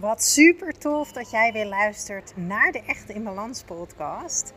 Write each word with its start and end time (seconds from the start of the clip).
Wat 0.00 0.22
super 0.22 0.78
tof 0.78 1.12
dat 1.12 1.30
jij 1.30 1.52
weer 1.52 1.66
luistert 1.66 2.32
naar 2.36 2.72
de 2.72 2.82
Echte 2.86 3.12
in 3.12 3.24
Balans 3.24 3.62
podcast. 3.62 4.52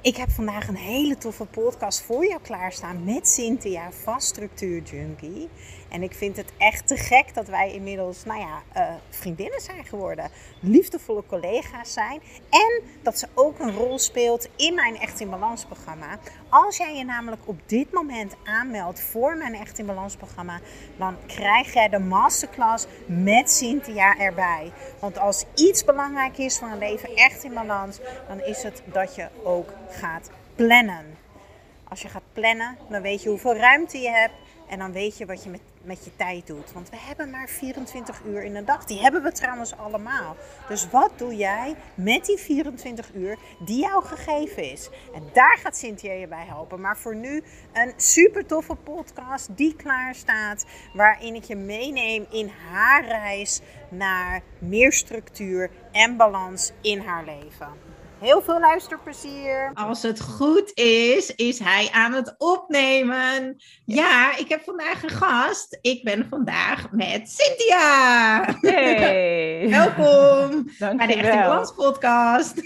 Ik 0.00 0.16
heb 0.16 0.30
vandaag 0.30 0.68
een 0.68 0.76
hele 0.76 1.18
toffe 1.18 1.44
podcast 1.44 2.02
voor 2.02 2.26
jou 2.26 2.40
klaarstaan 2.42 3.04
met 3.04 3.28
Cynthia 3.28 3.92
van 3.92 4.20
Structuur 4.20 4.82
Junkie. 4.82 5.48
En 5.88 6.02
ik 6.02 6.14
vind 6.14 6.36
het 6.36 6.52
echt 6.58 6.86
te 6.86 6.96
gek 6.96 7.34
dat 7.34 7.48
wij 7.48 7.72
inmiddels, 7.72 8.24
nou 8.24 8.40
ja, 8.40 8.62
uh, 8.76 8.94
vriendinnen 9.10 9.60
zijn 9.60 9.84
geworden. 9.84 10.30
Liefdevolle 10.60 11.22
collega's 11.26 11.92
zijn. 11.92 12.20
En 12.50 12.82
dat 13.02 13.18
ze 13.18 13.26
ook 13.34 13.58
een 13.58 13.76
rol 13.76 13.98
speelt 13.98 14.48
in 14.56 14.74
mijn 14.74 14.96
Echt 14.96 15.20
in 15.20 15.30
Balans 15.30 15.64
programma. 15.64 16.18
Als 16.48 16.76
jij 16.76 16.96
je 16.96 17.04
namelijk 17.04 17.42
op 17.44 17.60
dit 17.66 17.92
moment 17.92 18.34
aanmeldt 18.44 19.00
voor 19.00 19.36
mijn 19.36 19.54
Echt 19.54 19.78
in 19.78 19.86
Balans 19.86 20.16
programma, 20.16 20.60
dan 20.96 21.16
krijg 21.26 21.72
jij 21.72 21.88
de 21.88 21.98
masterclass 21.98 22.86
met 23.06 23.50
Cynthia 23.50 24.18
erbij. 24.18 24.72
Want 24.98 25.18
als 25.18 25.44
iets 25.54 25.84
belangrijk 25.84 26.38
is 26.38 26.58
voor 26.58 26.68
een 26.68 26.78
leven 26.78 27.16
echt 27.16 27.44
in 27.44 27.54
balans, 27.54 27.98
dan 28.28 28.40
is 28.40 28.62
het 28.62 28.82
dat 28.84 29.14
je 29.14 29.28
ook 29.42 29.72
gaat 29.96 30.30
plannen. 30.54 31.04
Als 31.88 32.02
je 32.02 32.08
gaat 32.08 32.32
plannen, 32.32 32.76
dan 32.88 33.02
weet 33.02 33.22
je 33.22 33.28
hoeveel 33.28 33.56
ruimte 33.56 33.98
je 33.98 34.10
hebt 34.10 34.34
en 34.68 34.78
dan 34.78 34.92
weet 34.92 35.18
je 35.18 35.26
wat 35.26 35.44
je 35.44 35.50
met, 35.50 35.60
met 35.82 36.04
je 36.04 36.16
tijd 36.16 36.46
doet. 36.46 36.72
Want 36.72 36.90
we 36.90 36.96
hebben 36.98 37.30
maar 37.30 37.48
24 37.48 38.20
uur 38.26 38.42
in 38.42 38.54
de 38.54 38.64
dag. 38.64 38.84
Die 38.84 39.00
hebben 39.00 39.22
we 39.22 39.32
trouwens 39.32 39.76
allemaal. 39.76 40.36
Dus 40.68 40.90
wat 40.90 41.10
doe 41.16 41.36
jij 41.36 41.74
met 41.94 42.24
die 42.24 42.38
24 42.38 43.14
uur 43.14 43.38
die 43.58 43.80
jou 43.80 44.04
gegeven 44.04 44.70
is? 44.72 44.90
En 45.14 45.22
daar 45.32 45.58
gaat 45.62 45.76
Cynthia 45.76 46.12
je 46.12 46.28
bij 46.28 46.44
helpen. 46.46 46.80
Maar 46.80 46.96
voor 46.96 47.16
nu 47.16 47.42
een 47.72 47.92
super 47.96 48.46
toffe 48.46 48.74
podcast 48.74 49.56
die 49.56 49.76
klaar 49.76 50.14
staat. 50.14 50.66
Waarin 50.92 51.34
ik 51.34 51.44
je 51.44 51.56
meeneem 51.56 52.26
in 52.30 52.50
haar 52.70 53.04
reis 53.04 53.60
naar 53.88 54.42
meer 54.58 54.92
structuur 54.92 55.70
en 55.92 56.16
balans 56.16 56.72
in 56.80 57.00
haar 57.00 57.24
leven. 57.24 57.85
Heel 58.20 58.42
veel 58.42 58.60
luisterplezier. 58.60 59.70
Als 59.74 60.02
het 60.02 60.20
goed 60.20 60.70
is, 60.74 61.34
is 61.34 61.58
hij 61.58 61.88
aan 61.92 62.12
het 62.12 62.34
opnemen. 62.38 63.56
Ja, 63.84 64.36
ik 64.36 64.48
heb 64.48 64.62
vandaag 64.62 65.02
een 65.02 65.10
gast. 65.10 65.78
Ik 65.80 66.04
ben 66.04 66.26
vandaag 66.30 66.90
met 66.90 67.30
Cynthia. 67.30 68.44
Hey. 68.60 69.68
Welkom 69.70 70.70
bij 70.78 71.06
de 71.06 71.14
Echte 71.14 71.42
Glans 71.42 71.74
podcast. 71.74 72.62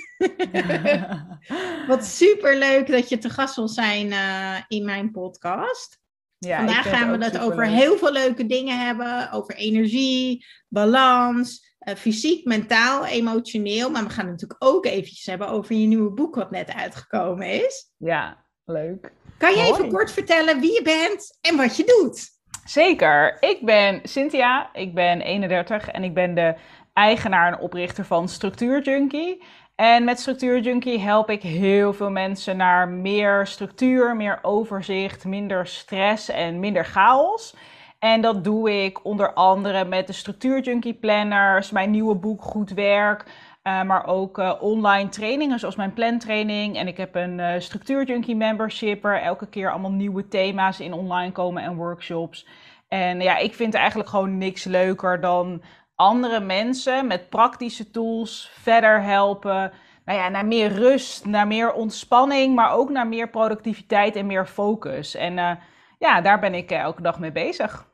Wat 1.88 2.04
super 2.04 2.56
leuk 2.56 2.86
dat 2.86 3.08
je 3.08 3.18
te 3.18 3.30
gast 3.30 3.56
wil 3.56 3.68
zijn 3.68 4.06
uh, 4.06 4.56
in 4.68 4.84
mijn 4.84 5.10
podcast. 5.10 5.98
Ja, 6.38 6.56
vandaag 6.56 6.88
gaan 6.88 7.18
we 7.18 7.24
het 7.24 7.38
over 7.38 7.66
heel 7.66 7.96
veel 7.96 8.12
leuke 8.12 8.46
dingen 8.46 8.78
hebben. 8.78 9.30
Over 9.32 9.54
energie, 9.54 10.46
balans, 10.68 11.69
uh, 11.88 11.94
fysiek, 11.94 12.44
mentaal, 12.44 13.06
emotioneel. 13.06 13.90
Maar 13.90 14.02
we 14.04 14.10
gaan 14.10 14.26
het 14.26 14.40
natuurlijk 14.40 14.64
ook 14.64 14.86
eventjes 14.86 15.26
hebben 15.26 15.48
over 15.48 15.74
je 15.74 15.86
nieuwe 15.86 16.10
boek 16.10 16.34
wat 16.34 16.50
net 16.50 16.74
uitgekomen 16.74 17.64
is. 17.64 17.92
Ja, 17.96 18.44
leuk. 18.64 19.12
Kan 19.38 19.56
je 19.56 19.62
even 19.62 19.88
kort 19.88 20.12
vertellen 20.12 20.60
wie 20.60 20.72
je 20.72 20.82
bent 20.82 21.38
en 21.40 21.56
wat 21.56 21.76
je 21.76 21.84
doet? 21.84 22.28
Zeker. 22.64 23.36
Ik 23.40 23.58
ben 23.64 24.00
Cynthia, 24.02 24.70
ik 24.72 24.94
ben 24.94 25.20
31 25.20 25.88
en 25.88 26.04
ik 26.04 26.14
ben 26.14 26.34
de 26.34 26.54
eigenaar 26.92 27.52
en 27.52 27.58
oprichter 27.58 28.04
van 28.04 28.28
Structuur 28.28 28.82
Junkie. 28.82 29.42
En 29.74 30.04
met 30.04 30.20
Structuur 30.20 30.60
Junkie 30.60 30.98
help 30.98 31.30
ik 31.30 31.42
heel 31.42 31.92
veel 31.92 32.10
mensen 32.10 32.56
naar 32.56 32.88
meer 32.88 33.46
structuur, 33.46 34.16
meer 34.16 34.38
overzicht, 34.42 35.24
minder 35.24 35.66
stress 35.66 36.28
en 36.28 36.60
minder 36.60 36.84
chaos. 36.84 37.54
En 38.00 38.20
dat 38.20 38.44
doe 38.44 38.84
ik 38.84 39.04
onder 39.04 39.32
andere 39.32 39.84
met 39.84 40.06
de 40.06 40.12
Structuur 40.12 40.60
Junkie 40.60 40.94
Planners, 40.94 41.70
mijn 41.70 41.90
nieuwe 41.90 42.14
boek 42.14 42.42
Goed 42.42 42.70
Werk. 42.70 43.24
Uh, 43.62 43.82
maar 43.82 44.06
ook 44.06 44.38
uh, 44.38 44.52
online 44.60 45.08
trainingen 45.08 45.58
zoals 45.58 45.76
mijn 45.76 45.92
plantraining. 45.92 46.76
En 46.76 46.86
ik 46.86 46.96
heb 46.96 47.14
een 47.14 47.38
uh, 47.38 47.52
Structuur 47.58 48.04
Junkie 48.04 48.36
membership 48.36 49.02
waar 49.02 49.22
elke 49.22 49.48
keer 49.48 49.70
allemaal 49.70 49.90
nieuwe 49.90 50.28
thema's 50.28 50.80
in 50.80 50.92
online 50.92 51.32
komen 51.32 51.62
en 51.62 51.76
workshops. 51.76 52.46
En 52.88 53.20
ja, 53.20 53.36
ik 53.36 53.54
vind 53.54 53.74
eigenlijk 53.74 54.08
gewoon 54.08 54.38
niks 54.38 54.64
leuker 54.64 55.20
dan 55.20 55.62
andere 55.94 56.40
mensen 56.40 57.06
met 57.06 57.28
praktische 57.28 57.90
tools 57.90 58.50
verder 58.52 59.02
helpen. 59.02 59.72
Nou 60.04 60.18
ja, 60.18 60.28
naar 60.28 60.46
meer 60.46 60.72
rust, 60.72 61.26
naar 61.26 61.46
meer 61.46 61.72
ontspanning, 61.72 62.54
maar 62.54 62.72
ook 62.72 62.90
naar 62.90 63.06
meer 63.06 63.30
productiviteit 63.30 64.16
en 64.16 64.26
meer 64.26 64.46
focus. 64.46 65.14
En 65.14 65.58
ja, 65.98 66.20
daar 66.20 66.40
ben 66.40 66.54
ik 66.54 66.70
elke 66.70 67.02
dag 67.02 67.18
mee 67.18 67.32
bezig. 67.32 67.89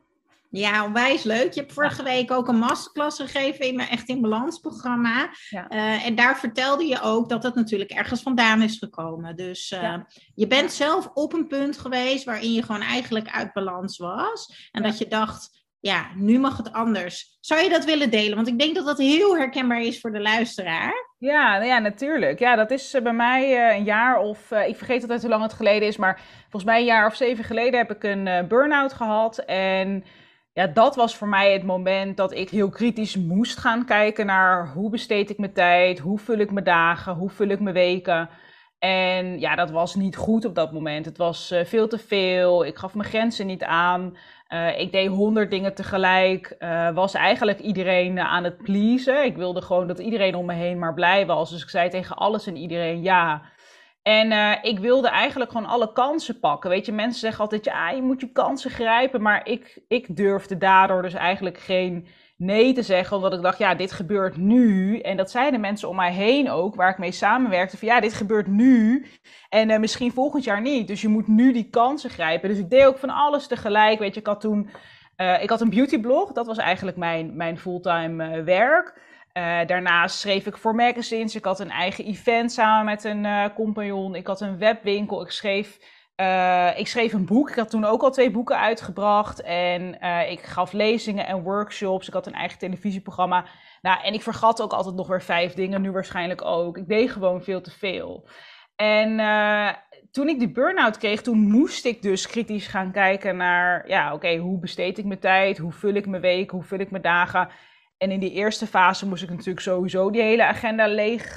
Ja, 0.51 0.85
onwijs 0.85 1.23
leuk. 1.23 1.53
Je 1.53 1.61
hebt 1.61 1.73
vorige 1.73 2.03
week 2.03 2.31
ook 2.31 2.49
een 2.49 2.59
masterclass 2.59 3.21
gegeven 3.21 3.67
in 3.67 3.77
mijn 3.77 3.89
Echt 3.89 4.09
in 4.09 4.21
Balans 4.21 4.59
programma. 4.59 5.31
Eh, 5.51 6.07
en 6.07 6.15
daar 6.15 6.39
vertelde 6.39 6.87
je 6.87 7.01
ook 7.03 7.29
dat 7.29 7.43
het 7.43 7.55
natuurlijk 7.55 7.91
ergens 7.91 8.23
vandaan 8.23 8.63
is 8.63 8.79
gekomen. 8.79 9.37
Dus 9.37 9.71
uh, 9.71 9.97
je 10.35 10.47
bent 10.47 10.73
zelf 10.73 11.11
op 11.15 11.33
een 11.33 11.47
punt 11.47 11.79
geweest 11.79 12.25
waarin 12.25 12.53
je 12.53 12.63
gewoon 12.63 12.83
eigenlijk 12.83 13.29
uit 13.29 13.53
balans 13.53 13.99
was. 13.99 14.69
En 14.73 14.83
dat 14.83 14.99
je 14.99 15.09
dacht, 15.09 15.65
ja, 15.81 16.07
nu 16.15 16.39
mag 16.39 16.57
het 16.57 16.73
anders. 16.73 17.37
Zou 17.41 17.63
je 17.63 17.69
dat 17.69 17.85
willen 17.85 18.11
delen? 18.11 18.37
Want 18.37 18.49
ik 18.49 18.59
denk 18.59 18.75
dat 18.75 18.87
dat 18.87 18.99
heel 18.99 19.37
herkenbaar 19.37 19.81
is 19.81 20.01
voor 20.01 20.13
de 20.13 20.21
luisteraar. 20.21 21.15
Ja, 21.19 21.53
nou 21.53 21.67
ja 21.67 21.79
natuurlijk. 21.79 22.39
Ja, 22.39 22.57
dat 22.57 22.71
is 22.71 22.95
eh, 22.95 23.03
bij 23.03 23.13
mij 23.13 23.75
een 23.77 23.85
jaar 23.85 24.19
of, 24.19 24.51
ik 24.51 24.77
vergeet 24.77 25.03
altijd 25.03 25.21
hoe 25.21 25.31
lang 25.31 25.43
het 25.43 25.53
geleden 25.53 25.89
is, 25.89 25.97
maar 25.97 26.21
volgens 26.43 26.65
mij 26.65 26.79
een 26.79 26.87
jaar 26.87 27.07
of 27.07 27.17
zeven 27.17 27.45
geleden 27.45 27.79
heb 27.79 27.91
ik 27.91 28.03
een 28.03 28.49
burn-out 28.49 28.93
gehad. 28.93 29.39
En 29.39 30.05
ja, 30.57 30.67
dat 30.67 30.97
was 30.97 31.17
voor 31.17 31.29
mij 31.29 31.53
het 31.53 31.63
moment 31.63 32.17
dat 32.17 32.33
ik 32.33 32.51
heel 32.51 32.69
kritisch 32.69 33.17
moest 33.17 33.59
gaan 33.59 33.85
kijken 33.85 34.27
naar 34.27 34.73
hoe 34.73 34.91
besteed 34.91 35.31
ik 35.31 35.39
mijn 35.39 35.53
tijd, 35.53 35.99
hoe 35.99 36.19
vul 36.19 36.39
ik 36.39 36.51
mijn 36.51 36.65
dagen, 36.65 37.15
hoe 37.15 37.31
vul 37.31 37.49
ik 37.49 37.61
mijn 37.61 37.75
weken. 37.75 38.29
En 38.79 39.41
ja, 39.41 39.55
dat 39.55 39.71
was 39.71 39.95
niet 39.95 40.17
goed 40.17 40.45
op 40.45 40.55
dat 40.55 40.73
moment. 40.73 41.07
Het 41.07 41.19
was 41.19 41.53
uh, 41.53 41.65
veel 41.65 41.89
te 41.89 41.99
veel. 41.99 42.65
Ik 42.65 42.77
gaf 42.77 42.95
mijn 42.95 43.09
grenzen 43.09 43.47
niet 43.47 43.65
aan. 43.65 44.17
Uh, 44.49 44.79
ik 44.81 44.93
deed 44.93 45.09
honderd 45.09 45.51
dingen 45.51 45.75
tegelijk. 45.75 46.57
Uh, 46.59 46.91
was 46.91 47.15
eigenlijk 47.15 47.59
iedereen 47.59 48.21
aan 48.21 48.45
het 48.45 48.57
pleasen. 48.57 49.25
Ik 49.25 49.37
wilde 49.37 49.63
gewoon 49.63 49.87
dat 49.87 49.99
iedereen 49.99 50.35
om 50.35 50.47
me 50.47 50.55
heen 50.55 50.79
maar 50.79 50.95
blij 50.95 51.27
was. 51.27 51.51
Dus 51.51 51.63
ik 51.63 51.69
zei 51.69 51.89
tegen 51.89 52.17
alles 52.17 52.47
en 52.47 52.57
iedereen 52.57 53.03
ja. 53.03 53.43
En 54.07 54.31
uh, 54.31 54.53
ik 54.63 54.79
wilde 54.79 55.09
eigenlijk 55.09 55.51
gewoon 55.51 55.67
alle 55.67 55.93
kansen 55.93 56.41
pakken. 56.41 56.71
Weet 56.71 56.87
je, 56.87 56.93
mensen 56.93 57.21
zeggen 57.21 57.41
altijd, 57.41 57.65
ja, 57.65 57.91
je 57.91 58.03
moet 58.03 58.21
je 58.21 58.33
kansen 58.33 58.71
grijpen. 58.71 59.23
Maar 59.23 59.49
ik, 59.49 59.83
ik 59.89 60.17
durfde 60.17 60.59
daardoor 60.59 61.03
dus 61.03 61.15
eigenlijk 61.15 61.59
geen 61.59 62.07
nee 62.37 62.73
te 62.73 62.83
zeggen. 62.83 63.17
Omdat 63.17 63.33
ik 63.33 63.43
dacht, 63.43 63.59
ja, 63.59 63.75
dit 63.75 63.93
gebeurt 63.93 64.37
nu. 64.37 64.99
En 64.99 65.17
dat 65.17 65.31
zeiden 65.31 65.61
mensen 65.61 65.89
om 65.89 65.97
mij 65.97 66.13
heen 66.13 66.51
ook, 66.51 66.75
waar 66.75 66.91
ik 66.91 66.99
mee 66.99 67.13
samenwerkte. 67.13 67.77
Van 67.77 67.89
ja, 67.89 68.01
dit 68.01 68.13
gebeurt 68.13 68.47
nu. 68.47 69.07
En 69.49 69.71
uh, 69.71 69.79
misschien 69.79 70.13
volgend 70.13 70.45
jaar 70.45 70.61
niet. 70.61 70.89
Dus 70.89 71.01
je 71.01 71.09
moet 71.09 71.29
nu 71.29 71.53
die 71.53 71.71
kansen 71.71 72.11
grijpen. 72.11 72.49
Dus 72.49 72.59
ik 72.59 72.71
deed 72.71 72.85
ook 72.85 72.99
van 72.99 73.11
alles 73.11 73.47
tegelijk. 73.47 73.99
Weet 73.99 74.15
je, 74.15 74.21
ik 74.21 74.27
had 74.27 74.41
toen... 74.41 74.71
Uh, 75.17 75.43
ik 75.43 75.51
had 75.51 75.61
een 75.61 75.71
beautyblog. 75.71 76.33
Dat 76.33 76.47
was 76.47 76.59
eigenlijk 76.59 76.97
mijn, 76.97 77.37
mijn 77.37 77.59
fulltime 77.59 78.43
werk. 78.43 79.01
Uh, 79.37 79.67
daarnaast 79.67 80.19
schreef 80.19 80.47
ik 80.47 80.57
voor 80.57 80.75
magazines. 80.75 81.35
Ik 81.35 81.45
had 81.45 81.61
een 81.61 81.71
eigen 81.71 82.05
event 82.05 82.53
samen 82.53 82.85
met 82.85 83.05
een 83.05 83.25
uh, 83.25 83.45
compagnon. 83.55 84.15
Ik 84.15 84.27
had 84.27 84.41
een 84.41 84.59
webwinkel. 84.59 85.23
Ik 85.23 85.31
schreef, 85.31 85.79
uh, 86.17 86.79
ik 86.79 86.87
schreef 86.87 87.13
een 87.13 87.27
boek. 87.27 87.51
Ik 87.51 87.57
had 87.57 87.71
toen 87.71 87.85
ook 87.85 88.03
al 88.03 88.11
twee 88.11 88.31
boeken 88.31 88.59
uitgebracht. 88.59 89.43
En 89.43 90.01
ik 90.31 90.41
gaf 90.41 90.73
lezingen 90.73 91.27
en 91.27 91.43
workshops. 91.43 92.09
Ik 92.09 92.15
had 92.15 92.27
een 92.27 92.35
eigen 92.35 92.59
televisieprogramma. 92.59 93.45
Nou, 93.83 94.03
en 94.03 94.13
ik 94.13 94.23
vergat 94.23 94.63
ook 94.63 94.73
altijd 94.73 94.95
nog 94.95 95.07
weer 95.07 95.23
vijf 95.23 95.55
dingen. 95.55 95.81
Nu 95.81 95.91
waarschijnlijk 95.91 96.45
ook. 96.45 96.79
Ik 96.79 96.89
deed 96.89 97.11
gewoon 97.11 97.43
veel 97.43 97.61
te 97.61 97.71
veel. 97.71 98.29
En 98.77 99.17
toen 100.11 100.29
ik 100.29 100.39
die 100.39 100.53
burn-out 100.53 100.99
kreeg, 100.99 101.23
toen 101.23 101.39
moest 101.39 101.85
ik 101.85 102.03
dus 102.03 102.27
kritisch 102.27 102.67
gaan 102.67 102.93
kijken 102.93 103.37
naar... 103.37 103.89
Ja, 103.89 104.15
oké, 104.15 104.37
hoe 104.37 104.59
besteed 104.59 104.99
ik 104.99 105.05
mijn 105.05 105.21
tijd? 105.21 105.59
Hoe 105.59 105.73
vul 105.73 105.95
ik 105.95 106.07
mijn 106.07 106.23
weken? 106.23 106.57
Hoe 106.57 106.67
vul 106.67 106.79
ik 106.79 106.91
mijn 106.91 107.03
dagen? 107.03 107.49
En 107.99 108.11
in 108.11 108.21
die 108.21 108.33
eerste 108.33 108.67
fase 108.67 109.07
moest 109.07 109.23
ik 109.23 109.31
natuurlijk 109.31 109.61
sowieso 109.61 110.11
die 110.11 110.23
hele 110.23 110.45
agenda 110.45 110.87
leeg 110.87 111.37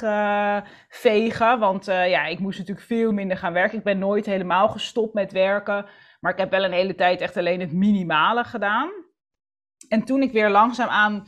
vegen. 0.90 1.60
Want 1.60 1.88
uh, 1.88 2.10
ja, 2.10 2.26
ik 2.26 2.40
moest 2.40 2.58
natuurlijk 2.58 2.88
veel 2.88 3.12
minder 3.12 3.38
gaan 3.38 3.54
werken. 3.54 3.78
Ik 3.78 3.84
ben 3.84 4.00
nooit 4.00 4.26
helemaal 4.26 4.70
gestopt 4.70 5.14
met 5.14 5.32
werken. 5.32 5.86
Maar 6.20 6.32
ik 6.32 6.38
heb 6.38 6.52
wel 6.52 6.64
een 6.64 6.72
hele 6.72 6.96
tijd 6.96 7.22
echt 7.22 7.38
alleen 7.38 7.60
het 7.60 7.74
minimale 7.74 8.44
gedaan. 8.44 8.90
En 9.88 10.04
toen 10.04 10.22
ik 10.22 10.32
weer 10.32 10.50
langzaam 10.50 10.88
aan, 10.88 11.14
uh, 11.14 11.22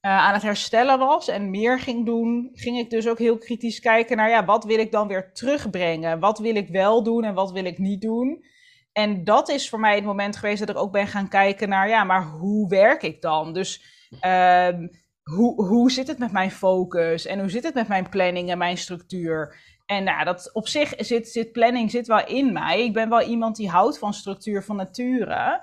aan 0.00 0.32
het 0.32 0.42
herstellen 0.42 0.98
was 0.98 1.28
en 1.28 1.50
meer 1.50 1.80
ging 1.80 2.06
doen, 2.06 2.50
ging 2.52 2.78
ik 2.78 2.90
dus 2.90 3.08
ook 3.08 3.18
heel 3.18 3.38
kritisch 3.38 3.80
kijken 3.80 4.16
naar 4.16 4.30
ja, 4.30 4.44
wat 4.44 4.64
wil 4.64 4.78
ik 4.78 4.92
dan 4.92 5.08
weer 5.08 5.32
terugbrengen? 5.32 6.20
Wat 6.20 6.38
wil 6.38 6.56
ik 6.56 6.68
wel 6.68 7.02
doen 7.02 7.24
en 7.24 7.34
wat 7.34 7.52
wil 7.52 7.64
ik 7.64 7.78
niet 7.78 8.00
doen? 8.00 8.44
En 8.92 9.24
dat 9.24 9.48
is 9.48 9.68
voor 9.68 9.80
mij 9.80 9.94
het 9.94 10.04
moment 10.04 10.36
geweest 10.36 10.58
dat 10.58 10.68
ik 10.68 10.76
ook 10.76 10.92
ben 10.92 11.06
gaan 11.06 11.28
kijken 11.28 11.68
naar 11.68 11.88
ja, 11.88 12.04
maar 12.04 12.22
hoe 12.22 12.68
werk 12.68 13.02
ik 13.02 13.22
dan? 13.22 13.52
Dus 13.52 13.96
Um, 14.10 14.90
hoe, 15.22 15.64
hoe 15.66 15.90
zit 15.90 16.06
het 16.06 16.18
met 16.18 16.32
mijn 16.32 16.50
focus 16.50 17.26
en 17.26 17.40
hoe 17.40 17.48
zit 17.48 17.64
het 17.64 17.74
met 17.74 17.88
mijn 17.88 18.08
planning 18.08 18.50
en 18.50 18.58
mijn 18.58 18.78
structuur? 18.78 19.56
En 19.86 20.04
nou, 20.04 20.24
dat 20.24 20.50
op 20.52 20.68
zich 20.68 20.94
zit, 20.96 21.28
zit 21.28 21.52
planning 21.52 21.90
zit 21.90 22.06
wel 22.06 22.26
in 22.26 22.52
mij. 22.52 22.84
Ik 22.84 22.92
ben 22.92 23.08
wel 23.08 23.22
iemand 23.22 23.56
die 23.56 23.68
houdt 23.68 23.98
van 23.98 24.14
structuur 24.14 24.64
van 24.64 24.76
nature. 24.76 25.60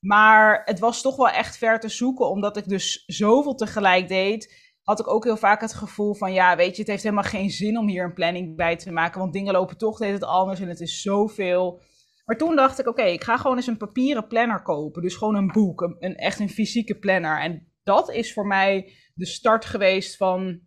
Maar 0.00 0.62
het 0.64 0.78
was 0.78 1.02
toch 1.02 1.16
wel 1.16 1.28
echt 1.28 1.56
ver 1.56 1.80
te 1.80 1.88
zoeken, 1.88 2.30
omdat 2.30 2.56
ik 2.56 2.68
dus 2.68 3.04
zoveel 3.06 3.54
tegelijk 3.54 4.08
deed. 4.08 4.64
had 4.82 5.00
ik 5.00 5.08
ook 5.08 5.24
heel 5.24 5.36
vaak 5.36 5.60
het 5.60 5.74
gevoel 5.74 6.14
van, 6.14 6.32
ja, 6.32 6.56
weet 6.56 6.74
je, 6.74 6.82
het 6.82 6.90
heeft 6.90 7.02
helemaal 7.02 7.24
geen 7.24 7.50
zin 7.50 7.78
om 7.78 7.88
hier 7.88 8.04
een 8.04 8.14
planning 8.14 8.56
bij 8.56 8.76
te 8.76 8.92
maken, 8.92 9.20
want 9.20 9.32
dingen 9.32 9.52
lopen 9.52 9.78
toch 9.78 9.98
het 9.98 10.24
anders 10.24 10.60
en 10.60 10.68
het 10.68 10.80
is 10.80 11.02
zoveel. 11.02 11.80
Maar 12.24 12.36
toen 12.36 12.56
dacht 12.56 12.78
ik, 12.78 12.86
oké, 12.86 13.02
ik 13.02 13.24
ga 13.24 13.36
gewoon 13.36 13.56
eens 13.56 13.66
een 13.66 13.76
papieren 13.76 14.26
planner 14.26 14.62
kopen. 14.62 15.02
Dus 15.02 15.14
gewoon 15.14 15.34
een 15.34 15.52
boek, 15.52 15.96
een, 15.98 16.16
echt 16.16 16.40
een 16.40 16.48
fysieke 16.48 16.98
planner. 16.98 17.40
En 17.40 17.72
dat 17.86 18.10
is 18.10 18.32
voor 18.32 18.46
mij 18.46 18.92
de 19.14 19.26
start 19.26 19.64
geweest 19.64 20.16
van, 20.16 20.60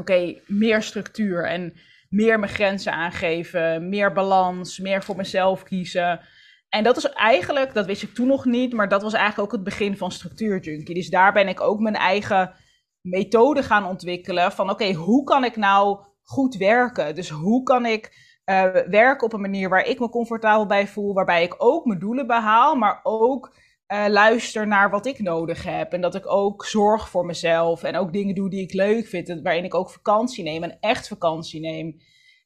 oké, 0.00 0.40
meer 0.46 0.82
structuur 0.82 1.44
en 1.44 1.72
meer 2.08 2.38
mijn 2.38 2.52
grenzen 2.52 2.92
aangeven, 2.92 3.88
meer 3.88 4.12
balans, 4.12 4.78
meer 4.78 5.02
voor 5.02 5.16
mezelf 5.16 5.62
kiezen. 5.62 6.20
En 6.68 6.84
dat 6.84 6.96
is 6.96 7.04
eigenlijk, 7.04 7.74
dat 7.74 7.86
wist 7.86 8.02
ik 8.02 8.14
toen 8.14 8.26
nog 8.26 8.44
niet, 8.44 8.72
maar 8.72 8.88
dat 8.88 9.02
was 9.02 9.12
eigenlijk 9.12 9.48
ook 9.48 9.54
het 9.54 9.64
begin 9.64 9.96
van 9.96 10.12
Structuur 10.12 10.60
Junkie. 10.60 10.94
Dus 10.94 11.10
daar 11.10 11.32
ben 11.32 11.48
ik 11.48 11.60
ook 11.60 11.80
mijn 11.80 11.96
eigen 11.96 12.54
methode 13.00 13.62
gaan 13.62 13.86
ontwikkelen 13.86 14.52
van 14.52 14.70
oké, 14.70 14.92
hoe 14.92 15.24
kan 15.24 15.44
ik 15.44 15.56
nou 15.56 16.04
goed 16.22 16.56
werken? 16.56 17.14
Dus 17.14 17.28
hoe 17.28 17.62
kan 17.62 17.86
ik 17.86 18.32
uh, 18.44 18.62
werken 18.72 19.26
op 19.26 19.32
een 19.32 19.40
manier 19.40 19.68
waar 19.68 19.86
ik 19.86 19.98
me 19.98 20.08
comfortabel 20.08 20.66
bij 20.66 20.88
voel, 20.88 21.14
waarbij 21.14 21.42
ik 21.42 21.54
ook 21.58 21.84
mijn 21.84 21.98
doelen 21.98 22.26
behaal, 22.26 22.74
maar 22.74 23.00
ook 23.02 23.56
uh, 23.94 24.08
luister 24.08 24.66
naar 24.66 24.90
wat 24.90 25.06
ik 25.06 25.18
nodig 25.18 25.62
heb. 25.62 25.92
En 25.92 26.00
dat 26.00 26.14
ik 26.14 26.30
ook 26.30 26.64
zorg 26.64 27.08
voor 27.08 27.26
mezelf 27.26 27.82
en 27.82 27.96
ook 27.96 28.12
dingen 28.12 28.34
doe 28.34 28.50
die 28.50 28.62
ik 28.62 28.72
leuk 28.72 29.06
vind, 29.06 29.40
waarin 29.42 29.64
ik 29.64 29.74
ook 29.74 29.90
vakantie 29.90 30.44
neem 30.44 30.62
en 30.62 30.76
echt 30.80 31.08
vakantie 31.08 31.60
neem. 31.60 31.96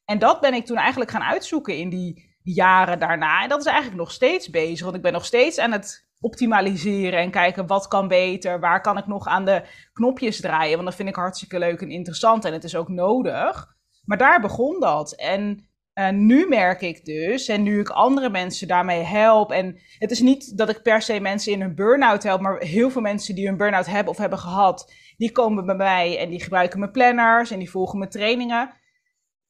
En 0.05 0.19
dat 0.19 0.41
ben 0.41 0.53
ik 0.53 0.65
toen 0.65 0.77
eigenlijk 0.77 1.11
gaan 1.11 1.23
uitzoeken 1.23 1.77
in 1.77 1.89
die 1.89 2.37
jaren 2.41 2.99
daarna. 2.99 3.43
En 3.43 3.49
dat 3.49 3.59
is 3.59 3.65
eigenlijk 3.65 3.97
nog 3.97 4.11
steeds 4.11 4.49
bezig, 4.49 4.83
want 4.83 4.95
ik 4.95 5.01
ben 5.01 5.13
nog 5.13 5.25
steeds 5.25 5.59
aan 5.59 5.71
het 5.71 6.07
optimaliseren 6.19 7.19
en 7.19 7.31
kijken 7.31 7.67
wat 7.67 7.87
kan 7.87 8.07
beter, 8.07 8.59
waar 8.59 8.81
kan 8.81 8.97
ik 8.97 9.07
nog 9.07 9.27
aan 9.27 9.45
de 9.45 9.63
knopjes 9.93 10.41
draaien, 10.41 10.73
want 10.73 10.87
dat 10.87 10.95
vind 10.95 11.09
ik 11.09 11.15
hartstikke 11.15 11.59
leuk 11.59 11.81
en 11.81 11.91
interessant 11.91 12.45
en 12.45 12.53
het 12.53 12.63
is 12.63 12.75
ook 12.75 12.89
nodig. 12.89 13.77
Maar 14.03 14.17
daar 14.17 14.41
begon 14.41 14.79
dat. 14.79 15.15
En 15.15 15.68
nu 16.07 16.47
merk 16.47 16.81
ik 16.81 17.05
dus, 17.05 17.47
en 17.47 17.63
nu 17.63 17.79
ik 17.79 17.89
andere 17.89 18.29
mensen 18.29 18.67
daarmee 18.67 19.01
help, 19.01 19.51
en 19.51 19.79
het 19.97 20.11
is 20.11 20.19
niet 20.19 20.57
dat 20.57 20.69
ik 20.69 20.81
per 20.81 21.01
se 21.01 21.19
mensen 21.19 21.51
in 21.51 21.61
een 21.61 21.75
burn-out 21.75 22.23
help, 22.23 22.41
maar 22.41 22.61
heel 22.61 22.89
veel 22.89 23.01
mensen 23.01 23.35
die 23.35 23.47
een 23.47 23.57
burn-out 23.57 23.85
hebben 23.85 24.13
of 24.13 24.17
hebben 24.17 24.39
gehad, 24.39 24.93
die 25.17 25.31
komen 25.31 25.65
bij 25.65 25.75
mij 25.75 26.17
en 26.17 26.29
die 26.29 26.41
gebruiken 26.41 26.79
mijn 26.79 26.91
planners 26.91 27.51
en 27.51 27.59
die 27.59 27.69
volgen 27.69 27.97
mijn 27.97 28.11
trainingen. 28.11 28.71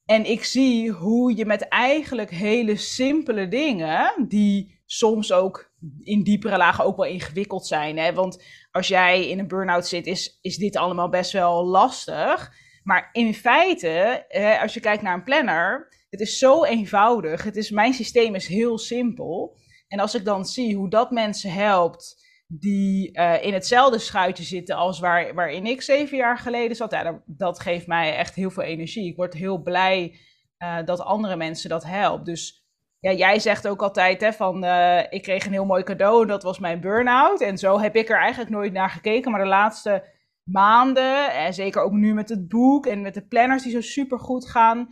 En 0.04 0.30
ik 0.30 0.44
zie 0.44 0.90
hoe 0.90 1.36
je 1.36 1.46
met 1.46 1.68
eigenlijk 1.68 2.30
hele 2.30 2.76
simpele 2.76 3.48
dingen, 3.48 4.24
die 4.28 4.80
soms 4.86 5.32
ook 5.32 5.72
in 6.00 6.22
diepere 6.22 6.56
lagen 6.56 6.84
ook 6.84 6.96
wel 6.96 7.06
ingewikkeld 7.06 7.66
zijn. 7.66 7.98
Hè? 7.98 8.12
Want 8.12 8.44
als 8.70 8.88
jij 8.88 9.28
in 9.28 9.38
een 9.38 9.48
burn-out 9.48 9.86
zit, 9.86 10.06
is, 10.06 10.38
is 10.42 10.56
dit 10.56 10.76
allemaal 10.76 11.08
best 11.08 11.32
wel 11.32 11.64
lastig. 11.64 12.52
Maar 12.82 13.08
in 13.12 13.34
feite, 13.34 14.24
als 14.62 14.74
je 14.74 14.80
kijkt 14.80 15.02
naar 15.02 15.14
een 15.14 15.24
planner, 15.24 15.98
het 16.10 16.20
is 16.20 16.38
zo 16.38 16.64
eenvoudig. 16.64 17.44
Het 17.44 17.56
is, 17.56 17.70
mijn 17.70 17.92
systeem 17.92 18.34
is 18.34 18.46
heel 18.46 18.78
simpel. 18.78 19.56
En 19.88 20.00
als 20.00 20.14
ik 20.14 20.24
dan 20.24 20.44
zie 20.44 20.76
hoe 20.76 20.90
dat 20.90 21.10
mensen 21.10 21.52
helpt 21.52 22.28
die 22.46 23.18
uh, 23.18 23.44
in 23.44 23.52
hetzelfde 23.52 23.98
schuitje 23.98 24.44
zitten 24.44 24.76
als 24.76 25.00
waar, 25.00 25.34
waarin 25.34 25.66
ik 25.66 25.82
zeven 25.82 26.16
jaar 26.16 26.38
geleden 26.38 26.76
zat, 26.76 26.90
ja, 26.90 27.22
dat, 27.26 27.60
geeft 27.60 27.86
mij 27.86 28.16
echt 28.16 28.34
heel 28.34 28.50
veel 28.50 28.62
energie. 28.62 29.10
Ik 29.10 29.16
word 29.16 29.34
heel 29.34 29.62
blij 29.62 30.18
uh, 30.58 30.78
dat 30.84 31.00
andere 31.00 31.36
mensen 31.36 31.70
dat 31.70 31.84
helpt. 31.84 32.24
Dus 32.24 32.64
ja, 33.00 33.12
jij 33.12 33.38
zegt 33.38 33.68
ook 33.68 33.82
altijd 33.82 34.20
hè, 34.20 34.32
van 34.32 34.64
uh, 34.64 35.00
ik 35.10 35.22
kreeg 35.22 35.46
een 35.46 35.52
heel 35.52 35.64
mooi 35.64 35.82
cadeau 35.82 36.22
en 36.22 36.28
dat 36.28 36.42
was 36.42 36.58
mijn 36.58 36.80
burn-out. 36.80 37.40
En 37.40 37.58
zo 37.58 37.80
heb 37.80 37.96
ik 37.96 38.08
er 38.08 38.18
eigenlijk 38.18 38.50
nooit 38.50 38.72
naar 38.72 38.90
gekeken. 38.90 39.30
Maar 39.30 39.40
de 39.40 39.46
laatste 39.46 40.04
maanden, 40.42 41.32
en 41.32 41.54
zeker 41.54 41.82
ook 41.82 41.92
nu 41.92 42.14
met 42.14 42.28
het 42.28 42.48
boek 42.48 42.86
en 42.86 43.00
met 43.00 43.14
de 43.14 43.26
planners 43.26 43.62
die 43.62 43.72
zo 43.72 43.80
super 43.80 44.18
goed 44.18 44.48
gaan, 44.48 44.88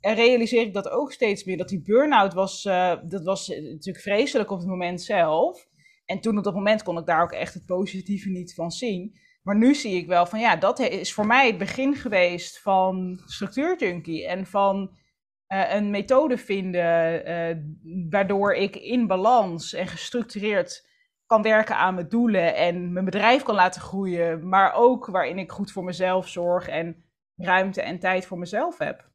realiseer 0.00 0.60
ik 0.60 0.74
dat 0.74 0.88
ook 0.88 1.12
steeds 1.12 1.44
meer. 1.44 1.56
Dat 1.56 1.68
die 1.68 1.82
burn-out 1.82 2.34
was, 2.34 2.64
uh, 2.64 2.94
dat 3.04 3.24
was 3.24 3.48
natuurlijk 3.48 4.04
vreselijk 4.04 4.50
op 4.50 4.58
het 4.58 4.68
moment 4.68 5.02
zelf. 5.02 5.68
En 6.04 6.20
toen 6.20 6.38
op 6.38 6.44
dat 6.44 6.54
moment 6.54 6.82
kon 6.82 6.98
ik 6.98 7.06
daar 7.06 7.22
ook 7.22 7.32
echt 7.32 7.54
het 7.54 7.66
positieve 7.66 8.28
niet 8.28 8.54
van 8.54 8.70
zien. 8.70 9.18
Maar 9.42 9.56
nu 9.56 9.74
zie 9.74 9.96
ik 9.96 10.06
wel 10.06 10.26
van 10.26 10.40
ja, 10.40 10.56
dat 10.56 10.78
is 10.78 11.12
voor 11.12 11.26
mij 11.26 11.46
het 11.46 11.58
begin 11.58 11.94
geweest 11.94 12.60
van 12.60 13.22
structuurjunkie. 13.24 14.26
En 14.26 14.46
van 14.46 14.90
uh, 15.48 15.74
een 15.74 15.90
methode 15.90 16.38
vinden 16.38 16.86
waardoor 18.10 18.54
ik 18.54 18.76
in 18.76 19.06
balans 19.06 19.72
en 19.72 19.86
gestructureerd 19.86 20.88
kan 21.26 21.42
werken 21.42 21.76
aan 21.76 21.94
mijn 21.94 22.08
doelen 22.08 22.54
en 22.54 22.92
mijn 22.92 23.04
bedrijf 23.04 23.42
kan 23.42 23.54
laten 23.54 23.80
groeien. 23.80 24.48
Maar 24.48 24.72
ook 24.74 25.06
waarin 25.06 25.38
ik 25.38 25.50
goed 25.50 25.72
voor 25.72 25.84
mezelf 25.84 26.28
zorg 26.28 26.68
en 26.68 27.04
ruimte 27.36 27.82
en 27.82 27.98
tijd 27.98 28.26
voor 28.26 28.38
mezelf 28.38 28.78
heb. 28.78 29.10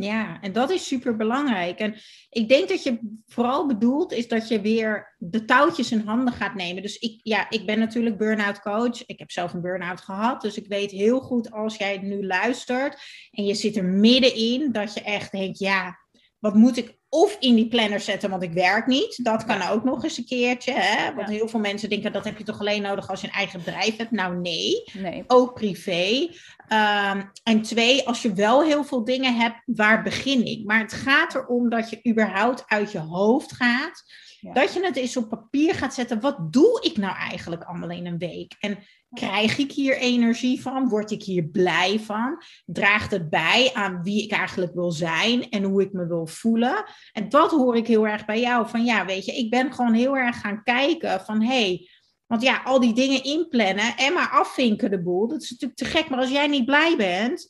Ja, 0.00 0.40
en 0.40 0.52
dat 0.52 0.70
is 0.70 0.86
super 0.86 1.16
belangrijk. 1.16 1.78
En 1.78 1.94
ik 2.30 2.48
denk 2.48 2.68
dat 2.68 2.82
je 2.82 2.98
vooral 3.26 3.66
bedoelt 3.66 4.12
is 4.12 4.28
dat 4.28 4.48
je 4.48 4.60
weer 4.60 5.14
de 5.18 5.44
touwtjes 5.44 5.92
in 5.92 6.06
handen 6.06 6.34
gaat 6.34 6.54
nemen. 6.54 6.82
Dus 6.82 6.98
ik, 6.98 7.20
ja, 7.22 7.50
ik 7.50 7.66
ben 7.66 7.78
natuurlijk 7.78 8.18
burn-out 8.18 8.60
coach. 8.60 9.06
Ik 9.06 9.18
heb 9.18 9.30
zelf 9.30 9.52
een 9.52 9.60
burn-out 9.60 10.00
gehad. 10.00 10.40
Dus 10.40 10.56
ik 10.56 10.66
weet 10.66 10.90
heel 10.90 11.20
goed 11.20 11.50
als 11.50 11.76
jij 11.76 11.98
nu 11.98 12.26
luistert 12.26 13.00
en 13.30 13.44
je 13.44 13.54
zit 13.54 13.76
er 13.76 13.84
middenin, 13.84 14.72
dat 14.72 14.94
je 14.94 15.02
echt 15.02 15.32
denkt, 15.32 15.58
ja, 15.58 15.98
wat 16.38 16.54
moet 16.54 16.76
ik 16.76 16.97
of 17.08 17.36
in 17.40 17.54
die 17.54 17.68
planner 17.68 18.00
zetten, 18.00 18.30
want 18.30 18.42
ik 18.42 18.52
werk 18.52 18.86
niet. 18.86 19.24
Dat 19.24 19.44
kan 19.44 19.62
ook 19.62 19.84
nog 19.84 20.04
eens 20.04 20.18
een 20.18 20.26
keertje. 20.26 20.72
Hè? 20.72 21.14
Want 21.14 21.28
heel 21.28 21.48
veel 21.48 21.60
mensen 21.60 21.88
denken 21.88 22.12
dat 22.12 22.24
heb 22.24 22.38
je 22.38 22.44
toch 22.44 22.60
alleen 22.60 22.82
nodig 22.82 23.10
als 23.10 23.20
je 23.20 23.26
een 23.26 23.32
eigen 23.32 23.58
bedrijf 23.58 23.96
hebt. 23.96 24.10
Nou 24.10 24.36
nee, 24.36 24.84
nee. 24.92 25.24
ook 25.26 25.54
privé. 25.54 26.28
Um, 26.68 27.30
en 27.42 27.62
twee, 27.62 28.06
als 28.06 28.22
je 28.22 28.32
wel 28.32 28.62
heel 28.62 28.84
veel 28.84 29.04
dingen 29.04 29.36
hebt, 29.36 29.62
waar 29.64 30.02
begin 30.02 30.46
ik? 30.46 30.64
Maar 30.64 30.78
het 30.78 30.92
gaat 30.92 31.34
erom 31.34 31.68
dat 31.68 31.90
je 31.90 32.08
überhaupt 32.08 32.64
uit 32.66 32.92
je 32.92 32.98
hoofd 32.98 33.52
gaat. 33.52 34.02
Dat 34.40 34.72
je 34.72 34.84
het 34.84 34.96
eens 34.96 35.16
op 35.16 35.28
papier 35.28 35.74
gaat 35.74 35.94
zetten. 35.94 36.20
Wat 36.20 36.52
doe 36.52 36.80
ik 36.82 36.96
nou 36.96 37.16
eigenlijk 37.16 37.64
allemaal 37.64 37.90
in 37.90 38.06
een 38.06 38.18
week? 38.18 38.56
En 38.58 38.78
Krijg 39.12 39.58
ik 39.58 39.72
hier 39.72 39.96
energie 39.96 40.62
van? 40.62 40.88
Word 40.88 41.10
ik 41.10 41.22
hier 41.22 41.44
blij 41.44 42.00
van? 42.00 42.42
Draagt 42.64 43.10
het 43.10 43.30
bij 43.30 43.70
aan 43.72 44.02
wie 44.02 44.24
ik 44.24 44.32
eigenlijk 44.32 44.74
wil 44.74 44.90
zijn 44.90 45.50
en 45.50 45.62
hoe 45.62 45.82
ik 45.82 45.92
me 45.92 46.06
wil 46.06 46.26
voelen? 46.26 46.84
En 47.12 47.28
dat 47.28 47.50
hoor 47.50 47.76
ik 47.76 47.86
heel 47.86 48.06
erg 48.06 48.24
bij 48.24 48.40
jou. 48.40 48.68
Van 48.68 48.84
ja, 48.84 49.04
weet 49.04 49.24
je, 49.24 49.32
ik 49.32 49.50
ben 49.50 49.72
gewoon 49.72 49.94
heel 49.94 50.16
erg 50.16 50.40
gaan 50.40 50.62
kijken 50.62 51.20
van 51.20 51.42
hé, 51.42 51.46
hey, 51.46 51.88
want 52.26 52.42
ja, 52.42 52.62
al 52.64 52.80
die 52.80 52.94
dingen 52.94 53.24
inplannen 53.24 53.96
en 53.96 54.12
maar 54.12 54.30
afvinken 54.30 54.90
de 54.90 55.02
boel, 55.02 55.28
dat 55.28 55.42
is 55.42 55.50
natuurlijk 55.50 55.78
te 55.78 55.84
gek. 55.84 56.08
Maar 56.08 56.18
als 56.18 56.30
jij 56.30 56.46
niet 56.46 56.64
blij 56.64 56.96
bent, 56.96 57.48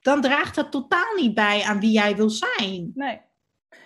dan 0.00 0.20
draagt 0.20 0.54
dat 0.54 0.70
totaal 0.70 1.14
niet 1.16 1.34
bij 1.34 1.62
aan 1.62 1.80
wie 1.80 1.90
jij 1.90 2.16
wil 2.16 2.30
zijn. 2.30 2.92
Nee. 2.94 3.20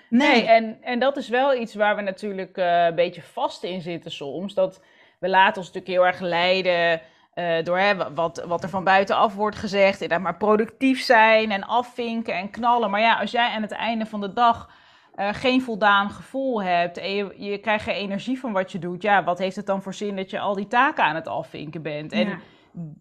Nee, 0.09 0.43
en, 0.43 0.79
en 0.83 0.99
dat 0.99 1.17
is 1.17 1.29
wel 1.29 1.55
iets 1.57 1.75
waar 1.75 1.97
we 1.97 2.03
natuurlijk 2.03 2.57
uh, 2.59 2.85
een 2.85 2.95
beetje 2.95 3.23
vast 3.23 3.63
in 3.63 3.81
zitten 3.81 4.11
soms. 4.11 4.55
Dat 4.55 4.81
we 5.23 5.29
laten 5.29 5.57
ons 5.57 5.73
natuurlijk 5.73 5.87
heel 5.87 6.07
erg 6.07 6.21
leiden 6.21 7.01
uh, 7.35 7.65
door 7.65 7.79
hè, 7.79 8.15
wat, 8.15 8.45
wat 8.47 8.63
er 8.63 8.69
van 8.69 8.85
buitenaf 8.85 9.35
wordt 9.35 9.57
gezegd. 9.57 10.01
En 10.01 10.23
maar 10.23 10.37
productief 10.37 11.03
zijn 11.03 11.51
en 11.51 11.65
afvinken 11.65 12.35
en 12.35 12.51
knallen. 12.51 12.91
Maar 12.91 13.01
ja, 13.01 13.19
als 13.19 13.31
jij 13.31 13.49
aan 13.49 13.63
het 13.63 13.73
einde 13.73 14.07
van 14.07 14.21
de 14.21 14.33
dag 14.33 14.71
uh, 15.17 15.29
geen 15.33 15.63
voldaan 15.63 16.11
gevoel 16.11 16.63
hebt 16.63 16.99
en 16.99 17.15
je, 17.15 17.35
je 17.37 17.59
krijgt 17.59 17.85
geen 17.85 17.95
energie 17.95 18.41
van 18.41 18.53
wat 18.53 18.73
je 18.73 18.79
doet, 18.79 19.03
ja, 19.03 19.25
wat 19.25 19.39
heeft 19.39 19.57
het 19.57 19.67
dan 19.67 19.83
voor 19.83 19.95
zin 19.95 20.17
dat 20.17 20.31
je 20.31 20.39
al 20.41 20.55
die 20.55 20.69
taken 20.69 21.05
aan 21.05 21.15
het 21.15 21.29
afvinken 21.29 21.83
bent? 21.83 22.13
En 22.13 22.41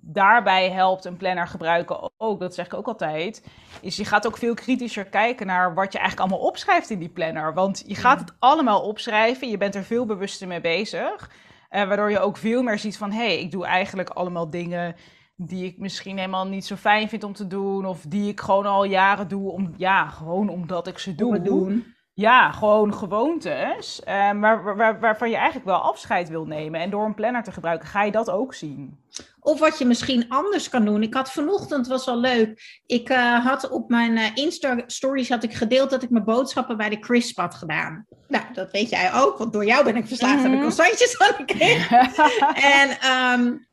daarbij 0.02 0.70
helpt 0.70 1.06
een 1.06 1.18
planner 1.18 1.48
gebruiken 1.48 2.10
ook, 2.18 2.40
dat 2.40 2.56
zeg 2.56 2.66
ik 2.66 2.74
ook 2.74 2.88
altijd, 2.88 3.48
is 3.82 3.96
je 3.96 4.06
gaat 4.06 4.28
ook 4.28 4.38
veel 4.38 4.54
kritischer 4.54 5.06
kijken 5.06 5.48
naar 5.48 5.74
wat 5.74 5.92
je 5.92 6.00
eigenlijk 6.00 6.30
allemaal 6.30 6.48
opschrijft 6.48 6.90
in 6.90 7.00
die 7.00 7.10
planner. 7.10 7.54
Want 7.54 7.84
je 7.88 7.96
gaat 7.96 8.20
het 8.20 8.34
allemaal 8.40 8.82
opschrijven, 8.82 9.50
je 9.50 9.58
bent 9.58 9.76
er 9.76 9.84
veel 9.84 10.06
bewuster 10.06 10.48
mee 10.48 10.62
bezig. 10.62 11.30
Uh, 11.72 11.88
waardoor 11.88 12.12
je 12.12 12.20
ook 12.20 12.38
veel 12.38 12.64
meer 12.64 12.80
ziet 12.80 12.98
van, 12.98 13.12
hé, 13.12 13.18
hey, 13.18 13.40
ik 13.40 13.52
doe 13.52 13.66
eigenlijk 13.66 14.10
allemaal 14.10 14.50
dingen 14.50 14.96
die 15.36 15.66
ik 15.66 15.78
misschien 15.78 16.18
helemaal 16.18 16.48
niet 16.48 16.66
zo 16.66 16.76
fijn 16.76 17.10
vind 17.10 17.24
om 17.24 17.34
te 17.34 17.48
doen. 17.48 17.86
Of 17.86 18.02
die 18.02 18.30
ik 18.30 18.40
gewoon 18.40 18.66
al 18.66 18.84
jaren 18.84 19.28
doe, 19.28 19.52
om, 19.52 19.74
ja, 19.78 20.08
gewoon 20.08 20.50
omdat 20.50 20.88
ik 20.88 20.98
ze 20.98 21.16
doe. 21.16 21.42
Doen. 21.42 21.86
Ja, 22.22 22.52
gewoon 22.52 22.94
gewoontes. 22.94 24.02
Uh, 24.08 24.32
waar, 24.40 24.76
waar, 24.76 25.00
waarvan 25.00 25.30
je 25.30 25.36
eigenlijk 25.36 25.66
wel 25.66 25.80
afscheid 25.80 26.30
wil 26.30 26.46
nemen. 26.46 26.80
En 26.80 26.90
door 26.90 27.06
een 27.06 27.14
planner 27.14 27.44
te 27.44 27.52
gebruiken, 27.52 27.88
ga 27.88 28.04
je 28.04 28.12
dat 28.12 28.30
ook 28.30 28.54
zien. 28.54 29.00
Of 29.40 29.60
wat 29.60 29.78
je 29.78 29.86
misschien 29.86 30.26
anders 30.30 30.70
kan 30.70 30.86
doen. 30.86 31.04
Ik 31.04 31.14
had 31.14 31.32
vanochtend, 31.32 31.88
was 31.88 32.06
wel 32.06 32.20
leuk. 32.20 32.82
Ik 32.86 33.10
uh, 33.10 33.46
had 33.46 33.70
op 33.70 33.90
mijn 33.90 34.18
uh, 34.18 34.26
Insta-stories 34.34 35.30
had 35.30 35.44
ik 35.44 35.54
gedeeld 35.54 35.90
dat 35.90 36.04
ik 36.04 36.10
mijn 36.10 36.24
boodschappen 36.24 36.78
bij 36.78 36.90
de 36.90 37.00
Crisp 37.00 37.38
had 37.38 37.56
gedaan. 37.56 38.06
Nou, 38.28 38.44
dat 38.54 38.72
weet 38.72 38.90
jij 38.90 39.14
ook, 39.14 39.38
want 39.38 39.54
door 39.54 39.66
jou 39.66 39.84
ben 39.84 39.96
ik 39.96 40.08
verslaafd 40.08 40.36
mm 40.36 40.44
-hmm. 40.44 40.54
aan 40.54 40.70
de 40.70 40.74
croissantjes 40.74 41.18
En 42.78 43.12
um, 43.40 43.68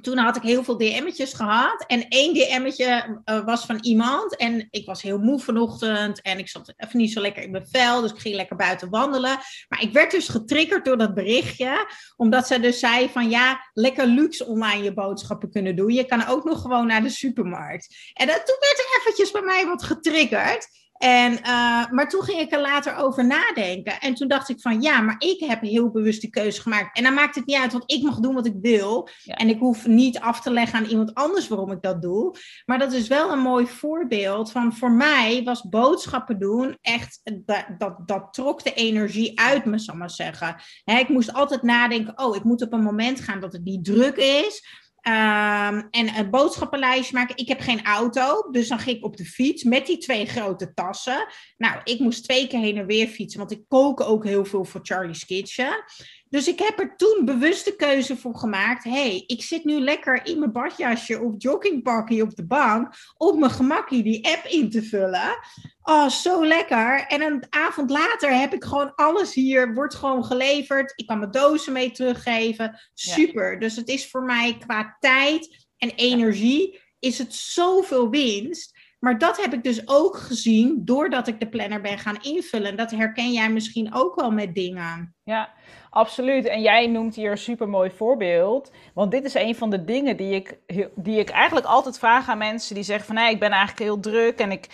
toen 0.00 0.18
had 0.18 0.36
ik 0.36 0.42
heel 0.42 0.64
veel 0.64 0.76
DM'tjes 0.76 1.32
gehad. 1.32 1.84
En 1.86 2.08
één 2.08 2.34
DM'tje 2.34 3.20
uh, 3.24 3.44
was 3.44 3.64
van 3.64 3.78
iemand. 3.80 4.36
En 4.36 4.68
ik 4.70 4.86
was 4.86 5.02
heel 5.02 5.18
moe 5.18 5.40
vanochtend. 5.40 6.22
En 6.22 6.38
ik 6.38 6.48
zat 6.48 6.74
even 6.76 6.98
niet 6.98 7.12
zo 7.12 7.20
lekker 7.20 7.42
in 7.42 7.50
mijn 7.50 7.66
vel. 7.70 8.00
Dus 8.00 8.12
ik 8.12 8.18
ging 8.18 8.34
lekker 8.34 8.56
buiten 8.56 8.90
wandelen. 8.90 9.38
Maar 9.68 9.82
ik 9.82 9.92
werd 9.92 10.10
dus 10.10 10.28
getriggerd 10.28 10.84
door 10.84 10.98
dat 10.98 11.14
berichtje. 11.14 11.90
Omdat 12.16 12.46
ze 12.46 12.60
dus 12.60 12.78
zei 12.78 13.08
van 13.08 13.30
ja, 13.30 13.70
lekker 13.72 14.06
luxe 14.06 14.46
online 14.46 14.82
je 14.82 14.94
boodschappen 14.94 15.50
kunnen 15.50 15.76
doen. 15.76 15.92
Je 15.92 16.04
kan 16.04 16.26
ook 16.26 16.44
nog 16.44 16.60
gewoon 16.60 16.86
naar 16.86 17.02
de 17.02 17.10
supermarkt. 17.10 18.12
En 18.14 18.26
dat, 18.26 18.46
toen 18.46 18.56
werd 18.60 18.78
er 18.78 19.00
eventjes 19.00 19.30
bij 19.30 19.42
mij 19.42 19.66
wat 19.66 19.82
getriggerd. 19.82 20.68
En, 20.98 21.32
uh, 21.32 21.90
maar 21.90 22.08
toen 22.08 22.22
ging 22.22 22.40
ik 22.40 22.52
er 22.52 22.60
later 22.60 22.96
over 22.96 23.26
nadenken. 23.26 24.00
En 24.00 24.14
toen 24.14 24.28
dacht 24.28 24.48
ik 24.48 24.60
van 24.60 24.82
ja, 24.82 25.00
maar 25.00 25.16
ik 25.18 25.40
heb 25.40 25.60
heel 25.60 25.90
bewust 25.90 26.20
die 26.20 26.30
keuze 26.30 26.60
gemaakt. 26.60 26.96
En 26.96 27.02
dan 27.02 27.14
maakt 27.14 27.34
het 27.34 27.46
niet 27.46 27.56
uit, 27.56 27.72
want 27.72 27.92
ik 27.92 28.02
mag 28.02 28.18
doen 28.18 28.34
wat 28.34 28.46
ik 28.46 28.56
wil. 28.60 29.08
En 29.24 29.48
ik 29.48 29.58
hoef 29.58 29.86
niet 29.86 30.18
af 30.18 30.40
te 30.40 30.50
leggen 30.50 30.78
aan 30.78 30.84
iemand 30.84 31.14
anders 31.14 31.48
waarom 31.48 31.72
ik 31.72 31.82
dat 31.82 32.02
doe. 32.02 32.34
Maar 32.64 32.78
dat 32.78 32.92
is 32.92 33.08
wel 33.08 33.32
een 33.32 33.38
mooi 33.38 33.66
voorbeeld 33.66 34.50
van 34.50 34.76
voor 34.76 34.92
mij 34.92 35.42
was 35.44 35.68
boodschappen 35.68 36.38
doen 36.38 36.78
echt, 36.80 37.20
dat, 37.44 37.64
dat, 37.78 38.08
dat 38.08 38.32
trok 38.32 38.64
de 38.64 38.72
energie 38.72 39.40
uit 39.40 39.64
me, 39.64 39.78
zal 39.78 39.94
ik 39.94 40.00
maar 40.00 40.10
zeggen. 40.10 40.56
ik 40.84 41.08
moest 41.08 41.32
altijd 41.32 41.62
nadenken, 41.62 42.18
oh, 42.18 42.36
ik 42.36 42.44
moet 42.44 42.62
op 42.62 42.72
een 42.72 42.82
moment 42.82 43.20
gaan 43.20 43.40
dat 43.40 43.52
het 43.52 43.64
niet 43.64 43.84
druk 43.84 44.16
is. 44.16 44.86
Um, 45.02 45.88
en 45.90 46.16
een 46.16 46.30
boodschappenlijstje 46.30 47.16
maken. 47.16 47.36
Ik 47.36 47.48
heb 47.48 47.60
geen 47.60 47.84
auto, 47.84 48.50
dus 48.50 48.68
dan 48.68 48.78
ging 48.78 48.96
ik 48.96 49.04
op 49.04 49.16
de 49.16 49.24
fiets 49.24 49.62
met 49.62 49.86
die 49.86 49.98
twee 49.98 50.26
grote 50.26 50.74
tassen. 50.74 51.26
Nou, 51.56 51.80
ik 51.84 51.98
moest 51.98 52.24
twee 52.24 52.46
keer 52.46 52.60
heen 52.60 52.76
en 52.76 52.86
weer 52.86 53.06
fietsen, 53.06 53.38
want 53.38 53.52
ik 53.52 53.62
kook 53.68 54.00
ook 54.00 54.24
heel 54.24 54.44
veel 54.44 54.64
voor 54.64 54.80
Charlie's 54.82 55.24
Kitchen. 55.24 55.84
Dus 56.30 56.48
ik 56.48 56.58
heb 56.58 56.78
er 56.78 56.96
toen 56.96 57.24
bewust 57.24 57.64
de 57.64 57.76
keuze 57.76 58.16
voor 58.16 58.36
gemaakt. 58.36 58.84
hey, 58.84 59.24
ik 59.26 59.42
zit 59.42 59.64
nu 59.64 59.80
lekker 59.80 60.26
in 60.26 60.38
mijn 60.38 60.52
badjasje 60.52 61.20
of 61.20 61.34
joggingpakje 61.38 62.22
op 62.22 62.36
de 62.36 62.46
bank. 62.46 62.94
Op 63.16 63.38
mijn 63.38 63.50
gemakkie 63.50 64.02
die 64.02 64.28
app 64.28 64.44
in 64.44 64.70
te 64.70 64.82
vullen. 64.82 65.38
Oh, 65.82 66.08
zo 66.08 66.46
lekker. 66.46 67.06
En 67.06 67.22
een 67.22 67.46
avond 67.50 67.90
later 67.90 68.38
heb 68.38 68.52
ik 68.52 68.64
gewoon 68.64 68.94
alles 68.94 69.34
hier. 69.34 69.74
Wordt 69.74 69.94
gewoon 69.94 70.24
geleverd. 70.24 70.92
Ik 70.96 71.06
kan 71.06 71.18
mijn 71.18 71.30
dozen 71.30 71.72
mee 71.72 71.90
teruggeven. 71.90 72.80
Super. 72.94 73.58
Dus 73.58 73.76
het 73.76 73.88
is 73.88 74.10
voor 74.10 74.22
mij 74.22 74.56
qua 74.58 74.96
tijd 75.00 75.66
en 75.76 75.90
energie. 75.90 76.80
Is 76.98 77.18
het 77.18 77.34
zoveel 77.34 78.10
winst. 78.10 78.77
Maar 78.98 79.18
dat 79.18 79.42
heb 79.42 79.52
ik 79.52 79.62
dus 79.62 79.88
ook 79.88 80.16
gezien 80.16 80.84
doordat 80.84 81.28
ik 81.28 81.40
de 81.40 81.48
planner 81.48 81.80
ben 81.80 81.98
gaan 81.98 82.18
invullen. 82.20 82.76
Dat 82.76 82.90
herken 82.90 83.32
jij 83.32 83.50
misschien 83.50 83.94
ook 83.94 84.20
wel 84.20 84.30
met 84.30 84.54
dingen. 84.54 85.14
Ja, 85.24 85.52
absoluut. 85.90 86.46
En 86.46 86.62
jij 86.62 86.86
noemt 86.86 87.14
hier 87.14 87.30
een 87.30 87.38
super 87.38 87.68
mooi 87.68 87.90
voorbeeld. 87.90 88.72
Want 88.94 89.10
dit 89.10 89.24
is 89.24 89.34
een 89.34 89.54
van 89.54 89.70
de 89.70 89.84
dingen 89.84 90.16
die 90.16 90.34
ik, 90.34 90.58
die 90.94 91.18
ik 91.18 91.28
eigenlijk 91.28 91.66
altijd 91.66 91.98
vraag 91.98 92.28
aan 92.28 92.38
mensen 92.38 92.74
die 92.74 92.84
zeggen 92.84 93.06
van 93.06 93.14
nee, 93.14 93.32
ik 93.32 93.40
ben 93.40 93.50
eigenlijk 93.50 93.80
heel 93.80 94.00
druk 94.00 94.38
en 94.38 94.50
ik, 94.50 94.68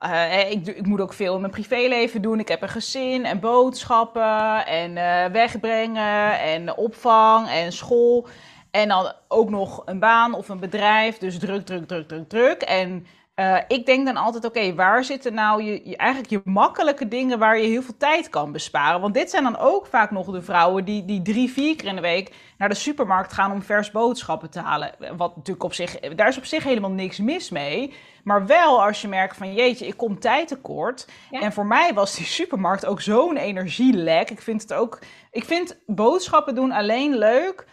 uh, 0.00 0.50
ik, 0.50 0.66
ik, 0.66 0.86
moet 0.86 1.00
ook 1.00 1.12
veel 1.12 1.34
in 1.34 1.40
mijn 1.40 1.52
privéleven 1.52 2.22
doen. 2.22 2.38
Ik 2.38 2.48
heb 2.48 2.62
een 2.62 2.68
gezin 2.68 3.24
en 3.24 3.40
boodschappen 3.40 4.66
en 4.66 4.96
uh, 4.96 5.24
wegbrengen 5.32 6.40
en 6.40 6.76
opvang 6.76 7.48
en 7.48 7.72
school. 7.72 8.28
En 8.70 8.88
dan 8.88 9.12
ook 9.28 9.50
nog 9.50 9.82
een 9.84 9.98
baan 9.98 10.34
of 10.34 10.48
een 10.48 10.60
bedrijf. 10.60 11.18
Dus 11.18 11.38
druk, 11.38 11.66
druk, 11.66 11.86
druk, 11.86 12.08
druk, 12.08 12.28
druk. 12.28 12.62
En 12.62 13.06
uh, 13.40 13.58
ik 13.68 13.86
denk 13.86 14.06
dan 14.06 14.16
altijd, 14.16 14.44
oké, 14.44 14.74
waar 14.74 15.04
zitten 15.04 15.34
nou 15.34 15.62
je, 15.62 15.88
je, 15.88 15.96
eigenlijk 15.96 16.30
je 16.30 16.40
makkelijke 16.44 17.08
dingen 17.08 17.38
waar 17.38 17.58
je 17.58 17.66
heel 17.66 17.82
veel 17.82 17.96
tijd 17.96 18.28
kan 18.28 18.52
besparen? 18.52 19.00
Want 19.00 19.14
dit 19.14 19.30
zijn 19.30 19.42
dan 19.42 19.58
ook 19.58 19.86
vaak 19.86 20.10
nog 20.10 20.26
de 20.26 20.42
vrouwen 20.42 20.84
die, 20.84 21.04
die 21.04 21.22
drie, 21.22 21.50
vier 21.50 21.76
keer 21.76 21.88
in 21.88 21.94
de 21.94 22.00
week 22.00 22.34
naar 22.58 22.68
de 22.68 22.74
supermarkt 22.74 23.32
gaan 23.32 23.52
om 23.52 23.62
vers 23.62 23.90
boodschappen 23.90 24.50
te 24.50 24.60
halen. 24.60 24.94
Wat 25.16 25.36
natuurlijk 25.36 25.64
op 25.64 25.74
zich, 25.74 25.98
daar 25.98 26.28
is 26.28 26.38
op 26.38 26.44
zich 26.44 26.64
helemaal 26.64 26.90
niks 26.90 27.18
mis 27.18 27.50
mee. 27.50 27.94
Maar 28.24 28.46
wel 28.46 28.84
als 28.84 29.00
je 29.00 29.08
merkt 29.08 29.36
van 29.36 29.54
jeetje, 29.54 29.86
ik 29.86 29.96
kom 29.96 30.18
tijd 30.18 30.48
tekort. 30.48 31.08
En 31.30 31.52
voor 31.52 31.66
mij 31.66 31.94
was 31.94 32.14
die 32.14 32.26
supermarkt 32.26 32.86
ook 32.86 33.00
zo'n 33.00 33.36
energielek. 33.36 34.30
Ik 34.30 34.40
vind 34.42 34.62
het 34.62 34.72
ook, 34.72 34.98
ik 35.30 35.44
vind 35.44 35.78
boodschappen 35.86 36.54
doen 36.54 36.72
alleen 36.72 37.16
leuk 37.16 37.66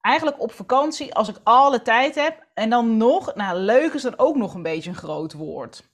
eigenlijk 0.00 0.40
op 0.40 0.52
vakantie 0.52 1.14
als 1.14 1.28
ik 1.28 1.36
alle 1.42 1.82
tijd 1.82 2.14
heb. 2.14 2.43
En 2.54 2.70
dan 2.70 2.96
nog, 2.96 3.34
nou 3.34 3.58
leuk 3.58 3.92
is 3.92 4.02
dan 4.02 4.18
ook 4.18 4.36
nog 4.36 4.54
een 4.54 4.62
beetje 4.62 4.90
een 4.90 4.96
groot 4.96 5.32
woord. 5.32 5.92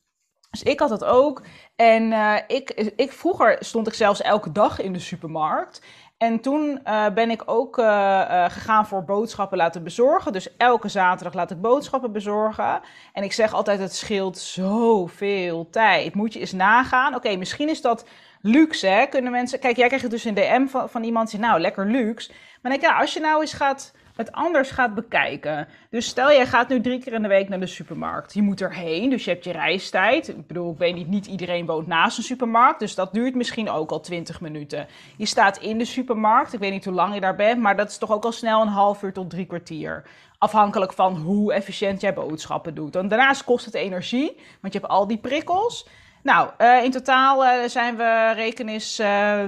Dus 0.51 0.63
ik 0.63 0.81
had 0.81 0.89
dat 0.89 1.05
ook. 1.05 1.43
En 1.77 2.03
uh, 2.03 2.37
ik, 2.47 2.71
ik, 2.97 3.13
vroeger 3.13 3.57
stond 3.61 3.87
ik 3.87 3.95
zelfs 3.95 4.23
elke 4.23 4.53
dag 4.53 4.81
in 4.81 4.93
de 4.93 4.99
supermarkt. 4.99 5.83
En 6.19 6.41
toen 6.41 6.81
uh, 6.85 7.09
ben 7.09 7.31
ik 7.31 7.43
ook 7.47 7.79
uh, 7.79 8.45
gegaan 8.49 8.87
voor 8.87 9.05
boodschappen 9.05 9.59
laten 9.59 9.83
bezorgen. 9.83 10.33
Dus 10.33 10.57
elke 10.57 10.89
zaterdag 10.89 11.35
laat 11.35 11.51
ik 11.51 11.61
boodschappen 11.61 12.13
bezorgen. 12.13 12.81
En 13.13 13.23
ik 13.23 13.33
zeg 13.33 13.53
altijd, 13.53 13.81
het 13.81 13.95
scheelt 13.95 14.39
zoveel 14.39 15.69
tijd. 15.71 16.15
Moet 16.15 16.33
je 16.33 16.41
eens 16.41 16.53
nagaan. 16.53 17.15
Oké, 17.15 17.37
misschien 17.37 17.69
is 17.69 17.81
dat 17.81 18.05
luxe, 18.41 18.87
hè? 18.87 19.07
Kunnen 19.07 19.33
mensen... 19.33 19.59
Kijk, 19.59 19.77
jij 19.77 19.87
krijgt 19.87 20.11
dus 20.11 20.25
een 20.25 20.35
DM 20.35 20.67
van, 20.67 20.89
van 20.91 21.03
iemand 21.03 21.31
die 21.31 21.41
nou, 21.41 21.61
lekker 21.61 21.87
luxe. 21.87 22.33
Maar 22.63 22.73
denk, 22.73 22.85
ja, 22.85 22.99
als 22.99 23.13
je 23.13 23.21
nou 23.21 23.41
eens 23.41 23.53
gaat 23.53 23.93
het 24.21 24.33
anders 24.33 24.71
gaat 24.71 24.95
bekijken. 24.95 25.69
Dus 25.91 26.07
stel, 26.07 26.31
jij 26.31 26.47
gaat 26.47 26.69
nu 26.69 26.81
drie 26.81 26.99
keer 26.99 27.13
in 27.13 27.23
de 27.23 27.29
week 27.29 27.49
naar 27.49 27.61
de 27.61 27.67
supermarkt. 27.67 28.35
Je 28.35 28.43
moet 28.43 28.61
erheen, 28.61 29.11
dus 29.11 29.25
je 29.25 29.31
hebt 29.31 29.45
je 29.45 29.53
reistijd. 29.53 30.29
Ik 30.29 30.47
bedoel, 30.47 30.73
ik 30.73 30.79
weet 30.79 30.95
niet, 30.95 31.09
niet 31.09 31.27
iedereen 31.27 31.67
woont 31.67 31.87
naast 31.87 32.19
een 32.19 32.25
supermarkt. 32.25 32.81
Dus 32.81 32.95
dat 32.95 33.13
duurt 33.13 33.35
misschien 33.35 33.71
ook 33.71 33.91
al 33.91 34.01
20 34.01 34.41
minuten. 34.41 34.87
Je 35.17 35.27
staat 35.27 35.59
in 35.59 35.79
de 35.79 35.85
supermarkt. 35.85 36.53
Ik 36.53 36.59
weet 36.59 36.73
niet 36.73 36.85
hoe 36.85 36.95
lang 36.95 37.15
je 37.15 37.21
daar 37.21 37.37
bent, 37.37 37.61
maar 37.61 37.77
dat 37.77 37.89
is 37.91 37.99
toch 37.99 38.11
ook 38.11 38.25
al 38.25 38.33
snel 38.33 38.61
een 38.63 38.69
half 38.69 39.03
uur 39.03 39.13
tot 39.13 39.31
drie 39.31 39.47
kwartier. 39.47 40.03
Afhankelijk 40.39 40.93
van 40.93 41.17
hoe 41.17 41.53
efficiënt 41.53 42.01
jij 42.01 42.15
boodschappen 42.15 42.75
doet. 42.75 42.97
En 42.97 43.09
daarnaast 43.09 43.45
kost 43.45 43.65
het 43.65 43.75
energie, 43.75 44.37
want 44.61 44.73
je 44.73 44.79
hebt 44.79 44.93
al 44.93 45.07
die 45.07 45.19
prikkels. 45.19 45.87
Nou, 46.23 46.51
uh, 46.59 46.85
in 46.85 46.91
totaal 46.91 47.45
uh, 47.45 47.69
zijn 47.69 47.97
we 47.97 48.33
rekenis 48.35 49.01
uh, 49.01 49.43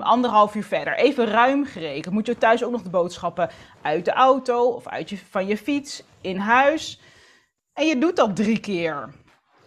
anderhalf 0.00 0.54
uur 0.54 0.64
verder. 0.64 0.96
Even 0.96 1.26
ruim 1.26 1.64
gerekend. 1.64 2.14
Moet 2.14 2.26
je 2.26 2.38
thuis 2.38 2.64
ook 2.64 2.70
nog 2.70 2.82
de 2.82 2.90
boodschappen 2.90 3.50
uit 3.82 4.04
de 4.04 4.12
auto 4.12 4.68
of 4.68 4.86
uit 4.86 5.10
je, 5.10 5.18
van 5.30 5.46
je 5.46 5.56
fiets 5.56 6.02
in 6.20 6.36
huis. 6.36 7.00
En 7.72 7.86
je 7.86 7.98
doet 7.98 8.16
dat 8.16 8.36
drie 8.36 8.60
keer. 8.60 9.14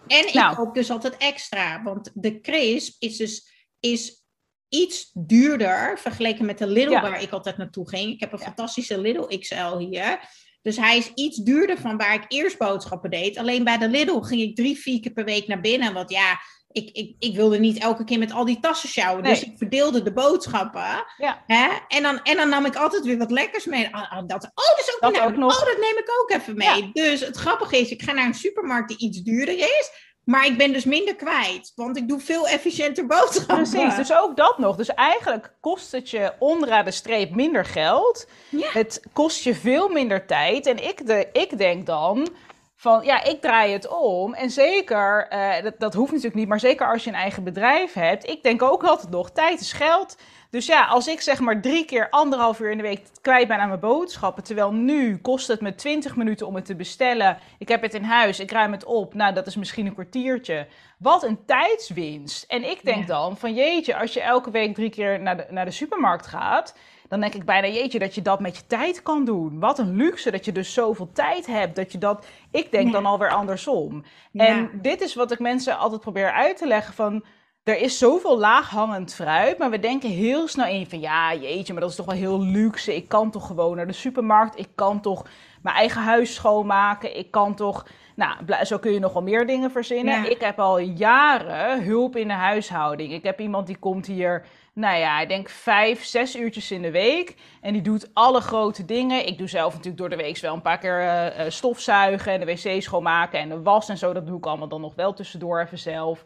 En 0.08 0.28
ik 0.28 0.34
nou. 0.34 0.56
koop 0.56 0.74
dus 0.74 0.92
altijd 0.92 1.18
extra. 1.18 1.84
Want 1.84 2.12
de 2.14 2.40
crisp 2.42 3.02
is 3.02 3.18
dus 3.18 3.48
is 3.80 4.24
iets 4.70 5.12
duurder 5.14 6.00
vergeleken 6.00 6.46
met 6.46 6.58
de 6.58 6.68
Lidl 6.68 6.92
waar 6.92 7.22
ik 7.22 7.32
altijd 7.32 7.58
naartoe 7.58 7.90
ging. 7.90 8.14
Ik 8.14 8.20
heb 8.20 8.32
een 8.32 8.40
fantastische 8.40 9.00
Lidl 9.00 9.38
XL 9.38 9.78
hier. 9.78 10.20
Dus 10.62 10.78
hij 10.78 10.98
is 10.98 11.12
iets 11.14 11.38
duurder 11.38 11.78
van 11.78 11.98
waar 11.98 12.14
ik 12.14 12.26
eerst 12.28 12.58
boodschappen 12.58 13.10
deed. 13.10 13.38
Alleen 13.38 13.64
bij 13.64 13.78
de 13.78 13.88
Lidl 13.88 14.20
ging 14.20 14.42
ik 14.42 14.56
drie, 14.56 14.78
vier 14.78 15.00
keer 15.00 15.12
per 15.12 15.26
week 15.26 15.48
naar 15.48 15.62
binnen. 15.62 15.94
Want 15.94 16.10
ja, 16.10 16.40
ik, 16.72 16.90
ik, 16.92 17.16
ik 17.20 17.36
wilde 17.36 17.60
niet 17.60 17.80
elke 17.80 18.04
keer 18.04 18.20
met 18.20 18.32
al 18.32 18.46
die 18.46 18.60
tassen 18.60 18.90
sjouwen. 18.90 19.24
Dus 19.24 19.44
ik 19.44 19.58
verdeelde 19.58 20.04
de 20.04 20.14
boodschappen. 20.14 21.06
Ja. 21.18 21.44
Hè? 21.48 21.68
En, 21.88 22.04
dan, 22.04 22.22
en 22.24 22.38
dan 22.38 22.50
nam 22.50 22.66
ik 22.66 22.76
altijd 22.76 23.06
weer 23.06 23.18
wat 23.18 23.32
lekkers 23.32 23.66
mee. 23.66 23.86
Oh, 23.86 24.22
dat, 24.28 24.44
oh, 24.44 24.66
dat 24.76 24.80
is 24.80 24.94
ook, 24.96 25.14
dat 25.14 25.24
ook 25.24 25.36
nog. 25.36 25.60
Oh, 25.60 25.66
dat 25.66 25.78
neem 25.78 25.98
ik 25.98 26.10
ook 26.22 26.32
even 26.32 26.56
mee. 26.56 26.90
Dus 26.94 27.20
het 27.20 27.38
grappige 27.38 27.78
is, 27.78 27.90
ik 27.90 28.02
ga 28.02 28.12
naar 28.12 28.26
een 28.26 28.34
supermarkt 28.34 28.88
die 28.88 28.98
iets 28.98 29.22
duurder 29.22 29.58
is. 29.58 30.09
Maar 30.30 30.46
ik 30.46 30.58
ben 30.58 30.74
dus 30.74 30.86
minder 30.86 31.16
kwijt, 31.16 31.72
want 31.76 31.98
ik 31.98 32.08
doe 32.08 32.20
veel 32.20 32.48
efficiënter 32.48 33.06
boodschappen. 33.06 33.70
Precies, 33.70 33.96
dus 33.96 34.14
ook 34.14 34.38
dat 34.38 34.58
nog. 34.58 34.76
Dus 34.76 34.94
eigenlijk 34.94 35.54
kost 35.60 35.92
het 35.92 36.10
je 36.10 36.34
onderaan 36.40 36.86
de 36.86 36.92
streep 36.92 37.36
minder 37.36 37.66
geld. 37.66 38.28
Ja. 38.50 38.70
Het 38.72 39.02
kost 39.14 39.44
je 39.44 39.56
veel 39.56 39.90
minder 39.90 40.26
tijd. 40.26 40.66
En 40.66 40.88
ik, 40.88 41.08
de, 41.08 41.28
ik 41.34 41.58
denk 41.58 41.86
dan 41.86 42.30
van, 42.76 43.04
ja, 43.04 43.24
ik 43.24 43.42
draai 43.42 43.74
het 43.74 43.88
om. 43.88 44.34
En 44.34 44.50
zeker, 44.50 45.28
uh, 45.34 45.64
dat, 45.64 45.74
dat 45.78 45.94
hoeft 45.94 46.12
natuurlijk 46.12 46.40
niet, 46.40 46.48
maar 46.48 46.60
zeker 46.60 46.92
als 46.92 47.04
je 47.04 47.10
een 47.10 47.16
eigen 47.16 47.44
bedrijf 47.44 47.94
hebt. 47.94 48.30
Ik 48.30 48.44
denk 48.44 48.62
ook 48.62 48.84
altijd 48.84 49.10
nog, 49.10 49.32
tijd 49.32 49.60
is 49.60 49.74
geld. 49.74 50.18
Dus 50.50 50.66
ja, 50.66 50.86
als 50.86 51.08
ik 51.08 51.22
zeg 51.22 51.40
maar 51.40 51.62
drie 51.62 51.86
keer 51.86 52.10
anderhalf 52.10 52.60
uur 52.60 52.72
in 52.72 52.78
de 52.78 52.84
week 52.84 53.06
kwijt 53.22 53.48
ben 53.48 53.58
aan 53.58 53.68
mijn 53.68 53.80
boodschappen, 53.80 54.44
terwijl 54.44 54.72
nu 54.72 55.18
kost 55.18 55.48
het 55.48 55.62
me 55.62 55.76
20 55.76 56.16
minuten 56.16 56.48
om 56.48 56.56
het 56.56 56.66
te 56.66 56.76
bestellen. 56.76 57.38
Ik 57.58 57.68
heb 57.68 57.82
het 57.82 57.94
in 57.94 58.04
huis, 58.04 58.40
ik 58.40 58.52
ruim 58.52 58.72
het 58.72 58.86
op. 58.86 59.14
Nou, 59.14 59.34
dat 59.34 59.48
is 59.48 59.56
misschien 59.56 59.86
een 59.86 59.94
kwartiertje. 59.94 60.68
Wat 60.98 61.24
een 61.24 61.46
tijdswinst. 61.46 62.44
En 62.44 62.70
ik 62.70 62.84
denk 62.84 63.08
dan 63.08 63.38
van 63.38 63.54
jeetje, 63.54 63.98
als 63.98 64.14
je 64.14 64.22
elke 64.22 64.52
week 64.52 64.76
drie 64.76 64.90
keer 64.90 65.20
naar 65.20 65.38
de, 65.38 65.46
naar 65.50 65.66
de 65.66 65.72
supermarkt 65.72 66.28
gaat, 66.28 66.76
dan 67.08 67.20
denk 67.20 67.34
ik 67.34 67.46
bijna 67.46 67.68
jeetje 67.68 68.00
dat 68.00 68.16
je 68.16 68.22
dat 68.22 68.40
met 68.40 68.58
je 68.58 68.68
tijd 68.68 69.02
kan 69.02 69.26
doen. 69.26 69.60
Wat 69.60 69.80
een 69.80 69.96
luxe 69.96 70.32
dat 70.32 70.46
je 70.46 70.52
dus 70.52 70.74
zoveel 70.74 71.10
tijd 71.14 71.46
hebt. 71.46 71.76
Dat 71.76 71.92
je 71.92 71.98
dat, 71.98 72.26
ik 72.52 72.72
denk 72.72 72.92
dan 72.92 73.06
alweer 73.06 73.32
andersom. 73.32 74.04
En 74.34 74.70
dit 74.74 75.02
is 75.02 75.16
wat 75.16 75.32
ik 75.32 75.40
mensen 75.40 75.78
altijd 75.78 76.02
probeer 76.02 76.32
uit 76.32 76.58
te 76.58 76.68
leggen 76.68 76.94
van 76.94 77.24
er 77.70 77.82
is 77.82 77.98
zoveel 77.98 78.40
laaghangend 78.40 79.14
fruit, 79.14 79.58
maar 79.58 79.70
we 79.70 79.80
denken 79.80 80.10
heel 80.10 80.48
snel 80.48 80.68
in 80.68 80.90
van 80.90 81.00
ja, 81.00 81.36
jeetje, 81.36 81.74
maar 81.74 81.82
dat 81.82 81.92
is 81.92 81.96
toch 81.96 82.06
wel 82.06 82.16
heel 82.16 82.42
luxe. 82.42 82.96
Ik 82.96 83.08
kan 83.08 83.32
toch 83.32 83.48
gewoon 83.48 83.76
naar 83.76 83.88
de 83.88 83.94
supermarkt, 83.94 84.60
ik 84.60 84.68
kan 84.76 85.02
toch 85.02 85.26
mijn 85.62 85.76
eigen 85.76 86.02
huis 86.02 86.34
schoonmaken. 86.34 87.18
Ik 87.18 87.32
kan 87.32 87.56
toch, 87.56 87.86
nou, 88.16 88.66
zo 88.66 88.78
kun 88.78 88.92
je 88.92 89.00
nog 89.00 89.14
wel 89.14 89.22
meer 89.22 89.48
dingen 89.48 89.72
verzinnen. 89.72 90.32
Ik 90.32 90.42
heb 90.42 90.60
al 90.60 90.80
jaren 90.80 91.84
hulp 91.84 92.16
in 92.16 92.28
de 92.28 92.34
huishouding. 92.34 93.14
Ik 93.14 93.24
heb 93.24 93.40
iemand 93.40 93.68
die 93.68 93.78
komt 93.78 94.06
hier 94.06 94.46
nou 94.74 94.98
ja, 94.98 95.20
ik 95.20 95.28
denk 95.28 95.50
vijf, 95.50 96.04
zes 96.04 96.36
uurtjes 96.36 96.72
in 96.72 96.82
de 96.82 96.92
week. 96.92 97.36
En 97.62 97.74
die 97.74 97.82
doet 97.82 98.10
alle 98.14 98.42
grote 98.42 98.86
dingen. 98.86 99.28
Ik 99.28 99.38
doe 99.38 99.48
zelf 99.48 99.72
natuurlijk 99.72 99.98
door 99.98 100.10
de 100.10 100.16
week 100.16 100.38
wel 100.38 100.54
een 100.54 100.62
paar 100.62 100.78
keer 100.78 101.04
uh, 101.04 101.50
stofzuigen 101.50 102.32
en 102.32 102.40
de 102.40 102.46
wc 102.46 102.82
schoonmaken 102.82 103.40
en 103.40 103.50
de 103.50 103.62
was 103.62 103.90
en 103.90 103.98
zo. 103.98 104.14
Dat 104.14 104.28
doe 104.28 104.38
ik 104.38 104.46
allemaal 104.46 104.68
dan 104.68 104.82
nog 104.82 104.96
wel 104.96 105.14
tussendoor 105.14 105.62
even 105.62 105.78
zelf. 105.78 106.24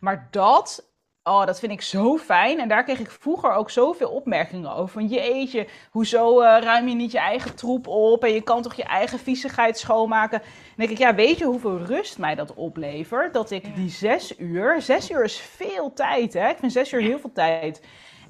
Maar 0.00 0.28
dat 0.30 0.94
Oh, 1.28 1.46
dat 1.46 1.58
vind 1.58 1.72
ik 1.72 1.82
zo 1.82 2.16
fijn. 2.16 2.60
En 2.60 2.68
daar 2.68 2.84
kreeg 2.84 2.98
ik 2.98 3.10
vroeger 3.10 3.52
ook 3.52 3.70
zoveel 3.70 4.08
opmerkingen 4.08 4.72
over. 4.72 4.88
Van 4.88 5.06
jeetje, 5.06 5.66
hoezo 5.90 6.42
uh, 6.42 6.56
ruim 6.60 6.88
je 6.88 6.94
niet 6.94 7.12
je 7.12 7.18
eigen 7.18 7.54
troep 7.54 7.86
op? 7.86 8.24
En 8.24 8.32
je 8.32 8.40
kan 8.40 8.62
toch 8.62 8.74
je 8.74 8.84
eigen 8.84 9.18
viezigheid 9.18 9.78
schoonmaken? 9.78 10.38
Dan 10.38 10.48
denk 10.76 10.90
ik, 10.90 10.98
ja, 10.98 11.14
weet 11.14 11.38
je 11.38 11.44
hoeveel 11.44 11.78
rust 11.78 12.18
mij 12.18 12.34
dat 12.34 12.54
oplevert? 12.54 13.34
Dat 13.34 13.50
ik 13.50 13.74
die 13.74 13.90
zes 13.90 14.38
uur, 14.38 14.82
zes 14.82 15.10
uur 15.10 15.24
is 15.24 15.36
veel 15.36 15.92
tijd 15.92 16.32
hè. 16.32 16.48
Ik 16.48 16.56
vind 16.58 16.72
zes 16.72 16.92
uur 16.92 17.00
heel 17.00 17.18
veel 17.18 17.32
tijd. 17.32 17.82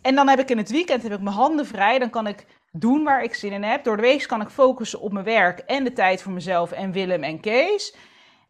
En 0.02 0.14
dan 0.14 0.28
heb 0.28 0.38
ik 0.38 0.50
in 0.50 0.58
het 0.58 0.70
weekend 0.70 1.02
heb 1.02 1.12
ik 1.12 1.20
mijn 1.20 1.36
handen 1.36 1.66
vrij. 1.66 1.98
Dan 1.98 2.10
kan 2.10 2.26
ik 2.26 2.46
doen 2.72 3.04
waar 3.04 3.22
ik 3.22 3.34
zin 3.34 3.52
in 3.52 3.62
heb. 3.62 3.84
Door 3.84 3.96
de 3.96 4.02
week 4.02 4.26
kan 4.26 4.40
ik 4.40 4.48
focussen 4.48 5.00
op 5.00 5.12
mijn 5.12 5.24
werk 5.24 5.58
en 5.58 5.84
de 5.84 5.92
tijd 5.92 6.22
voor 6.22 6.32
mezelf 6.32 6.72
en 6.72 6.92
Willem 6.92 7.22
en 7.22 7.40
Kees. 7.40 7.96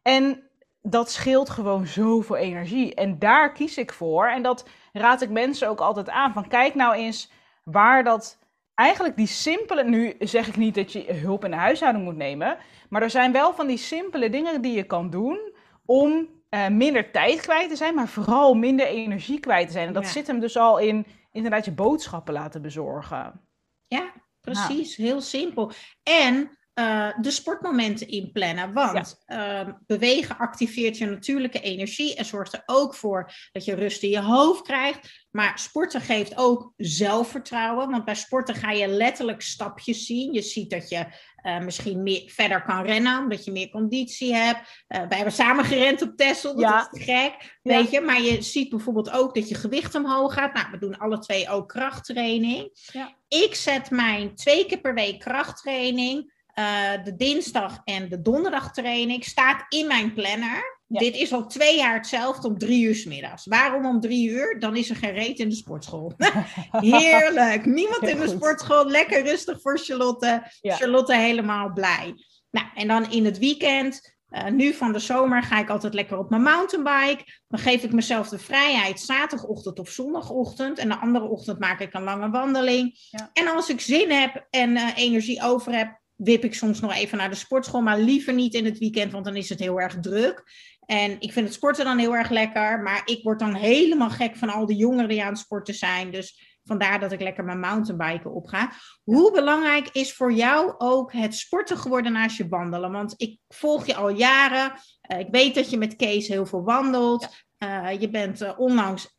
En 0.02 0.45
dat 0.90 1.10
scheelt 1.10 1.50
gewoon 1.50 1.86
zoveel 1.86 2.36
energie. 2.36 2.94
En 2.94 3.18
daar 3.18 3.52
kies 3.52 3.78
ik 3.78 3.92
voor. 3.92 4.26
En 4.28 4.42
dat 4.42 4.68
raad 4.92 5.22
ik 5.22 5.30
mensen 5.30 5.68
ook 5.68 5.80
altijd 5.80 6.08
aan. 6.08 6.32
Van 6.32 6.48
kijk 6.48 6.74
nou 6.74 6.94
eens 6.94 7.30
waar 7.64 8.04
dat 8.04 8.38
eigenlijk 8.74 9.16
die 9.16 9.26
simpele. 9.26 9.84
Nu 9.84 10.14
zeg 10.18 10.48
ik 10.48 10.56
niet 10.56 10.74
dat 10.74 10.92
je 10.92 11.12
hulp 11.12 11.44
in 11.44 11.50
de 11.50 11.56
huishouding 11.56 12.04
moet 12.04 12.16
nemen. 12.16 12.58
Maar 12.88 13.02
er 13.02 13.10
zijn 13.10 13.32
wel 13.32 13.54
van 13.54 13.66
die 13.66 13.76
simpele 13.76 14.30
dingen 14.30 14.62
die 14.62 14.76
je 14.76 14.84
kan 14.84 15.10
doen 15.10 15.54
om 15.84 16.28
uh, 16.50 16.68
minder 16.68 17.10
tijd 17.10 17.40
kwijt 17.40 17.68
te 17.68 17.76
zijn, 17.76 17.94
maar 17.94 18.08
vooral 18.08 18.54
minder 18.54 18.86
energie 18.86 19.40
kwijt 19.40 19.66
te 19.66 19.72
zijn. 19.72 19.86
En 19.86 19.92
dat 19.92 20.06
zit 20.06 20.26
hem 20.26 20.40
dus 20.40 20.56
al 20.56 20.78
in 20.78 21.06
inderdaad 21.32 21.64
je 21.64 21.72
boodschappen 21.72 22.34
laten 22.34 22.62
bezorgen. 22.62 23.40
Ja, 23.86 24.12
precies. 24.40 24.96
Heel 24.96 25.20
simpel. 25.20 25.70
En 26.02 26.50
uh, 26.78 27.08
de 27.20 27.30
sportmomenten 27.30 28.08
inplannen. 28.08 28.72
Want 28.72 29.24
uh, 29.26 29.68
bewegen 29.86 30.38
activeert 30.38 30.98
je 30.98 31.06
natuurlijke 31.06 31.60
energie 31.60 32.14
en 32.14 32.24
zorgt 32.24 32.52
er 32.52 32.62
ook 32.66 32.94
voor 32.94 33.32
dat 33.52 33.64
je 33.64 33.74
rust 33.74 34.02
in 34.02 34.10
je 34.10 34.20
hoofd 34.20 34.62
krijgt. 34.62 35.26
Maar 35.30 35.58
sporten 35.58 36.00
geeft 36.00 36.36
ook 36.36 36.72
zelfvertrouwen. 36.76 37.90
Want 37.90 38.04
bij 38.04 38.14
sporten 38.14 38.54
ga 38.54 38.70
je 38.70 38.86
letterlijk 38.86 39.42
stapjes 39.42 40.06
zien. 40.06 40.32
Je 40.32 40.42
ziet 40.42 40.70
dat 40.70 40.88
je 40.88 41.06
uh, 41.42 41.58
misschien 41.58 42.02
meer, 42.02 42.22
verder 42.26 42.62
kan 42.62 42.84
rennen, 42.84 43.18
omdat 43.18 43.44
je 43.44 43.52
meer 43.52 43.68
conditie 43.68 44.34
hebt. 44.34 44.84
wij 44.86 45.06
hebben 45.08 45.32
samen 45.32 45.64
gerend 45.64 46.02
op 46.02 46.16
Tessel, 46.16 46.56
dat 46.56 46.88
is 46.92 47.04
gek. 47.04 47.58
Weet 47.62 47.90
je? 47.90 48.00
Maar 48.00 48.22
je 48.22 48.42
ziet 48.42 48.68
bijvoorbeeld 48.68 49.10
ook 49.10 49.34
dat 49.34 49.48
je 49.48 49.54
gewicht 49.54 49.94
omhoog 49.94 50.34
gaat. 50.34 50.54
Nou, 50.54 50.70
we 50.70 50.78
doen 50.78 50.98
alle 50.98 51.18
twee 51.18 51.48
ook 51.48 51.68
krachttraining. 51.68 52.70
Ik 53.28 53.54
zet 53.54 53.90
mijn 53.90 54.34
twee 54.34 54.66
keer 54.66 54.80
per 54.80 54.94
week 54.94 55.20
krachttraining 55.20 56.34
uh, 56.58 57.04
de 57.04 57.16
dinsdag 57.16 57.80
en 57.84 58.08
de 58.08 58.20
donderdag 58.20 58.72
training 58.72 59.24
staat 59.24 59.64
in 59.68 59.86
mijn 59.86 60.14
planner. 60.14 60.74
Dit 60.88 61.14
is 61.14 61.32
al 61.32 61.46
twee 61.46 61.76
jaar 61.76 61.94
hetzelfde 61.94 62.48
om 62.48 62.58
drie 62.58 62.84
uur 62.84 62.94
s 62.94 63.04
middags. 63.04 63.46
Waarom 63.46 63.86
om 63.86 64.00
drie 64.00 64.30
uur? 64.30 64.60
Dan 64.60 64.76
is 64.76 64.90
er 64.90 64.96
geen 64.96 65.12
reet 65.12 65.38
in 65.38 65.48
de 65.48 65.54
sportschool. 65.54 66.12
Heerlijk. 66.70 67.64
Niemand 67.64 68.02
in 68.02 68.20
de 68.20 68.28
sportschool. 68.28 68.86
Lekker 68.86 69.22
rustig 69.22 69.60
voor 69.60 69.78
Charlotte. 69.78 70.42
Charlotte 70.60 71.16
helemaal 71.16 71.72
blij. 71.72 72.14
Nou, 72.50 72.66
en 72.74 72.88
dan 72.88 73.10
in 73.10 73.24
het 73.24 73.38
weekend. 73.38 74.14
Uh, 74.30 74.46
nu 74.46 74.72
van 74.72 74.92
de 74.92 74.98
zomer 74.98 75.42
ga 75.42 75.60
ik 75.60 75.70
altijd 75.70 75.94
lekker 75.94 76.18
op 76.18 76.30
mijn 76.30 76.42
mountainbike. 76.42 77.24
Dan 77.48 77.60
geef 77.60 77.82
ik 77.82 77.92
mezelf 77.92 78.28
de 78.28 78.38
vrijheid 78.38 79.00
zaterdagochtend 79.00 79.78
of 79.78 79.88
zondagochtend. 79.88 80.78
En 80.78 80.88
de 80.88 80.98
andere 80.98 81.28
ochtend 81.28 81.58
maak 81.58 81.80
ik 81.80 81.94
een 81.94 82.02
lange 82.02 82.30
wandeling. 82.30 82.98
Ja. 83.10 83.30
En 83.32 83.48
als 83.48 83.68
ik 83.68 83.80
zin 83.80 84.10
heb 84.10 84.46
en 84.50 84.70
uh, 84.70 84.96
energie 84.96 85.42
over 85.42 85.72
heb, 85.72 86.00
wip 86.16 86.44
ik 86.44 86.54
soms 86.54 86.80
nog 86.80 86.94
even 86.94 87.18
naar 87.18 87.30
de 87.30 87.36
sportschool, 87.36 87.80
maar 87.80 87.98
liever 87.98 88.34
niet 88.34 88.54
in 88.54 88.64
het 88.64 88.78
weekend, 88.78 89.12
want 89.12 89.24
dan 89.24 89.36
is 89.36 89.48
het 89.48 89.58
heel 89.58 89.80
erg 89.80 89.96
druk. 90.00 90.44
En 90.86 91.20
ik 91.20 91.32
vind 91.32 91.46
het 91.46 91.54
sporten 91.54 91.84
dan 91.84 91.98
heel 91.98 92.16
erg 92.16 92.30
lekker, 92.30 92.82
maar 92.82 93.02
ik 93.04 93.22
word 93.22 93.38
dan 93.38 93.54
helemaal 93.54 94.10
gek 94.10 94.36
van 94.36 94.50
al 94.50 94.66
die 94.66 94.76
jongeren 94.76 95.08
die 95.08 95.22
aan 95.22 95.28
het 95.28 95.38
sporten 95.38 95.74
zijn. 95.74 96.10
Dus 96.10 96.58
vandaar 96.64 97.00
dat 97.00 97.12
ik 97.12 97.20
lekker 97.20 97.44
mijn 97.44 97.60
mountainbiken 97.60 98.34
opga. 98.34 98.72
Hoe 99.02 99.32
belangrijk 99.32 99.88
is 99.92 100.12
voor 100.12 100.32
jou 100.32 100.74
ook 100.78 101.12
het 101.12 101.34
sporten 101.34 101.78
geworden 101.78 102.12
naast 102.12 102.36
je 102.36 102.48
wandelen? 102.48 102.92
Want 102.92 103.14
ik 103.16 103.38
volg 103.48 103.86
je 103.86 103.94
al 103.94 104.08
jaren. 104.08 104.72
Uh, 105.12 105.18
ik 105.18 105.28
weet 105.30 105.54
dat 105.54 105.70
je 105.70 105.78
met 105.78 105.96
Kees 105.96 106.28
heel 106.28 106.46
veel 106.46 106.64
wandelt. 106.64 107.28
Uh, 107.58 108.00
je 108.00 108.10
bent 108.10 108.42
uh, 108.42 108.52
onlangs 108.56 109.14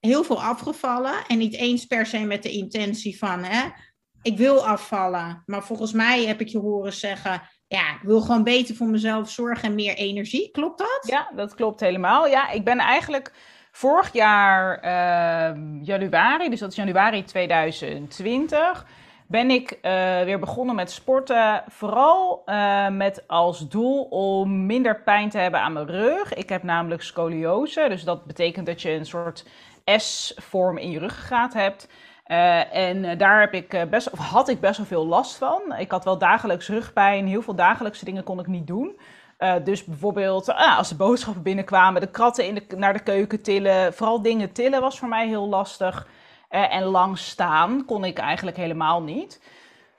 heel 0.00 0.24
veel 0.24 0.42
afgevallen. 0.42 1.26
En 1.26 1.38
niet 1.38 1.54
eens 1.54 1.86
per 1.86 2.06
se 2.06 2.18
met 2.18 2.42
de 2.42 2.50
intentie 2.50 3.18
van 3.18 3.44
hè, 3.44 3.68
ik 4.22 4.36
wil 4.36 4.66
afvallen. 4.66 5.42
Maar 5.46 5.62
volgens 5.62 5.92
mij 5.92 6.26
heb 6.26 6.40
ik 6.40 6.48
je 6.48 6.58
horen 6.58 6.92
zeggen, 6.92 7.42
ja, 7.66 7.90
ik 7.90 8.02
wil 8.02 8.20
gewoon 8.20 8.44
beter 8.44 8.74
voor 8.74 8.86
mezelf 8.86 9.30
zorgen 9.30 9.68
en 9.68 9.74
meer 9.74 9.94
energie. 9.94 10.50
Klopt 10.50 10.78
dat? 10.78 11.00
Ja, 11.06 11.30
dat 11.36 11.54
klopt 11.54 11.80
helemaal. 11.80 12.26
Ja, 12.26 12.50
ik 12.50 12.64
ben 12.64 12.78
eigenlijk 12.78 13.32
vorig 13.72 14.12
jaar 14.12 14.84
uh, 14.84 15.82
januari, 15.82 16.50
dus 16.50 16.60
dat 16.60 16.70
is 16.70 16.76
januari 16.76 17.24
2020, 17.24 18.86
ben 19.26 19.50
ik 19.50 19.70
uh, 19.82 20.22
weer 20.22 20.38
begonnen 20.38 20.74
met 20.74 20.90
sporten. 20.90 21.64
Vooral 21.68 22.42
uh, 22.46 22.88
met 22.88 23.24
als 23.28 23.68
doel 23.68 24.02
om 24.02 24.66
minder 24.66 25.02
pijn 25.02 25.28
te 25.28 25.38
hebben 25.38 25.60
aan 25.60 25.72
mijn 25.72 25.86
rug. 25.86 26.34
Ik 26.34 26.48
heb 26.48 26.62
namelijk 26.62 27.02
scoliose, 27.02 27.86
dus 27.88 28.04
dat 28.04 28.24
betekent 28.24 28.66
dat 28.66 28.82
je 28.82 28.90
een 28.90 29.06
soort 29.06 29.46
S-vorm 29.96 30.78
in 30.78 30.90
je 30.90 30.98
ruggengraat 30.98 31.54
hebt. 31.54 31.88
Uh, 32.26 32.74
en 32.74 33.04
uh, 33.04 33.18
daar 33.18 33.40
heb 33.40 33.54
ik, 33.54 33.74
uh, 33.74 33.82
best, 33.84 34.10
of 34.10 34.18
had 34.18 34.48
ik 34.48 34.60
best 34.60 34.76
wel 34.76 34.86
veel 34.86 35.06
last 35.06 35.36
van. 35.36 35.60
Ik 35.78 35.90
had 35.90 36.04
wel 36.04 36.18
dagelijks 36.18 36.68
rugpijn, 36.68 37.26
heel 37.26 37.42
veel 37.42 37.54
dagelijkse 37.54 38.04
dingen 38.04 38.24
kon 38.24 38.40
ik 38.40 38.46
niet 38.46 38.66
doen. 38.66 38.98
dus 39.64 39.84
bijvoorbeeld 39.84 40.48
ah, 40.48 40.78
als 40.78 40.88
de 40.88 40.94
boodschappen 40.94 41.42
binnenkwamen, 41.42 42.00
de 42.00 42.10
kratten 42.10 42.46
in 42.46 42.62
naar 42.76 42.92
de 42.92 43.02
keuken 43.02 43.42
tillen. 43.42 43.94
Vooral 43.94 44.22
dingen 44.22 44.52
tillen 44.52 44.80
was 44.80 44.98
voor 44.98 45.08
mij 45.08 45.28
heel 45.28 45.48
lastig. 45.48 46.06
en 46.48 46.82
lang 46.82 47.18
staan 47.18 47.84
kon 47.84 48.04
ik 48.04 48.18
eigenlijk 48.18 48.56
helemaal 48.56 49.02
niet. 49.02 49.42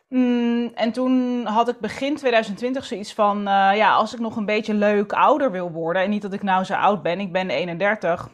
Mm, 0.10 0.72
en 0.76 0.92
toen 0.92 1.46
had 1.46 1.70
ik 1.70 1.80
begin 1.80 2.16
2020 2.16 2.86
zoiets 2.86 3.14
van, 3.14 3.42
ja, 3.76 3.94
als 3.94 4.14
ik 4.14 4.20
nog 4.20 4.36
een 4.36 4.46
beetje 4.46 4.74
leuk 4.74 5.14
ouder 5.14 5.52
wil 5.52 5.72
worden. 5.72 6.02
En 6.02 6.10
niet 6.10 6.22
dat 6.22 6.34
ik 6.34 6.44
nou 6.44 6.64
zo 6.64 6.74
oud 6.74 7.02
ben, 7.02 7.20
ik 7.20 7.32
ben 7.32 7.50
31 7.50 8.30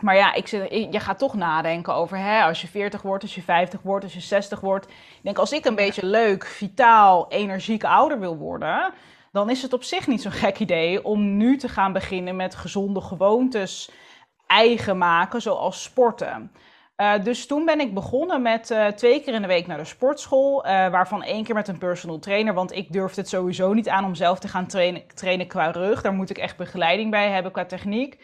maar 0.00 0.16
ja, 0.16 0.34
ik 0.34 0.46
zit, 0.48 0.70
je 0.70 1.00
gaat 1.00 1.18
toch 1.18 1.34
nadenken 1.34 1.94
over 1.94 2.18
hè, 2.18 2.42
als 2.42 2.60
je 2.60 2.66
40 2.66 3.02
wordt, 3.02 3.22
als 3.22 3.34
je 3.34 3.42
50 3.42 3.82
wordt, 3.82 4.04
als 4.04 4.14
je 4.14 4.20
60 4.20 4.60
wordt. 4.60 4.86
Ik 4.86 5.20
denk, 5.22 5.38
als 5.38 5.52
ik 5.52 5.64
een 5.64 5.74
beetje 5.74 6.06
leuk, 6.06 6.46
vitaal, 6.46 7.26
energiek 7.28 7.84
ouder 7.84 8.20
wil 8.20 8.36
worden, 8.36 8.92
dan 9.32 9.50
is 9.50 9.62
het 9.62 9.72
op 9.72 9.82
zich 9.82 10.06
niet 10.06 10.22
zo'n 10.22 10.32
gek 10.32 10.58
idee 10.58 11.04
om 11.04 11.36
nu 11.36 11.56
te 11.56 11.68
gaan 11.68 11.92
beginnen 11.92 12.36
met 12.36 12.54
gezonde 12.54 13.00
gewoontes 13.00 13.90
eigen 14.46 14.98
maken, 14.98 15.42
zoals 15.42 15.82
sporten. 15.82 16.52
Uh, 16.96 17.12
dus 17.22 17.46
toen 17.46 17.64
ben 17.64 17.80
ik 17.80 17.94
begonnen 17.94 18.42
met 18.42 18.70
uh, 18.70 18.86
twee 18.86 19.20
keer 19.20 19.34
in 19.34 19.42
de 19.42 19.48
week 19.48 19.66
naar 19.66 19.78
de 19.78 19.84
sportschool, 19.84 20.66
uh, 20.66 20.70
waarvan 20.70 21.22
één 21.22 21.44
keer 21.44 21.54
met 21.54 21.68
een 21.68 21.78
personal 21.78 22.18
trainer, 22.18 22.54
want 22.54 22.72
ik 22.72 22.92
durfde 22.92 23.20
het 23.20 23.30
sowieso 23.30 23.72
niet 23.72 23.88
aan 23.88 24.04
om 24.04 24.14
zelf 24.14 24.38
te 24.38 24.48
gaan 24.48 24.66
trainen, 24.66 25.02
trainen 25.14 25.46
qua 25.46 25.70
rug. 25.70 26.02
Daar 26.02 26.12
moet 26.12 26.30
ik 26.30 26.38
echt 26.38 26.56
begeleiding 26.56 27.10
bij 27.10 27.30
hebben 27.30 27.52
qua 27.52 27.64
techniek. 27.64 28.18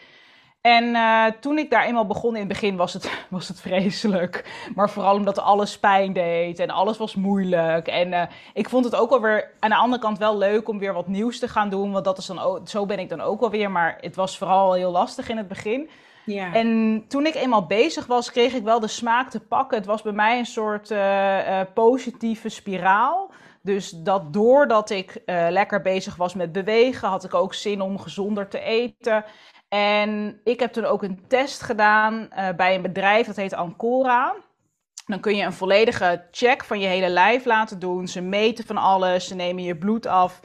En 0.61 0.83
uh, 0.83 1.25
toen 1.25 1.57
ik 1.57 1.69
daar 1.69 1.85
eenmaal 1.85 2.05
begon 2.05 2.33
in 2.33 2.39
het 2.39 2.47
begin 2.47 2.75
was 2.75 2.93
het, 2.93 3.11
was 3.29 3.47
het 3.47 3.61
vreselijk. 3.61 4.51
Maar 4.75 4.89
vooral 4.89 5.15
omdat 5.15 5.39
alles 5.39 5.79
pijn 5.79 6.13
deed 6.13 6.59
en 6.59 6.69
alles 6.69 6.97
was 6.97 7.15
moeilijk. 7.15 7.87
En 7.87 8.07
uh, 8.07 8.21
ik 8.53 8.69
vond 8.69 8.85
het 8.85 8.95
ook 8.95 9.09
wel 9.09 9.21
weer 9.21 9.51
aan 9.59 9.69
de 9.69 9.75
andere 9.75 10.01
kant 10.01 10.17
wel 10.17 10.37
leuk 10.37 10.67
om 10.67 10.79
weer 10.79 10.93
wat 10.93 11.07
nieuws 11.07 11.39
te 11.39 11.47
gaan 11.47 11.69
doen. 11.69 11.91
Want 11.91 12.05
dat 12.05 12.17
is 12.17 12.25
dan 12.25 12.39
ook, 12.39 12.69
zo 12.69 12.85
ben 12.85 12.99
ik 12.99 13.09
dan 13.09 13.21
ook 13.21 13.39
wel 13.39 13.49
weer. 13.49 13.71
Maar 13.71 13.97
het 14.01 14.15
was 14.15 14.37
vooral 14.37 14.73
heel 14.73 14.91
lastig 14.91 15.29
in 15.29 15.37
het 15.37 15.47
begin. 15.47 15.89
Ja. 16.25 16.53
En 16.53 17.03
toen 17.07 17.25
ik 17.25 17.35
eenmaal 17.35 17.65
bezig 17.65 18.05
was, 18.05 18.31
kreeg 18.31 18.53
ik 18.53 18.63
wel 18.63 18.79
de 18.79 18.87
smaak 18.87 19.29
te 19.29 19.39
pakken. 19.39 19.77
Het 19.77 19.85
was 19.85 20.01
bij 20.01 20.11
mij 20.11 20.37
een 20.37 20.45
soort 20.45 20.91
uh, 20.91 21.59
positieve 21.73 22.49
spiraal. 22.49 23.31
Dus 23.61 23.89
dat 23.89 24.33
doordat 24.33 24.89
ik 24.89 25.21
lekker 25.25 25.81
bezig 25.81 26.15
was 26.15 26.33
met 26.33 26.51
bewegen, 26.51 27.07
had 27.07 27.23
ik 27.23 27.33
ook 27.33 27.53
zin 27.53 27.81
om 27.81 27.99
gezonder 27.99 28.47
te 28.47 28.59
eten. 28.59 29.25
En 29.69 30.41
ik 30.43 30.59
heb 30.59 30.71
toen 30.71 30.85
ook 30.85 31.03
een 31.03 31.27
test 31.27 31.61
gedaan 31.61 32.29
uh, 32.31 32.49
bij 32.55 32.75
een 32.75 32.81
bedrijf 32.81 33.27
dat 33.27 33.35
heet 33.35 33.53
Ancora. 33.53 34.35
Dan 35.05 35.19
kun 35.19 35.35
je 35.35 35.43
een 35.43 35.53
volledige 35.53 36.27
check 36.31 36.63
van 36.63 36.79
je 36.79 36.87
hele 36.87 37.09
lijf 37.09 37.45
laten 37.45 37.79
doen. 37.79 38.07
Ze 38.07 38.21
meten 38.21 38.65
van 38.65 38.77
alles, 38.77 39.27
ze 39.27 39.35
nemen 39.35 39.63
je 39.63 39.77
bloed 39.77 40.05
af. 40.05 40.39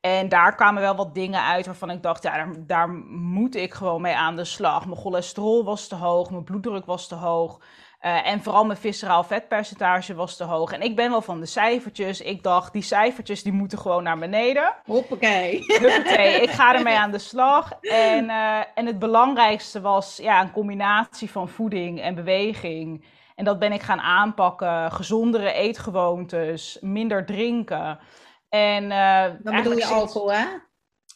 En 0.00 0.28
daar 0.28 0.54
kwamen 0.54 0.82
wel 0.82 0.96
wat 0.96 1.14
dingen 1.14 1.42
uit 1.42 1.66
waarvan 1.66 1.90
ik 1.90 2.02
dacht, 2.02 2.22
ja, 2.22 2.36
daar, 2.36 2.66
daar 2.66 2.88
moet 3.18 3.54
ik 3.54 3.74
gewoon 3.74 4.00
mee 4.00 4.16
aan 4.16 4.36
de 4.36 4.44
slag. 4.44 4.86
Mijn 4.86 4.98
cholesterol 4.98 5.64
was 5.64 5.88
te 5.88 5.94
hoog, 5.94 6.30
mijn 6.30 6.44
bloeddruk 6.44 6.86
was 6.86 7.08
te 7.08 7.14
hoog. 7.14 7.60
Uh, 8.02 8.26
en 8.26 8.42
vooral 8.42 8.64
mijn 8.64 8.78
visceraal 8.78 9.24
vetpercentage 9.24 10.14
was 10.14 10.36
te 10.36 10.44
hoog. 10.44 10.72
En 10.72 10.80
ik 10.80 10.96
ben 10.96 11.10
wel 11.10 11.22
van 11.22 11.40
de 11.40 11.46
cijfertjes. 11.46 12.20
Ik 12.20 12.42
dacht, 12.42 12.72
die 12.72 12.82
cijfertjes 12.82 13.42
die 13.42 13.52
moeten 13.52 13.78
gewoon 13.78 14.02
naar 14.02 14.18
beneden. 14.18 14.74
Hoppakee. 14.84 15.64
Hoppakee, 15.66 16.42
ik 16.42 16.50
ga 16.50 16.74
ermee 16.76 16.98
aan 16.98 17.10
de 17.10 17.18
slag. 17.18 17.72
En, 17.80 18.24
uh, 18.24 18.60
en 18.74 18.86
het 18.86 18.98
belangrijkste 18.98 19.80
was 19.80 20.16
ja, 20.22 20.40
een 20.40 20.52
combinatie 20.52 21.30
van 21.30 21.48
voeding 21.48 22.00
en 22.00 22.14
beweging. 22.14 23.04
En 23.34 23.44
dat 23.44 23.58
ben 23.58 23.72
ik 23.72 23.82
gaan 23.82 24.00
aanpakken. 24.00 24.92
Gezondere 24.92 25.52
eetgewoontes, 25.52 26.78
minder 26.80 27.26
drinken. 27.26 27.98
En, 28.48 28.84
uh, 28.84 29.24
Dan 29.38 29.56
bedoel 29.56 29.76
je 29.76 29.86
alcohol, 29.86 30.32
hè? 30.32 30.44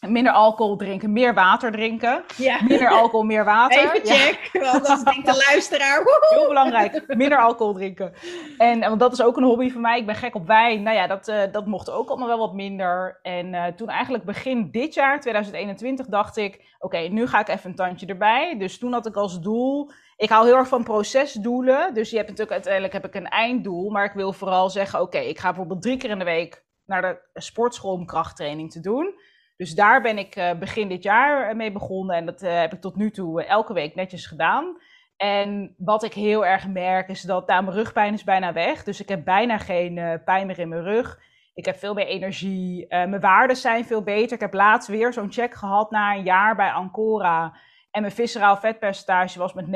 Minder 0.07 0.33
alcohol 0.33 0.75
drinken, 0.75 1.11
meer 1.11 1.33
water 1.33 1.71
drinken. 1.71 2.23
Ja. 2.37 2.61
Minder 2.63 2.89
alcohol, 2.89 3.23
meer 3.23 3.45
water. 3.45 3.79
Even 3.79 4.15
check, 4.15 4.49
ja. 4.53 4.71
want 4.71 4.85
dat 4.85 5.05
denkt 5.05 5.25
de 5.25 5.43
luisteraar. 5.47 6.03
Heel 6.29 6.47
belangrijk, 6.47 7.03
minder 7.07 7.37
alcohol 7.37 7.73
drinken. 7.73 8.13
En 8.57 8.79
want 8.79 8.99
dat 8.99 9.13
is 9.13 9.23
ook 9.23 9.37
een 9.37 9.43
hobby 9.43 9.71
van 9.71 9.81
mij. 9.81 9.99
Ik 9.99 10.05
ben 10.05 10.15
gek 10.15 10.35
op 10.35 10.47
wijn. 10.47 10.83
Nou 10.83 10.95
ja, 10.95 11.07
dat, 11.07 11.27
uh, 11.27 11.41
dat 11.51 11.65
mocht 11.65 11.89
ook 11.89 12.09
allemaal 12.09 12.27
wel 12.27 12.37
wat 12.37 12.53
minder. 12.53 13.19
En 13.21 13.53
uh, 13.53 13.65
toen 13.65 13.89
eigenlijk 13.89 14.23
begin 14.23 14.71
dit 14.71 14.93
jaar, 14.93 15.19
2021, 15.19 16.05
dacht 16.05 16.37
ik... 16.37 16.53
Oké, 16.53 16.95
okay, 16.95 17.07
nu 17.07 17.27
ga 17.27 17.39
ik 17.39 17.47
even 17.47 17.69
een 17.69 17.75
tandje 17.75 18.05
erbij. 18.05 18.57
Dus 18.57 18.77
toen 18.77 18.93
had 18.93 19.05
ik 19.05 19.15
als 19.15 19.41
doel... 19.41 19.91
Ik 20.15 20.29
hou 20.29 20.45
heel 20.45 20.55
erg 20.55 20.67
van 20.67 20.83
procesdoelen. 20.83 21.93
Dus 21.93 22.09
je 22.09 22.15
hebt 22.15 22.27
natuurlijk 22.27 22.55
uiteindelijk 22.55 22.93
heb 22.93 23.05
ik 23.05 23.15
een 23.15 23.29
einddoel. 23.29 23.89
Maar 23.89 24.05
ik 24.05 24.13
wil 24.13 24.33
vooral 24.33 24.69
zeggen, 24.69 25.01
oké, 25.01 25.17
okay, 25.17 25.29
ik 25.29 25.39
ga 25.39 25.47
bijvoorbeeld 25.47 25.81
drie 25.81 25.97
keer 25.97 26.09
in 26.09 26.19
de 26.19 26.25
week 26.25 26.63
naar 26.85 27.01
de 27.01 27.19
sportschool 27.33 27.93
om 27.93 28.05
krachttraining 28.05 28.71
te 28.71 28.79
doen. 28.79 29.13
Dus 29.57 29.75
daar 29.75 30.01
ben 30.01 30.17
ik 30.17 30.35
uh, 30.35 30.53
begin 30.53 30.87
dit 30.87 31.03
jaar 31.03 31.55
mee 31.55 31.71
begonnen 31.71 32.15
en 32.15 32.25
dat 32.25 32.43
uh, 32.43 32.59
heb 32.59 32.73
ik 32.73 32.81
tot 32.81 32.95
nu 32.95 33.11
toe 33.11 33.43
elke 33.43 33.73
week 33.73 33.95
netjes 33.95 34.25
gedaan. 34.25 34.77
En 35.17 35.75
wat 35.77 36.03
ik 36.03 36.13
heel 36.13 36.45
erg 36.45 36.67
merk 36.67 37.09
is 37.09 37.21
dat 37.21 37.47
nou, 37.47 37.63
mijn 37.63 37.75
rugpijn 37.75 38.13
is 38.13 38.23
bijna 38.23 38.53
weg. 38.53 38.83
Dus 38.83 39.01
ik 39.01 39.09
heb 39.09 39.25
bijna 39.25 39.57
geen 39.57 40.21
pijn 40.25 40.47
meer 40.47 40.59
in 40.59 40.69
mijn 40.69 40.83
rug. 40.83 41.19
Ik 41.53 41.65
heb 41.65 41.77
veel 41.77 41.93
meer 41.93 42.05
energie. 42.07 42.85
mijn 42.89 43.19
waarden 43.19 43.55
zijn 43.55 43.85
veel 43.85 44.03
beter. 44.03 44.33
Ik 44.33 44.39
heb 44.39 44.53
laatst 44.53 44.89
weer 44.89 45.13
zo'n 45.13 45.31
check 45.31 45.53
gehad 45.53 45.91
na 45.91 46.15
een 46.15 46.23
jaar 46.23 46.55
bij 46.55 46.71
Ancora. 46.71 47.57
En 47.91 48.01
mijn 48.01 48.13
visceraal 48.13 48.57
vetpercentage 48.57 49.39
was 49.39 49.53
met 49.53 49.65
9% 49.65 49.67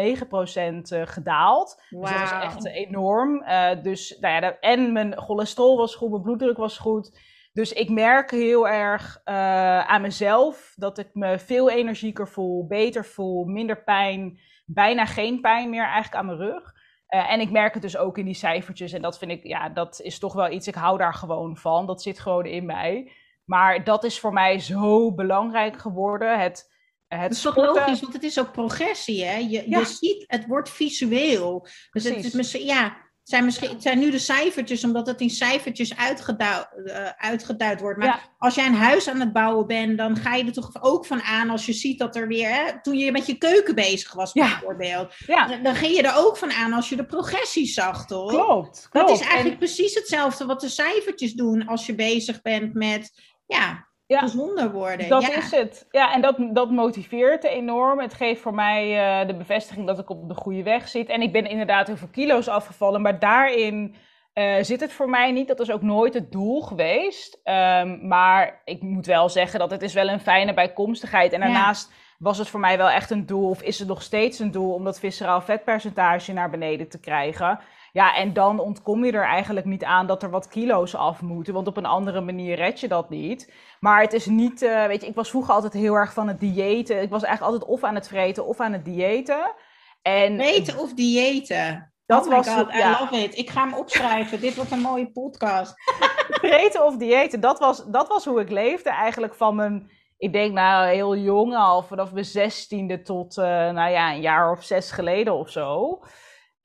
gedaald. 1.10 1.84
Wow. 1.90 2.02
Dus 2.02 2.12
dat 2.12 2.20
was 2.20 2.44
echt 2.44 2.66
enorm. 2.66 3.44
dus, 3.82 4.18
nou 4.20 4.34
ja, 4.34 4.60
en 4.60 4.92
mijn 4.92 5.18
cholesterol 5.18 5.78
was 5.78 5.96
goed, 5.96 6.10
mijn 6.10 6.22
bloeddruk 6.22 6.58
was 6.58 6.78
goed. 6.78 7.20
Dus 7.56 7.74
ik 7.74 7.90
merk 7.90 8.32
heel 8.32 8.68
erg 8.68 9.22
uh, 9.26 9.80
aan 9.80 10.02
mezelf 10.02 10.74
dat 10.76 10.98
ik 10.98 11.10
me 11.14 11.40
veel 11.40 11.70
energieker 11.70 12.28
voel, 12.28 12.68
beter 12.68 13.06
voel, 13.06 13.46
minder 13.46 13.84
pijn, 13.84 14.40
bijna 14.66 15.06
geen 15.06 15.42
pijn 15.42 15.70
meer 15.70 15.84
eigenlijk 15.84 16.16
aan 16.16 16.26
mijn 16.26 16.38
rug. 16.38 16.74
Uh, 17.10 17.32
en 17.32 17.40
ik 17.40 17.52
merk 17.52 17.74
het 17.74 17.82
dus 17.82 17.98
ook 17.98 18.18
in 18.18 18.26
die 18.26 18.34
cijfertjes. 18.34 18.92
En 18.94 19.02
dat 19.02 19.18
vind 19.18 19.32
ik, 19.32 19.44
ja, 19.44 19.70
dat 19.70 20.02
is 20.02 20.20
toch 20.20 20.34
wel 20.34 20.52
iets, 20.52 20.68
ik 20.68 20.76
hou 20.76 20.98
daar 20.98 21.14
gewoon 21.14 21.58
van. 21.58 21.86
Dat 21.86 22.02
zit 22.02 22.20
gewoon 22.20 22.46
in 22.46 22.66
mij. 22.66 23.12
Maar 23.46 23.84
dat 23.84 24.04
is 24.04 24.20
voor 24.20 24.34
mij 24.34 24.60
zo 24.60 25.14
belangrijk 25.14 25.78
geworden. 25.78 26.40
Het, 26.40 26.72
het 27.08 27.22
dat 27.22 27.32
is 27.32 27.42
toch 27.42 27.56
logisch, 27.56 28.02
want 28.02 28.14
het 28.14 28.24
is 28.24 28.40
ook 28.40 28.52
progressie, 28.52 29.26
hè? 29.26 29.38
Je, 29.38 29.70
ja. 29.70 29.80
je 29.80 29.86
ziet, 29.86 30.24
het 30.28 30.48
wordt 30.48 30.70
visueel. 30.70 31.60
Dus 31.62 31.88
Precies. 31.90 32.16
het 32.16 32.26
is 32.26 32.34
misschien, 32.34 32.66
ja, 32.66 32.98
zijn 33.28 33.46
misschien, 33.46 33.70
het 33.70 33.82
zijn 33.82 34.00
nu 34.00 34.12
de 34.12 34.20
cijfertjes, 34.20 34.84
omdat 34.84 35.08
het 35.08 35.22
in 35.22 35.30
cijfertjes 35.30 35.98
uitgeduid, 35.98 36.68
uh, 36.86 37.10
uitgeduid 37.18 37.82
wordt. 37.82 37.98
Maar 37.98 38.08
ja. 38.08 38.20
als 38.38 38.56
jij 38.56 38.66
een 38.66 38.74
huis 38.74 39.10
aan 39.10 39.20
het 39.20 39.34
bouwen 39.34 39.68
bent, 39.68 39.98
dan 39.98 40.16
ga 40.16 40.36
je 40.36 40.46
er 40.46 40.54
toch 40.54 40.72
ook 40.82 41.06
van 41.06 41.22
aan 41.22 41.50
als 41.50 41.66
je 41.66 41.74
ziet 41.74 42.00
dat 42.00 42.16
er 42.16 42.28
weer, 42.28 42.50
hè, 42.50 42.82
toen 42.82 42.98
je 42.98 43.12
met 43.12 43.26
je 43.26 43.38
keuken 43.38 43.76
bezig 43.76 44.14
was 44.14 44.34
bijvoorbeeld, 44.34 45.14
ja. 45.28 45.48
dan, 45.48 45.64
dan 45.64 45.76
ging 45.76 45.96
je 45.96 46.02
er 46.02 46.18
ook 46.18 46.38
van 46.38 46.52
aan 46.52 46.74
als 46.74 46.90
je 46.90 46.96
de 46.96 47.06
progressie 47.06 47.68
zag, 47.68 48.06
toch? 48.06 48.30
Klopt. 48.30 48.88
klopt. 48.90 49.08
Dat 49.08 49.20
is 49.20 49.26
eigenlijk 49.26 49.52
en... 49.52 49.58
precies 49.58 49.94
hetzelfde 49.94 50.46
wat 50.46 50.62
de 50.62 50.70
cijfertjes 50.70 51.34
doen 51.34 51.68
als 51.68 51.86
je 51.86 51.96
bezig 51.96 52.42
bent 52.42 52.74
met, 52.74 53.22
ja, 53.46 53.88
ja, 54.08 54.20
gezonder 54.20 54.72
worden. 54.72 55.10
Dat 55.10 55.22
ja. 55.22 55.36
is 55.36 55.52
het. 55.52 55.88
Ja, 55.92 56.14
en 56.14 56.22
dat, 56.22 56.36
dat 56.54 56.72
motiveert 56.72 57.44
enorm. 57.44 58.00
Het 58.00 58.14
geeft 58.14 58.42
voor 58.42 58.54
mij 58.54 59.22
uh, 59.22 59.28
de 59.28 59.36
bevestiging 59.36 59.88
dat 59.88 60.00
ik 60.00 60.10
op 60.10 60.28
de 60.28 60.36
goede 60.36 60.64
weg 60.64 60.88
zit. 60.88 61.10
En 61.10 61.22
ik 61.22 61.32
ben 61.32 61.46
inderdaad 61.46 61.88
heel 61.88 61.98
veel 61.98 62.08
kilo's 62.12 62.48
afgevallen, 62.48 63.02
maar 63.02 63.20
daarin 63.20 63.96
uh, 64.34 64.56
zit 64.62 64.80
het 64.80 64.94
voor 64.94 65.10
mij 65.10 65.32
niet. 65.32 65.48
Dat 65.48 65.60
is 65.60 65.72
ook 65.72 65.82
nooit 65.82 66.14
het 66.14 66.32
doel 66.32 66.62
geweest. 66.62 67.40
Um, 67.44 68.08
maar 68.08 68.62
ik 68.66 68.82
moet 68.82 69.06
wel 69.06 69.30
zeggen 69.30 69.60
dat 69.60 69.72
het 69.72 69.82
is 69.82 69.94
wel 69.94 70.08
een 70.08 70.20
fijne 70.20 70.54
bijkomstigheid. 70.54 71.34
En 71.34 71.40
daarnaast 71.40 71.90
ja. 71.90 71.96
was 72.20 72.38
het 72.38 72.48
voor 72.48 72.60
mij 72.60 72.78
wel 72.78 72.90
echt 72.90 73.10
een 73.10 73.26
doel, 73.26 73.50
of 73.50 73.62
is 73.62 73.80
het 73.80 73.88
nog 73.88 74.02
steeds 74.02 74.40
een 74.40 74.52
doel, 74.52 74.74
om 74.74 74.84
dat 74.84 75.00
visceraal 75.00 75.42
vetpercentage 75.42 76.34
naar 76.34 76.50
beneden 76.50 76.90
te 76.90 77.00
krijgen. 77.00 77.60
Ja, 77.96 78.16
en 78.16 78.34
dan 78.34 78.60
ontkom 78.60 79.06
je 79.06 79.12
er 79.12 79.26
eigenlijk 79.26 79.66
niet 79.66 79.84
aan 79.84 80.08
dat 80.08 80.24
er 80.24 80.30
wat 80.30 80.48
kilo's 80.48 80.96
af 80.96 81.22
moeten. 81.22 81.54
Want 81.54 81.68
op 81.68 81.78
een 81.78 81.86
andere 81.86 82.22
manier 82.22 82.56
red 82.56 82.80
je 82.80 82.88
dat 82.88 83.10
niet. 83.10 83.54
Maar 83.80 84.02
het 84.02 84.14
is 84.14 84.26
niet, 84.26 84.62
uh, 84.62 84.86
weet 84.86 85.02
je, 85.02 85.08
ik 85.08 85.16
was 85.16 85.30
vroeger 85.30 85.54
altijd 85.54 85.74
heel 85.74 85.94
erg 85.94 86.14
van 86.14 86.28
het 86.28 86.40
diëten. 86.40 87.02
Ik 87.02 87.10
was 87.10 87.24
eigenlijk 87.24 87.54
altijd 87.54 87.72
of 87.72 87.84
aan 87.84 87.96
het 87.96 88.08
vreten 88.08 88.46
of 88.46 88.60
aan 88.60 88.74
het 88.74 88.86
diëten. 88.86 89.54
En, 90.02 90.40
vreten 90.40 90.80
of 90.80 90.94
diëten? 90.94 91.94
Dat 92.06 92.26
oh 92.26 92.32
was 92.32 92.48
God, 92.48 92.74
I 92.74 92.78
ja. 92.78 93.00
love 93.00 93.16
it. 93.18 93.38
Ik 93.38 93.50
ga 93.50 93.64
hem 93.64 93.74
opschrijven. 93.74 94.42
Dit 94.42 94.56
wordt 94.56 94.72
een 94.72 94.80
mooie 94.80 95.12
podcast. 95.12 95.74
vreten 96.42 96.86
of 96.86 96.98
diëten, 96.98 97.40
dat 97.40 97.60
was, 97.60 97.86
dat 97.86 98.08
was 98.08 98.26
hoe 98.26 98.42
ik 98.42 98.50
leefde 98.50 98.90
eigenlijk 98.90 99.36
van 99.36 99.56
mijn... 99.56 99.90
Ik 100.18 100.34
denk 100.34 100.54
nou 100.54 100.88
heel 100.88 101.16
jong 101.16 101.56
al, 101.56 101.84
vanaf 101.84 102.12
mijn 102.12 102.26
zestiende 102.26 103.02
tot 103.02 103.38
uh, 103.38 103.46
nou 103.46 103.92
ja, 103.92 104.14
een 104.14 104.22
jaar 104.22 104.52
of 104.52 104.64
zes 104.64 104.92
geleden 104.92 105.34
of 105.34 105.50
zo. 105.50 106.00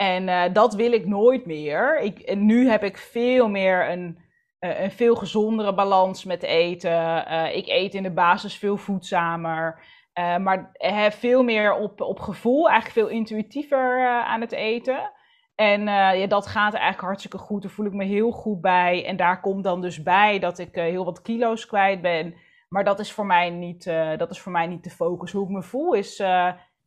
En 0.00 0.28
uh, 0.28 0.42
dat 0.52 0.74
wil 0.74 0.92
ik 0.92 1.06
nooit 1.06 1.46
meer. 1.46 2.00
Ik, 2.00 2.18
en 2.18 2.46
nu 2.46 2.68
heb 2.68 2.84
ik 2.84 2.96
veel 2.96 3.48
meer 3.48 3.90
een, 3.90 4.18
uh, 4.60 4.80
een 4.80 4.90
veel 4.90 5.14
gezondere 5.16 5.74
balans 5.74 6.24
met 6.24 6.42
eten. 6.42 6.90
Uh, 6.92 7.56
ik 7.56 7.66
eet 7.66 7.94
in 7.94 8.02
de 8.02 8.12
basis 8.12 8.58
veel 8.58 8.76
voedzamer. 8.76 9.82
maar 10.14 10.70
heb 10.72 11.12
veel 11.12 11.42
meer 11.42 11.74
op, 11.74 12.00
op 12.00 12.20
gevoel, 12.20 12.68
eigenlijk 12.70 13.06
veel 13.06 13.16
intuïtiever 13.16 14.06
aan 14.06 14.40
het 14.40 14.52
eten. 14.52 15.12
En 15.54 15.82
ja, 16.18 16.26
dat 16.26 16.46
gaat 16.46 16.72
eigenlijk 16.72 17.04
hartstikke 17.04 17.38
goed. 17.38 17.62
Daar 17.62 17.70
voel 17.70 17.86
ik 17.86 17.92
me 17.92 18.04
heel 18.04 18.30
goed 18.30 18.60
bij. 18.60 19.06
En 19.06 19.16
daar 19.16 19.40
komt 19.40 19.64
dan 19.64 19.80
dus 19.80 20.02
bij 20.02 20.38
dat 20.38 20.58
ik 20.58 20.74
heel 20.74 21.04
wat 21.04 21.22
kilo's 21.22 21.66
kwijt 21.66 22.00
ben. 22.00 22.34
Maar 22.68 22.84
dat 22.84 22.98
is 22.98 23.12
voor 23.12 23.26
mij 23.26 23.50
niet, 23.50 23.84
dat 24.16 24.30
is 24.30 24.40
voor 24.40 24.52
mij 24.52 24.66
niet 24.66 24.84
de 24.84 24.90
focus. 24.90 25.32
Hoe 25.32 25.44
ik 25.44 25.50
me 25.50 25.62
voel 25.62 25.92
is 25.92 26.22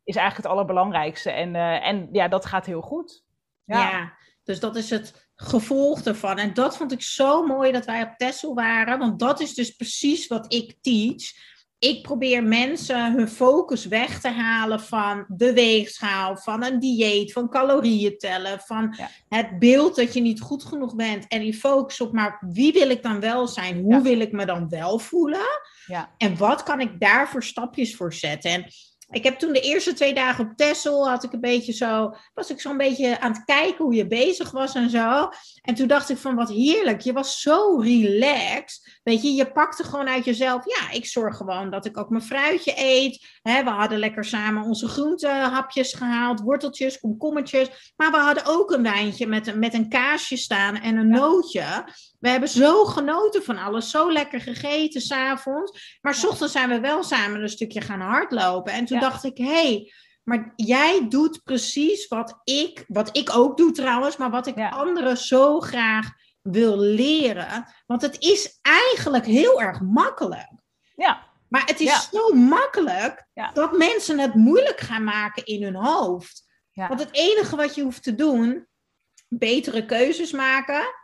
is 0.03 0.15
eigenlijk 0.15 0.47
het 0.47 0.57
allerbelangrijkste. 0.57 1.31
En, 1.31 1.53
uh, 1.53 1.87
en 1.87 2.09
ja, 2.11 2.27
dat 2.27 2.45
gaat 2.45 2.65
heel 2.65 2.81
goed. 2.81 3.23
Ja. 3.65 3.89
ja. 3.89 4.13
dus 4.43 4.59
dat 4.59 4.75
is 4.75 4.89
het 4.89 5.31
gevolg 5.35 6.01
ervan. 6.01 6.37
En 6.37 6.53
dat 6.53 6.77
vond 6.77 6.91
ik 6.91 7.01
zo 7.01 7.45
mooi 7.45 7.71
dat 7.71 7.85
wij 7.85 8.03
op 8.03 8.13
Tessel 8.17 8.53
waren, 8.53 8.99
want 8.99 9.19
dat 9.19 9.39
is 9.39 9.53
dus 9.53 9.71
precies 9.71 10.27
wat 10.27 10.53
ik 10.53 10.77
teach. 10.81 11.51
Ik 11.79 12.01
probeer 12.01 12.43
mensen 12.43 13.13
hun 13.13 13.27
focus 13.27 13.85
weg 13.85 14.21
te 14.21 14.29
halen 14.29 14.79
van 14.79 15.25
de 15.27 15.53
weegschaal, 15.53 16.37
van 16.37 16.63
een 16.63 16.79
dieet, 16.79 17.31
van 17.31 17.49
calorieën 17.49 18.17
tellen, 18.17 18.59
van 18.59 18.95
ja. 18.97 19.09
het 19.29 19.59
beeld 19.59 19.95
dat 19.95 20.13
je 20.13 20.21
niet 20.21 20.41
goed 20.41 20.63
genoeg 20.63 20.95
bent. 20.95 21.27
En 21.27 21.39
die 21.39 21.53
focus 21.53 22.01
op, 22.01 22.13
maar 22.13 22.45
wie 22.49 22.73
wil 22.73 22.89
ik 22.89 23.03
dan 23.03 23.19
wel 23.19 23.47
zijn? 23.47 23.81
Hoe 23.81 23.93
ja. 23.93 24.01
wil 24.01 24.19
ik 24.19 24.31
me 24.31 24.45
dan 24.45 24.69
wel 24.69 24.99
voelen? 24.99 25.61
Ja. 25.85 26.13
En 26.17 26.37
wat 26.37 26.63
kan 26.63 26.79
ik 26.79 26.99
daarvoor 26.99 27.43
stapjes 27.43 27.95
voor 27.95 28.13
zetten? 28.13 28.51
En 28.51 28.65
ik 29.13 29.23
heb 29.23 29.39
toen 29.39 29.53
de 29.53 29.59
eerste 29.59 29.93
twee 29.93 30.13
dagen 30.13 30.45
op 30.45 30.55
Texel, 30.55 31.09
had 31.09 31.23
ik 31.23 31.33
een 31.33 31.39
beetje 31.39 31.73
zo, 31.73 32.13
was 32.33 32.49
ik 32.49 32.61
zo'n 32.61 32.77
beetje 32.77 33.19
aan 33.19 33.31
het 33.31 33.43
kijken 33.45 33.85
hoe 33.85 33.93
je 33.93 34.07
bezig 34.07 34.51
was 34.51 34.75
en 34.75 34.89
zo. 34.89 35.29
En 35.61 35.75
toen 35.75 35.87
dacht 35.87 36.09
ik 36.09 36.17
van 36.17 36.35
wat 36.35 36.49
heerlijk, 36.49 37.01
je 37.01 37.13
was 37.13 37.41
zo 37.41 37.79
relaxed. 37.79 38.99
Weet 39.03 39.21
je, 39.21 39.33
je 39.33 39.51
pakte 39.51 39.83
gewoon 39.83 40.07
uit 40.07 40.25
jezelf, 40.25 40.65
ja, 40.65 40.91
ik 40.91 41.05
zorg 41.05 41.37
gewoon 41.37 41.69
dat 41.69 41.85
ik 41.85 41.97
ook 41.97 42.09
mijn 42.09 42.23
fruitje 42.23 42.73
eet. 42.75 43.25
He, 43.41 43.63
we 43.63 43.69
hadden 43.69 43.99
lekker 43.99 44.25
samen 44.25 44.63
onze 44.63 44.87
groentehapjes 44.87 45.93
gehaald, 45.93 46.39
worteltjes, 46.39 46.99
komkommertjes. 46.99 47.93
Maar 47.95 48.11
we 48.11 48.17
hadden 48.17 48.45
ook 48.45 48.71
een 48.71 48.83
wijntje 48.83 49.27
met, 49.27 49.55
met 49.55 49.73
een 49.73 49.89
kaasje 49.89 50.37
staan 50.37 50.75
en 50.75 50.97
een 50.97 51.09
ja. 51.09 51.15
nootje. 51.15 51.85
We 52.23 52.29
hebben 52.29 52.49
zo 52.49 52.85
genoten 52.85 53.43
van 53.43 53.57
alles, 53.57 53.89
zo 53.89 54.11
lekker 54.11 54.41
gegeten 54.41 55.01
s'avonds. 55.01 55.97
Maar 56.01 56.15
s 56.15 56.25
ochtends 56.25 56.53
zijn 56.53 56.69
we 56.69 56.79
wel 56.79 57.03
samen 57.03 57.41
een 57.41 57.49
stukje 57.49 57.81
gaan 57.81 57.99
hardlopen. 57.99 58.73
En 58.73 58.85
toen 58.85 58.99
ja. 58.99 59.09
dacht 59.09 59.23
ik, 59.23 59.37
hé, 59.37 59.45
hey, 59.45 59.93
maar 60.23 60.53
jij 60.55 61.05
doet 61.09 61.43
precies 61.43 62.07
wat 62.07 62.41
ik, 62.43 62.83
wat 62.87 63.17
ik 63.17 63.35
ook 63.35 63.57
doe 63.57 63.71
trouwens, 63.71 64.17
maar 64.17 64.29
wat 64.29 64.47
ik 64.47 64.55
ja. 64.55 64.69
anderen 64.69 65.17
zo 65.17 65.59
graag 65.59 66.11
wil 66.41 66.77
leren. 66.77 67.65
Want 67.85 68.01
het 68.01 68.19
is 68.19 68.59
eigenlijk 68.61 69.25
heel 69.25 69.61
erg 69.61 69.81
makkelijk. 69.81 70.51
Ja. 70.95 71.27
Maar 71.49 71.65
het 71.65 71.79
is 71.79 71.89
ja. 71.89 72.19
zo 72.19 72.33
makkelijk 72.33 73.27
ja. 73.33 73.51
dat 73.51 73.77
mensen 73.77 74.19
het 74.19 74.33
moeilijk 74.33 74.79
gaan 74.79 75.03
maken 75.03 75.45
in 75.45 75.63
hun 75.63 75.75
hoofd. 75.75 76.43
Want 76.73 76.99
het 76.99 77.13
enige 77.13 77.55
wat 77.55 77.75
je 77.75 77.83
hoeft 77.83 78.03
te 78.03 78.15
doen, 78.15 78.67
betere 79.27 79.85
keuzes 79.85 80.31
maken 80.31 81.01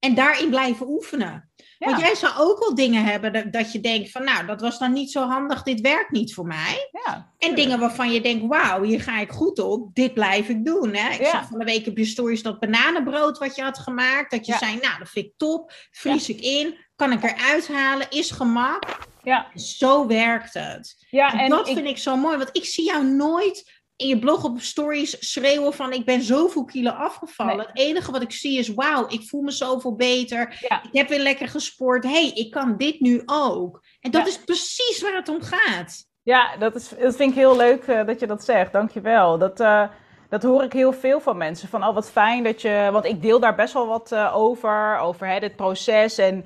En 0.00 0.14
daarin 0.14 0.50
blijven 0.50 0.88
oefenen. 0.88 1.50
Want 1.78 2.00
jij 2.00 2.14
zou 2.14 2.32
ook 2.38 2.58
wel 2.58 2.74
dingen 2.74 3.04
hebben 3.04 3.50
dat, 3.50 3.72
je 3.72 3.80
denkt 3.80 4.10
van, 4.10 4.24
nou, 4.24 4.46
dat 4.46 4.60
was 4.60 4.78
dan 4.78 4.92
niet 4.92 5.10
zo 5.10 5.28
handig, 5.28 5.62
dit 5.62 5.80
werkt 5.80 6.10
niet 6.10 6.34
voor 6.34 6.46
mij. 6.46 6.88
Ja, 7.06 7.32
en 7.38 7.54
dingen 7.54 7.78
waarvan 7.78 8.12
je 8.12 8.20
denkt, 8.20 8.46
wauw, 8.46 8.82
hier 8.82 9.00
ga 9.00 9.20
ik 9.20 9.30
goed 9.30 9.58
op, 9.58 9.94
dit 9.94 10.14
blijf 10.14 10.48
ik 10.48 10.64
doen. 10.64 10.94
Hè? 10.94 11.14
Ik 11.14 11.26
zag 11.26 11.48
van 11.48 11.58
de 11.58 11.64
week 11.64 11.86
op 11.86 11.98
je 11.98 12.04
stories 12.04 12.42
dat 12.42 12.60
bananenbrood 12.60 13.38
wat 13.38 13.56
je 13.56 13.62
had 13.62 13.78
gemaakt, 13.78 14.30
dat 14.30 14.46
je 14.46 14.56
zei, 14.58 14.78
nou, 14.82 14.98
dat 14.98 15.08
vind 15.08 15.26
ik 15.26 15.32
top, 15.36 15.72
vries 15.90 16.28
ik 16.28 16.40
in, 16.40 16.78
kan 16.96 17.12
ik 17.12 17.22
eruit 17.22 17.68
halen, 17.68 18.10
is 18.10 18.30
gemak. 18.30 19.08
Ja. 19.22 19.46
Zo 19.54 20.06
werkt 20.06 20.54
het. 20.54 21.06
Ja, 21.10 21.40
en, 21.40 21.50
dat 21.50 21.70
vind 21.70 21.86
ik 21.86 21.98
zo 21.98 22.16
mooi, 22.16 22.36
want 22.36 22.50
ik 22.52 22.64
zie 22.64 22.84
jou 22.84 23.04
nooit 23.04 23.79
in 24.00 24.08
je 24.08 24.18
blog 24.18 24.44
op 24.44 24.60
stories 24.60 25.30
schreeuwen 25.32 25.72
van 25.72 25.92
ik 25.92 26.04
ben 26.04 26.22
zoveel 26.22 26.64
kilo 26.64 26.90
afgevallen. 26.90 27.66
Het 27.66 27.78
enige 27.78 28.12
wat 28.12 28.22
ik 28.22 28.32
zie 28.32 28.58
is 28.58 28.74
wauw, 28.74 29.06
ik 29.08 29.28
voel 29.28 29.42
me 29.42 29.50
zoveel 29.50 29.94
beter. 29.94 30.68
Ik 30.82 30.98
heb 30.98 31.08
weer 31.08 31.18
lekker 31.18 31.48
gesport. 31.48 32.04
hey, 32.04 32.30
ik 32.34 32.50
kan 32.50 32.76
dit 32.76 33.00
nu 33.00 33.22
ook. 33.26 33.84
En 34.00 34.10
dat 34.10 34.26
is 34.26 34.38
precies 34.38 35.02
waar 35.02 35.14
het 35.14 35.28
om 35.28 35.42
gaat. 35.42 36.08
Ja, 36.22 36.56
dat, 36.56 36.74
is, 36.74 36.88
dat 36.88 37.16
vind 37.16 37.30
ik 37.30 37.36
heel 37.36 37.56
leuk 37.56 37.86
uh, 37.86 38.06
dat 38.06 38.20
je 38.20 38.26
dat 38.26 38.44
zegt. 38.44 38.72
Dankjewel. 38.72 39.38
Dat, 39.38 39.60
uh, 39.60 39.84
dat 40.28 40.42
hoor 40.42 40.62
ik 40.62 40.72
heel 40.72 40.92
veel 40.92 41.20
van 41.20 41.36
mensen. 41.36 41.68
Van 41.68 41.84
oh, 41.84 41.94
wat 41.94 42.10
fijn 42.10 42.44
dat 42.44 42.62
je. 42.62 42.88
Want 42.92 43.04
ik 43.04 43.22
deel 43.22 43.40
daar 43.40 43.54
best 43.54 43.74
wel 43.74 43.86
wat 43.86 44.12
uh, 44.12 44.36
over. 44.36 44.98
Over 44.98 45.26
hè, 45.26 45.40
dit 45.40 45.56
proces 45.56 46.18
en 46.18 46.44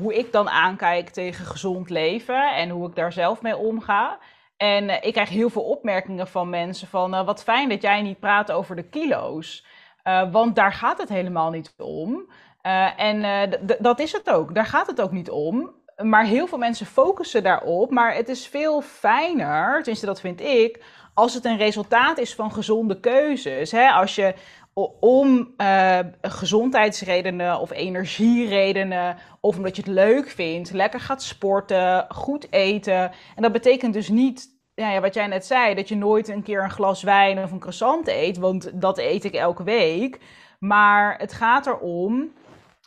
hoe 0.00 0.14
ik 0.14 0.32
dan 0.32 0.48
aankijk 0.48 1.10
tegen 1.10 1.44
gezond 1.44 1.90
leven. 1.90 2.54
En 2.54 2.68
hoe 2.70 2.88
ik 2.88 2.94
daar 2.94 3.12
zelf 3.12 3.42
mee 3.42 3.56
omga. 3.56 4.18
En 4.62 4.88
uh, 4.88 4.96
ik 5.00 5.12
krijg 5.12 5.28
heel 5.28 5.50
veel 5.50 5.62
opmerkingen 5.62 6.28
van 6.28 6.50
mensen 6.50 6.88
van 6.88 7.14
uh, 7.14 7.24
wat 7.24 7.42
fijn 7.42 7.68
dat 7.68 7.82
jij 7.82 8.02
niet 8.02 8.20
praat 8.20 8.52
over 8.52 8.76
de 8.76 8.82
kilo's. 8.82 9.66
Uh, 10.04 10.32
want 10.32 10.56
daar 10.56 10.72
gaat 10.72 10.98
het 10.98 11.08
helemaal 11.08 11.50
niet 11.50 11.74
om. 11.78 12.32
en 12.96 13.50
dat 13.78 14.00
is 14.00 14.12
het 14.12 14.30
ook. 14.30 14.54
Daar 14.54 14.66
gaat 14.66 14.86
het 14.86 15.00
ook 15.00 15.12
niet 15.12 15.30
om. 15.30 15.70
Maar 16.02 16.24
heel 16.24 16.46
veel 16.46 16.58
mensen 16.58 16.86
focussen 16.86 17.42
daarop. 17.42 17.90
Maar 17.90 18.14
het 18.14 18.28
is 18.28 18.46
veel 18.46 18.80
fijner, 18.80 19.74
tenminste 19.76 20.06
dat 20.06 20.20
vind 20.20 20.40
ik, 20.40 20.84
als 21.14 21.34
het 21.34 21.44
een 21.44 21.56
resultaat 21.56 22.18
is 22.18 22.34
van 22.34 22.52
gezonde 22.52 23.00
keuzes. 23.00 23.70
Hè? 23.70 23.88
Als 23.88 24.14
je 24.14 24.34
om 25.00 25.54
uh, 25.56 25.98
gezondheidsredenen 26.20 27.60
of 27.60 27.70
energieredenen, 27.70 29.16
of 29.40 29.56
omdat 29.56 29.76
je 29.76 29.82
het 29.82 29.90
leuk 29.90 30.28
vindt, 30.28 30.72
lekker 30.72 31.00
gaat 31.00 31.22
sporten, 31.22 32.06
goed 32.08 32.52
eten. 32.52 33.10
En 33.36 33.42
dat 33.42 33.52
betekent 33.52 33.92
dus 33.92 34.08
niet, 34.08 34.51
ja, 34.74 34.90
ja, 34.90 35.00
wat 35.00 35.14
jij 35.14 35.26
net 35.26 35.46
zei, 35.46 35.74
dat 35.74 35.88
je 35.88 35.96
nooit 35.96 36.28
een 36.28 36.42
keer 36.42 36.62
een 36.62 36.70
glas 36.70 37.02
wijn 37.02 37.42
of 37.42 37.50
een 37.50 37.58
croissant 37.58 38.08
eet, 38.08 38.38
want 38.38 38.80
dat 38.80 38.98
eet 38.98 39.24
ik 39.24 39.34
elke 39.34 39.62
week. 39.62 40.20
Maar 40.58 41.18
het 41.18 41.32
gaat 41.32 41.66
erom 41.66 42.32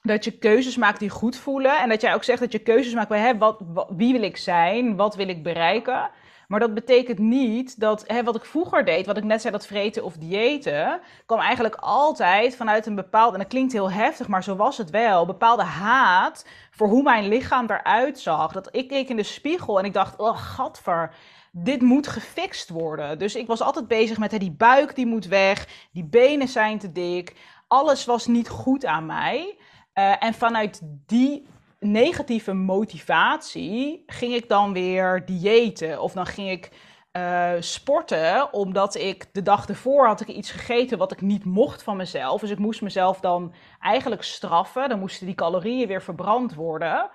dat 0.01 0.23
je 0.23 0.37
keuzes 0.37 0.77
maakt 0.77 0.99
die 0.99 1.09
goed 1.09 1.37
voelen. 1.37 1.79
En 1.79 1.89
dat 1.89 2.01
jij 2.01 2.13
ook 2.13 2.23
zegt 2.23 2.39
dat 2.39 2.51
je 2.51 2.59
keuzes 2.59 2.93
maakt 2.93 3.09
bij 3.09 3.19
hè, 3.19 3.37
wat, 3.37 3.61
wie 3.89 4.13
wil 4.13 4.23
ik 4.23 4.37
zijn, 4.37 4.95
wat 4.95 5.15
wil 5.15 5.27
ik 5.27 5.43
bereiken. 5.43 6.09
Maar 6.47 6.59
dat 6.59 6.73
betekent 6.73 7.19
niet 7.19 7.79
dat 7.79 8.03
hè, 8.07 8.23
wat 8.23 8.35
ik 8.35 8.45
vroeger 8.45 8.85
deed, 8.85 9.05
wat 9.05 9.17
ik 9.17 9.23
net 9.23 9.41
zei, 9.41 9.53
dat 9.53 9.67
vreten 9.67 10.03
of 10.03 10.13
diëten, 10.17 10.99
kwam 11.25 11.39
eigenlijk 11.39 11.75
altijd 11.75 12.55
vanuit 12.55 12.85
een 12.85 12.95
bepaald, 12.95 13.33
en 13.33 13.39
dat 13.39 13.47
klinkt 13.47 13.73
heel 13.73 13.91
heftig, 13.91 14.27
maar 14.27 14.43
zo 14.43 14.55
was 14.55 14.77
het 14.77 14.89
wel, 14.89 15.25
bepaalde 15.25 15.63
haat 15.63 16.47
voor 16.71 16.87
hoe 16.87 17.03
mijn 17.03 17.27
lichaam 17.27 17.65
eruit 17.69 18.19
zag. 18.19 18.51
Dat 18.51 18.69
ik 18.71 18.87
keek 18.87 19.09
in 19.09 19.15
de 19.15 19.23
spiegel 19.23 19.79
en 19.79 19.85
ik 19.85 19.93
dacht, 19.93 20.17
oh 20.17 20.37
gadver, 20.37 21.13
dit 21.57 21.81
moet 21.81 22.07
gefixt 22.07 22.69
worden. 22.69 23.19
Dus 23.19 23.35
ik 23.35 23.47
was 23.47 23.61
altijd 23.61 23.87
bezig 23.87 24.17
met 24.17 24.31
hè, 24.31 24.37
die 24.37 24.51
buik 24.51 24.95
die 24.95 25.05
moet 25.05 25.25
weg, 25.25 25.87
die 25.91 26.05
benen 26.05 26.47
zijn 26.47 26.79
te 26.79 26.91
dik, 26.91 27.35
alles 27.67 28.05
was 28.05 28.27
niet 28.27 28.49
goed 28.49 28.85
aan 28.85 29.05
mij. 29.05 29.57
Uh, 29.93 30.23
en 30.23 30.33
vanuit 30.33 30.81
die 31.05 31.47
negatieve 31.79 32.53
motivatie 32.53 34.03
ging 34.05 34.33
ik 34.33 34.49
dan 34.49 34.73
weer 34.73 35.25
diëten. 35.25 36.01
Of 36.01 36.13
dan 36.13 36.25
ging 36.25 36.49
ik 36.49 36.71
uh, 37.13 37.51
sporten, 37.59 38.53
omdat 38.53 38.95
ik 38.95 39.33
de 39.33 39.41
dag 39.41 39.67
ervoor 39.67 40.07
had 40.07 40.21
ik 40.21 40.27
iets 40.27 40.51
gegeten 40.51 40.97
wat 40.97 41.11
ik 41.11 41.21
niet 41.21 41.45
mocht 41.45 41.83
van 41.83 41.97
mezelf. 41.97 42.41
Dus 42.41 42.49
ik 42.49 42.59
moest 42.59 42.81
mezelf 42.81 43.19
dan 43.19 43.53
eigenlijk 43.79 44.23
straffen. 44.23 44.89
Dan 44.89 44.99
moesten 44.99 45.25
die 45.25 45.35
calorieën 45.35 45.87
weer 45.87 46.01
verbrand 46.01 46.53
worden. 46.53 47.09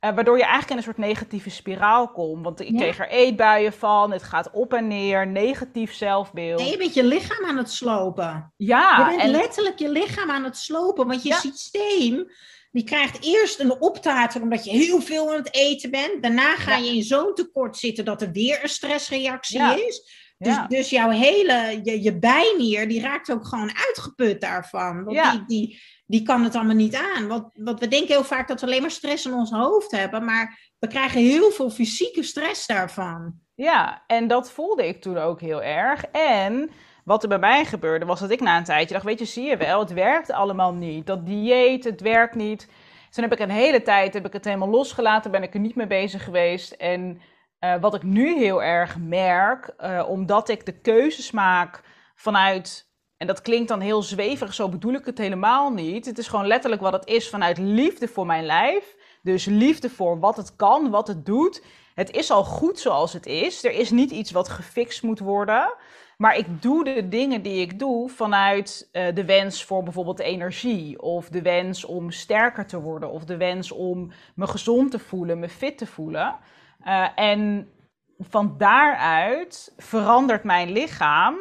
Uh, 0.00 0.14
waardoor 0.14 0.36
je 0.36 0.42
eigenlijk 0.42 0.70
in 0.70 0.76
een 0.76 0.82
soort 0.82 0.98
negatieve 0.98 1.50
spiraal 1.50 2.08
komt. 2.08 2.44
Want 2.44 2.60
ik 2.60 2.76
kreeg 2.76 2.98
er 2.98 3.08
eetbuien 3.08 3.72
van, 3.72 4.12
het 4.12 4.22
gaat 4.22 4.50
op 4.52 4.74
en 4.74 4.88
neer, 4.88 5.26
negatief 5.26 5.94
zelfbeeld. 5.94 6.60
Nee, 6.60 6.70
je 6.70 6.76
bent 6.76 6.94
je 6.94 7.04
lichaam 7.04 7.44
aan 7.44 7.56
het 7.56 7.70
slopen. 7.70 8.52
Ja. 8.56 8.98
Je 8.98 9.04
bent 9.04 9.20
en... 9.22 9.30
letterlijk 9.30 9.78
je 9.78 9.88
lichaam 9.88 10.30
aan 10.30 10.44
het 10.44 10.56
slopen, 10.56 11.06
want 11.06 11.22
je 11.22 11.32
systeem 11.34 12.30
die 12.72 12.84
krijgt 12.84 13.24
eerst 13.24 13.60
een 13.60 13.80
optater 13.80 14.42
omdat 14.42 14.64
je 14.64 14.70
heel 14.70 15.00
veel 15.00 15.30
aan 15.30 15.36
het 15.36 15.54
eten 15.54 15.90
bent. 15.90 16.22
Daarna 16.22 16.56
ga 16.56 16.76
je 16.76 16.94
in 16.96 17.02
zo'n 17.02 17.34
tekort 17.34 17.76
zitten 17.76 18.04
dat 18.04 18.22
er 18.22 18.32
weer 18.32 18.62
een 18.62 18.68
stressreactie 18.68 19.86
is. 19.86 20.19
Dus, 20.44 20.56
dus 20.68 20.90
jouw 20.90 21.10
hele, 21.10 21.80
je, 21.82 22.02
je 22.02 22.18
bijnier, 22.18 22.88
die 22.88 23.00
raakt 23.00 23.32
ook 23.32 23.46
gewoon 23.46 23.70
uitgeput 23.86 24.40
daarvan. 24.40 25.04
Want 25.04 25.30
die, 25.30 25.44
die, 25.46 25.80
die 26.06 26.22
kan 26.22 26.44
het 26.44 26.54
allemaal 26.54 26.74
niet 26.74 26.94
aan. 26.94 27.28
Want, 27.28 27.52
want 27.54 27.80
we 27.80 27.88
denken 27.88 28.08
heel 28.08 28.24
vaak 28.24 28.48
dat 28.48 28.60
we 28.60 28.66
alleen 28.66 28.80
maar 28.80 28.90
stress 28.90 29.26
in 29.26 29.32
ons 29.32 29.50
hoofd 29.50 29.90
hebben. 29.90 30.24
Maar 30.24 30.72
we 30.78 30.86
krijgen 30.86 31.20
heel 31.20 31.50
veel 31.50 31.70
fysieke 31.70 32.22
stress 32.22 32.66
daarvan. 32.66 33.34
Ja, 33.54 34.02
en 34.06 34.26
dat 34.28 34.50
voelde 34.50 34.88
ik 34.88 35.00
toen 35.00 35.18
ook 35.18 35.40
heel 35.40 35.62
erg. 35.62 36.04
En 36.04 36.70
wat 37.04 37.22
er 37.22 37.28
bij 37.28 37.38
mij 37.38 37.64
gebeurde, 37.64 38.04
was 38.04 38.20
dat 38.20 38.30
ik 38.30 38.40
na 38.40 38.56
een 38.56 38.64
tijdje 38.64 38.94
dacht, 38.94 39.06
weet 39.06 39.18
je, 39.18 39.24
zie 39.24 39.44
je 39.44 39.56
wel, 39.56 39.80
het 39.80 39.92
werkt 39.92 40.30
allemaal 40.30 40.72
niet. 40.72 41.06
Dat 41.06 41.26
dieet, 41.26 41.84
het 41.84 42.00
werkt 42.00 42.34
niet. 42.34 42.58
Dus 43.06 43.14
toen 43.14 43.24
heb 43.24 43.32
ik 43.32 43.38
een 43.38 43.50
hele 43.54 43.82
tijd 43.82 44.14
heb 44.14 44.26
ik 44.26 44.32
het 44.32 44.44
helemaal 44.44 44.68
losgelaten, 44.68 45.30
ben 45.30 45.42
ik 45.42 45.54
er 45.54 45.60
niet 45.60 45.74
mee 45.74 45.86
bezig 45.86 46.24
geweest. 46.24 46.72
En 46.72 47.20
uh, 47.60 47.74
wat 47.80 47.94
ik 47.94 48.02
nu 48.02 48.38
heel 48.38 48.62
erg 48.62 48.96
merk, 48.98 49.74
uh, 49.78 50.04
omdat 50.08 50.48
ik 50.48 50.66
de 50.66 50.80
keuzes 50.80 51.30
maak 51.30 51.82
vanuit, 52.14 52.88
en 53.16 53.26
dat 53.26 53.42
klinkt 53.42 53.68
dan 53.68 53.80
heel 53.80 54.02
zweverig, 54.02 54.54
zo 54.54 54.68
bedoel 54.68 54.94
ik 54.94 55.04
het 55.04 55.18
helemaal 55.18 55.70
niet. 55.70 56.06
Het 56.06 56.18
is 56.18 56.28
gewoon 56.28 56.46
letterlijk 56.46 56.82
wat 56.82 56.92
het 56.92 57.06
is 57.06 57.28
vanuit 57.28 57.58
liefde 57.58 58.08
voor 58.08 58.26
mijn 58.26 58.44
lijf. 58.44 58.96
Dus 59.22 59.44
liefde 59.44 59.90
voor 59.90 60.18
wat 60.18 60.36
het 60.36 60.56
kan, 60.56 60.90
wat 60.90 61.08
het 61.08 61.26
doet. 61.26 61.64
Het 61.94 62.10
is 62.10 62.30
al 62.30 62.44
goed 62.44 62.78
zoals 62.78 63.12
het 63.12 63.26
is. 63.26 63.64
Er 63.64 63.72
is 63.72 63.90
niet 63.90 64.10
iets 64.10 64.30
wat 64.30 64.48
gefixt 64.48 65.02
moet 65.02 65.18
worden. 65.18 65.74
Maar 66.16 66.36
ik 66.36 66.62
doe 66.62 66.84
de 66.84 67.08
dingen 67.08 67.42
die 67.42 67.60
ik 67.60 67.78
doe 67.78 68.08
vanuit 68.08 68.88
uh, 68.92 69.14
de 69.14 69.24
wens 69.24 69.64
voor 69.64 69.82
bijvoorbeeld 69.82 70.18
energie. 70.18 71.02
Of 71.02 71.28
de 71.28 71.42
wens 71.42 71.84
om 71.84 72.10
sterker 72.10 72.66
te 72.66 72.80
worden. 72.80 73.10
Of 73.10 73.24
de 73.24 73.36
wens 73.36 73.72
om 73.72 74.12
me 74.34 74.46
gezond 74.46 74.90
te 74.90 74.98
voelen, 74.98 75.38
me 75.38 75.48
fit 75.48 75.78
te 75.78 75.86
voelen. 75.86 76.36
Uh, 76.84 77.08
en 77.14 77.70
van 78.18 78.54
daaruit 78.58 79.72
verandert 79.76 80.44
mijn 80.44 80.70
lichaam. 80.72 81.36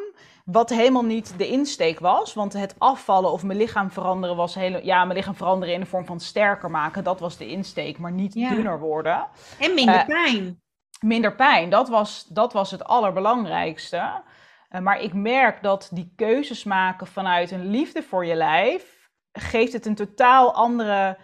Wat 0.45 0.69
helemaal 0.69 1.05
niet 1.05 1.33
de 1.37 1.47
insteek 1.47 1.99
was. 1.99 2.33
Want 2.33 2.53
het 2.53 2.75
afvallen 2.77 3.31
of 3.31 3.43
mijn 3.43 3.57
lichaam 3.57 3.91
veranderen 3.91 4.35
was 4.35 4.55
heel. 4.55 4.83
Ja, 4.83 5.05
mijn 5.05 5.17
lichaam 5.17 5.35
veranderen 5.35 5.73
in 5.73 5.79
de 5.79 5.85
vorm 5.85 6.05
van 6.05 6.19
sterker 6.19 6.71
maken. 6.71 7.03
Dat 7.03 7.19
was 7.19 7.37
de 7.37 7.47
insteek. 7.47 7.97
Maar 7.97 8.11
niet 8.11 8.33
ja. 8.33 8.49
dunner 8.49 8.79
worden. 8.79 9.27
En 9.59 9.73
minder 9.73 9.95
uh, 9.95 10.05
pijn. 10.05 10.61
Minder 10.99 11.35
pijn. 11.35 11.69
Dat 11.69 11.89
was, 11.89 12.25
dat 12.25 12.53
was 12.53 12.71
het 12.71 12.83
allerbelangrijkste. 12.83 14.21
Uh, 14.69 14.81
maar 14.81 15.01
ik 15.01 15.13
merk 15.13 15.63
dat 15.63 15.89
die 15.93 16.13
keuzes 16.15 16.63
maken 16.63 17.07
vanuit 17.07 17.51
een 17.51 17.69
liefde 17.69 18.03
voor 18.03 18.25
je 18.25 18.35
lijf, 18.35 19.09
geeft 19.31 19.73
het 19.73 19.85
een 19.85 19.95
totaal 19.95 20.53
andere, 20.53 21.17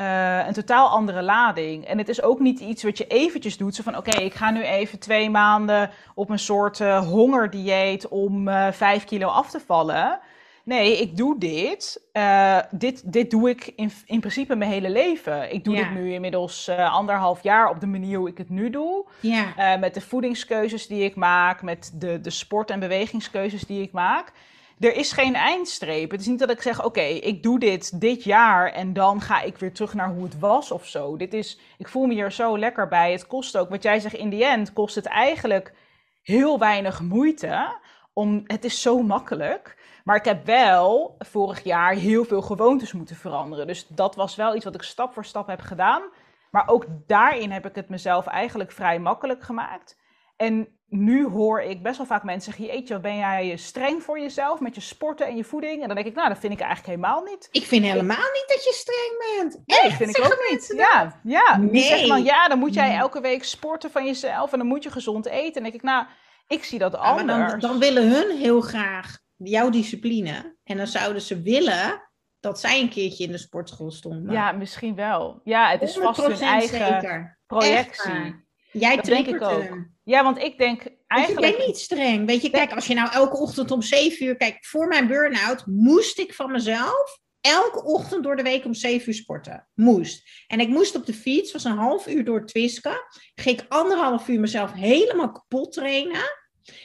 uh, 0.00 0.46
een 0.46 0.52
totaal 0.52 0.88
andere 0.88 1.22
lading. 1.22 1.84
En 1.84 1.98
het 1.98 2.08
is 2.08 2.22
ook 2.22 2.38
niet 2.38 2.60
iets 2.60 2.82
wat 2.82 2.98
je 2.98 3.06
eventjes 3.06 3.56
doet, 3.56 3.74
zo 3.74 3.82
van 3.82 3.96
oké, 3.96 4.10
okay, 4.10 4.24
ik 4.24 4.34
ga 4.34 4.50
nu 4.50 4.62
even 4.62 4.98
twee 4.98 5.30
maanden 5.30 5.90
op 6.14 6.30
een 6.30 6.38
soort 6.38 6.78
uh, 6.78 7.08
hongerdieet 7.08 8.08
om 8.08 8.48
vijf 8.72 9.04
kilo 9.04 9.26
af 9.26 9.50
te 9.50 9.60
vallen. 9.60 10.18
Nee, 10.64 11.00
ik 11.00 11.16
doe 11.16 11.38
dit. 11.38 12.08
Uh, 12.12 12.58
dit, 12.70 13.12
dit 13.12 13.30
doe 13.30 13.50
ik 13.50 13.72
in, 13.76 13.92
in 14.06 14.20
principe 14.20 14.56
mijn 14.56 14.70
hele 14.70 14.90
leven. 14.90 15.52
Ik 15.52 15.64
doe 15.64 15.74
ja. 15.74 15.82
dit 15.82 15.90
nu 15.90 16.12
inmiddels 16.12 16.68
uh, 16.68 16.92
anderhalf 16.94 17.42
jaar 17.42 17.70
op 17.70 17.80
de 17.80 17.86
manier 17.86 18.18
hoe 18.18 18.28
ik 18.28 18.38
het 18.38 18.50
nu 18.50 18.70
doe. 18.70 19.04
Ja. 19.20 19.44
Uh, 19.58 19.80
met 19.80 19.94
de 19.94 20.00
voedingskeuzes 20.00 20.86
die 20.86 21.04
ik 21.04 21.14
maak, 21.14 21.62
met 21.62 21.92
de, 21.94 22.20
de 22.20 22.30
sport- 22.30 22.70
en 22.70 22.80
bewegingskeuzes 22.80 23.62
die 23.62 23.82
ik 23.82 23.92
maak. 23.92 24.32
Er 24.80 24.94
is 24.94 25.12
geen 25.12 25.34
eindstreep. 25.34 26.10
Het 26.10 26.20
is 26.20 26.26
niet 26.26 26.38
dat 26.38 26.50
ik 26.50 26.62
zeg, 26.62 26.84
oké, 26.84 27.00
ik 27.00 27.42
doe 27.42 27.58
dit 27.58 28.00
dit 28.00 28.24
jaar 28.24 28.72
en 28.72 28.92
dan 28.92 29.20
ga 29.20 29.40
ik 29.40 29.58
weer 29.58 29.72
terug 29.72 29.94
naar 29.94 30.08
hoe 30.08 30.22
het 30.22 30.38
was 30.38 30.70
of 30.70 30.86
zo. 30.86 31.16
Dit 31.16 31.34
is, 31.34 31.60
ik 31.78 31.88
voel 31.88 32.06
me 32.06 32.12
hier 32.12 32.32
zo 32.32 32.58
lekker 32.58 32.88
bij. 32.88 33.12
Het 33.12 33.26
kost 33.26 33.56
ook, 33.56 33.68
wat 33.68 33.82
jij 33.82 34.00
zegt, 34.00 34.14
in 34.14 34.30
die 34.30 34.44
end 34.44 34.72
kost 34.72 34.94
het 34.94 35.06
eigenlijk 35.06 35.74
heel 36.22 36.58
weinig 36.58 37.00
moeite. 37.00 37.78
Om, 38.12 38.42
het 38.46 38.64
is 38.64 38.82
zo 38.82 39.02
makkelijk. 39.02 39.78
Maar 40.04 40.16
ik 40.16 40.24
heb 40.24 40.46
wel 40.46 41.16
vorig 41.18 41.62
jaar 41.62 41.92
heel 41.92 42.24
veel 42.24 42.42
gewoontes 42.42 42.92
moeten 42.92 43.16
veranderen. 43.16 43.66
Dus 43.66 43.86
dat 43.86 44.14
was 44.14 44.36
wel 44.36 44.54
iets 44.54 44.64
wat 44.64 44.74
ik 44.74 44.82
stap 44.82 45.12
voor 45.12 45.24
stap 45.24 45.46
heb 45.46 45.60
gedaan. 45.60 46.02
Maar 46.50 46.68
ook 46.68 46.86
daarin 47.06 47.50
heb 47.50 47.66
ik 47.66 47.74
het 47.74 47.88
mezelf 47.88 48.26
eigenlijk 48.26 48.72
vrij 48.72 48.98
makkelijk 48.98 49.42
gemaakt. 49.42 49.98
En 50.36 50.79
nu 50.90 51.26
hoor 51.26 51.60
ik 51.62 51.82
best 51.82 51.96
wel 51.96 52.06
vaak 52.06 52.22
mensen 52.22 52.52
zeggen: 52.52 52.74
Jeetje, 52.74 53.00
ben 53.00 53.16
jij 53.16 53.56
streng 53.56 54.02
voor 54.02 54.20
jezelf 54.20 54.60
met 54.60 54.74
je 54.74 54.80
sporten 54.80 55.26
en 55.26 55.36
je 55.36 55.44
voeding? 55.44 55.80
En 55.80 55.86
dan 55.86 55.96
denk 55.96 56.08
ik, 56.08 56.14
nou, 56.14 56.28
dat 56.28 56.38
vind 56.38 56.52
ik 56.52 56.60
eigenlijk 56.60 56.88
helemaal 56.96 57.22
niet. 57.22 57.48
Ik 57.50 57.64
vind 57.64 57.84
helemaal 57.84 58.16
niet 58.16 58.44
dat 58.46 58.64
je 58.64 58.72
streng 58.72 59.38
bent. 59.38 59.62
Nee, 59.66 59.80
Echt? 59.80 59.96
vind 59.96 60.16
ik 60.18 60.24
ook 60.24 60.46
niet. 60.50 60.72
Ja, 60.76 61.20
ja. 61.22 61.56
Die 61.56 61.70
Nee. 61.70 61.82
zeggen 61.82 62.08
dan, 62.08 62.22
ja, 62.24 62.48
dan 62.48 62.58
moet 62.58 62.74
jij 62.74 62.96
elke 62.96 63.20
week 63.20 63.44
sporten 63.44 63.90
van 63.90 64.06
jezelf 64.06 64.52
en 64.52 64.58
dan 64.58 64.66
moet 64.66 64.82
je 64.82 64.90
gezond 64.90 65.26
eten. 65.26 65.44
En 65.46 65.52
dan 65.52 65.62
denk 65.62 65.74
ik, 65.74 65.82
nou, 65.82 66.06
ik 66.46 66.64
zie 66.64 66.78
dat 66.78 66.92
Ja, 66.92 66.98
maar 66.98 67.18
anders. 67.18 67.50
dan, 67.50 67.60
dan 67.60 67.78
willen 67.78 68.10
hun 68.10 68.36
heel 68.38 68.60
graag 68.60 69.18
jouw 69.36 69.70
discipline. 69.70 70.56
En 70.64 70.76
dan 70.76 70.86
zouden 70.86 71.22
ze 71.22 71.42
willen 71.42 72.08
dat 72.40 72.60
zij 72.60 72.80
een 72.80 72.88
keertje 72.88 73.24
in 73.24 73.32
de 73.32 73.38
sportschool 73.38 73.90
stonden. 73.90 74.32
Ja, 74.32 74.52
misschien 74.52 74.94
wel. 74.94 75.40
Ja, 75.44 75.70
het 75.70 75.82
is 75.82 75.96
vast 75.96 76.20
hun 76.26 76.36
100% 76.36 76.40
eigen 76.42 76.68
zeker. 76.68 77.38
Projectie. 77.46 78.48
Jij 78.72 78.96
Dat 78.96 79.04
denk 79.04 79.26
ik 79.26 79.36
triggert 79.38 79.52
ook. 79.56 79.62
hun. 79.68 79.98
Ja, 80.10 80.22
want 80.22 80.38
ik 80.38 80.58
denk 80.58 80.82
eigenlijk... 81.06 81.46
je 81.46 81.56
bent 81.56 81.66
niet 81.66 81.78
streng. 81.78 82.26
Weet 82.26 82.42
je, 82.42 82.50
kijk, 82.50 82.72
als 82.72 82.86
je 82.86 82.94
nou 82.94 83.12
elke 83.12 83.36
ochtend 83.36 83.70
om 83.70 83.82
7 83.82 84.26
uur... 84.26 84.36
Kijk, 84.36 84.66
voor 84.66 84.88
mijn 84.88 85.06
burn-out 85.06 85.66
moest 85.66 86.18
ik 86.18 86.34
van 86.34 86.52
mezelf 86.52 87.18
elke 87.40 87.84
ochtend 87.84 88.22
door 88.22 88.36
de 88.36 88.42
week 88.42 88.64
om 88.64 88.74
7 88.74 89.08
uur 89.08 89.14
sporten. 89.14 89.68
Moest. 89.74 90.44
En 90.46 90.60
ik 90.60 90.68
moest 90.68 90.96
op 90.96 91.06
de 91.06 91.14
fiets, 91.14 91.52
was 91.52 91.64
een 91.64 91.76
half 91.76 92.06
uur 92.06 92.24
door 92.24 92.46
Twiska. 92.46 93.04
Ging 93.34 93.60
ik 93.60 93.66
anderhalf 93.68 94.28
uur 94.28 94.40
mezelf 94.40 94.72
helemaal 94.72 95.32
kapot 95.32 95.72
trainen. 95.72 96.38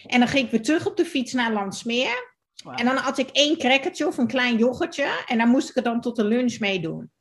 En 0.05 0.19
dan 0.19 0.27
ging 0.27 0.45
ik 0.45 0.51
weer 0.51 0.63
terug 0.63 0.85
op 0.85 0.97
de 0.97 1.05
fiets 1.05 1.33
naar 1.33 1.53
Landsmeer. 1.53 2.33
En 2.75 2.85
dan 2.85 2.97
had 2.97 3.17
ik 3.17 3.29
één 3.29 3.57
crackertje 3.57 4.07
of 4.07 4.17
een 4.17 4.27
klein 4.27 4.57
yoghurtje. 4.57 5.23
En 5.27 5.37
dan 5.37 5.49
moest 5.49 5.69
ik 5.69 5.75
het 5.75 5.83
dan 5.83 6.01
tot 6.01 6.15
de 6.15 6.25
lunch 6.25 6.59
meedoen. 6.59 7.11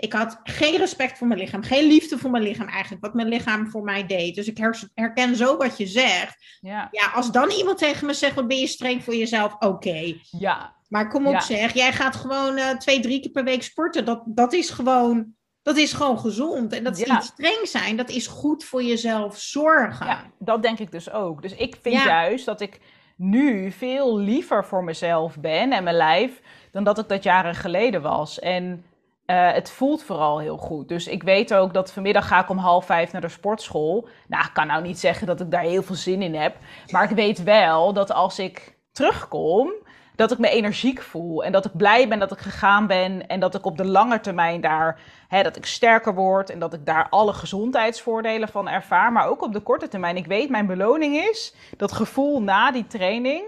Ik 0.00 0.12
had 0.12 0.40
geen 0.44 0.76
respect 0.76 1.18
voor 1.18 1.26
mijn 1.26 1.40
lichaam. 1.40 1.62
Geen 1.62 1.86
liefde 1.86 2.18
voor 2.18 2.30
mijn 2.30 2.42
lichaam 2.42 2.68
eigenlijk. 2.68 3.04
Wat 3.04 3.14
mijn 3.14 3.28
lichaam 3.28 3.68
voor 3.68 3.82
mij 3.82 4.06
deed. 4.06 4.34
Dus 4.34 4.46
ik 4.48 4.58
her- 4.58 4.88
herken 4.94 5.36
zo 5.36 5.56
wat 5.56 5.76
je 5.78 5.86
zegt. 5.86 6.58
Ja, 6.60 6.88
Ja, 6.90 7.06
als 7.14 7.30
dan 7.32 7.50
iemand 7.50 7.78
tegen 7.78 8.06
me 8.06 8.14
zegt, 8.14 8.34
wat 8.34 8.48
ben 8.48 8.58
je 8.58 8.66
streng 8.66 9.04
voor 9.04 9.14
jezelf? 9.14 9.56
Oké. 9.58 10.14
ja, 10.30 10.76
Maar 10.88 11.08
kom 11.08 11.26
op 11.26 11.32
Ja. 11.32 11.40
zeg, 11.40 11.72
jij 11.74 11.92
gaat 11.92 12.16
gewoon 12.16 12.56
eh, 12.56 12.70
twee, 12.70 13.00
drie 13.00 13.20
keer 13.20 13.30
per 13.30 13.44
week 13.44 13.62
sporten. 13.62 14.04
Dat, 14.04 14.22
dat, 14.24 14.52
is 14.52 14.70
gewoon, 14.70 15.26
dat 15.62 15.76
is 15.76 15.92
gewoon 15.92 16.18
gezond. 16.18 16.72
En 16.72 16.84
dat 16.84 16.98
is 16.98 17.06
Ja. 17.06 17.14
niet 17.14 17.22
streng 17.24 17.68
zijn. 17.68 17.96
Dat 17.96 18.08
is 18.10 18.26
goed 18.26 18.64
voor 18.64 18.82
jezelf 18.82 19.38
zorgen. 19.38 20.06
ja, 20.06 20.24
dat 20.38 20.62
denk 20.62 20.78
ik 20.78 20.90
dus 20.90 21.10
ook. 21.10 21.42
Dus 21.42 21.54
ik 21.54 21.76
vind 21.82 22.02
juist 22.02 22.44
dat 22.44 22.60
ik 22.60 22.80
nu 23.16 23.70
veel 23.70 24.18
liever 24.18 24.64
voor 24.64 24.84
mezelf 24.84 25.38
ben 25.38 25.72
en 25.72 25.84
mijn 25.84 25.96
lijf... 25.96 26.40
dan 26.72 26.84
dat 26.84 26.98
ik 26.98 27.08
dat 27.08 27.22
jaren 27.22 27.54
geleden 27.54 28.02
was. 28.02 28.38
En 28.38 28.84
eh, 29.28 29.52
het 29.52 29.70
voelt 29.70 30.02
vooral 30.02 30.38
heel 30.38 30.56
goed. 30.56 30.88
Dus 30.88 31.06
ik 31.06 31.22
weet 31.22 31.54
ook 31.54 31.74
dat 31.74 31.92
vanmiddag 31.92 32.28
ga 32.28 32.42
ik 32.42 32.48
om 32.48 32.58
half 32.58 32.86
vijf 32.86 33.12
naar 33.12 33.20
de 33.20 33.28
sportschool. 33.28 34.08
Nou, 34.28 34.44
ik 34.44 34.50
kan 34.52 34.66
nou 34.66 34.82
niet 34.82 34.98
zeggen 34.98 35.26
dat 35.26 35.40
ik 35.40 35.50
daar 35.50 35.62
heel 35.62 35.82
veel 35.82 35.94
zin 35.94 36.22
in 36.22 36.34
heb. 36.34 36.56
Maar 36.90 37.10
ik 37.10 37.16
weet 37.16 37.42
wel 37.42 37.92
dat 37.92 38.12
als 38.12 38.38
ik 38.38 38.78
terugkom, 38.92 39.72
dat 40.16 40.30
ik 40.30 40.38
me 40.38 40.48
energiek 40.48 41.02
voel. 41.02 41.44
En 41.44 41.52
dat 41.52 41.64
ik 41.64 41.76
blij 41.76 42.08
ben 42.08 42.18
dat 42.18 42.32
ik 42.32 42.38
gegaan 42.38 42.86
ben. 42.86 43.26
En 43.26 43.40
dat 43.40 43.54
ik 43.54 43.64
op 43.64 43.76
de 43.76 43.84
lange 43.84 44.20
termijn 44.20 44.60
daar, 44.60 45.00
hè, 45.28 45.42
dat 45.42 45.56
ik 45.56 45.66
sterker 45.66 46.14
word. 46.14 46.50
En 46.50 46.58
dat 46.58 46.74
ik 46.74 46.86
daar 46.86 47.08
alle 47.08 47.32
gezondheidsvoordelen 47.32 48.48
van 48.48 48.68
ervaar. 48.68 49.12
Maar 49.12 49.26
ook 49.26 49.42
op 49.42 49.52
de 49.52 49.60
korte 49.60 49.88
termijn. 49.88 50.16
Ik 50.16 50.26
weet, 50.26 50.50
mijn 50.50 50.66
beloning 50.66 51.16
is 51.16 51.54
dat 51.76 51.92
gevoel 51.92 52.42
na 52.42 52.70
die 52.70 52.86
training. 52.86 53.44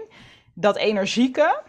Dat 0.53 0.77
energieke. 0.77 1.61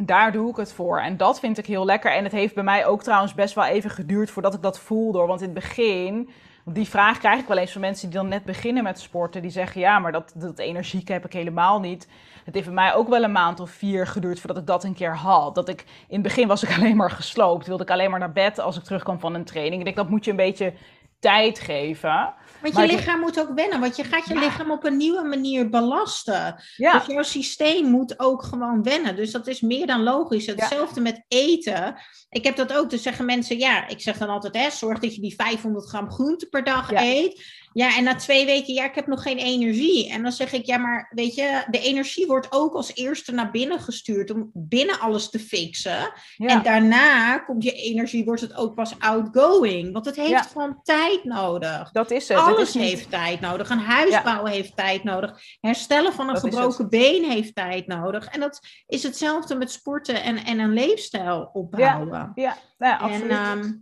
Daar 0.00 0.32
doe 0.32 0.50
ik 0.50 0.56
het 0.56 0.72
voor. 0.72 1.00
En 1.00 1.16
dat 1.16 1.40
vind 1.40 1.58
ik 1.58 1.66
heel 1.66 1.84
lekker. 1.84 2.12
En 2.12 2.24
het 2.24 2.32
heeft 2.32 2.54
bij 2.54 2.64
mij 2.64 2.86
ook 2.86 3.02
trouwens 3.02 3.34
best 3.34 3.54
wel 3.54 3.64
even 3.64 3.90
geduurd 3.90 4.30
voordat 4.30 4.54
ik 4.54 4.62
dat 4.62 4.78
voelde. 4.78 5.18
Want 5.18 5.40
in 5.40 5.46
het 5.46 5.54
begin, 5.54 6.30
die 6.64 6.88
vraag 6.88 7.18
krijg 7.18 7.40
ik 7.40 7.46
wel 7.46 7.56
eens 7.56 7.72
van 7.72 7.80
mensen 7.80 8.10
die 8.10 8.18
dan 8.18 8.28
net 8.28 8.44
beginnen 8.44 8.82
met 8.82 9.00
sporten. 9.00 9.42
Die 9.42 9.50
zeggen, 9.50 9.80
ja, 9.80 9.98
maar 9.98 10.12
dat, 10.12 10.32
dat 10.34 10.58
energieke 10.58 11.12
heb 11.12 11.24
ik 11.24 11.32
helemaal 11.32 11.80
niet. 11.80 12.08
Het 12.44 12.54
heeft 12.54 12.66
bij 12.66 12.74
mij 12.74 12.94
ook 12.94 13.08
wel 13.08 13.22
een 13.22 13.32
maand 13.32 13.60
of 13.60 13.70
vier 13.70 14.06
geduurd 14.06 14.40
voordat 14.40 14.58
ik 14.58 14.66
dat 14.66 14.84
een 14.84 14.94
keer 14.94 15.16
had. 15.16 15.54
Dat 15.54 15.68
ik, 15.68 15.80
in 15.80 16.14
het 16.14 16.22
begin 16.22 16.48
was 16.48 16.62
ik 16.62 16.74
alleen 16.76 16.96
maar 16.96 17.10
gesloopt. 17.10 17.66
Wilde 17.66 17.82
ik 17.82 17.90
alleen 17.90 18.10
maar 18.10 18.20
naar 18.20 18.32
bed 18.32 18.60
als 18.60 18.76
ik 18.76 18.82
terugkwam 18.82 19.20
van 19.20 19.34
een 19.34 19.44
training. 19.44 19.78
Ik 19.78 19.84
denk, 19.84 19.96
dat 19.96 20.08
moet 20.08 20.24
je 20.24 20.30
een 20.30 20.36
beetje 20.36 20.72
tijd 21.18 21.58
geven. 21.58 22.34
Want 22.62 22.74
Maar 22.74 22.86
je 22.86 22.92
ik- 22.92 22.98
lichaam 22.98 23.20
moet 23.20 23.40
ook 23.40 23.52
wennen. 23.54 23.80
Want 23.80 23.96
je 23.96 24.04
gaat 24.04 24.26
je 24.28 24.34
Ja. 24.34 24.40
lichaam 24.40 24.70
op 24.70 24.84
een 24.84 24.96
nieuwe 24.96 25.22
manier 25.22 25.68
belasten. 25.68 26.62
Ja, 26.76 26.98
Dus 26.98 27.06
jouw 27.06 27.22
systeem 27.22 27.84
moet 27.86 28.18
ook 28.20 28.42
gewoon 28.42 28.82
wennen. 28.82 29.16
Dus 29.16 29.30
dat 29.30 29.46
is 29.46 29.60
meer 29.60 29.86
dan 29.86 30.02
logisch. 30.02 30.46
Hetzelfde 30.46 31.00
met 31.00 31.24
eten. 31.28 31.96
Ik 32.30 32.44
heb 32.44 32.56
dat 32.56 32.72
ook. 32.72 32.90
Dus 32.90 33.02
zeggen 33.02 33.24
mensen, 33.24 33.58
ja, 33.58 33.88
ik 33.88 34.00
zeg 34.00 34.18
dan 34.18 34.28
altijd, 34.28 34.54
hè, 34.56 34.70
zorg 34.70 34.98
dat 34.98 35.14
je 35.14 35.20
die 35.20 35.34
500 35.34 35.86
gram 35.88 36.10
groente 36.10 36.46
per 36.46 36.64
dag 36.64 36.92
eet. 36.92 37.44
Ja, 37.78 37.96
en 37.96 38.04
na 38.04 38.14
twee 38.14 38.46
weken, 38.46 38.74
ja, 38.74 38.84
ik 38.84 38.94
heb 38.94 39.06
nog 39.06 39.22
geen 39.22 39.38
energie. 39.38 40.10
En 40.10 40.22
dan 40.22 40.32
zeg 40.32 40.52
ik, 40.52 40.66
ja, 40.66 40.76
maar 40.78 41.10
weet 41.14 41.34
je, 41.34 41.64
de 41.70 41.78
energie 41.80 42.26
wordt 42.26 42.46
ook 42.52 42.74
als 42.74 42.94
eerste 42.94 43.32
naar 43.32 43.50
binnen 43.50 43.80
gestuurd 43.80 44.30
om 44.30 44.50
binnen 44.54 45.00
alles 45.00 45.30
te 45.30 45.38
fixen. 45.38 46.12
ja. 46.36 46.46
En 46.48 46.62
daarna 46.62 47.38
komt 47.38 47.62
je 47.62 47.72
energie, 47.72 48.24
wordt 48.24 48.40
het 48.40 48.54
ook 48.56 48.74
pas 48.74 48.98
outgoing. 48.98 49.92
Want 49.92 50.04
het 50.06 50.16
heeft 50.16 50.30
Ja. 50.30 50.42
gewoon 50.42 50.80
tijd 50.82 51.24
nodig. 51.24 51.90
dat 51.92 52.10
is 52.10 52.28
het. 52.28 52.38
Alles 52.38 52.68
is 52.68 52.74
niet- 52.74 52.84
heeft 52.84 53.10
tijd 53.10 53.40
nodig. 53.40 53.70
Een 53.70 53.78
huis 53.78 54.10
Ja. 54.10 54.22
bouwen 54.22 54.50
heeft 54.52 54.76
tijd 54.76 55.04
nodig. 55.04 55.40
Herstellen 55.60 56.12
van 56.12 56.28
een 56.28 56.34
Dat 56.34 56.42
gebroken 56.42 56.88
been 56.88 57.24
heeft 57.30 57.54
tijd 57.54 57.86
nodig. 57.86 58.26
En 58.26 58.40
dat 58.40 58.60
is 58.86 59.02
hetzelfde 59.02 59.54
met 59.56 59.70
sporten 59.70 60.22
en, 60.22 60.36
en 60.44 60.58
een 60.58 60.72
leefstijl 60.72 61.50
opbouwen. 61.52 62.32
Ja, 62.34 62.56
ja 62.78 63.00
en, 63.00 63.04
absoluut. 63.10 63.30
ehm, 63.30 63.72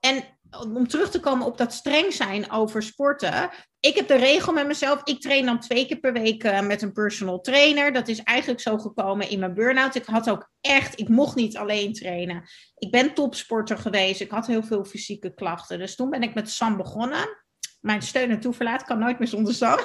en 0.00 0.24
om 0.50 0.88
terug 0.88 1.10
te 1.10 1.20
komen 1.20 1.46
op 1.46 1.58
dat 1.58 1.72
streng 1.72 2.12
zijn 2.12 2.50
over 2.50 2.82
sporten. 2.82 3.50
Ik 3.80 3.94
heb 3.94 4.08
de 4.08 4.16
regel 4.16 4.52
met 4.52 4.66
mezelf. 4.66 5.00
Ik 5.04 5.20
train 5.20 5.46
dan 5.46 5.60
twee 5.60 5.86
keer 5.86 5.98
per 5.98 6.12
week 6.12 6.44
eh, 6.44 6.60
met 6.60 6.82
een 6.82 6.92
personal 6.92 7.40
trainer. 7.40 7.92
Dat 7.92 8.08
is 8.08 8.22
eigenlijk 8.22 8.60
zo 8.60 8.78
gekomen 8.78 9.28
in 9.28 9.38
mijn 9.38 9.54
burn-out. 9.54 9.94
Ik 9.94 10.04
had 10.04 10.30
ook 10.30 10.50
echt, 10.60 11.00
ik 11.00 11.08
mocht 11.08 11.36
niet 11.36 11.56
alleen 11.56 11.92
trainen. 11.92 12.42
Ik 12.76 12.90
ben 12.90 13.14
topsporter 13.14 13.78
geweest. 13.78 14.20
Ik 14.20 14.30
had 14.30 14.46
heel 14.46 14.62
veel 14.62 14.84
fysieke 14.84 15.34
klachten. 15.34 15.78
Dus 15.78 15.96
toen 15.96 16.10
ben 16.10 16.22
ik 16.22 16.34
met 16.34 16.50
Sam 16.50 16.76
begonnen. 16.76 17.44
Mijn 17.86 18.02
steun 18.02 18.30
en 18.30 18.40
toeverlaat 18.40 18.84
kan 18.84 18.98
nooit 18.98 19.18
meer 19.18 19.28
zonder 19.28 19.54
Sam. 19.54 19.78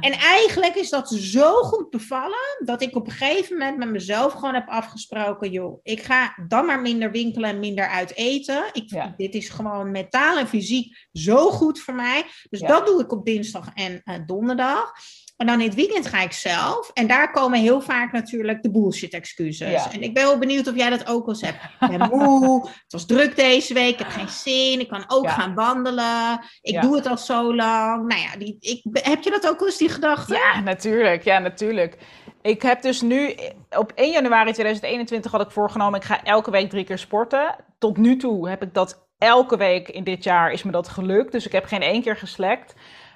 En 0.00 0.12
eigenlijk 0.12 0.74
is 0.74 0.90
dat 0.90 1.08
zo 1.08 1.52
goed 1.62 1.90
bevallen 1.90 2.62
dat 2.64 2.82
ik 2.82 2.96
op 2.96 3.06
een 3.06 3.12
gegeven 3.12 3.58
moment 3.58 3.78
met 3.78 3.90
mezelf 3.90 4.32
gewoon 4.32 4.54
heb 4.54 4.68
afgesproken, 4.68 5.50
joh, 5.50 5.80
ik 5.82 6.02
ga 6.02 6.34
dan 6.48 6.66
maar 6.66 6.80
minder 6.80 7.10
winkelen 7.10 7.50
en 7.50 7.58
minder 7.58 7.88
uit 7.88 8.14
eten. 8.16 8.64
Ik, 8.72 8.90
Ja. 8.90 9.14
Dit 9.16 9.34
is 9.34 9.48
gewoon 9.48 9.90
mentaal 9.90 10.38
en 10.38 10.48
fysiek 10.48 11.06
zo 11.12 11.50
goed 11.50 11.80
voor 11.80 11.94
mij. 11.94 12.24
Dus 12.50 12.60
Ja. 12.60 12.66
dat 12.66 12.86
doe 12.86 13.00
ik 13.00 13.12
op 13.12 13.24
dinsdag 13.24 13.68
en 13.74 14.00
eh, 14.04 14.14
donderdag. 14.26 14.92
En 15.36 15.46
dan 15.46 15.60
in 15.60 15.66
het 15.66 15.74
weekend 15.74 16.06
ga 16.06 16.20
ik 16.22 16.32
zelf. 16.32 16.90
En 16.94 17.06
daar 17.06 17.30
komen 17.30 17.60
heel 17.60 17.80
vaak 17.80 18.12
natuurlijk 18.12 18.62
de 18.62 18.70
bullshit 18.70 19.12
excuses. 19.12 19.70
Ja. 19.70 19.92
En 19.92 20.02
ik 20.02 20.14
ben 20.14 20.24
wel 20.24 20.38
benieuwd 20.38 20.68
of 20.68 20.76
jij 20.76 20.90
dat 20.90 21.06
ook 21.06 21.26
wel 21.26 21.34
eens 21.34 21.40
hebt. 21.44 21.62
Ik 21.92 21.98
ben 21.98 22.08
moe, 22.08 22.60
het 22.68 22.92
was 22.92 23.06
druk 23.06 23.36
deze 23.36 23.74
week, 23.74 23.92
ik 23.92 23.98
heb 23.98 24.08
geen 24.08 24.28
zin, 24.28 24.80
ik 24.80 24.88
kan 24.88 25.04
ook 25.08 25.24
Ja. 25.24 25.30
gaan 25.30 25.54
wandelen. 25.54 26.40
Ik 26.62 26.72
Ja. 26.74 26.80
doe 26.80 26.96
het 26.96 27.06
al 27.06 27.18
zo 27.18 27.54
lang. 27.54 28.08
Nou 28.08 28.20
ja, 28.20 28.36
die, 28.38 28.56
ik, 28.60 28.82
heb 28.92 29.22
je 29.22 29.30
dat 29.30 29.48
ook 29.48 29.58
wel 29.58 29.68
eens, 29.68 29.76
die 29.78 29.88
gedachte? 29.88 30.34
Ja, 30.34 30.60
natuurlijk. 30.60 31.24
Ja, 31.24 31.38
natuurlijk. 31.38 31.96
Ik 32.42 32.62
heb 32.62 32.82
dus 32.82 33.00
nu 33.00 33.34
op 33.70 33.92
1 33.94 34.12
januari 34.12 34.52
2021 34.52 35.30
had 35.32 35.40
ik 35.40 35.50
voorgenomen, 35.50 36.00
ik 36.00 36.06
ga 36.06 36.22
elke 36.24 36.50
week 36.50 36.70
drie 36.70 36.84
keer 36.84 36.98
sporten. 36.98 37.56
Tot 37.78 37.96
nu 37.96 38.16
toe 38.16 38.48
heb 38.48 38.62
ik 38.62 38.74
dat 38.74 39.06
elke 39.18 39.56
week 39.56 39.88
in 39.88 40.04
dit 40.04 40.24
jaar 40.24 40.52
is 40.52 40.62
me 40.62 40.70
dat 40.70 40.88
gelukt. 40.88 41.32
Dus 41.32 41.46
ik 41.46 41.52
heb 41.52 41.64
geen 41.64 41.82
één 41.82 42.02
keer 42.02 42.16
geslekt. 42.16 42.74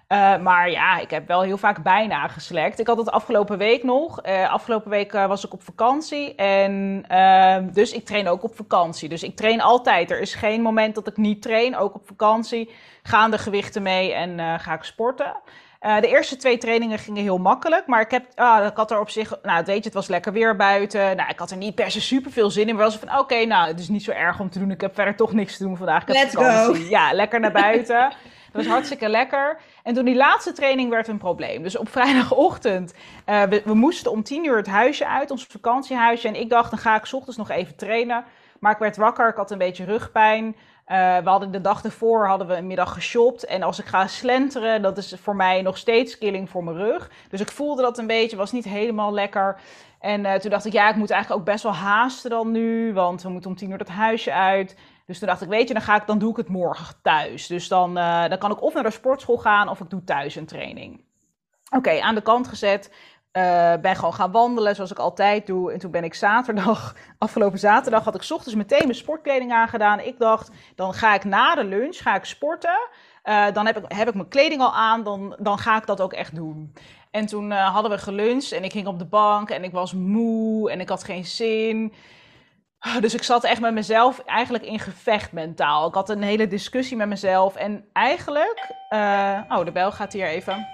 Eh, 0.09 0.39
maar 0.39 0.71
ja, 0.71 0.99
ik 0.99 1.11
heb 1.11 1.27
wel 1.27 1.43
heel 1.43 1.57
vaak 1.57 1.83
bijna 1.83 2.29
geslekt. 2.29 2.79
Ik 2.79 2.87
had 2.87 2.97
het 2.97 3.11
afgelopen 3.11 3.59
week 3.59 3.83
nog. 3.83 4.21
Eh, 4.21 4.53
afgelopen 4.53 4.91
week 4.91 5.13
eh, 5.13 5.27
was 5.27 5.45
ik 5.45 5.53
op 5.53 5.63
vakantie. 5.63 6.35
En 6.35 7.05
ehm, 7.09 7.73
dus 7.73 7.93
ik 7.93 8.05
train 8.05 8.29
ook 8.29 8.43
op 8.43 8.57
vakantie. 8.57 9.09
Dus 9.09 9.23
ik 9.23 9.37
train 9.37 9.61
altijd. 9.61 10.11
Er 10.11 10.21
is 10.21 10.35
geen 10.35 10.63
moment 10.63 10.95
dat 10.95 11.07
ik 11.07 11.17
niet 11.17 11.43
train. 11.43 11.77
Ook 11.77 11.95
op 11.95 12.07
vakantie 12.07 12.71
gaan 13.03 13.31
de 13.31 13.39
gewichten 13.39 13.83
mee 13.83 14.13
en 14.13 14.61
ga 14.61 14.75
ik 14.75 14.83
sporten. 14.83 15.37
De 15.81 16.09
eerste 16.09 16.37
twee 16.37 16.59
trainingen 16.59 16.99
gingen 16.99 17.23
heel 17.23 17.39
makkelijk. 17.39 17.87
Maar 17.87 18.01
ik, 18.01 18.11
heb, 18.11 18.25
ah, 18.35 18.67
ik 18.67 18.77
had 18.77 18.91
er 18.91 19.01
op 19.01 19.11
zich... 19.11 19.39
Nou, 19.43 19.65
weet 19.65 19.77
je, 19.77 19.83
het 19.83 19.95
was 19.95 20.09
lekker 20.09 20.33
weer 20.33 20.57
buiten. 20.57 21.17
Nou, 21.17 21.31
ik 21.31 21.39
had 21.39 21.51
er 21.51 21.57
niet 21.57 21.75
per 21.75 21.91
se 21.91 22.01
super 22.01 22.31
veel 22.33 22.51
zin 22.51 22.69
in. 22.69 22.75
Maar 22.75 22.85
was 22.85 22.97
van, 22.97 23.19
oké, 23.19 23.45
nou, 23.45 23.69
het 23.69 23.81
is 23.81 23.89
niet 23.89 24.05
zo 24.05 24.11
erg 24.11 24.41
om 24.41 24.51
te 24.51 24.59
doen. 24.59 24.71
Ik 24.71 24.81
heb 24.81 24.95
verder 24.95 25.17
toch 25.17 25.33
niks 25.33 25.57
te 25.57 25.63
doen 25.63 25.77
vandaag. 25.77 26.03
Ik 26.03 26.09
Let's 26.09 26.35
vakantie. 26.35 26.89
Ja, 26.89 27.13
lekker 27.13 27.41
naar 27.41 27.53
buiten. 27.53 28.13
Was 28.59 28.73
hartstikke 28.73 29.09
lekker. 29.09 29.61
En 29.83 29.95
toen 29.95 30.05
die 30.05 30.17
laatste 30.17 30.53
training 30.53 30.91
werd 30.91 31.09
een 31.09 31.19
probleem. 31.19 31.63
Dus 31.63 31.77
op 31.77 31.89
vrijdagochtend, 31.89 32.95
eh, 33.25 33.43
we, 33.43 33.63
we 33.65 33.75
moesten 33.75 34.11
om 34.11 34.23
tien 34.23 34.45
uur 34.45 34.57
het 34.57 34.67
huisje 34.67 35.07
uit, 35.07 35.31
ons 35.31 35.45
vakantiehuisje. 35.45 36.29
En 36.29 36.41
ik 36.41 36.51
dacht, 36.51 36.71
dan 36.71 36.79
ga 36.79 36.97
ik 36.97 37.13
ochtends 37.13 37.37
nog 37.37 37.51
even 37.51 37.77
trainen. 37.77 38.25
Maar 38.61 38.73
ik 38.73 38.79
werd 38.79 38.97
wakker, 38.97 39.29
ik 39.29 39.37
had 39.37 39.51
een 39.51 39.59
beetje 39.59 39.85
rugpijn. 39.85 40.57
Eh, 40.85 41.17
we 41.19 41.29
hadden 41.29 41.51
de 41.51 41.61
dag 41.61 41.85
ervoor 41.85 42.27
hadden 42.27 42.47
we 42.47 42.55
een 42.55 42.67
middag 42.67 42.93
geshopt. 42.93 43.45
En 43.45 43.63
als 43.63 43.79
ik 43.79 43.87
ga 43.87 44.07
slenteren, 44.07 44.83
dat 44.83 44.99
is 44.99 45.15
voor 45.23 45.37
mij 45.37 45.63
nog 45.63 45.77
steeds 45.77 46.19
killing 46.19 46.51
voor 46.51 46.65
mijn 46.65 46.77
rug. 46.77 47.11
Dus 47.31 47.41
ik 47.41 47.51
voelde 47.51 47.83
dat 47.83 47.99
een 47.99 48.07
beetje, 48.07 48.37
was 48.37 48.53
niet 48.53 48.65
helemaal 48.65 49.13
lekker. 49.13 49.61
En 50.01 50.25
eh, 50.25 50.35
toen 50.35 50.51
dacht 50.51 50.65
ik, 50.65 50.73
ja, 50.73 50.89
ik 50.89 50.97
moet 50.97 51.11
eigenlijk 51.11 51.41
ook 51.41 51.47
best 51.47 51.63
wel 51.63 51.75
haasten 51.75 52.31
dan 52.31 52.51
nu. 52.51 52.93
Want 52.93 53.23
we 53.23 53.29
moeten 53.29 53.51
om 53.51 53.57
tien 53.57 53.71
uur 53.71 53.79
dat 53.79 53.89
huisje 53.89 54.33
uit. 54.33 54.77
Dus 55.09 55.19
toen 55.19 55.29
dacht 55.29 55.43
ik, 55.43 55.49
weet 55.49 55.69
je, 55.69 55.75
dan, 55.75 55.83
ga 55.83 55.97
ik, 55.97 56.07
dan 56.07 56.19
doe 56.19 56.31
ik 56.31 56.37
het 56.37 56.49
morgen 56.49 56.95
thuis. 57.03 57.47
Dus 57.47 57.69
dan, 57.69 57.99
eh, 57.99 58.29
dan 58.29 58.39
kan 58.39 58.51
ik 58.51 58.63
of 58.63 58.75
naar 58.75 58.83
de 58.83 58.91
sportschool 58.91 59.39
gaan 59.39 59.69
of 59.69 59.81
ik 59.81 59.91
doe 59.91 60.05
thuis 60.05 60.35
een 60.35 60.47
training. 60.47 61.05
Oké, 61.71 62.01
aan 62.01 62.15
de 62.15 62.23
kant 62.23 62.49
gezet. 62.49 62.93
Uh, 63.33 63.75
ben 63.77 63.97
gewoon 63.97 64.15
gaan 64.15 64.31
wandelen, 64.31 64.75
zoals 64.75 64.91
ik 64.91 64.99
altijd 64.99 65.47
doe. 65.47 65.73
En 65.73 65.79
toen 65.79 65.91
ben 65.91 66.05
ik 66.05 66.15
zaterdag, 66.15 66.95
afgelopen 67.19 67.59
zaterdag, 67.59 68.05
had 68.05 68.15
ik 68.15 68.31
ochtends 68.31 68.55
meteen 68.55 68.83
mijn 68.83 68.95
sportkleding 68.95 69.53
aangedaan. 69.53 70.01
Ik 70.01 70.19
dacht, 70.19 70.51
dan 70.75 70.95
ga 70.95 71.15
ik 71.15 71.25
na 71.25 71.55
de 71.55 71.65
lunch, 71.65 71.97
ga 71.97 72.15
ik 72.15 72.25
sporten. 72.25 72.89
Uh, 73.25 73.53
dan 73.53 73.67
heb 73.67 73.77
ik, 73.77 73.85
heb 73.93 74.09
ik 74.09 74.15
mijn 74.15 74.29
kleding 74.29 74.61
al 74.61 74.75
aan, 74.75 75.03
dan, 75.03 75.37
dan 75.39 75.59
ga 75.59 75.77
ik 75.77 75.87
dat 75.87 76.01
ook 76.01 76.13
echt 76.13 76.35
doen. 76.35 76.75
En 77.11 77.27
toen 77.27 77.51
hadden 77.51 77.91
we 77.91 77.99
geluncht 77.99 78.53
en 78.53 78.65
ik 78.65 78.73
ging 78.73 78.87
op 78.87 78.99
de 78.99 79.07
bank 79.07 79.51
en 79.51 79.65
ik 79.65 79.73
was 79.73 79.95
moe 79.95 80.71
en 80.71 80.81
ik 80.81 80.89
had 80.89 81.05
geen 81.05 81.25
zin. 81.25 81.93
Dus 83.01 83.15
ik 83.15 83.23
zat 83.23 83.45
echt 83.45 83.61
met 83.61 83.73
mezelf 83.73 84.19
eigenlijk 84.19 84.65
in 84.65 84.79
gevecht 84.79 85.33
mentaal. 85.33 85.89
Ik 85.89 85.95
had 85.95 86.09
een 86.09 86.23
hele 86.23 86.47
discussie 86.47 86.97
met 86.97 87.09
mezelf. 87.09 87.57
En 87.57 87.85
eigenlijk. 87.93 88.73
Uh, 88.91 89.41
oh, 89.49 89.65
de 89.65 89.73
bel 89.73 89.93
gaat 89.93 90.13
hier 90.13 90.27
even. 90.27 90.67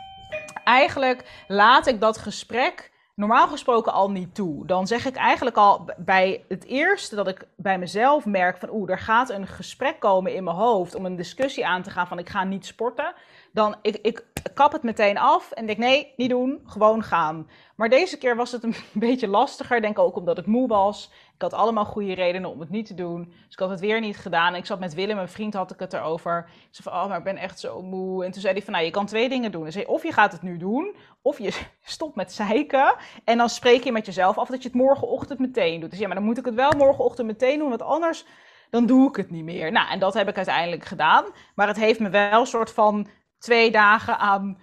Eigenlijk 0.64 1.44
laat 1.48 1.86
ik 1.86 2.00
dat 2.00 2.18
gesprek 2.18 2.92
normaal 3.14 3.48
gesproken 3.48 3.92
al 3.92 4.11
niet 4.11 4.34
toe. 4.34 4.66
Dan 4.66 4.86
zeg 4.86 5.07
ik 5.07 5.16
eigenlijk 5.16 5.57
al 5.57 5.88
bij 5.96 6.44
het 6.48 6.64
eerste 6.64 7.14
dat 7.14 7.28
ik 7.28 7.46
bij 7.57 7.78
mezelf 7.78 8.24
merk 8.24 8.57
van 8.57 8.70
oeh, 8.70 8.90
er 8.90 8.98
gaat 8.98 9.30
een 9.30 9.46
gesprek 9.46 10.00
komen 10.00 10.34
in 10.34 10.44
mijn 10.44 10.57
hoofd 10.57 10.94
om 10.94 11.05
een 11.05 11.16
discussie 11.16 11.66
aan 11.66 11.82
te 11.82 11.90
gaan 11.90 12.07
van 12.07 12.18
ik 12.18 12.28
ga 12.28 12.44
niet 12.44 12.66
sporten. 12.66 13.14
Dan 13.55 13.74
ik, 13.82 13.96
ik 14.02 14.24
kap 14.55 14.72
het 14.72 14.82
meteen 14.82 15.18
af 15.18 15.50
en 15.50 15.66
denk 15.66 15.78
nee, 15.78 16.12
niet 16.16 16.30
doen, 16.30 16.61
gewoon 16.64 17.02
gaan. 17.02 17.48
Maar 17.76 17.88
deze 17.88 18.18
keer 18.18 18.36
was 18.36 18.52
het 18.52 18.62
een 18.62 18.74
beetje 19.09 19.28
lastiger, 19.28 19.80
denk 19.80 19.98
ook 19.98 20.16
omdat 20.16 20.38
ik 20.38 20.46
moe 20.46 20.68
was. 20.68 21.11
Ik 21.34 21.42
had 21.42 21.52
allemaal 21.52 21.84
goede 21.84 22.14
redenen 22.14 22.50
om 22.50 22.61
het 22.61 22.70
niet 22.70 22.86
te 22.86 22.94
doen. 22.94 23.24
Dus 23.24 23.52
ik 23.52 23.59
had 23.59 23.70
het 23.70 23.80
weer 23.80 24.00
niet 24.00 24.16
gedaan. 24.16 24.55
Ik 24.55 24.66
zat 24.66 24.80
met 24.80 24.94
Willem, 24.94 25.16
mijn 25.16 25.28
vriend, 25.28 25.55
had 25.55 25.70
ik 25.70 25.78
het 25.78 25.92
erover. 25.92 26.38
Ik 26.38 26.68
zei 26.70 26.90
van, 26.90 27.02
oh, 27.02 27.09
maar 27.09 27.18
ik 27.18 27.24
ben 27.24 27.36
echt 27.36 27.61
zo 27.61 27.82
moe. 27.82 28.24
En 28.24 28.30
toen 28.30 28.40
zei 28.40 28.52
hij 28.52 28.62
van, 28.62 28.72
nou, 28.72 28.84
je 28.84 28.90
kan 28.90 29.07
twee 29.07 29.28
dingen 29.28 29.52
doen. 29.52 29.72
Zei, 29.72 29.84
of 29.84 30.02
je 30.02 30.12
gaat 30.12 30.32
het 30.32 30.42
nu 30.42 30.57
doen, 30.57 30.96
of 31.22 31.38
je 31.38 31.61
stopt 31.82 32.14
met 32.14 32.32
zeiken. 32.32 32.94
En 33.24 33.38
dan 33.38 33.48
spreek 33.48 33.84
je 33.84 33.92
met 33.92 34.07
jezelf 34.07 34.38
af 34.38 34.48
dat 34.48 34.62
je 34.62 34.68
het 34.68 34.76
morgenochtend 34.76 35.38
meteen 35.38 35.80
doet. 35.80 35.90
Dus 35.90 35.98
ja, 35.98 36.07
maar 36.07 36.16
dan 36.16 36.24
moet 36.24 36.38
ik 36.38 36.44
het 36.44 36.55
wel 36.55 36.72
morgenochtend 36.76 37.26
meteen 37.26 37.59
doen, 37.59 37.68
want 37.68 37.82
anders 37.82 38.24
dan 38.70 38.86
doe 38.86 39.09
ik 39.09 39.16
het 39.16 39.30
niet 39.30 39.44
meer. 39.44 39.72
Nou, 39.72 39.90
en 39.90 39.98
dat 39.98 40.14
heb 40.14 40.28
ik 40.28 40.36
uiteindelijk 40.36 40.84
gedaan. 40.84 41.24
Maar 41.55 41.66
het 41.66 41.76
heeft 41.76 42.00
me 42.00 42.09
wel 42.09 42.40
een 42.40 42.46
soort 42.46 42.70
van 42.70 43.09
twee 43.45 43.70
dagen 43.70 44.18
aan 44.18 44.59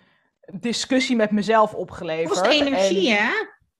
discussie 0.53 1.15
met 1.15 1.31
mezelf 1.31 1.73
opgeleverd. 1.73 2.35
Het 2.35 2.47
kost 2.47 2.61
energie, 2.61 3.11
hè? 3.11 3.31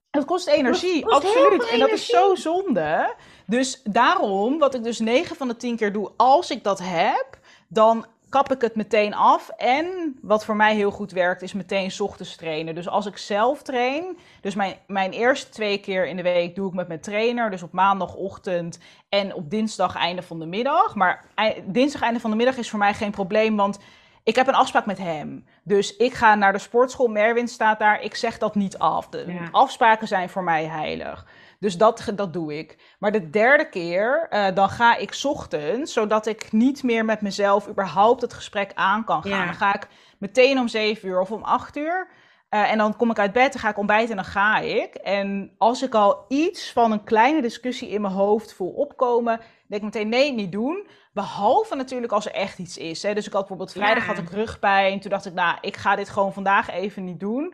Het 0.09 0.25
kost 0.25 0.47
energie, 0.47 1.05
absoluut. 1.05 1.69
En 1.69 1.79
dat 1.79 1.91
is 1.91 2.05
zo 2.05 2.35
zonde. 2.35 3.15
Dus 3.45 3.81
daarom, 3.83 4.59
wat 4.59 4.75
ik 4.75 4.83
dus 4.83 4.99
9 4.99 5.35
van 5.35 5.47
de 5.47 5.55
10 5.55 5.75
keer 5.75 5.93
doe, 5.93 6.11
als 6.17 6.51
ik 6.51 6.63
dat 6.63 6.79
heb, 6.83 7.39
dan 7.67 8.05
kap 8.29 8.51
ik 8.51 8.61
het 8.61 8.75
meteen 8.75 9.13
af. 9.13 9.49
En 9.49 10.17
wat 10.21 10.45
voor 10.45 10.55
mij 10.55 10.75
heel 10.75 10.91
goed 10.91 11.11
werkt, 11.11 11.41
is 11.41 11.53
meteen 11.53 11.91
ochtends 11.99 12.35
trainen. 12.35 12.75
Dus 12.75 12.87
als 12.87 13.05
ik 13.05 13.17
zelf 13.17 13.61
train, 13.61 14.17
dus 14.41 14.55
mijn, 14.55 14.75
mijn 14.87 15.11
eerste 15.11 15.49
twee 15.49 15.77
keer 15.77 16.07
in 16.07 16.15
de 16.15 16.23
week 16.23 16.55
doe 16.55 16.67
ik 16.67 16.73
met 16.73 16.87
mijn 16.87 17.01
trainer. 17.01 17.49
Dus 17.49 17.63
op 17.63 17.71
maandagochtend 17.71 18.79
en 19.09 19.33
op 19.33 19.49
dinsdag 19.49 19.95
einde 19.95 20.21
van 20.21 20.39
de 20.39 20.45
middag. 20.45 20.95
Maar 20.95 21.25
dinsdag 21.65 22.01
einde 22.01 22.19
van 22.19 22.29
de 22.29 22.35
middag 22.35 22.57
is 22.57 22.69
voor 22.69 22.79
mij 22.79 22.93
geen 22.93 23.11
probleem, 23.11 23.55
want 23.55 23.79
ik 24.23 24.35
heb 24.35 24.47
een 24.47 24.55
afspraak 24.55 24.85
met 24.85 24.97
hem. 24.97 25.45
Dus 25.63 25.97
ik 25.97 26.13
ga 26.13 26.35
naar 26.35 26.53
de 26.53 26.59
sportschool. 26.59 27.07
Merwin 27.07 27.47
staat 27.47 27.79
daar. 27.79 28.01
Ik 28.01 28.15
zeg 28.15 28.37
dat 28.37 28.55
niet 28.55 28.77
af. 28.77 29.09
De 29.09 29.47
afspraken 29.51 30.07
zijn 30.07 30.29
voor 30.29 30.43
mij 30.43 30.65
heilig. 30.65 31.25
Dus 31.59 31.77
dat, 31.77 32.11
dat 32.15 32.33
doe 32.33 32.57
ik. 32.57 32.95
Maar 32.99 33.11
de 33.11 33.29
derde 33.29 33.69
keer, 33.69 34.27
uh, 34.29 34.45
dan 34.53 34.69
ga 34.69 34.95
ik 34.95 35.19
ochtends, 35.23 35.93
zodat 35.93 36.25
ik 36.25 36.51
niet 36.51 36.83
meer 36.83 37.05
met 37.05 37.21
mezelf 37.21 37.67
überhaupt 37.67 38.21
het 38.21 38.33
gesprek 38.33 38.71
aan 38.73 39.03
kan 39.03 39.23
gaan. 39.23 39.45
Dan 39.45 39.55
ga 39.55 39.75
ik 39.75 39.87
meteen 40.17 40.59
om 40.59 40.67
zeven 40.67 41.09
uur 41.09 41.19
of 41.19 41.31
om 41.31 41.43
acht 41.43 41.77
uur. 41.77 42.07
Uh, 42.49 42.71
en 42.71 42.77
dan 42.77 42.95
kom 42.95 43.11
ik 43.11 43.19
uit 43.19 43.31
bed, 43.31 43.51
dan 43.51 43.61
ga 43.61 43.69
ik 43.69 43.77
ontbijten 43.77 44.09
en 44.09 44.15
dan 44.15 44.25
ga 44.25 44.59
ik. 44.59 44.95
En 44.95 45.55
als 45.57 45.81
ik 45.81 45.93
al 45.93 46.25
iets 46.27 46.71
van 46.71 46.91
een 46.91 47.03
kleine 47.03 47.41
discussie 47.41 47.89
in 47.89 48.01
mijn 48.01 48.13
hoofd 48.13 48.53
voel 48.53 48.71
opkomen, 48.71 49.39
denk 49.71 49.83
ik 49.83 49.93
meteen 49.93 50.09
nee, 50.09 50.33
niet 50.33 50.51
doen. 50.51 50.87
Behalve 51.13 51.75
natuurlijk 51.75 52.11
als 52.11 52.25
er 52.25 52.31
echt 52.31 52.59
iets 52.59 52.77
is. 52.77 53.03
Hè. 53.03 53.13
Dus 53.13 53.25
ik 53.25 53.33
had 53.33 53.41
bijvoorbeeld 53.41 53.71
vrijdag 53.71 54.05
had 54.05 54.17
ik 54.17 54.29
rugpijn. 54.29 54.99
Toen 54.99 55.09
dacht 55.09 55.25
ik, 55.25 55.33
nou, 55.33 55.57
ik 55.61 55.77
ga 55.77 55.95
dit 55.95 56.09
gewoon 56.09 56.33
vandaag 56.33 56.69
even 56.69 57.03
niet 57.03 57.19
doen. 57.19 57.53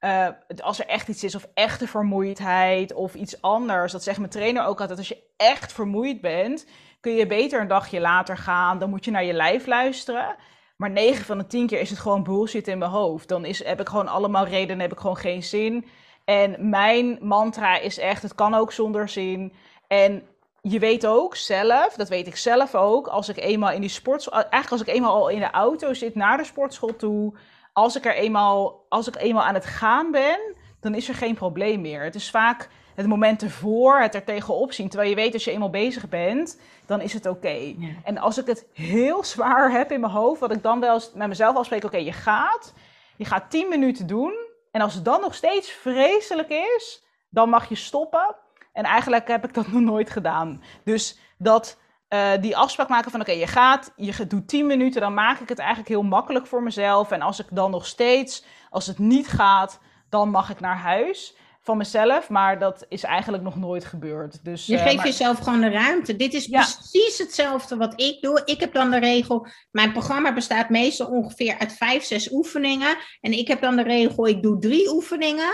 Uh, 0.00 0.28
als 0.62 0.78
er 0.78 0.86
echt 0.86 1.08
iets 1.08 1.24
is, 1.24 1.34
of 1.34 1.46
echte 1.54 1.88
vermoeidheid 1.88 2.92
of 2.92 3.14
iets 3.14 3.42
anders. 3.42 3.92
Dat 3.92 4.02
zegt 4.02 4.18
mijn 4.18 4.30
trainer 4.30 4.64
ook 4.66 4.80
altijd. 4.80 4.98
Als 4.98 5.08
je 5.08 5.22
echt 5.36 5.72
vermoeid 5.72 6.20
bent, 6.20 6.66
kun 7.00 7.12
je 7.12 7.26
beter 7.26 7.60
een 7.60 7.68
dagje 7.68 8.00
later 8.00 8.36
gaan. 8.36 8.78
Dan 8.78 8.90
moet 8.90 9.04
je 9.04 9.10
naar 9.10 9.24
je 9.24 9.32
lijf 9.32 9.66
luisteren. 9.66 10.36
Maar 10.76 10.90
9 10.90 11.24
van 11.24 11.38
de 11.38 11.46
10 11.46 11.66
keer 11.66 11.80
is 11.80 11.90
het 11.90 11.98
gewoon 11.98 12.22
bullshit 12.22 12.68
in 12.68 12.78
mijn 12.78 12.90
hoofd. 12.90 13.28
Dan 13.28 13.44
is, 13.44 13.64
heb 13.64 13.80
ik 13.80 13.88
gewoon 13.88 14.08
allemaal 14.08 14.46
redenen, 14.46 14.80
heb 14.80 14.92
ik 14.92 15.00
gewoon 15.00 15.16
geen 15.16 15.42
zin. 15.42 15.86
En 16.24 16.68
mijn 16.68 17.18
mantra 17.20 17.78
is 17.78 17.98
echt, 17.98 18.22
het 18.22 18.34
kan 18.34 18.54
ook 18.54 18.72
zonder 18.72 19.08
zin. 19.08 19.52
En 19.86 20.22
je 20.62 20.78
weet 20.78 21.06
ook 21.06 21.36
zelf, 21.36 21.94
dat 21.94 22.08
weet 22.08 22.26
ik 22.26 22.36
zelf 22.36 22.74
ook, 22.74 23.06
als 23.06 23.28
ik 23.28 23.36
eenmaal 23.36 23.70
in 23.70 23.80
die 23.80 23.90
sportschool, 23.90 24.34
eigenlijk 24.34 24.70
als 24.70 24.80
ik 24.80 24.88
eenmaal 24.88 25.14
al 25.14 25.28
in 25.28 25.38
de 25.38 25.50
auto 25.50 25.94
zit 25.94 26.14
naar 26.14 26.36
de 26.36 26.44
sportschool 26.44 26.96
toe, 26.96 27.34
als 27.72 27.96
ik 27.96 28.04
er 28.04 28.14
eenmaal, 28.14 28.86
als 28.88 29.08
ik 29.08 29.16
eenmaal 29.16 29.42
aan 29.42 29.54
het 29.54 29.66
gaan 29.66 30.10
ben, 30.10 30.40
dan 30.80 30.94
is 30.94 31.08
er 31.08 31.14
geen 31.14 31.34
probleem 31.34 31.80
meer. 31.80 32.04
Het 32.04 32.14
is 32.14 32.30
vaak 32.30 32.68
het 32.94 33.06
moment 33.06 33.42
ervoor, 33.42 34.00
het 34.00 34.14
er 34.14 34.24
tegenop 34.24 34.72
zien. 34.72 34.88
Terwijl 34.88 35.10
je 35.10 35.16
weet, 35.16 35.32
als 35.32 35.44
je 35.44 35.50
eenmaal 35.50 35.70
bezig 35.70 36.08
bent, 36.08 36.60
dan 36.86 37.00
is 37.00 37.12
het 37.12 37.26
oké. 37.26 37.74
En 38.04 38.18
als 38.18 38.38
ik 38.38 38.46
het 38.46 38.66
heel 38.72 39.24
zwaar 39.24 39.70
heb 39.70 39.92
in 39.92 40.00
mijn 40.00 40.12
hoofd, 40.12 40.40
wat 40.40 40.52
ik 40.52 40.62
dan 40.62 40.80
wel 40.80 40.94
eens 40.94 41.12
met 41.14 41.28
mezelf 41.28 41.56
afspreek, 41.56 41.84
oké, 41.84 41.96
je 41.96 42.12
gaat, 42.12 42.72
je 43.16 43.24
gaat 43.24 43.50
10 43.50 43.68
minuten 43.68 44.06
doen. 44.06 44.32
En 44.70 44.80
als 44.80 44.94
het 44.94 45.04
dan 45.04 45.20
nog 45.20 45.34
steeds 45.34 45.70
vreselijk 45.70 46.48
is, 46.48 47.04
dan 47.28 47.48
mag 47.48 47.68
je 47.68 47.74
stoppen. 47.74 48.36
En 48.72 48.84
eigenlijk 48.84 49.28
heb 49.28 49.44
ik 49.44 49.54
dat 49.54 49.66
nog 49.72 49.80
nooit 49.80 50.10
gedaan. 50.10 50.62
Dus 50.84 51.18
dat 51.38 51.78
uh, 52.08 52.30
die 52.40 52.56
afspraak 52.56 52.88
maken 52.88 53.10
van 53.10 53.20
oké, 53.20 53.32
je 53.32 53.46
gaat, 53.46 53.92
je 53.96 54.26
doet 54.26 54.48
10 54.48 54.66
minuten, 54.66 55.00
dan 55.00 55.14
maak 55.14 55.40
ik 55.40 55.48
het 55.48 55.58
eigenlijk 55.58 55.88
heel 55.88 56.02
makkelijk 56.02 56.46
voor 56.46 56.62
mezelf. 56.62 57.10
En 57.10 57.22
als 57.22 57.38
ik 57.38 57.46
dan 57.50 57.70
nog 57.70 57.86
steeds, 57.86 58.44
als 58.70 58.86
het 58.86 58.98
niet 58.98 59.28
gaat, 59.28 59.80
dan 60.08 60.30
mag 60.30 60.50
ik 60.50 60.60
naar 60.60 60.76
huis 60.76 61.36
van 61.62 61.76
mezelf, 61.76 62.28
maar 62.28 62.58
dat 62.58 62.86
is 62.88 63.02
eigenlijk 63.02 63.42
nog 63.42 63.56
nooit 63.56 63.84
gebeurd. 63.84 64.44
Dus, 64.44 64.66
je 64.66 64.74
uh, 64.74 64.82
geeft 64.82 65.02
jezelf 65.02 65.38
gewoon 65.38 65.60
de 65.60 65.70
ruimte. 65.70 66.16
Dit 66.16 66.34
is 66.34 66.48
precies 66.48 67.18
hetzelfde 67.18 67.76
wat 67.76 68.00
ik 68.00 68.22
doe. 68.22 68.42
Ik 68.44 68.60
heb 68.60 68.72
dan 68.72 68.90
de 68.90 68.98
regel, 68.98 69.46
mijn 69.70 69.92
programma 69.92 70.32
bestaat 70.32 70.68
meestal 70.68 71.06
ongeveer 71.06 71.58
uit 71.58 71.72
vijf, 71.72 72.04
zes 72.04 72.32
oefeningen. 72.32 72.96
En 73.20 73.32
ik 73.32 73.48
heb 73.48 73.60
dan 73.60 73.76
de 73.76 73.82
regel, 73.82 74.26
ik 74.26 74.42
doe 74.42 74.58
drie 74.58 74.90
oefeningen 74.90 75.52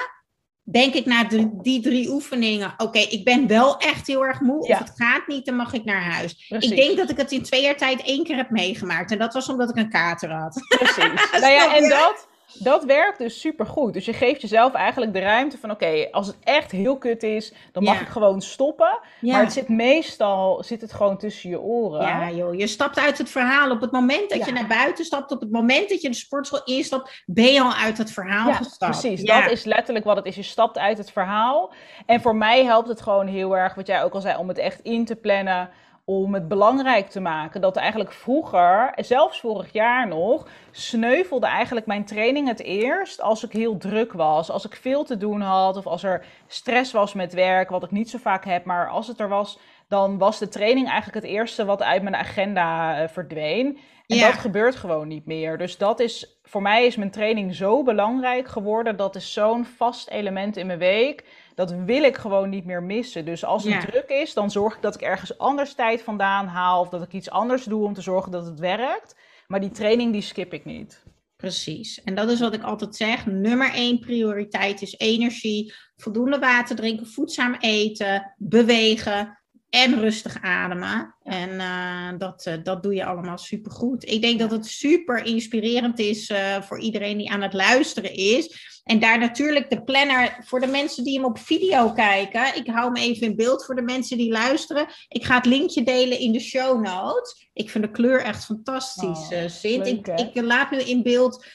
denk 0.71 0.95
ik 0.95 1.07
na 1.07 1.25
die 1.62 1.81
drie 1.81 2.09
oefeningen, 2.11 2.75
oké, 2.77 2.99
ik 2.99 3.25
ben 3.25 3.47
wel 3.47 3.79
echt 3.79 4.07
heel 4.07 4.27
erg 4.27 4.41
moe, 4.41 4.59
of 4.59 4.79
het 4.79 4.93
gaat 4.95 5.27
niet, 5.27 5.47
dan 5.47 5.57
mag 5.57 5.73
ik 5.73 5.85
naar 5.85 6.03
huis. 6.03 6.47
Ik 6.49 6.77
denk 6.77 6.97
dat 6.97 7.11
ik 7.11 7.16
het 7.16 7.33
in 7.33 7.43
twee 7.43 7.62
jaar 7.62 7.77
tijd 7.77 8.03
één 8.03 8.25
keer 8.25 8.37
heb 8.37 8.51
meegemaakt. 8.51 9.11
En 9.11 9.19
dat 9.19 9.35
was 9.35 9.49
omdat 9.49 9.71
ik 9.71 9.77
een 9.77 9.91
kater 9.91 10.31
had. 10.31 10.61
Precies. 10.69 11.31
nou 11.41 11.53
ja, 11.53 11.77
en 11.77 11.89
dat, 11.89 12.29
dat 12.55 12.84
werkt 12.84 13.18
dus 13.18 13.40
super 13.40 13.66
goed. 13.66 13.92
Dus 13.92 14.05
je 14.05 14.12
geeft 14.12 14.40
jezelf 14.40 14.72
eigenlijk 14.72 15.12
de 15.12 15.20
ruimte 15.20 15.59
van: 15.59 15.70
oké, 15.70 16.09
als 16.11 16.26
het 16.26 16.36
echt 16.44 16.70
heel 16.70 16.99
kut 16.99 17.22
is, 17.22 17.53
dan 17.72 17.82
mag 17.82 18.01
ik 18.01 18.09
gewoon 18.09 18.40
stoppen. 18.40 18.99
Maar 19.20 19.40
het 19.40 19.53
zit 19.53 19.68
meestal 19.68 20.62
zit 20.64 20.80
het 20.80 20.92
gewoon 20.92 21.18
tussen 21.18 21.51
je 21.51 21.61
oren. 21.61 22.01
Ja, 22.01 22.30
joh. 22.30 22.55
Je 22.55 22.66
stapt 22.66 22.99
uit 22.99 23.18
het 23.18 23.30
verhaal. 23.30 23.70
Op 23.70 23.80
het 23.80 23.92
moment 23.92 24.30
dat 24.30 24.44
je 24.44 24.53
naar 24.53 24.66
buiten 24.66 25.05
stapt, 25.05 25.30
op 25.30 25.40
het 25.40 25.51
moment 25.51 25.88
dat 25.88 26.03
je 26.03 26.09
de 26.09 26.14
sportschool 26.16 26.64
instapt, 26.64 27.22
ben 27.26 27.53
je 27.53 27.61
al 27.62 27.74
uit 27.74 27.99
het 27.99 28.11
verhaal 28.11 28.53
gestapt. 28.53 29.01
Precies, 29.01 29.22
dat 29.22 29.51
is 29.51 29.64
letterlijk 29.64 30.05
wat 30.05 30.16
het 30.16 30.26
is. 30.26 30.36
Je 30.36 30.42
stapt 30.42 30.78
uit 30.78 30.99
het 30.99 31.11
verhaal. 31.11 31.72
En 32.07 32.20
voor 32.20 32.36
mij 32.36 32.64
helpt 32.64 32.88
het 32.88 33.01
gewoon 33.01 33.26
heel 33.26 33.57
erg, 33.57 33.74
wat 33.74 33.86
jij 33.86 34.03
ook 34.03 34.14
al 34.14 34.20
zei, 34.20 34.38
om 34.38 34.49
het 34.49 34.59
echt 34.59 34.80
in 34.80 35.05
te 35.05 35.16
plannen 35.16 35.70
om 36.09 36.35
het 36.35 36.49
belangrijk 36.49 37.09
te 37.09 37.21
maken. 37.21 37.61
Dat 37.61 37.77
eigenlijk 37.77 38.13
vroeger, 38.13 38.93
zelfs 38.97 39.41
vorig 39.41 39.73
jaar 39.73 40.07
nog, 40.07 40.49
sneuvelde 40.71 41.47
eigenlijk 41.47 41.87
mijn 41.87 42.05
training 42.05 42.49
het 42.49 42.61
eerst 42.61 43.21
als 43.21 43.45
ik 43.45 43.53
heel 43.53 43.77
druk 43.77 44.13
was. 44.13 44.51
Als 44.51 44.65
ik 44.65 44.75
veel 44.75 45.05
te 45.05 45.17
doen 45.17 45.41
had 45.41 45.77
of 45.77 45.87
als 45.87 46.03
er 46.03 46.25
stress 46.47 46.93
was 46.93 47.13
met 47.13 47.33
werk, 47.33 47.71
wat 47.71 47.83
ik 47.83 47.91
niet 47.91 48.11
zo 48.11 48.19
vaak 48.19 48.45
heb. 48.45 48.65
Maar 48.65 48.89
als 48.89 49.07
het 49.07 49.21
er 49.21 49.29
was, 49.29 49.59
dan 49.89 50.19
was 50.19 50.39
de 50.39 50.49
training 50.49 50.87
eigenlijk 50.89 51.25
het 51.25 51.33
eerste 51.35 51.65
wat 51.65 51.83
uit 51.83 52.03
mijn 52.03 52.17
agenda 52.17 53.03
uh, 53.03 53.09
verdween. 53.09 53.79
En 54.07 54.19
dat 54.19 54.35
gebeurt 54.35 54.77
gewoon 54.77 55.09
niet 55.09 55.27
meer. 55.27 55.59
Dus 55.59 55.77
dat 55.77 56.01
is, 56.01 56.39
voor 56.43 56.63
mij 56.63 56.87
is 56.87 56.97
mijn 56.97 57.11
training 57.11 57.55
zo 57.55 57.83
belangrijk 57.83 58.49
geworden. 58.49 58.97
Dat 58.97 59.17
is 59.17 59.33
zo'n 59.33 59.65
vast 59.65 60.09
element 60.09 60.57
in 60.57 60.67
mijn 60.67 60.79
week 60.79 61.25
dat 61.59 61.71
wil 61.71 62.03
ik 62.03 62.17
gewoon 62.17 62.49
niet 62.49 62.65
meer 62.65 62.83
missen. 62.83 63.25
Dus 63.25 63.45
als 63.45 63.65
het 63.65 63.81
druk 63.81 64.09
is, 64.09 64.35
dan 64.35 64.51
zorg 64.51 64.75
ik 64.77 64.83
dat 64.83 64.95
ik 64.95 65.01
ergens 65.01 65.39
anders 65.39 65.75
tijd 65.75 66.03
vandaan 66.03 66.47
haal. 66.47 66.81
Of 66.81 66.89
dat 66.89 67.03
ik 67.03 67.13
iets 67.13 67.31
anders 67.31 67.65
doe 67.65 67.85
om 67.85 67.95
te 67.95 68.01
zorgen 68.01 68.33
dat 68.33 68.47
het 68.47 68.59
werkt. 68.59 69.17
Maar 69.47 69.61
die 69.61 69.71
training, 69.71 70.13
die 70.13 70.23
skip 70.23 70.53
ik 70.53 70.65
niet. 70.65 71.03
Precies. 71.37 72.03
En 72.05 72.15
dat 72.15 72.31
is 72.31 72.41
wat 72.41 72.55
ik 72.55 72.63
altijd 72.63 72.97
zeg. 72.97 73.27
Nummer 73.27 73.75
één 73.75 73.99
prioriteit 73.99 74.83
is 74.83 74.95
energie. 74.99 75.75
Voldoende 75.97 76.39
water 76.39 76.77
drinken, 76.77 77.07
voedzaam 77.07 77.57
eten, 77.61 78.35
bewegen. 78.37 79.38
En 79.71 80.01
rustig 80.01 80.43
ademen. 80.43 81.14
En 81.23 81.51
uh, 81.51 82.19
dat, 82.19 82.47
uh, 82.49 82.55
dat 82.62 82.83
doe 82.83 82.95
je 82.95 83.05
allemaal 83.05 83.39
supergoed. 83.39 84.11
Ik 84.11 84.23
denk 84.23 84.39
dat 84.39 84.51
het 84.51 84.66
super 84.66 85.25
inspirerend 85.25 85.99
is 85.99 86.31
uh, 86.31 86.62
voor 86.62 86.81
iedereen 86.81 87.19
die 87.19 87.31
aan 87.31 87.43
het 87.43 87.53
luisteren 87.53 88.14
is. 88.14 88.66
En 88.85 88.99
daar 88.99 89.19
natuurlijk 89.19 89.71
de 89.71 89.83
planner 89.83 90.39
voor 90.45 90.61
de 90.61 90.66
mensen 90.66 91.05
die 91.05 91.14
hem 91.14 91.25
op 91.25 91.39
video 91.39 91.93
kijken. 91.93 92.57
Ik 92.57 92.66
hou 92.66 92.85
hem 92.85 92.97
even 92.97 93.27
in 93.27 93.37
beeld 93.37 93.64
voor 93.64 93.75
de 93.75 93.83
mensen 93.83 94.19
die 94.19 94.33
luisteren. 94.33 94.87
Ik 95.09 95.25
ga 95.25 95.35
het 95.35 95.47
linkje 95.47 95.83
delen 95.83 96.19
in 96.19 96.33
de 96.33 96.41
show 96.41 96.85
notes. 96.85 97.49
Ik 97.53 97.71
vind 97.71 97.85
de 97.85 97.91
kleur 97.91 98.23
echt 98.23 98.45
fantastisch, 98.45 99.29
oh, 99.31 99.47
Sint. 99.47 99.87
Ik, 99.87 100.07
ik 100.07 100.43
laat 100.43 100.71
nu 100.71 100.79
in 100.79 101.03
beeld 101.03 101.47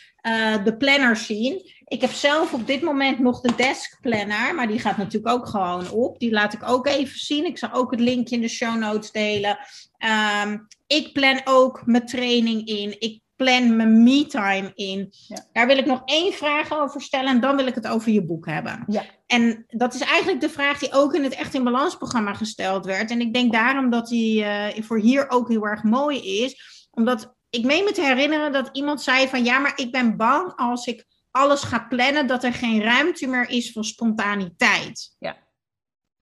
de 0.64 0.76
planner 0.78 1.16
zien. 1.16 1.62
Ik 1.94 2.02
heb 2.02 2.12
zelf 2.12 2.54
op 2.54 2.68
dit 2.68 2.82
moment 2.82 3.20
nog 3.20 3.42
de 3.42 3.56
desk 3.56 3.98
planner, 4.02 4.56
maar 4.56 4.68
die 4.68 4.80
gaat 4.80 4.98
natuurlijk 4.98 5.34
ook 5.34 5.48
gewoon 5.48 5.90
op. 5.90 6.20
Die 6.20 6.32
laat 6.32 6.54
ik 6.54 6.70
ook 6.70 6.88
even 6.88 7.20
zien. 7.20 7.46
Ik 7.46 7.58
zal 7.58 7.72
ook 7.72 7.92
het 7.92 8.00
linkje 8.00 8.36
in 8.36 8.42
de 8.42 8.48
show 8.48 8.76
notes 8.76 9.12
delen. 9.12 9.58
Um, 10.44 10.68
ik 10.88 11.14
plan 11.14 11.42
ook 11.44 11.86
mijn 11.86 12.06
training 12.06 12.68
in. 12.68 12.96
Ik 13.00 13.22
plan 13.36 13.76
mijn 13.76 14.04
me-time 14.04 14.72
in. 14.76 15.14
Ja. 15.28 15.46
Daar 15.52 15.68
wil 15.68 15.78
ik 15.78 15.86
nog 15.86 16.02
één 16.06 16.34
vraag 16.34 16.80
over 16.80 17.02
stellen 17.02 17.30
en 17.30 17.40
dan 17.40 17.56
wil 17.56 17.68
ik 17.68 17.76
het 17.76 17.88
over 17.88 18.12
je 18.12 18.26
boek 18.26 18.46
hebben. 18.46 18.84
Ja. 18.88 19.04
En 19.28 19.66
dat 19.68 19.94
is 19.94 20.02
eigenlijk 20.02 20.42
de 20.42 20.50
vraag 20.50 20.80
die 20.80 20.94
ook 20.94 21.14
in 21.14 21.24
het 21.24 21.36
Echt 21.36 21.54
in 21.54 21.64
Balans 21.64 21.98
programma 21.98 22.34
gesteld 22.34 22.86
werd. 22.86 23.12
En 23.12 23.22
ik 23.22 23.34
denk 23.34 23.52
daarom 23.52 23.90
dat 23.90 24.08
die 24.08 24.44
uh, 24.44 24.68
voor 24.80 25.00
hier 25.00 25.30
ook 25.30 25.50
heel 25.50 25.66
erg 25.66 25.84
mooi 25.84 26.44
is. 26.44 26.88
Omdat 26.92 27.36
ik 27.50 27.66
meen 27.66 27.84
me 27.84 27.92
te 27.92 28.06
herinneren 28.06 28.52
dat 28.52 28.70
iemand 28.72 29.02
zei 29.02 29.28
van 29.28 29.44
ja, 29.44 29.60
maar 29.60 29.74
ik 29.76 29.92
ben 29.92 30.18
bang 30.18 30.54
als 30.56 30.86
ik 30.86 31.12
alles 31.34 31.64
gaat 31.64 31.90
plannen, 31.90 32.28
dat 32.28 32.44
er 32.44 32.54
geen 32.54 32.82
ruimte 32.82 33.28
meer 33.28 33.50
is 33.50 33.72
voor 33.72 33.86
spontaniteit? 33.86 35.16
Ja, 35.20 35.36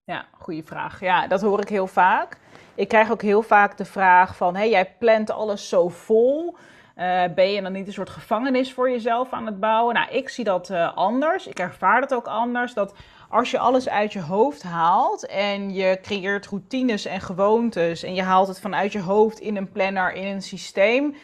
ja 0.04 0.28
goede 0.32 0.64
vraag. 0.64 1.00
Ja, 1.00 1.28
dat 1.28 1.42
hoor 1.42 1.62
ik 1.62 1.70
heel 1.70 1.88
vaak. 1.88 2.38
Ik 2.76 2.88
krijg 2.88 3.12
ook 3.12 3.22
heel 3.22 3.42
vaak 3.42 3.78
de 3.78 3.86
vraag 3.86 4.36
van, 4.36 4.56
hey, 4.56 4.70
jij 4.70 4.96
plant 5.00 5.32
alles 5.32 5.70
zo 5.70 5.90
vol. 5.90 6.58
Uh, 6.96 7.24
ben 7.36 7.52
je 7.52 7.62
dan 7.62 7.72
niet 7.72 7.88
een 7.88 7.94
soort 7.94 8.10
gevangenis 8.10 8.74
voor 8.74 8.90
jezelf 8.90 9.32
aan 9.32 9.46
het 9.46 9.60
bouwen? 9.60 9.94
Nou, 9.94 10.12
ik 10.12 10.30
zie 10.30 10.44
dat 10.44 10.70
uh, 10.70 10.96
anders. 10.96 11.48
Ik 11.48 11.60
ervaar 11.60 12.02
dat 12.02 12.14
ook 12.14 12.28
anders. 12.28 12.74
Dat 12.74 12.94
als 13.30 13.52
je 13.52 13.60
alles 13.60 13.90
uit 13.90 14.14
je 14.14 14.22
hoofd 14.22 14.64
haalt 14.64 15.26
en 15.26 15.74
je 15.74 16.00
creëert 16.02 16.48
routines 16.48 17.06
en 17.06 17.22
gewoontes 17.22 18.04
en 18.04 18.14
je 18.14 18.22
haalt 18.22 18.48
het 18.48 18.60
vanuit 18.60 18.92
je 18.92 19.02
hoofd 19.02 19.40
in 19.40 19.56
een 19.56 19.72
planner, 19.72 20.14
in 20.14 20.28
een 20.28 20.42
systeem, 20.42 21.16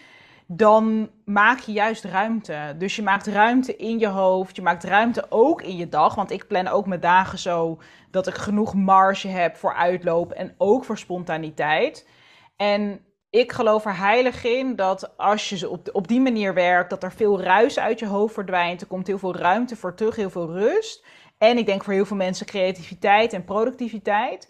dan 0.48 1.10
maak 1.26 1.60
je 1.60 1.72
juist 1.72 2.04
ruimte. 2.04 2.76
Dus 2.78 2.96
je 2.96 3.02
maakt 3.02 3.28
ruimte 3.28 3.76
in 3.76 4.00
je 4.00 4.08
hoofd, 4.08 4.56
je 4.56 4.62
maakt 4.62 4.84
ruimte 4.84 5.26
ook 5.30 5.62
in 5.62 5.76
je 5.76 5.90
dag. 5.90 6.16
Want 6.16 6.32
ik 6.32 6.48
plan 6.48 6.68
ook 6.68 6.88
mijn 6.88 7.00
dagen 7.00 7.40
zo 7.40 7.80
dat 8.12 8.28
ik 8.28 8.34
genoeg 8.34 8.74
marge 8.74 9.28
heb 9.28 9.56
voor 9.56 9.74
uitloop 9.74 10.32
en 10.32 10.56
ook 10.58 10.86
voor 10.86 10.98
spontaniteit. 10.98 12.08
En 12.56 13.02
ik 13.30 13.52
geloof 13.52 13.86
er 13.86 13.98
heilig 13.98 14.44
in 14.44 14.76
dat 14.76 15.18
als 15.18 15.50
je 15.50 15.70
op, 15.70 15.90
op 15.92 16.08
die 16.08 16.22
manier 16.22 16.54
werkt, 16.54 16.90
dat 16.90 17.04
er 17.04 17.12
veel 17.12 17.42
ruis 17.42 17.80
uit 17.80 18.00
je 18.00 18.08
hoofd 18.08 18.34
verdwijnt. 18.34 18.82
Er 18.82 18.88
komt 18.88 19.08
heel 19.08 19.18
veel 19.18 19.36
ruimte 19.36 19.76
voor 19.76 19.96
terug, 19.96 20.16
heel 20.16 20.30
veel 20.30 20.52
rust. 20.52 21.06
En 21.38 21.58
ik 21.58 21.66
denk 21.66 21.84
voor 21.84 21.94
heel 21.94 22.06
veel 22.06 22.18
mensen 22.18 22.46
creativiteit 22.46 23.34
en 23.34 23.44
productiviteit. 23.44 24.50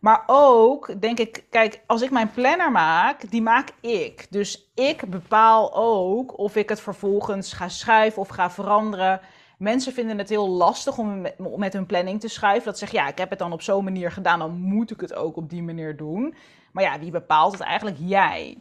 Maar 0.00 0.22
ook 0.26 1.00
denk 1.00 1.18
ik, 1.18 1.44
kijk, 1.50 1.80
als 1.86 2.02
ik 2.02 2.10
mijn 2.10 2.30
planner 2.30 2.72
maak, 2.72 3.30
die 3.30 3.42
maak 3.42 3.68
ik. 3.80 4.26
Dus 4.30 4.70
ik 4.74 5.10
bepaal 5.10 5.74
ook 5.74 6.38
of 6.38 6.56
ik 6.56 6.68
het 6.68 6.80
vervolgens 6.80 7.52
ga 7.52 7.68
schrijven 7.68 8.22
of 8.22 8.28
ga 8.28 8.50
veranderen. 8.50 9.20
Mensen 9.58 9.92
vinden 9.92 10.18
het 10.18 10.28
heel 10.28 10.48
lastig 10.48 10.98
om 10.98 11.26
met 11.56 11.72
hun 11.72 11.86
planning 11.86 12.20
te 12.20 12.28
schrijven. 12.28 12.64
Dat 12.64 12.78
zeg 12.78 12.90
ja, 12.90 13.08
ik 13.08 13.18
heb 13.18 13.30
het 13.30 13.38
dan 13.38 13.52
op 13.52 13.62
zo'n 13.62 13.84
manier 13.84 14.10
gedaan, 14.10 14.38
dan 14.38 14.58
moet 14.58 14.90
ik 14.90 15.00
het 15.00 15.14
ook 15.14 15.36
op 15.36 15.50
die 15.50 15.62
manier 15.62 15.96
doen. 15.96 16.34
Maar 16.72 16.84
ja, 16.84 16.98
wie 16.98 17.10
bepaalt 17.10 17.52
het 17.52 17.60
eigenlijk? 17.60 17.96
Jij. 18.00 18.58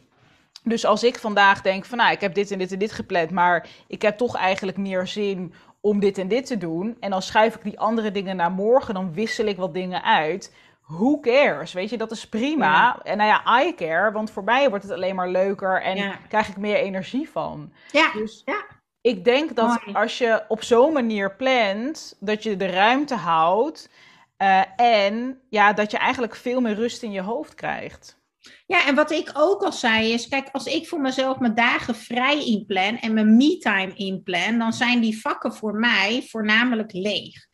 Dus 0.63 0.85
als 0.85 1.03
ik 1.03 1.17
vandaag 1.17 1.61
denk 1.61 1.85
van 1.85 1.97
nou, 1.97 2.11
ik 2.11 2.21
heb 2.21 2.33
dit 2.33 2.51
en 2.51 2.57
dit 2.57 2.71
en 2.71 2.79
dit 2.79 2.91
gepland, 2.91 3.31
maar 3.31 3.67
ik 3.87 4.01
heb 4.01 4.17
toch 4.17 4.35
eigenlijk 4.35 4.77
meer 4.77 5.07
zin 5.07 5.53
om 5.81 5.99
dit 5.99 6.17
en 6.17 6.27
dit 6.27 6.45
te 6.45 6.57
doen. 6.57 6.97
En 6.99 7.09
dan 7.09 7.21
schrijf 7.21 7.55
ik 7.55 7.63
die 7.63 7.79
andere 7.79 8.11
dingen 8.11 8.35
naar 8.35 8.51
morgen, 8.51 8.93
dan 8.93 9.13
wissel 9.13 9.45
ik 9.45 9.57
wat 9.57 9.73
dingen 9.73 10.03
uit 10.03 10.53
who 10.85 11.19
cares? 11.19 11.73
Weet 11.73 11.89
je, 11.89 11.97
dat 11.97 12.11
is 12.11 12.27
prima. 12.27 12.99
En 13.03 13.17
nou 13.17 13.29
ja, 13.29 13.63
I 13.65 13.75
care, 13.75 14.11
want 14.11 14.31
voor 14.31 14.43
mij 14.43 14.69
wordt 14.69 14.83
het 14.83 14.93
alleen 14.93 15.15
maar 15.15 15.29
leuker 15.29 15.81
en 15.81 16.19
krijg 16.29 16.47
ik 16.47 16.57
meer 16.57 16.75
energie 16.75 17.29
van. 17.29 17.73
Ja, 17.91 18.11
dus 18.13 18.41
ja. 18.45 18.65
ik 19.01 19.23
denk 19.23 19.55
dat 19.55 19.79
als 19.93 20.17
je 20.17 20.43
op 20.47 20.63
zo'n 20.63 20.93
manier 20.93 21.35
plant, 21.35 22.17
dat 22.19 22.43
je 22.43 22.57
de 22.57 22.69
ruimte 22.69 23.15
houdt 23.15 23.89
uh, 24.37 24.61
en 24.75 25.41
ja, 25.49 25.73
dat 25.73 25.91
je 25.91 25.97
eigenlijk 25.97 26.35
veel 26.35 26.61
meer 26.61 26.75
rust 26.75 27.03
in 27.03 27.11
je 27.11 27.21
hoofd 27.21 27.53
krijgt. 27.53 28.23
Ja, 28.67 28.87
en 28.87 28.95
wat 28.95 29.11
ik 29.11 29.31
ook 29.33 29.61
al 29.63 29.71
zei 29.71 30.11
is, 30.13 30.27
kijk, 30.27 30.49
als 30.51 30.65
ik 30.65 30.87
voor 30.87 31.01
mezelf 31.01 31.39
mijn 31.39 31.55
dagen 31.55 31.95
vrij 31.95 32.45
inplan 32.45 32.97
en 32.97 33.13
mijn 33.13 33.37
me-time 33.37 33.93
inplan, 33.93 34.57
dan 34.57 34.73
zijn 34.73 34.99
die 35.01 35.21
vakken 35.21 35.53
voor 35.53 35.73
mij 35.73 36.25
voornamelijk 36.29 36.93
leeg 36.93 37.47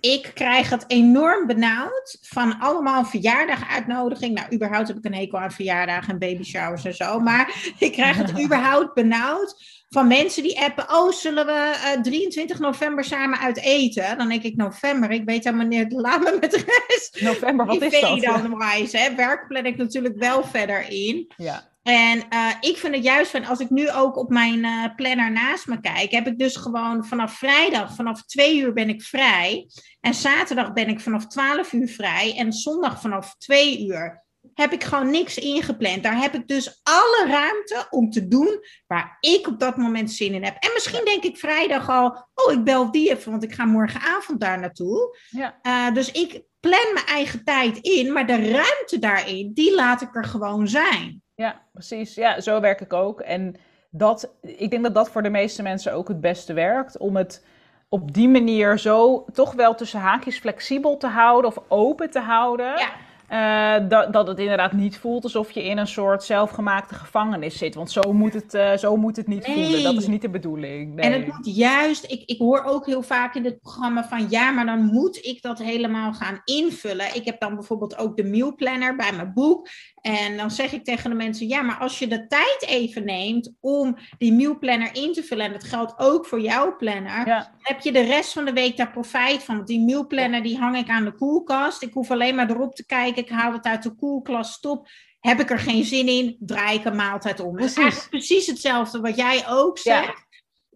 ik 0.00 0.30
krijg 0.34 0.70
het 0.70 0.84
enorm 0.86 1.46
benauwd 1.46 2.18
van 2.20 2.58
allemaal 2.58 3.04
verjaardaguitnodiging. 3.04 4.34
Nou, 4.34 4.54
überhaupt 4.54 4.88
heb 4.88 4.96
ik 4.96 5.04
een 5.04 5.14
hekel 5.14 5.38
aan 5.38 5.52
verjaardagen 5.52 6.12
en 6.12 6.18
baby 6.18 6.42
showers 6.42 6.84
en 6.84 6.94
zo. 6.94 7.20
Maar 7.20 7.54
ik 7.78 7.92
krijg 7.92 8.16
het 8.16 8.40
überhaupt 8.44 8.94
benauwd 8.94 9.80
van 9.88 10.06
mensen 10.06 10.42
die 10.42 10.60
appen. 10.60 10.94
Oh, 10.94 11.12
zullen 11.12 11.46
we 11.46 11.52
uh, 11.52 11.92
eh, 11.92 12.00
23 12.00 12.58
november 12.58 13.04
samen 13.04 13.38
uit 13.38 13.60
eten? 13.60 14.18
Dan 14.18 14.28
denk 14.28 14.42
ik 14.42 14.56
november. 14.56 15.10
Ik 15.10 15.24
weet 15.24 15.44
helemaal 15.44 15.66
niet. 15.66 15.92
Laat 16.02 16.20
me 16.20 16.36
met 16.40 16.50
de 16.50 16.84
rest. 16.88 17.20
November, 17.20 17.66
wat 17.66 17.82
is 17.82 18.00
dat? 18.00 18.20
dan 18.20 18.58
wijs, 18.58 18.92
hè? 18.92 19.14
Werk 19.14 19.46
plan 19.48 19.66
ik 19.66 19.76
natuurlijk 19.76 20.16
wel 20.16 20.44
verder 20.44 20.88
in. 20.88 21.32
Ja. 21.36 21.69
En 21.82 22.22
uh, 22.32 22.50
ik 22.60 22.76
vind 22.76 22.94
het 22.94 23.04
juist 23.04 23.30
van, 23.30 23.44
als 23.44 23.60
ik 23.60 23.70
nu 23.70 23.90
ook 23.90 24.16
op 24.16 24.30
mijn 24.30 24.64
uh, 24.64 24.84
planner 24.96 25.32
naast 25.32 25.66
me 25.66 25.80
kijk, 25.80 26.10
heb 26.10 26.26
ik 26.26 26.38
dus 26.38 26.56
gewoon 26.56 27.04
vanaf 27.04 27.38
vrijdag, 27.38 27.94
vanaf 27.94 28.24
twee 28.24 28.60
uur 28.60 28.72
ben 28.72 28.88
ik 28.88 29.02
vrij. 29.02 29.66
En 30.00 30.14
zaterdag 30.14 30.72
ben 30.72 30.88
ik 30.88 31.00
vanaf 31.00 31.26
twaalf 31.26 31.72
uur 31.72 31.88
vrij. 31.88 32.34
En 32.36 32.52
zondag 32.52 33.00
vanaf 33.00 33.34
twee 33.36 33.86
uur 33.86 34.24
heb 34.54 34.72
ik 34.72 34.84
gewoon 34.84 35.10
niks 35.10 35.38
ingepland. 35.38 36.02
Daar 36.02 36.20
heb 36.20 36.34
ik 36.34 36.48
dus 36.48 36.80
alle 36.82 37.26
ruimte 37.28 37.86
om 37.90 38.10
te 38.10 38.28
doen 38.28 38.60
waar 38.86 39.16
ik 39.20 39.46
op 39.46 39.58
dat 39.58 39.76
moment 39.76 40.10
zin 40.10 40.34
in 40.34 40.44
heb. 40.44 40.56
En 40.58 40.70
misschien 40.74 41.04
denk 41.04 41.24
ik 41.24 41.38
vrijdag 41.38 41.88
al, 41.88 42.28
oh, 42.34 42.52
ik 42.52 42.64
bel 42.64 42.90
die 42.90 43.10
even, 43.10 43.30
want 43.30 43.42
ik 43.42 43.54
ga 43.54 43.64
morgenavond 43.64 44.40
daar 44.40 44.60
naartoe. 44.60 45.18
Ja. 45.28 45.58
Uh, 45.62 45.94
dus 45.94 46.10
ik 46.10 46.42
plan 46.60 46.92
mijn 46.94 47.06
eigen 47.06 47.44
tijd 47.44 47.78
in, 47.78 48.12
maar 48.12 48.26
de 48.26 48.50
ruimte 48.50 48.98
daarin, 48.98 49.50
die 49.54 49.74
laat 49.74 50.00
ik 50.00 50.16
er 50.16 50.24
gewoon 50.24 50.68
zijn. 50.68 51.22
Ja, 51.40 51.60
precies. 51.72 52.14
Ja, 52.14 52.40
zo 52.40 52.60
werk 52.60 52.80
ik 52.80 52.92
ook. 52.92 53.20
En 53.20 53.56
dat, 53.90 54.30
ik 54.42 54.70
denk 54.70 54.82
dat 54.82 54.94
dat 54.94 55.10
voor 55.10 55.22
de 55.22 55.30
meeste 55.30 55.62
mensen 55.62 55.92
ook 55.92 56.08
het 56.08 56.20
beste 56.20 56.52
werkt. 56.52 56.98
Om 56.98 57.16
het 57.16 57.44
op 57.88 58.14
die 58.14 58.28
manier 58.28 58.78
zo 58.78 59.24
toch 59.32 59.52
wel 59.52 59.74
tussen 59.74 60.00
haakjes 60.00 60.38
flexibel 60.38 60.96
te 60.96 61.06
houden 61.06 61.50
of 61.50 61.62
open 61.68 62.10
te 62.10 62.20
houden. 62.20 62.66
Ja. 62.66 62.90
Uh, 63.32 63.74
dat, 63.88 64.12
dat 64.12 64.26
het 64.26 64.38
inderdaad 64.38 64.72
niet 64.72 64.98
voelt 64.98 65.24
alsof 65.24 65.50
je 65.50 65.64
in 65.64 65.78
een 65.78 65.86
soort 65.86 66.24
zelfgemaakte 66.24 66.94
gevangenis 66.94 67.58
zit. 67.58 67.74
Want 67.74 67.90
zo 67.90 68.12
moet 68.12 68.34
het, 68.34 68.54
uh, 68.54 68.76
zo 68.76 68.96
moet 68.96 69.16
het 69.16 69.26
niet 69.26 69.44
voelen. 69.44 69.82
Dat 69.82 69.96
is 69.96 70.06
niet 70.06 70.22
de 70.22 70.30
bedoeling. 70.30 70.94
Nee. 70.94 71.04
En 71.04 71.12
het 71.12 71.26
moet 71.26 71.56
juist, 71.56 72.04
ik, 72.04 72.22
ik 72.24 72.38
hoor 72.38 72.64
ook 72.64 72.86
heel 72.86 73.02
vaak 73.02 73.34
in 73.34 73.44
het 73.44 73.60
programma 73.60 74.04
van 74.04 74.26
ja, 74.30 74.50
maar 74.50 74.66
dan 74.66 74.84
moet 74.84 75.24
ik 75.24 75.42
dat 75.42 75.58
helemaal 75.58 76.12
gaan 76.12 76.40
invullen. 76.44 77.14
Ik 77.14 77.24
heb 77.24 77.40
dan 77.40 77.54
bijvoorbeeld 77.54 77.98
ook 77.98 78.16
de 78.16 78.24
mealplanner 78.24 78.96
bij 78.96 79.12
mijn 79.12 79.32
boek. 79.32 79.68
En 80.00 80.36
dan 80.36 80.50
zeg 80.50 80.72
ik 80.72 80.84
tegen 80.84 81.10
de 81.10 81.16
mensen, 81.16 81.48
ja, 81.48 81.62
maar 81.62 81.78
als 81.78 81.98
je 81.98 82.06
de 82.06 82.26
tijd 82.26 82.64
even 82.66 83.04
neemt 83.04 83.52
om 83.60 83.96
die 84.18 84.32
mealplanner 84.32 84.90
in 84.92 85.12
te 85.12 85.22
vullen, 85.22 85.46
en 85.46 85.52
dat 85.52 85.64
geldt 85.64 85.94
ook 85.96 86.26
voor 86.26 86.40
jouw 86.40 86.76
planner, 86.76 87.26
ja. 87.26 87.54
heb 87.58 87.80
je 87.80 87.92
de 87.92 88.04
rest 88.04 88.32
van 88.32 88.44
de 88.44 88.52
week 88.52 88.76
daar 88.76 88.90
profijt 88.90 89.42
van. 89.42 89.54
Want 89.54 89.66
die 89.66 89.80
mealplanner 89.80 90.42
die 90.42 90.58
hang 90.58 90.76
ik 90.76 90.88
aan 90.88 91.04
de 91.04 91.12
koelkast. 91.12 91.82
Ik 91.82 91.92
hoef 91.92 92.10
alleen 92.10 92.34
maar 92.34 92.50
erop 92.50 92.74
te 92.74 92.86
kijken, 92.86 93.19
ik 93.20 93.28
haal 93.28 93.52
het 93.52 93.64
uit 93.64 93.82
de 93.82 93.94
koelkast, 93.94 94.52
stop. 94.52 94.88
Heb 95.20 95.40
ik 95.40 95.50
er 95.50 95.58
geen 95.58 95.84
zin 95.84 96.08
in, 96.08 96.36
draai 96.40 96.78
ik 96.78 96.84
een 96.84 96.96
maaltijd 96.96 97.40
om. 97.40 97.54
Precies, 97.54 98.08
precies 98.08 98.46
hetzelfde 98.46 99.00
wat 99.00 99.16
jij 99.16 99.44
ook 99.48 99.78
zegt. 99.78 100.28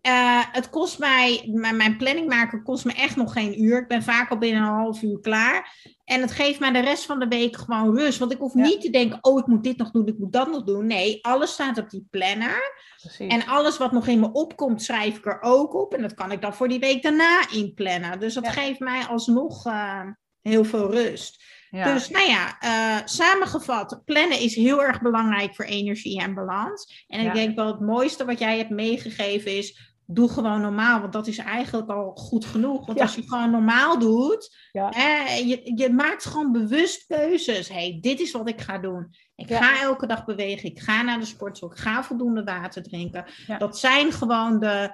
Uh, 0.07 0.43
het 0.53 0.71
kost 0.71 0.99
mij, 0.99 1.51
mijn 1.53 1.97
planning 1.97 2.29
maken 2.29 2.63
kost 2.63 2.85
me 2.85 2.93
echt 2.93 3.17
nog 3.17 3.33
geen 3.33 3.63
uur. 3.63 3.79
Ik 3.79 3.89
ben 3.89 4.03
vaak 4.03 4.31
al 4.31 4.39
binnen 4.39 4.63
een 4.63 4.69
half 4.69 5.03
uur 5.03 5.21
klaar. 5.21 5.77
En 6.05 6.21
het 6.21 6.33
geeft 6.33 6.61
mij 6.61 6.73
de 6.73 6.81
rest 6.81 7.05
van 7.05 7.19
de 7.19 7.29
week 7.29 7.57
gewoon 7.57 7.99
rust. 7.99 8.19
Want 8.19 8.33
ik 8.33 8.39
hoef 8.39 8.55
niet 8.55 8.81
te 8.81 8.91
denken, 8.91 9.19
oh, 9.21 9.39
ik 9.39 9.47
moet 9.47 9.65
dit 9.65 9.77
nog 9.77 9.91
doen, 9.91 10.07
ik 10.07 10.19
moet 10.19 10.33
dat 10.33 10.51
nog 10.51 10.65
doen. 10.65 10.87
Nee, 10.87 11.19
alles 11.25 11.53
staat 11.53 11.79
op 11.79 11.91
die 11.91 12.07
planner. 12.11 12.87
Precies. 13.01 13.33
En 13.33 13.47
alles 13.47 13.79
wat 13.79 13.93
nog 13.93 14.07
in 14.07 14.21
me 14.21 14.33
opkomt, 14.33 14.83
schrijf 14.83 15.17
ik 15.17 15.27
er 15.27 15.39
ook 15.41 15.75
op. 15.75 15.95
En 15.95 16.03
dat 16.03 16.15
kan 16.15 16.33
ik 16.33 16.41
dan 16.41 16.55
voor 16.55 16.69
die 16.69 16.79
week 16.79 17.03
daarna 17.03 17.51
inplannen. 17.51 18.21
Dus 18.21 18.35
dat 18.35 18.49
geeft 18.49 18.81
mij 18.81 19.05
alsnog 19.07 19.67
uh, 19.67 20.01
heel 20.41 20.65
veel 20.65 20.91
rust. 20.91 21.43
Ja. 21.75 21.93
Dus 21.93 22.09
nou 22.09 22.29
ja, 22.29 22.57
uh, 22.65 23.07
samengevat, 23.07 24.01
plannen 24.05 24.41
is 24.41 24.55
heel 24.55 24.83
erg 24.83 25.03
belangrijk 25.03 25.55
voor 25.55 25.65
energie 25.65 26.21
en 26.21 26.35
balans. 26.35 27.05
En 27.09 27.27
ik 27.27 27.35
denk 27.35 27.57
wel 27.57 27.67
het 27.67 27.81
mooiste 27.81 28.25
wat 28.25 28.39
jij 28.39 28.57
hebt 28.57 28.71
meegegeven 28.71 29.57
is, 29.57 29.93
doe 30.07 30.29
gewoon 30.29 30.61
normaal, 30.61 31.01
want 31.01 31.13
dat 31.13 31.27
is 31.27 31.39
eigenlijk 31.39 31.91
al 31.91 32.15
goed 32.15 32.45
genoeg. 32.45 32.87
Want 32.87 33.01
als 33.01 33.15
je 33.15 33.23
gewoon 33.23 33.51
normaal 33.51 33.99
doet, 33.99 34.57
ja. 34.73 34.91
je, 35.29 35.73
je 35.75 35.91
maakt 35.91 36.25
gewoon 36.25 36.53
bewust 36.53 37.07
keuzes. 37.07 37.69
hey, 37.69 37.99
dit 38.01 38.21
is 38.21 38.33
wat 38.33 38.49
ik 38.49 38.61
ga 38.61 38.79
doen. 38.79 39.15
Ik 39.37 39.53
ga 39.53 39.81
elke 39.81 40.07
dag 40.07 40.25
bewegen, 40.25 40.71
ik 40.71 40.81
ga 40.81 41.03
naar 41.03 41.19
de 41.19 41.25
sportschool, 41.25 41.71
ik 41.71 41.79
ga 41.79 42.05
voldoende 42.05 42.45
water 42.45 42.83
drinken. 42.83 43.25
Dat 43.59 43.79
zijn 43.79 44.13
gewoon 44.13 44.61
de 44.61 44.91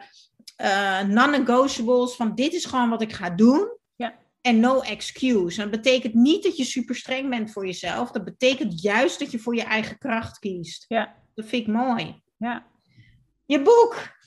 uh, 0.62 1.02
non-negotiables 1.02 2.16
van 2.16 2.34
dit 2.34 2.52
is 2.52 2.64
gewoon 2.64 2.90
wat 2.90 3.02
ik 3.02 3.12
ga 3.12 3.30
doen. 3.30 3.78
En 4.40 4.60
no 4.60 4.80
excuse. 4.80 5.60
dat 5.60 5.70
betekent 5.70 6.14
niet 6.14 6.42
dat 6.42 6.56
je 6.56 6.64
super 6.64 6.94
streng 6.94 7.30
bent 7.30 7.52
voor 7.52 7.66
jezelf. 7.66 8.10
Dat 8.10 8.24
betekent 8.24 8.82
juist 8.82 9.18
dat 9.18 9.30
je 9.30 9.38
voor 9.38 9.54
je 9.54 9.62
eigen 9.62 9.98
kracht 9.98 10.38
kiest. 10.38 10.84
Ja. 10.88 11.14
Dat 11.34 11.46
vind 11.46 11.66
ik 11.66 11.72
mooi. 11.72 12.22
Ja. 12.36 12.66
Je 13.46 13.62
boek. 13.62 14.18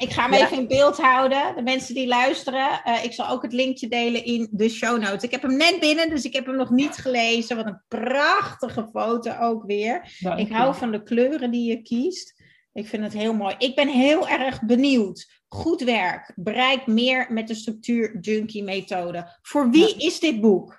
Ik 0.00 0.10
ga 0.10 0.22
hem 0.22 0.32
even 0.32 0.56
in 0.56 0.68
beeld 0.68 0.96
houden. 0.96 1.54
De 1.56 1.62
mensen 1.62 1.94
die 1.94 2.06
luisteren. 2.06 2.82
Uh, 2.86 3.04
ik 3.04 3.12
zal 3.12 3.28
ook 3.28 3.42
het 3.42 3.52
linkje 3.52 3.88
delen 3.88 4.24
in 4.24 4.48
de 4.50 4.68
show 4.68 5.00
notes. 5.00 5.22
Ik 5.22 5.30
heb 5.30 5.42
hem 5.42 5.56
net 5.56 5.80
binnen, 5.80 6.08
dus 6.08 6.24
ik 6.24 6.34
heb 6.34 6.46
hem 6.46 6.56
nog 6.56 6.70
niet 6.70 6.96
gelezen. 6.96 7.56
Wat 7.56 7.66
een 7.66 7.82
prachtige 7.88 8.88
foto 8.92 9.36
ook 9.40 9.64
weer. 9.66 10.16
ik 10.36 10.52
hou 10.52 10.74
van 10.74 10.90
de 10.90 11.02
kleuren 11.02 11.50
die 11.50 11.68
je 11.68 11.82
kiest. 11.82 12.39
Ik 12.72 12.86
vind 12.86 13.02
het 13.02 13.12
heel 13.12 13.34
mooi. 13.34 13.54
Ik 13.58 13.74
ben 13.74 13.88
heel 13.88 14.28
erg 14.28 14.62
benieuwd. 14.62 15.30
Goed 15.48 15.82
werk. 15.82 16.32
Bereik 16.36 16.86
meer 16.86 17.26
met 17.28 17.48
de 17.48 17.54
structuur 17.54 18.18
junkie 18.20 18.64
methode. 18.64 19.38
Voor 19.42 19.70
wie 19.70 19.96
is 19.96 20.20
dit 20.20 20.40
boek? 20.40 20.78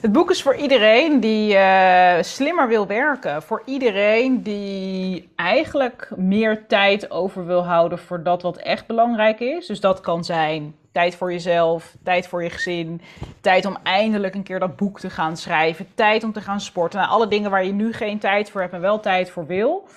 Het 0.00 0.12
boek 0.12 0.30
is 0.30 0.42
voor 0.42 0.56
iedereen 0.56 1.20
die 1.20 1.54
uh, 1.54 2.22
slimmer 2.22 2.68
wil 2.68 2.86
werken. 2.86 3.42
Voor 3.42 3.62
iedereen 3.64 4.42
die 4.42 5.28
eigenlijk 5.36 6.10
meer 6.16 6.66
tijd 6.66 7.10
over 7.10 7.46
wil 7.46 7.64
houden 7.64 7.98
voor 7.98 8.22
dat 8.22 8.42
wat 8.42 8.56
echt 8.56 8.86
belangrijk 8.86 9.40
is. 9.40 9.66
Dus 9.66 9.80
dat 9.80 10.00
kan 10.00 10.24
zijn 10.24 10.74
tijd 10.92 11.14
voor 11.14 11.32
jezelf, 11.32 11.96
tijd 12.04 12.26
voor 12.26 12.42
je 12.42 12.50
gezin, 12.50 13.00
tijd 13.40 13.64
om 13.64 13.76
eindelijk 13.82 14.34
een 14.34 14.42
keer 14.42 14.58
dat 14.58 14.76
boek 14.76 15.00
te 15.00 15.10
gaan 15.10 15.36
schrijven, 15.36 15.86
tijd 15.94 16.24
om 16.24 16.32
te 16.32 16.40
gaan 16.40 16.60
sporten. 16.60 16.98
Nou, 16.98 17.10
alle 17.10 17.28
dingen 17.28 17.50
waar 17.50 17.64
je 17.64 17.72
nu 17.72 17.92
geen 17.92 18.18
tijd 18.18 18.50
voor 18.50 18.60
hebt 18.60 18.72
en 18.72 18.80
wel 18.80 19.00
tijd 19.00 19.30
voor 19.30 19.46
wil. 19.46 19.88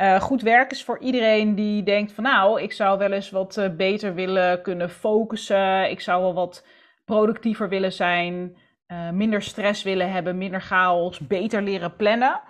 Uh, 0.00 0.20
goed 0.20 0.42
werk 0.42 0.70
is 0.70 0.84
voor 0.84 0.98
iedereen 0.98 1.54
die 1.54 1.82
denkt 1.82 2.12
van 2.12 2.24
nou, 2.24 2.62
ik 2.62 2.72
zou 2.72 2.98
wel 2.98 3.12
eens 3.12 3.30
wat 3.30 3.56
uh, 3.56 3.68
beter 3.76 4.14
willen 4.14 4.62
kunnen 4.62 4.90
focussen. 4.90 5.90
Ik 5.90 6.00
zou 6.00 6.22
wel 6.22 6.34
wat 6.34 6.66
productiever 7.04 7.68
willen 7.68 7.92
zijn. 7.92 8.56
Uh, 8.88 9.10
minder 9.10 9.42
stress 9.42 9.82
willen 9.82 10.12
hebben, 10.12 10.38
minder 10.38 10.60
chaos, 10.60 11.18
beter 11.18 11.62
leren 11.62 11.96
plannen. 11.96 12.40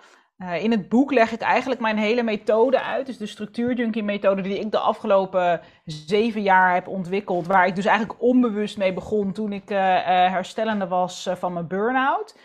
In 0.61 0.71
het 0.71 0.89
boek 0.89 1.13
leg 1.13 1.33
ik 1.33 1.41
eigenlijk 1.41 1.81
mijn 1.81 1.99
hele 1.99 2.23
methode 2.23 2.83
uit. 2.83 3.07
Dus 3.07 3.19
de 3.19 3.27
structuurjunkie 3.27 4.03
methode 4.03 4.43
die 4.43 4.59
ik 4.59 4.71
de 4.71 4.79
afgelopen 4.79 5.61
zeven 5.85 6.43
jaar 6.43 6.75
heb 6.75 6.89
ontwikkeld. 6.89 7.47
Waar 7.47 7.67
ik 7.67 7.75
dus 7.75 7.85
eigenlijk 7.85 8.23
onbewust 8.23 8.79
mee 8.79 8.93
begon 8.93 9.33
toen 9.33 9.53
ik 9.53 9.69
herstellende 9.69 10.87
was 10.87 11.31
van 11.35 11.53
mijn 11.53 11.67
burn-out. 11.67 12.39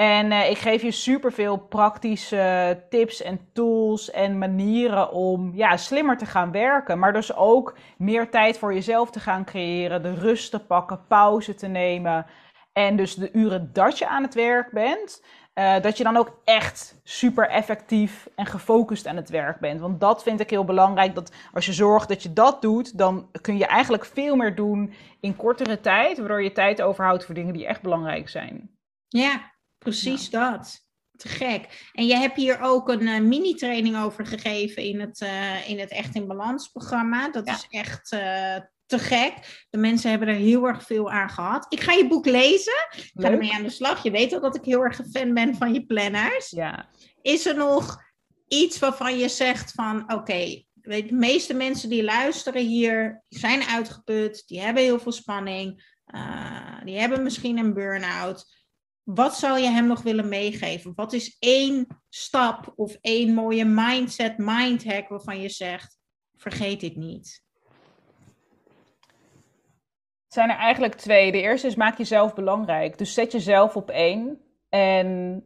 En 0.00 0.32
ik 0.32 0.58
geef 0.58 0.82
je 0.82 0.90
superveel 0.90 1.56
praktische 1.56 2.82
tips 2.88 3.22
en 3.22 3.40
tools 3.52 4.10
en 4.10 4.38
manieren 4.38 5.12
om 5.12 5.54
ja, 5.54 5.76
slimmer 5.76 6.16
te 6.18 6.26
gaan 6.26 6.52
werken. 6.52 6.98
Maar 6.98 7.12
dus 7.12 7.34
ook 7.34 7.76
meer 7.98 8.30
tijd 8.30 8.58
voor 8.58 8.74
jezelf 8.74 9.10
te 9.10 9.20
gaan 9.20 9.44
creëren. 9.44 10.02
De 10.02 10.14
rust 10.14 10.50
te 10.50 10.58
pakken, 10.58 11.06
pauze 11.08 11.54
te 11.54 11.66
nemen. 11.66 12.26
En 12.72 12.96
dus 12.96 13.14
de 13.14 13.32
uren 13.32 13.70
dat 13.72 13.98
je 13.98 14.08
aan 14.08 14.22
het 14.22 14.34
werk 14.34 14.72
bent, 14.72 15.24
uh, 15.54 15.80
dat 15.80 15.96
je 15.96 16.04
dan 16.04 16.16
ook 16.16 16.40
echt 16.44 17.00
super 17.04 17.48
effectief 17.48 18.28
en 18.34 18.46
gefocust 18.46 19.06
aan 19.06 19.16
het 19.16 19.30
werk 19.30 19.60
bent. 19.60 19.80
Want 19.80 20.00
dat 20.00 20.22
vind 20.22 20.40
ik 20.40 20.50
heel 20.50 20.64
belangrijk. 20.64 21.14
Dat 21.14 21.32
als 21.52 21.66
je 21.66 21.72
zorgt 21.72 22.08
dat 22.08 22.22
je 22.22 22.32
dat 22.32 22.62
doet, 22.62 22.98
dan 22.98 23.28
kun 23.40 23.56
je 23.56 23.66
eigenlijk 23.66 24.04
veel 24.04 24.36
meer 24.36 24.54
doen 24.54 24.92
in 25.20 25.36
kortere 25.36 25.80
tijd. 25.80 26.18
Waardoor 26.18 26.42
je 26.42 26.52
tijd 26.52 26.82
overhoudt 26.82 27.24
voor 27.24 27.34
dingen 27.34 27.54
die 27.54 27.66
echt 27.66 27.82
belangrijk 27.82 28.28
zijn. 28.28 28.70
Ja, 29.08 29.49
precies 29.84 30.30
dat. 30.30 30.88
Te 31.16 31.28
gek. 31.28 31.90
En 31.92 32.06
je 32.06 32.16
hebt 32.16 32.36
hier 32.36 32.60
ook 32.60 32.88
een 32.88 33.02
uh, 33.02 33.20
mini-training 33.20 33.96
over 33.96 34.26
gegeven 34.26 34.82
in 34.82 35.00
het, 35.00 35.20
uh, 35.20 35.68
in 35.68 35.78
het 35.78 35.90
Echt 35.90 36.14
in 36.14 36.26
Balans 36.26 36.68
programma. 36.68 37.30
Dat 37.30 37.46
is 37.48 37.66
echt 37.70 38.08
te 38.86 38.98
gek. 38.98 39.66
De 39.70 39.78
mensen 39.78 40.10
hebben 40.10 40.28
er 40.28 40.34
heel 40.34 40.66
erg 40.66 40.82
veel 40.82 41.10
aan 41.10 41.30
gehad. 41.30 41.66
Ik 41.68 41.80
ga 41.80 41.92
je 41.92 42.06
boek 42.06 42.26
lezen. 42.26 42.86
Ik 42.90 43.12
ga 43.14 43.30
ermee 43.30 43.52
aan 43.52 43.62
de 43.62 43.70
slag. 43.70 44.02
Je 44.02 44.10
weet 44.10 44.32
al 44.32 44.40
dat 44.40 44.56
ik 44.56 44.64
heel 44.64 44.84
erg 44.84 44.98
een 44.98 45.10
fan 45.10 45.34
ben 45.34 45.54
van 45.54 45.72
je 45.72 45.86
planners. 45.86 46.50
Ja. 46.50 46.88
Is 47.22 47.46
er 47.46 47.56
nog 47.56 48.02
iets 48.48 48.78
waarvan 48.78 49.18
je 49.18 49.28
zegt 49.28 49.72
van 49.72 50.12
oké, 50.12 50.62
de 50.74 51.06
meeste 51.10 51.54
mensen 51.54 51.88
die 51.88 52.04
luisteren 52.04 52.66
hier 52.66 53.22
zijn 53.28 53.62
uitgeput, 53.62 54.42
die 54.46 54.60
hebben 54.60 54.82
heel 54.82 55.00
veel 55.00 55.12
spanning, 55.12 55.94
die 56.84 56.98
hebben 56.98 57.22
misschien 57.22 57.58
een 57.58 57.74
burn-out. 57.74 58.58
Wat 59.14 59.36
zou 59.36 59.58
je 59.58 59.68
hem 59.68 59.86
nog 59.86 60.02
willen 60.02 60.28
meegeven? 60.28 60.92
Wat 60.94 61.12
is 61.12 61.36
één 61.38 61.86
stap 62.08 62.72
of 62.76 62.96
één 63.00 63.34
mooie 63.34 63.64
mindset, 63.64 64.38
mindhack 64.38 65.08
waarvan 65.08 65.40
je 65.40 65.48
zegt: 65.48 65.98
vergeet 66.36 66.80
dit 66.80 66.96
niet? 66.96 67.48
zijn 70.32 70.50
er 70.50 70.56
eigenlijk 70.56 70.94
twee. 70.94 71.32
De 71.32 71.40
eerste 71.40 71.66
is 71.66 71.74
maak 71.74 71.98
jezelf 71.98 72.34
belangrijk. 72.34 72.98
Dus 72.98 73.14
zet 73.14 73.32
jezelf 73.32 73.76
op 73.76 73.90
één 73.90 74.40
en 74.68 75.42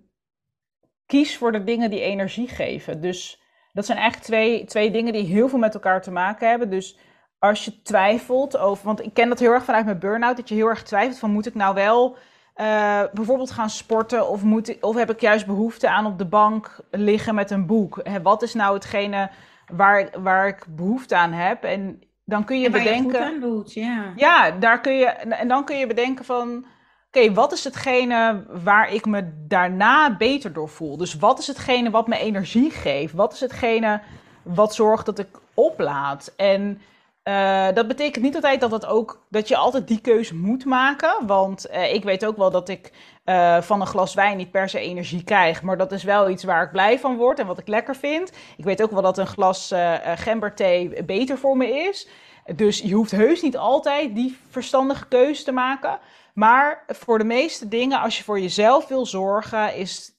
kies 1.06 1.36
voor 1.36 1.52
de 1.52 1.64
dingen 1.64 1.90
die 1.90 2.00
energie 2.00 2.48
geven. 2.48 3.00
Dus 3.00 3.42
dat 3.72 3.86
zijn 3.86 3.98
eigenlijk 3.98 4.26
twee, 4.26 4.64
twee 4.64 4.90
dingen 4.90 5.12
die 5.12 5.24
heel 5.24 5.48
veel 5.48 5.58
met 5.58 5.74
elkaar 5.74 6.02
te 6.02 6.10
maken 6.10 6.48
hebben. 6.48 6.70
Dus 6.70 6.98
als 7.38 7.64
je 7.64 7.82
twijfelt 7.82 8.56
over, 8.56 8.84
want 8.86 9.04
ik 9.04 9.14
ken 9.14 9.28
dat 9.28 9.38
heel 9.38 9.52
erg 9.52 9.64
vanuit 9.64 9.84
mijn 9.84 9.98
burn-out, 9.98 10.36
dat 10.36 10.48
je 10.48 10.54
heel 10.54 10.68
erg 10.68 10.82
twijfelt 10.82 11.18
van 11.18 11.30
moet 11.30 11.46
ik 11.46 11.54
nou 11.54 11.74
wel 11.74 12.16
uh, 12.56 13.02
bijvoorbeeld 13.12 13.50
gaan 13.50 13.70
sporten 13.70 14.28
of, 14.28 14.42
moet 14.42 14.80
of 14.80 14.96
heb 14.96 15.10
ik 15.10 15.20
juist 15.20 15.46
behoefte 15.46 15.88
aan 15.88 16.06
op 16.06 16.18
de 16.18 16.26
bank 16.26 16.80
liggen 16.90 17.34
met 17.34 17.50
een 17.50 17.66
boek? 17.66 18.02
wat 18.22 18.42
is 18.42 18.54
nou 18.54 18.74
hetgene 18.74 19.30
waar, 19.72 20.08
waar 20.22 20.48
ik 20.48 20.64
behoefte 20.68 21.16
aan 21.16 21.32
heb? 21.32 21.64
En 21.64 22.02
dan 22.24 22.44
kun 22.44 22.60
je 22.60 22.70
bedenken. 22.70 23.32
Je 23.32 23.40
doet, 23.40 23.72
ja. 23.72 24.12
ja, 24.16 24.50
daar 24.50 24.80
kun 24.80 24.94
je. 24.94 25.06
En 25.06 25.48
dan 25.48 25.64
kun 25.64 25.78
je 25.78 25.86
bedenken 25.86 26.24
van. 26.24 26.64
Oké, 27.06 27.32
wat 27.32 27.52
is 27.52 27.64
hetgene 27.64 28.44
waar 28.62 28.92
ik 28.92 29.06
me 29.06 29.44
daarna 29.46 30.16
beter 30.16 30.52
door 30.52 30.68
voel? 30.68 30.96
Dus 30.96 31.14
wat 31.14 31.38
is 31.38 31.46
hetgene 31.46 31.90
wat 31.90 32.08
me 32.08 32.18
energie 32.18 32.70
geeft? 32.70 33.14
Wat 33.14 33.32
is 33.32 33.40
hetgene 33.40 34.00
wat 34.42 34.74
zorgt 34.74 35.06
dat 35.06 35.18
ik 35.18 35.28
oplaad? 35.54 36.32
En 36.36 36.80
uh, 37.24 37.68
dat 37.74 37.88
betekent 37.88 38.24
niet 38.24 38.34
altijd 38.34 38.60
dat, 38.60 38.70
het 38.70 38.86
ook, 38.86 39.26
dat 39.30 39.48
je 39.48 39.56
altijd 39.56 39.88
die 39.88 40.00
keuze 40.00 40.34
moet 40.34 40.64
maken. 40.64 41.26
Want 41.26 41.70
uh, 41.70 41.94
ik 41.94 42.04
weet 42.04 42.26
ook 42.26 42.36
wel 42.36 42.50
dat 42.50 42.68
ik 42.68 42.92
uh, 43.24 43.60
van 43.60 43.80
een 43.80 43.86
glas 43.86 44.14
wijn 44.14 44.36
niet 44.36 44.50
per 44.50 44.68
se 44.68 44.78
energie 44.78 45.24
krijg. 45.24 45.62
Maar 45.62 45.76
dat 45.76 45.92
is 45.92 46.02
wel 46.02 46.30
iets 46.30 46.44
waar 46.44 46.62
ik 46.62 46.70
blij 46.70 46.98
van 46.98 47.16
word 47.16 47.38
en 47.38 47.46
wat 47.46 47.58
ik 47.58 47.68
lekker 47.68 47.96
vind. 47.96 48.32
Ik 48.56 48.64
weet 48.64 48.82
ook 48.82 48.90
wel 48.90 49.02
dat 49.02 49.18
een 49.18 49.26
glas 49.26 49.72
gemberthee 50.14 51.04
beter 51.04 51.38
voor 51.38 51.56
me 51.56 51.68
is. 51.68 52.08
Dus 52.56 52.78
je 52.78 52.94
hoeft 52.94 53.10
heus 53.10 53.42
niet 53.42 53.56
altijd 53.56 54.14
die 54.14 54.38
verstandige 54.50 55.06
keuze 55.06 55.44
te 55.44 55.52
maken. 55.52 55.98
Maar 56.34 56.84
voor 56.86 57.18
de 57.18 57.24
meeste 57.24 57.68
dingen, 57.68 58.00
als 58.00 58.18
je 58.18 58.24
voor 58.24 58.40
jezelf 58.40 58.88
wil 58.88 59.06
zorgen, 59.06 59.76
is 59.76 60.12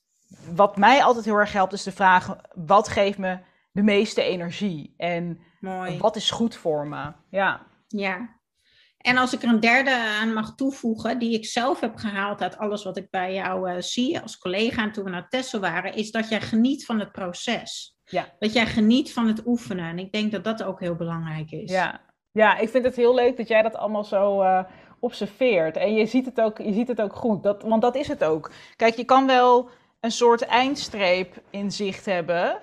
wat 0.53 0.77
mij 0.77 1.03
altijd 1.03 1.25
heel 1.25 1.37
erg 1.37 1.53
helpt, 1.53 1.73
is 1.73 1.83
de 1.83 1.91
vraag: 1.91 2.37
wat 2.53 2.87
geeft 2.87 3.17
me 3.17 3.37
de 3.71 3.83
meeste 3.83 4.21
energie? 4.21 4.93
En 4.97 5.39
Mooi. 5.65 5.97
wat 5.97 6.15
is 6.15 6.31
goed 6.31 6.55
voor 6.55 6.87
me? 6.87 7.11
Ja. 7.29 7.65
Ja. 7.87 8.35
En 8.97 9.17
als 9.17 9.33
ik 9.33 9.43
er 9.43 9.49
een 9.49 9.59
derde 9.59 9.95
aan 10.21 10.33
mag 10.33 10.55
toevoegen, 10.55 11.19
die 11.19 11.33
ik 11.33 11.45
zelf 11.45 11.79
heb 11.79 11.95
gehaald 11.95 12.41
uit 12.41 12.57
alles 12.57 12.83
wat 12.83 12.97
ik 12.97 13.09
bij 13.09 13.33
jou 13.33 13.71
uh, 13.71 13.75
zie 13.79 14.19
als 14.19 14.37
collega 14.37 14.83
en 14.83 14.91
toen 14.91 15.03
we 15.03 15.09
naar 15.09 15.29
Tessel 15.29 15.59
waren, 15.59 15.93
is 15.93 16.11
dat 16.11 16.29
jij 16.29 16.41
geniet 16.41 16.85
van 16.85 16.99
het 16.99 17.11
proces. 17.11 17.97
Ja. 18.05 18.27
Dat 18.39 18.53
jij 18.53 18.65
geniet 18.65 19.13
van 19.13 19.27
het 19.27 19.45
oefenen. 19.45 19.85
En 19.85 19.99
ik 19.99 20.11
denk 20.11 20.31
dat 20.31 20.43
dat 20.43 20.63
ook 20.63 20.79
heel 20.79 20.95
belangrijk 20.95 21.51
is. 21.51 21.71
Ja, 21.71 22.01
ja 22.31 22.57
ik 22.57 22.69
vind 22.69 22.85
het 22.85 22.95
heel 22.95 23.15
leuk 23.15 23.37
dat 23.37 23.47
jij 23.47 23.61
dat 23.61 23.75
allemaal 23.75 24.03
zo 24.03 24.41
uh, 24.41 24.63
observeert. 24.99 25.77
En 25.77 25.93
je 25.93 26.05
ziet 26.05 26.25
het 26.25 26.41
ook, 26.41 26.57
je 26.57 26.73
ziet 26.73 26.87
het 26.87 27.01
ook 27.01 27.15
goed, 27.15 27.43
dat, 27.43 27.63
want 27.63 27.81
dat 27.81 27.95
is 27.95 28.07
het 28.07 28.23
ook. 28.23 28.51
Kijk, 28.75 28.95
je 28.95 29.05
kan 29.05 29.25
wel 29.25 29.69
een 29.99 30.11
soort 30.11 30.41
eindstreep 30.41 31.41
in 31.49 31.71
zicht 31.71 32.05
hebben. 32.05 32.59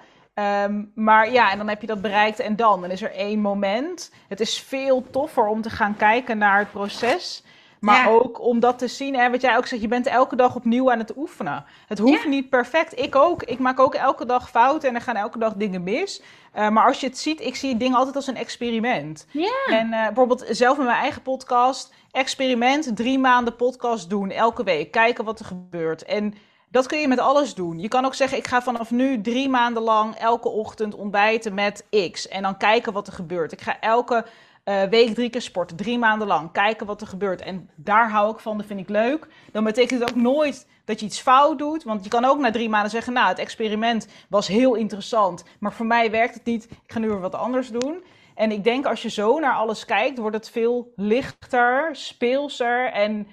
Um, 0.65 0.93
maar 0.95 1.33
ja, 1.33 1.51
en 1.51 1.59
dan 1.59 1.69
heb 1.69 1.81
je 1.81 1.87
dat 1.87 2.03
bereikt 2.03 2.39
en 2.39 2.57
dan. 2.57 2.81
Dan 2.81 2.91
is 2.91 3.03
er 3.03 3.15
één 3.15 3.41
moment. 3.41 4.13
Het 4.29 4.41
is 4.41 4.61
veel 4.61 5.05
toffer 5.11 5.47
om 5.47 5.63
te 5.63 5.71
gaan 5.71 5.97
kijken 5.97 6.39
naar 6.39 6.59
het 6.59 6.71
proces. 6.71 7.45
Maar 7.83 8.11
ook 8.11 8.41
om 8.41 8.61
dat 8.61 8.79
te 8.79 8.89
zien, 8.89 9.15
hè, 9.15 9.31
wat 9.31 9.41
jij 9.41 9.57
ook 9.57 9.67
zegt, 9.67 9.83
je 9.83 9.89
bent 9.89 10.07
elke 10.07 10.37
dag 10.37 10.55
opnieuw 10.55 10.91
aan 10.91 10.99
het 10.99 11.17
oefenen. 11.17 11.65
Het 11.87 11.99
hoeft 11.99 12.27
niet 12.27 12.49
perfect. 12.49 12.99
Ik 12.99 13.17
ook. 13.17 13.43
Ik 13.43 13.59
maak 13.59 13.81
ook 13.81 13.95
elke 13.95 14.27
dag 14.27 14.51
fouten 14.51 14.89
en 14.89 14.95
er 14.95 15.01
gaan 15.01 15.17
elke 15.17 15.39
dag 15.39 15.53
dingen 15.55 15.83
mis. 15.83 16.23
Uh, 16.55 16.69
maar 16.69 16.87
als 16.87 17.01
je 17.01 17.07
het 17.07 17.19
ziet, 17.19 17.41
ik 17.41 17.57
zie 17.57 17.77
dingen 17.77 17.97
altijd 17.97 18.17
als 18.17 18.27
een 18.27 18.37
experiment. 18.37 19.27
Ja. 19.31 19.67
En 19.69 19.87
uh, 19.87 20.05
bijvoorbeeld 20.07 20.45
zelf 20.51 20.77
met 20.77 20.87
mijn 20.87 20.99
eigen 20.99 21.23
podcast, 21.23 21.95
experiment, 22.11 22.97
drie 22.97 23.19
maanden 23.19 23.57
podcast 23.57 24.11
doen, 24.11 24.31
elke 24.31 24.65
week. 24.65 24.91
Kijken 24.91 25.25
wat 25.25 25.39
er 25.39 25.45
gebeurt. 25.45 26.05
En 26.05 26.35
dat 26.73 26.87
kun 26.87 26.99
je 26.99 27.09
met 27.09 27.19
alles 27.19 27.55
doen. 27.55 27.79
Je 27.79 27.89
kan 27.89 28.05
ook 28.05 28.15
zeggen, 28.15 28.39
ik 28.39 28.47
ga 28.47 28.63
vanaf 28.63 28.91
nu 28.91 29.21
drie 29.21 29.49
maanden 29.49 29.83
lang 29.83 30.15
elke 30.15 30.49
ochtend 30.49 30.95
ontbijten 30.95 31.55
met 31.55 31.85
X. 32.11 32.29
En 32.29 32.43
dan 32.43 32.57
kijken 32.57 32.93
wat 32.93 33.07
er 33.07 33.13
gebeurt. 33.13 33.53
Ik 33.53 33.61
ga 33.61 33.81
elke 33.81 34.25
uh, 34.65 34.83
week 34.83 35.15
drie 35.15 35.31
keer 35.31 35.43
sporten, 35.43 35.77
drie 35.77 35.99
maanden 35.99 36.27
lang. 36.27 36.53
Kijken 36.53 36.87
wat 36.87 37.01
er 37.01 37.07
gebeurt. 37.07 37.41
En 37.41 37.71
daar 37.75 38.11
hou 38.11 38.33
ik 38.33 38.39
van, 38.39 38.57
dat 38.57 38.67
vind 38.67 38.81
ik 38.81 38.89
leuk. 38.89 39.27
Dan 39.53 39.65
betekent 39.65 40.01
het 40.01 40.11
ook 40.11 40.17
nooit 40.17 40.67
dat 40.85 41.01
je 41.01 41.07
iets 41.07 41.21
fout 41.21 41.59
doet. 41.59 41.83
Want 41.83 42.05
je 42.05 42.11
kan 42.11 42.25
ook 42.25 42.39
na 42.39 42.51
drie 42.51 42.69
maanden 42.69 42.91
zeggen, 42.91 43.13
nou, 43.13 43.29
het 43.29 43.39
experiment 43.39 44.07
was 44.29 44.49
heel 44.49 44.75
interessant. 44.75 45.45
Maar 45.59 45.73
voor 45.73 45.87
mij 45.87 46.11
werkt 46.11 46.35
het 46.35 46.45
niet. 46.45 46.65
Ik 46.65 46.93
ga 46.93 46.99
nu 46.99 47.09
weer 47.09 47.21
wat 47.21 47.35
anders 47.35 47.69
doen. 47.69 48.05
En 48.35 48.53
ik 48.53 48.65
denk 48.65 48.87
als 48.87 49.03
je 49.03 49.11
zo 49.11 49.39
naar 49.39 49.55
alles 49.55 49.85
kijkt, 49.85 50.19
wordt 50.19 50.37
het 50.37 50.51
veel 50.51 50.93
lichter, 50.97 51.89
speelser 51.93 52.93
en 52.93 53.27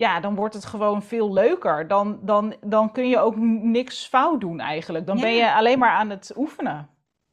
ja, 0.00 0.20
dan 0.20 0.34
wordt 0.34 0.54
het 0.54 0.64
gewoon 0.64 1.02
veel 1.02 1.32
leuker. 1.32 1.88
Dan, 1.88 2.18
dan, 2.22 2.54
dan 2.60 2.92
kun 2.92 3.08
je 3.08 3.18
ook 3.18 3.36
niks 3.62 4.06
fout 4.06 4.40
doen 4.40 4.60
eigenlijk. 4.60 5.06
Dan 5.06 5.20
ben 5.20 5.34
je 5.34 5.52
alleen 5.52 5.78
maar 5.78 5.90
aan 5.90 6.10
het 6.10 6.32
oefenen. 6.36 6.88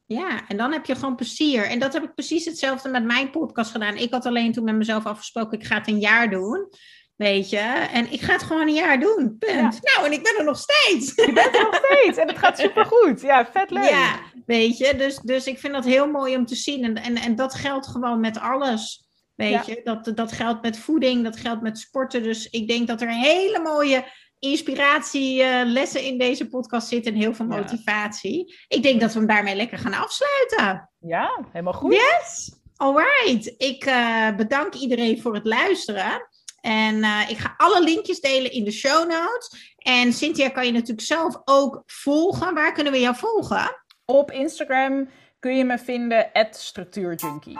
Ja, 0.06 0.40
en 0.48 0.56
dan 0.56 0.72
heb 0.72 0.86
je 0.86 0.94
gewoon 0.94 1.16
plezier. 1.16 1.64
En 1.64 1.78
dat 1.78 1.92
heb 1.92 2.02
ik 2.02 2.14
precies 2.14 2.44
hetzelfde 2.44 2.88
met 2.88 3.04
mijn 3.04 3.30
podcast 3.30 3.70
gedaan. 3.70 3.96
Ik 3.96 4.12
had 4.12 4.26
alleen 4.26 4.52
toen 4.52 4.64
met 4.64 4.74
mezelf 4.74 5.06
afgesproken, 5.06 5.58
ik 5.58 5.66
ga 5.66 5.74
het 5.74 5.88
een 5.88 5.98
jaar 5.98 6.30
doen. 6.30 6.68
Weet 7.16 7.50
je, 7.50 7.88
en 7.92 8.12
ik 8.12 8.20
ga 8.20 8.32
het 8.32 8.42
gewoon 8.42 8.68
een 8.68 8.74
jaar 8.74 9.00
doen. 9.00 9.36
Punt. 9.38 9.78
Nou, 9.82 10.06
en 10.06 10.12
ik 10.12 10.22
ben 10.22 10.38
er 10.38 10.44
nog 10.44 10.58
steeds. 10.58 11.14
Je 11.14 11.32
bent 11.32 11.54
er 11.54 11.62
nog 11.62 11.80
steeds 11.84 12.18
en 12.18 12.28
het 12.28 12.38
gaat 12.38 12.58
supergoed. 12.68 13.20
Ja, 13.20 13.46
vet 13.46 13.70
leuk. 13.70 13.90
Ja, 13.90 14.20
weet 14.46 14.78
je, 14.78 14.94
dus, 14.96 15.16
dus 15.16 15.46
ik 15.46 15.58
vind 15.58 15.72
dat 15.72 15.84
heel 15.84 16.06
mooi 16.06 16.36
om 16.36 16.46
te 16.46 16.54
zien. 16.54 16.84
En, 16.84 16.94
en, 16.94 17.16
en 17.16 17.34
dat 17.34 17.54
geldt 17.54 17.86
gewoon 17.86 18.20
met 18.20 18.38
alles. 18.38 19.07
Weet 19.38 19.66
je, 19.66 19.80
dat, 19.84 20.12
dat 20.14 20.32
geldt 20.32 20.62
met 20.62 20.78
voeding, 20.78 21.24
dat 21.24 21.36
geldt 21.36 21.62
met 21.62 21.78
sporten. 21.78 22.22
Dus 22.22 22.50
ik 22.50 22.68
denk 22.68 22.86
dat 22.86 23.00
er 23.00 23.08
hele 23.08 23.60
mooie 23.60 24.04
inspiratielessen 24.38 26.02
in 26.02 26.18
deze 26.18 26.48
podcast 26.48 26.88
zitten 26.88 27.12
en 27.12 27.18
heel 27.18 27.34
veel 27.34 27.46
motivatie. 27.46 28.54
Ik 28.68 28.82
denk 28.82 29.00
dat 29.00 29.12
we 29.12 29.18
hem 29.18 29.28
daarmee 29.28 29.54
lekker 29.54 29.78
gaan 29.78 29.94
afsluiten. 29.94 30.90
Ja, 31.00 31.44
helemaal 31.52 31.72
goed. 31.72 31.92
Yes! 31.92 32.52
Alright, 32.76 33.54
ik 33.58 33.86
uh, 33.86 34.36
bedank 34.36 34.74
iedereen 34.74 35.20
voor 35.20 35.34
het 35.34 35.46
luisteren. 35.46 36.28
En 36.60 36.94
uh, 36.94 37.30
ik 37.30 37.38
ga 37.38 37.54
alle 37.56 37.82
linkjes 37.82 38.20
delen 38.20 38.52
in 38.52 38.64
de 38.64 38.70
show 38.70 39.10
notes. 39.10 39.74
En 39.78 40.12
Cynthia 40.12 40.48
kan 40.48 40.66
je 40.66 40.72
natuurlijk 40.72 41.06
zelf 41.06 41.40
ook 41.44 41.82
volgen. 41.86 42.54
Waar 42.54 42.72
kunnen 42.72 42.92
we 42.92 43.00
jou 43.00 43.16
volgen? 43.16 43.82
Op 44.04 44.30
Instagram 44.30 45.08
kun 45.48 45.56
je 45.56 45.64
me 45.64 45.78
vinden, 45.86 46.24
structuurjunkie. 46.56 47.56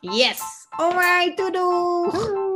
Yes! 0.00 0.40
Alright, 0.78 1.36
doei 1.36 1.52
doei! 1.52 2.55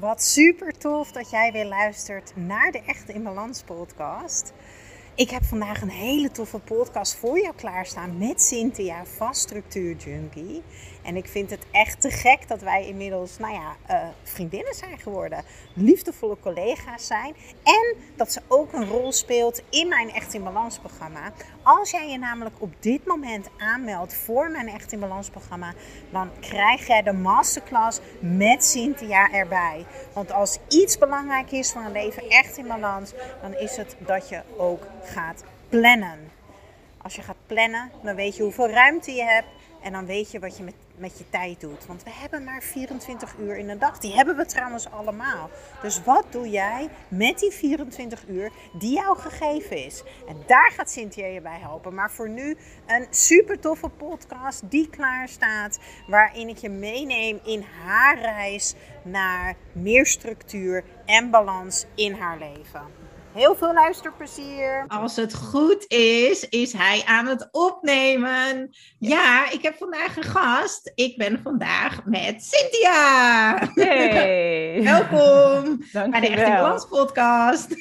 Wat 0.00 0.22
super 0.22 0.78
tof 0.78 1.12
dat 1.12 1.30
jij 1.30 1.52
weer 1.52 1.64
luistert 1.64 2.32
naar 2.34 2.72
de 2.72 2.82
Echte 2.86 3.12
in 3.12 3.22
Balans 3.22 3.62
podcast. 3.62 4.52
Ik 5.14 5.30
heb 5.30 5.44
vandaag 5.44 5.82
een 5.82 5.90
hele 5.90 6.30
toffe 6.30 6.58
podcast 6.58 7.16
voor 7.16 7.40
jou 7.40 7.54
klaarstaan 7.54 8.18
met 8.18 8.42
Cynthia, 8.42 9.04
vaststructuur 9.04 9.96
junkie. 9.96 10.62
En 11.02 11.16
ik 11.16 11.28
vind 11.28 11.50
het 11.50 11.66
echt 11.70 12.00
te 12.00 12.10
gek 12.10 12.48
dat 12.48 12.60
wij 12.60 12.86
inmiddels, 12.86 13.38
nou 13.38 13.52
ja, 13.52 13.76
uh, 13.90 14.08
vriendinnen 14.22 14.74
zijn 14.74 14.98
geworden. 14.98 15.44
Liefdevolle 15.74 16.36
collega's 16.40 17.06
zijn. 17.06 17.34
En 17.64 17.96
dat 18.16 18.32
ze 18.32 18.40
ook 18.48 18.72
een 18.72 18.88
rol 18.88 19.12
speelt 19.12 19.62
in 19.70 19.88
mijn 19.88 20.10
Echt 20.10 20.34
in 20.34 20.44
Balans 20.44 20.78
programma. 20.78 21.32
Als 21.62 21.90
jij 21.90 22.10
je 22.10 22.18
namelijk 22.18 22.54
op 22.58 22.72
dit 22.80 23.06
moment 23.06 23.48
aanmeldt 23.58 24.14
voor 24.14 24.50
mijn 24.50 24.68
Echt 24.68 24.92
in 24.92 25.00
Balans 25.00 25.30
programma, 25.30 25.72
dan 26.10 26.30
krijg 26.40 26.86
jij 26.86 27.02
de 27.02 27.12
masterclass 27.12 28.00
met 28.20 28.64
Cynthia 28.64 29.32
erbij. 29.32 29.86
Want 30.12 30.32
als 30.32 30.58
iets 30.68 30.98
belangrijk 30.98 31.50
is 31.50 31.72
voor 31.72 31.82
een 31.82 31.92
leven 31.92 32.28
echt 32.28 32.56
in 32.56 32.66
balans, 32.66 33.12
dan 33.42 33.54
is 33.54 33.76
het 33.76 33.96
dat 33.98 34.28
je 34.28 34.40
ook 34.56 34.86
gaat 35.04 35.44
plannen. 35.68 36.30
Als 37.02 37.16
je 37.16 37.22
gaat 37.22 37.46
plannen, 37.46 37.90
dan 38.02 38.14
weet 38.14 38.36
je 38.36 38.42
hoeveel 38.42 38.70
ruimte 38.70 39.12
je 39.12 39.24
hebt 39.24 39.48
en 39.82 39.92
dan 39.92 40.06
weet 40.06 40.30
je 40.30 40.38
wat 40.38 40.56
je 40.56 40.62
met 40.62 40.74
met 41.00 41.18
je 41.18 41.24
tijd 41.30 41.60
doet. 41.60 41.86
Want 41.86 42.02
we 42.02 42.10
hebben 42.12 42.44
maar 42.44 42.62
24 42.62 43.34
uur 43.38 43.56
in 43.56 43.66
de 43.66 43.78
dag. 43.78 43.98
Die 43.98 44.14
hebben 44.14 44.36
we 44.36 44.46
trouwens 44.46 44.90
allemaal. 44.90 45.50
Dus 45.82 46.04
wat 46.04 46.24
doe 46.30 46.50
jij 46.50 46.88
met 47.08 47.38
die 47.38 47.50
24 47.50 48.28
uur 48.28 48.50
die 48.72 48.94
jou 48.94 49.18
gegeven 49.18 49.84
is? 49.84 50.02
En 50.28 50.36
daar 50.46 50.72
gaat 50.76 50.90
Cynthia 50.90 51.26
je 51.26 51.40
bij 51.40 51.58
helpen. 51.58 51.94
Maar 51.94 52.10
voor 52.10 52.28
nu 52.28 52.56
een 52.86 53.06
super 53.10 53.60
toffe 53.60 53.88
podcast 53.88 54.70
die 54.70 54.88
klaar 54.88 55.28
staat. 55.28 55.78
Waarin 56.06 56.48
ik 56.48 56.58
je 56.58 56.70
meeneem 56.70 57.40
in 57.44 57.64
haar 57.84 58.20
reis 58.20 58.74
naar 59.02 59.56
meer 59.72 60.06
structuur 60.06 60.84
en 61.06 61.30
balans 61.30 61.84
in 61.94 62.12
haar 62.12 62.38
leven. 62.38 62.99
Heel 63.32 63.54
veel 63.54 63.72
luisterplezier. 63.72 64.84
Als 64.88 65.16
het 65.16 65.34
goed 65.34 65.84
is, 65.88 66.48
is 66.48 66.72
hij 66.72 67.02
aan 67.06 67.26
het 67.26 67.48
opnemen. 67.50 68.70
Ja, 68.98 69.50
ik 69.50 69.62
heb 69.62 69.76
vandaag 69.76 70.16
een 70.16 70.22
gast. 70.22 70.92
Ik 70.94 71.16
ben 71.16 71.40
vandaag 71.42 72.04
met 72.04 72.44
Cynthia. 72.44 73.58
Hey. 73.74 74.82
Welkom 74.92 75.84
bij 75.92 76.20
de 76.20 76.28
Echte 76.28 76.56
Glans 76.56 76.88
podcast. 76.88 77.76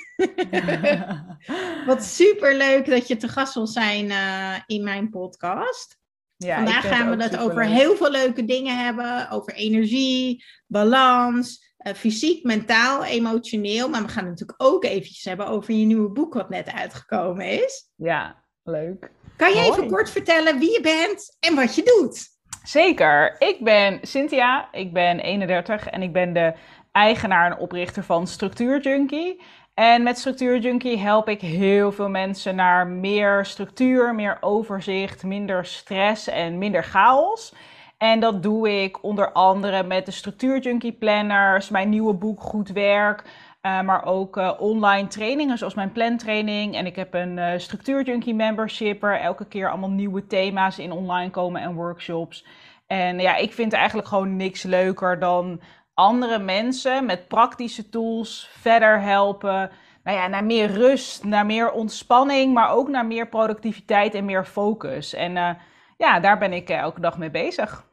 Wat 1.88 2.04
super 2.04 2.56
leuk 2.56 2.90
dat 2.90 3.08
je 3.08 3.18
te 3.18 3.28
gast 3.28 3.54
wil 3.54 3.68
zijn 3.68 4.06
uh, 4.06 4.56
in 4.66 4.84
mijn 4.84 5.10
podcast. 5.10 5.98
Ja, 6.38 6.56
vandaag 6.56 6.88
gaan 6.88 7.18
we 7.18 7.24
het 7.24 7.38
over 7.38 7.66
heel 7.66 7.96
veel 7.96 8.12
leuke 8.12 8.46
dingen 8.46 8.78
hebben. 8.78 9.30
Over 9.30 9.54
energie, 9.54 10.46
balans, 10.68 11.69
uh, 11.88 11.94
fysiek, 11.94 12.44
mentaal, 12.44 13.04
emotioneel. 13.04 13.90
Maar 13.90 14.02
we 14.02 14.08
gaan 14.08 14.26
het 14.26 14.40
natuurlijk 14.40 14.64
ook 14.64 14.84
eventjes 14.84 15.24
hebben 15.24 15.48
over 15.48 15.74
je 15.74 15.86
nieuwe 15.86 16.10
boek 16.10 16.34
wat 16.34 16.50
net 16.50 16.72
uitgekomen 16.72 17.46
is. 17.64 17.92
Ja, 17.96 18.44
leuk. 18.64 19.12
Kan 19.36 19.54
je 19.54 19.62
even 19.62 19.88
kort 19.88 20.10
vertellen 20.10 20.60
wie 20.60 20.72
je 20.72 20.82
bent 20.82 21.38
en 21.40 21.56
wat 21.56 21.76
je 21.76 21.84
doet? 21.84 22.28
Zeker. 22.64 23.36
Ik 23.40 23.64
ben 23.64 24.00
Cynthia, 24.02 24.72
ik 24.72 24.94
ben 24.94 25.20
31 25.20 25.88
en 25.88 26.02
ik 26.02 26.14
ben 26.14 26.34
de 26.34 26.54
eigenaar 26.92 27.52
en 27.52 27.58
oprichter 27.58 28.04
van 28.04 28.28
Structuur 28.28 28.82
Junkie. 28.82 29.42
En 29.74 30.04
met 30.04 30.18
Structuur 30.18 30.60
Junkie 30.60 30.98
help 30.98 31.30
ik 31.30 31.42
heel 31.42 31.92
veel 31.92 32.10
mensen 32.10 32.56
naar 32.56 32.88
meer 32.88 33.46
structuur, 33.46 34.16
meer 34.16 34.38
overzicht, 34.40 35.24
minder 35.24 35.66
stress 35.66 36.28
en 36.28 36.58
minder 36.58 36.84
chaos. 36.84 37.54
En 38.00 38.20
dat 38.20 38.44
doe 38.44 38.84
ik 38.84 39.04
onder 39.04 39.32
andere 39.32 39.84
met 39.84 40.06
de 40.06 40.12
Structuur 40.12 40.60
Junkie 40.60 40.92
Planners, 40.92 41.70
mijn 41.70 41.90
nieuwe 41.90 42.14
boek 42.14 42.42
Goed 42.42 42.70
Werk. 42.70 43.24
Uh, 43.62 43.82
maar 43.82 44.06
ook 44.06 44.38
uh, 44.38 44.52
online 44.60 45.08
trainingen 45.08 45.58
zoals 45.58 45.74
mijn 45.74 45.92
plantraining. 45.92 46.76
En 46.76 46.86
ik 46.86 46.96
heb 46.96 47.14
een 47.14 47.38
uh, 47.38 47.52
Structuur 47.58 48.04
Junkie 48.04 48.34
membership 48.34 49.02
waar 49.02 49.20
elke 49.20 49.46
keer 49.46 49.70
allemaal 49.70 49.90
nieuwe 49.90 50.28
thema's 50.28 50.78
in 50.78 50.92
online 50.92 51.30
komen 51.30 51.62
en 51.62 51.74
workshops. 51.74 52.46
En 52.88 53.20
ja, 53.20 53.36
ik 53.36 53.54
vind 53.54 53.74
eigenlijk 53.74 54.08
gewoon 54.08 54.36
niks 54.36 54.64
leuker 54.64 55.20
dan 55.20 55.62
andere 55.94 56.40
mensen 56.40 57.06
met 57.06 57.28
praktische 57.28 57.90
tools 57.90 58.50
verder 58.52 59.02
helpen. 59.02 59.72
Nou 60.04 60.18
ja, 60.18 60.28
naar 60.28 60.44
meer 60.44 60.72
rust, 60.72 61.24
naar 61.24 61.46
meer 61.46 61.72
ontspanning, 61.72 62.54
maar 62.54 62.72
ook 62.72 62.88
naar 62.88 63.06
meer 63.06 63.28
productiviteit 63.28 64.14
en 64.14 64.26
meer 64.26 64.46
focus. 64.46 65.14
En 65.14 65.58
ja, 65.98 66.20
daar 66.20 66.38
ben 66.38 66.54
ik 66.54 66.70
elke 66.70 67.02
dag 67.02 67.18
mee 67.18 67.32
bezig. 67.32 67.88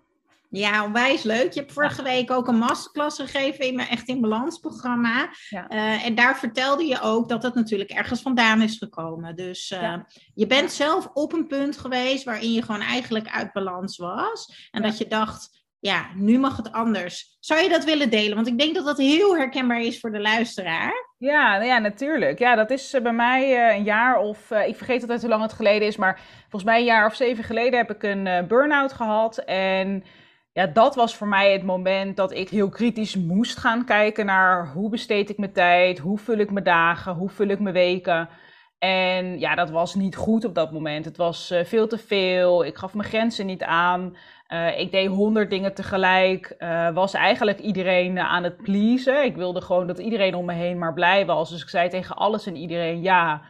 Ja, 0.51 0.85
onwijs 0.85 1.23
leuk. 1.23 1.53
Je 1.53 1.61
hebt 1.61 1.73
vorige 1.73 2.03
week 2.03 2.31
ook 2.31 2.49
een 2.49 2.59
masterclass 2.59 3.21
gegeven 3.21 3.67
in 3.67 3.75
mijn 3.75 3.89
Echt 3.89 4.09
in 4.09 4.21
Balans 4.21 4.59
programma. 4.59 5.29
Eh, 5.51 6.07
en 6.07 6.15
daar 6.15 6.39
vertelde 6.39 6.85
je 6.85 7.01
ook 7.01 7.29
dat 7.29 7.43
het 7.43 7.55
natuurlijk 7.55 7.91
ergens 7.91 8.23
vandaan 8.23 8.63
is 8.63 8.79
gekomen. 8.79 9.37
Dus 9.37 9.71
uh, 9.71 9.97
je 10.35 10.47
bent 10.47 10.73
zelf 10.73 11.11
op 11.13 11.33
een 11.33 11.47
punt 11.47 11.79
geweest 11.79 12.25
waarin 12.25 12.53
je 12.53 12.63
gewoon 12.63 12.81
eigenlijk 12.81 13.29
uit 13.29 13.53
balans 13.53 13.97
was. 13.97 14.69
En 14.71 14.83
dat 14.83 14.99
je 14.99 15.07
dacht, 15.07 15.65
ja, 15.79 16.07
nu 16.15 16.39
mag 16.39 16.57
het 16.57 16.73
anders. 16.73 17.37
Zou 17.41 17.63
je 17.63 17.69
dat 17.69 17.85
willen 17.85 18.11
delen? 18.11 18.35
Want 18.35 18.47
ik 18.47 18.59
denk 18.59 18.75
dat 18.75 18.85
dat 18.85 18.99
heel 18.99 19.37
herkenbaar 19.37 19.81
is 19.81 20.01
voor 20.01 20.13
de 20.13 20.21
luisteraar. 20.21 21.15
Ja, 21.19 21.53
nou 21.53 21.65
ja, 21.65 21.79
natuurlijk. 21.79 22.39
Ja, 22.39 22.55
dat 22.55 22.71
is 22.71 22.95
eh, 22.95 23.03
bij 23.03 23.13
mij 23.13 23.75
een 23.77 23.85
jaar 23.85 24.19
of, 24.19 24.51
ik 24.51 24.77
vergeet 24.77 25.01
altijd 25.01 25.21
hoe 25.21 25.31
lang 25.31 25.43
het 25.43 25.53
geleden 25.53 25.89
is, 25.89 25.97
maar 25.97 26.21
volgens 26.41 26.65
mij 26.65 26.79
een 26.79 26.85
jaar 26.85 27.07
of 27.07 27.15
zeven 27.15 27.45
geleden 27.45 27.79
heb 27.79 27.91
ik 27.91 28.03
een 28.03 28.47
burn-out 28.49 28.93
gehad. 28.93 29.39
En 29.39 30.05
ja, 30.57 30.67
dat 30.67 30.95
was 30.95 31.17
voor 31.17 31.29
mij 31.29 31.53
het 31.53 31.63
moment 31.63 32.17
dat 32.17 32.33
ik 32.33 32.49
heel 32.49 32.69
kritisch 32.69 33.17
moest 33.17 33.59
gaan 33.59 33.85
kijken 33.85 34.27
naar 34.27 34.73
hoe 34.73 34.91
besteed 34.91 35.31
ik 35.31 35.39
mijn 35.39 35.53
tijd, 35.53 35.99
hoe 35.99 36.19
vul 36.19 36.39
ik 36.39 36.51
mijn 36.51 36.65
dagen, 36.65 37.15
hoe 37.15 37.29
vul 37.29 37.49
ik 37.49 37.61
mijn 37.61 37.75
weken. 37.75 38.29
En 38.79 39.39
ja, 39.39 39.55
dat 39.55 39.71
was 39.71 39.95
niet 39.95 40.17
goed 40.17 40.45
op 40.45 40.55
dat 40.55 40.73
moment. 40.73 41.05
Het 41.05 41.17
was 41.17 41.51
uh, 41.51 41.65
veel 41.65 41.87
te 41.87 41.99
veel. 41.99 42.65
Ik 42.65 42.77
gaf 42.77 42.95
mijn 42.95 43.09
grenzen 43.09 43.47
niet 43.47 43.63
aan. 43.63 44.17
Uh, 44.49 44.79
ik 44.79 44.91
deed 44.91 45.09
honderd 45.09 45.51
dingen 45.51 45.75
tegelijk. 45.75 46.55
Uh, 46.59 46.91
was 46.91 47.15
eigenlijk 47.15 47.59
iedereen 47.59 48.19
aan 48.19 48.45
het 48.45 48.57
pleasen. 48.57 49.25
Ik 49.25 49.37
wilde 49.37 49.61
gewoon 49.61 49.87
dat 49.87 49.99
iedereen 49.99 50.35
om 50.35 50.45
me 50.45 50.53
heen 50.53 50.79
maar 50.79 50.95
blij 50.95 51.27
was. 51.27 51.51
Dus 51.51 51.63
ik 51.63 51.69
zei 51.69 51.89
tegen 51.89 52.17
alles 52.17 52.47
en 52.47 52.57
iedereen 52.57 53.03
ja. 53.03 53.43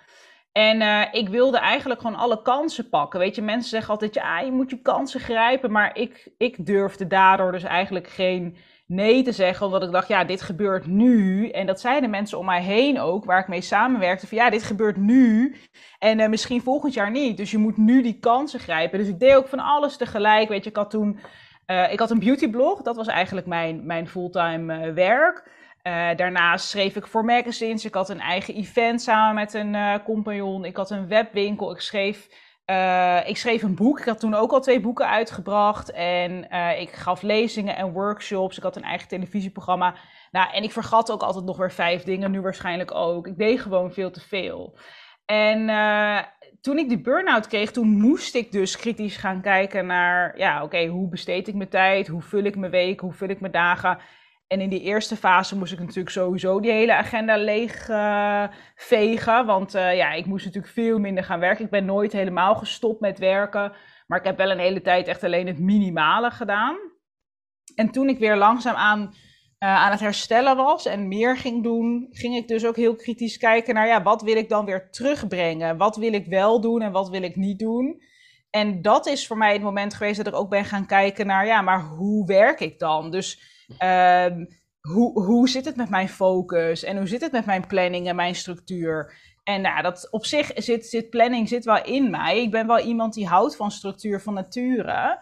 En 0.57 0.81
uh, 0.81 1.03
ik 1.13 1.29
wilde 1.29 1.59
eigenlijk 1.59 2.01
gewoon 2.01 2.17
alle 2.17 2.43
kansen 2.43 2.89
pakken. 2.89 3.21
Weet 3.21 3.35
je, 3.35 3.43
mensen 3.43 3.71
zeggen 3.71 3.91
altijd, 3.91 4.15
ja, 4.15 4.41
je 4.41 4.53
moet 4.53 4.71
je 4.71 4.83
kansen 4.83 5.21
grijpen. 5.21 5.71
Maar 5.71 5.97
ik, 5.97 6.29
ik 6.39 6.67
durfde 6.67 7.07
daardoor 7.07 7.53
dus 7.53 7.63
eigenlijk 7.63 8.09
geen 8.09 8.57
nee 8.87 9.23
te 9.23 9.33
zeggen. 9.33 9.67
Omdat 9.67 9.83
ik 9.83 9.93
dacht, 9.93 10.09
ja, 10.09 10.25
dit 10.25 10.43
gebeurt 10.43 10.87
nu. 10.87 11.49
En 11.49 11.67
dat 11.67 11.81
zeiden 11.81 12.11
mensen 12.11 12.39
om 12.39 12.45
mij 12.45 12.63
heen 12.63 13.01
ook, 13.01 13.25
waar 13.25 13.41
ik 13.41 13.49
mee 13.49 13.61
samenwerkte. 13.61 14.27
Van 14.27 14.39
ja, 14.39 14.51
dit 14.51 14.63
gebeurt 14.63 14.97
nu. 14.97 15.57
En 15.99 16.19
uh, 16.19 16.29
misschien 16.29 16.63
volgend 16.63 16.95
jaar 16.95 17.11
niet. 17.11 17.37
Dus 17.37 17.51
je 17.51 17.59
moet 17.59 17.77
nu 17.77 18.03
die 18.03 18.19
kansen 18.19 18.61
grijpen. 18.61 18.99
Dus 18.99 19.09
ik 19.09 19.19
deed 19.19 19.35
ook 19.35 19.49
van 19.49 19.61
alles 19.61 19.97
tegelijk. 19.97 20.49
Weet 20.49 20.65
je, 20.65 20.71
ik 20.71 20.77
had 20.77 20.91
toen... 20.91 21.19
Uh, 21.67 21.93
ik 21.93 21.99
had 21.99 22.11
een 22.11 22.19
beautyblog. 22.19 22.83
Dat 22.83 22.97
was 22.97 23.07
eigenlijk 23.07 23.47
mijn, 23.47 23.87
mijn 23.87 24.09
fulltime 24.09 24.93
werk. 24.93 25.51
Uh, 25.87 26.09
daarnaast 26.17 26.69
schreef 26.69 26.97
ik 26.97 27.07
voor 27.07 27.25
magazines. 27.25 27.85
Ik 27.85 27.95
had 27.95 28.09
een 28.09 28.21
eigen 28.21 28.55
event 28.55 29.03
samen 29.03 29.35
met 29.35 29.55
een 29.55 29.75
uh, 29.75 29.95
compagnon. 30.05 30.65
Ik 30.65 30.77
had 30.77 30.91
een 30.91 31.09
webwinkel. 31.09 31.71
Ik 31.71 31.81
schreef, 31.81 32.29
uh, 32.67 33.29
ik 33.29 33.37
schreef 33.37 33.63
een 33.63 33.75
boek. 33.75 33.99
Ik 33.99 34.05
had 34.05 34.21
toen 34.21 34.35
ook 34.35 34.53
al 34.53 34.61
twee 34.61 34.81
boeken 34.81 35.09
uitgebracht. 35.09 35.91
En 35.91 36.51
ik 36.79 36.91
gaf 36.91 37.23
lezingen 37.23 37.77
en 37.77 37.93
workshops. 37.93 38.57
Ik 38.57 38.63
had 38.63 38.77
een 38.77 38.83
eigen 38.83 39.09
televisieprogramma. 39.09 39.95
Nou, 40.31 40.53
en 40.53 40.63
ik 40.63 40.73
vergat 40.73 41.13
ook 41.13 41.23
altijd 41.23 41.45
nog 41.45 41.57
weer 41.57 41.73
vijf 41.73 42.03
dingen. 42.03 42.31
Nu 42.31 42.41
waarschijnlijk 42.41 42.95
ook. 42.95 43.27
Ik 43.27 43.39
deed 43.39 43.61
gewoon 43.61 43.93
veel 43.93 44.11
te 44.11 44.21
veel. 44.21 44.79
En 45.27 45.71
toen 46.61 46.79
ik 46.79 46.89
die 46.89 47.01
burn-out 47.01 47.47
kreeg, 47.47 47.71
toen 47.71 47.89
moest 47.89 48.35
ik 48.35 48.53
dus 48.53 48.77
kritisch 48.77 49.17
gaan 49.17 49.41
kijken 49.41 49.87
naar... 49.87 50.39
Ja, 50.39 50.63
oké, 50.63 50.87
hoe 50.87 51.09
besteed 51.09 51.49
ik 51.49 51.55
mijn 51.55 51.69
tijd? 51.69 52.07
Hoe 52.07 52.23
vul 52.23 52.45
ik 52.45 52.57
mijn 52.57 52.71
weken? 52.71 53.07
Hoe 53.07 53.17
vul 53.17 53.29
ik 53.29 53.41
mijn 53.41 53.53
dagen? 53.53 53.99
En 54.47 54.61
in 54.61 54.69
die 54.69 54.81
eerste 54.81 55.17
fase 55.17 55.57
moest 55.57 55.73
ik 55.73 55.79
natuurlijk 55.79 56.11
sowieso 56.11 56.61
die 56.61 56.71
hele 56.71 56.95
agenda 56.95 57.37
leeg 57.37 57.87
vegen. 58.75 59.47
Want 59.47 59.75
uh, 59.75 59.97
ja, 59.97 60.13
ik 60.13 60.27
moest 60.27 60.45
natuurlijk 60.45 60.73
veel 60.73 60.99
minder 60.99 61.25
gaan 61.25 61.41
werken. 61.41 61.65
Ik 61.65 61.71
ben 61.71 61.85
nooit 61.85 62.13
helemaal 62.13 62.55
gestopt 62.55 63.01
met 63.01 63.19
werken. 63.19 63.73
Maar 64.07 64.19
ik 64.19 64.25
heb 64.25 64.37
wel 64.37 64.51
een 64.51 64.59
hele 64.59 64.83
tijd 64.83 65.09
echt 65.09 65.25
alleen 65.25 65.47
het 65.47 65.59
minimale 65.59 66.31
gedaan. 66.31 66.77
En 67.75 67.91
toen 67.91 68.09
ik 68.09 68.19
weer 68.19 68.37
langzaam 68.37 68.75
aan, 68.75 69.01
uh, 69.01 69.09
aan 69.59 69.91
het 69.91 70.01
herstellen 70.01 70.57
was 70.57 70.87
en 70.87 71.09
meer 71.09 71.37
ging 71.37 71.63
doen, 71.63 72.07
ging 72.11 72.37
ik 72.37 72.49
dus 72.49 72.67
ook 72.67 72.77
heel 72.77 72.97
kritisch 72.97 73.37
kijken 73.37 73.75
naar 73.75 73.87
ja, 73.87 74.03
wat 74.03 74.23
wil 74.23 74.37
ik 74.37 74.49
dan 74.49 74.65
weer 74.65 74.91
terugbrengen? 74.91 75.77
Wat 75.77 75.97
wil 75.97 76.13
ik 76.13 76.27
wel 76.27 76.61
doen 76.61 76.83
en 76.83 76.93
wat 76.93 77.09
wil 77.09 77.23
ik 77.23 77.37
niet 77.37 77.59
doen? 77.59 78.03
En 78.51 78.83
dat 78.83 79.07
is 79.07 79.27
voor 79.27 79.37
mij 79.37 79.53
het 79.53 79.63
moment 79.63 79.95
geweest 79.95 80.17
dat 80.17 80.27
ik 80.27 80.35
ook 80.35 80.51
ben 80.51 80.65
gaan 80.65 80.87
kijken 80.87 81.27
naar 81.27 81.47
ja, 81.47 81.63
maar 81.63 81.81
hoe 81.81 82.27
werk 82.27 82.61
ik 82.61 82.79
dan? 82.79 83.11
Dus 83.11 83.55
Um, 83.69 84.49
hoe, 84.81 85.23
hoe 85.25 85.49
zit 85.49 85.65
het 85.65 85.77
met 85.77 85.89
mijn 85.89 86.09
focus 86.09 86.85
en 86.85 86.97
hoe 86.97 87.07
zit 87.07 87.21
het 87.21 87.33
met 87.33 87.47
mijn 87.47 87.67
planning 87.67 88.09
en 88.09 88.17
mijn 88.17 88.35
structuur? 88.35 89.15
En 89.43 89.61
nou, 89.61 89.83
dat 89.83 90.09
op 90.11 90.27
zich 90.27 90.51
zit, 90.55 90.87
zit 90.87 91.11
planning 91.11 91.49
zit 91.49 91.65
wel 91.65 91.85
in 91.85 92.11
mij. 92.11 92.43
Ik 92.43 92.51
ben 92.51 92.67
wel 92.67 92.81
iemand 92.81 93.15
die 93.15 93.27
houdt 93.27 93.57
van 93.57 93.71
structuur 93.71 94.21
van 94.21 94.35
nature. 94.35 95.19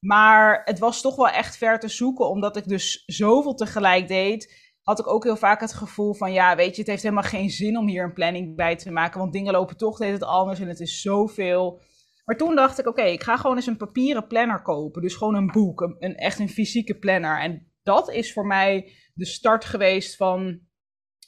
Maar 0.00 0.62
het 0.64 0.78
was 0.78 1.00
toch 1.00 1.16
wel 1.16 1.28
echt 1.28 1.56
ver 1.56 1.78
te 1.78 1.88
zoeken, 1.88 2.28
omdat 2.28 2.56
ik 2.56 2.68
dus 2.68 3.02
zoveel 3.06 3.54
tegelijk 3.54 4.08
deed. 4.08 4.72
Had 4.82 4.98
ik 4.98 5.08
ook 5.08 5.24
heel 5.24 5.36
vaak 5.36 5.60
het 5.60 5.72
gevoel 5.72 6.14
van, 6.14 6.32
ja, 6.32 6.56
weet 6.56 6.74
je, 6.74 6.80
het 6.80 6.90
heeft 6.90 7.02
helemaal 7.02 7.22
geen 7.22 7.50
zin 7.50 7.78
om 7.78 7.88
hier 7.88 8.04
een 8.04 8.12
planning 8.12 8.56
bij 8.56 8.76
te 8.76 8.90
maken. 8.90 9.20
Want 9.20 9.32
dingen 9.32 9.52
lopen 9.52 9.76
toch 9.76 9.98
het 9.98 10.22
anders 10.22 10.60
en 10.60 10.68
het 10.68 10.80
is 10.80 11.00
zoveel. 11.00 11.80
Maar 12.24 12.36
toen 12.36 12.54
dacht 12.54 12.78
ik, 12.78 12.86
oké, 12.86 13.02
ik 13.02 13.22
ga 13.22 13.36
gewoon 13.36 13.56
eens 13.56 13.66
een 13.66 13.76
papieren 13.76 14.26
planner 14.26 14.62
kopen. 14.62 15.02
Dus 15.02 15.14
gewoon 15.14 15.34
een 15.34 15.50
boek, 15.52 15.96
een 15.98 16.16
echt 16.16 16.38
een 16.38 16.48
fysieke 16.48 16.98
planner. 16.98 17.40
En 17.40 17.72
dat 17.86 18.10
is 18.10 18.32
voor 18.32 18.46
mij 18.46 18.92
de 19.14 19.26
start 19.26 19.64
geweest 19.64 20.16
van, 20.16 20.60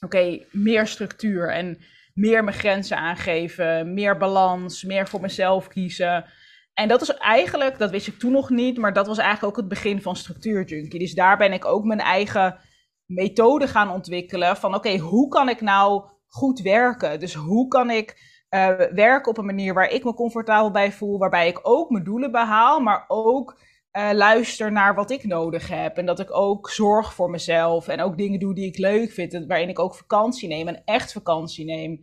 oké, 0.05 0.45
meer 0.51 0.87
structuur 0.87 1.49
en 1.49 1.77
meer 2.13 2.43
mijn 2.43 2.57
grenzen 2.57 2.97
aangeven, 2.97 3.93
meer 3.93 4.17
balans, 4.17 4.83
meer 4.83 5.07
voor 5.07 5.21
mezelf 5.21 5.67
kiezen. 5.67 6.25
En 6.73 6.87
dat 6.87 7.01
is 7.01 7.09
eigenlijk, 7.09 7.77
dat 7.77 7.89
wist 7.89 8.07
ik 8.07 8.19
toen 8.19 8.31
nog 8.31 8.49
niet, 8.49 8.77
maar 8.77 8.93
dat 8.93 9.07
was 9.07 9.17
eigenlijk 9.17 9.47
ook 9.51 9.59
het 9.59 9.67
begin 9.67 10.01
van 10.01 10.15
Structuur 10.15 10.63
Junkie. 10.65 10.99
Dus 10.99 11.13
daar 11.13 11.37
ben 11.37 11.53
ik 11.53 11.65
ook 11.65 11.83
mijn 11.83 11.99
eigen 11.99 12.59
methode 13.05 13.67
gaan 13.67 13.91
ontwikkelen 13.91 14.57
van, 14.57 14.75
oké, 14.75 14.97
hoe 14.97 15.27
kan 15.27 15.49
ik 15.49 15.61
nou 15.61 16.09
goed 16.27 16.59
werken? 16.59 17.19
Dus 17.19 17.33
hoe 17.33 17.67
kan 17.67 17.89
ik 17.89 18.37
uh, 18.49 18.67
werken 18.77 19.31
op 19.31 19.37
een 19.37 19.45
manier 19.45 19.73
waar 19.73 19.89
ik 19.89 20.03
me 20.03 20.13
comfortabel 20.13 20.71
bij 20.71 20.91
voel, 20.91 21.17
waarbij 21.17 21.47
ik 21.47 21.59
ook 21.61 21.89
mijn 21.89 22.03
doelen 22.03 22.31
behaal, 22.31 22.79
maar 22.79 23.05
ook 23.07 23.59
uh, 23.97 24.09
luister 24.13 24.71
naar 24.71 24.95
wat 24.95 25.11
ik 25.11 25.23
nodig 25.23 25.67
heb. 25.67 25.97
En 25.97 26.05
dat 26.05 26.19
ik 26.19 26.35
ook 26.35 26.69
zorg 26.69 27.13
voor 27.13 27.29
mezelf. 27.29 27.87
En 27.87 28.01
ook 28.01 28.17
dingen 28.17 28.39
doe 28.39 28.55
die 28.55 28.65
ik 28.65 28.77
leuk 28.77 29.11
vind. 29.11 29.45
Waarin 29.47 29.69
ik 29.69 29.79
ook 29.79 29.95
vakantie 29.95 30.47
neem. 30.47 30.67
En 30.67 30.81
echt 30.85 31.11
vakantie 31.11 31.65
neem. 31.65 32.01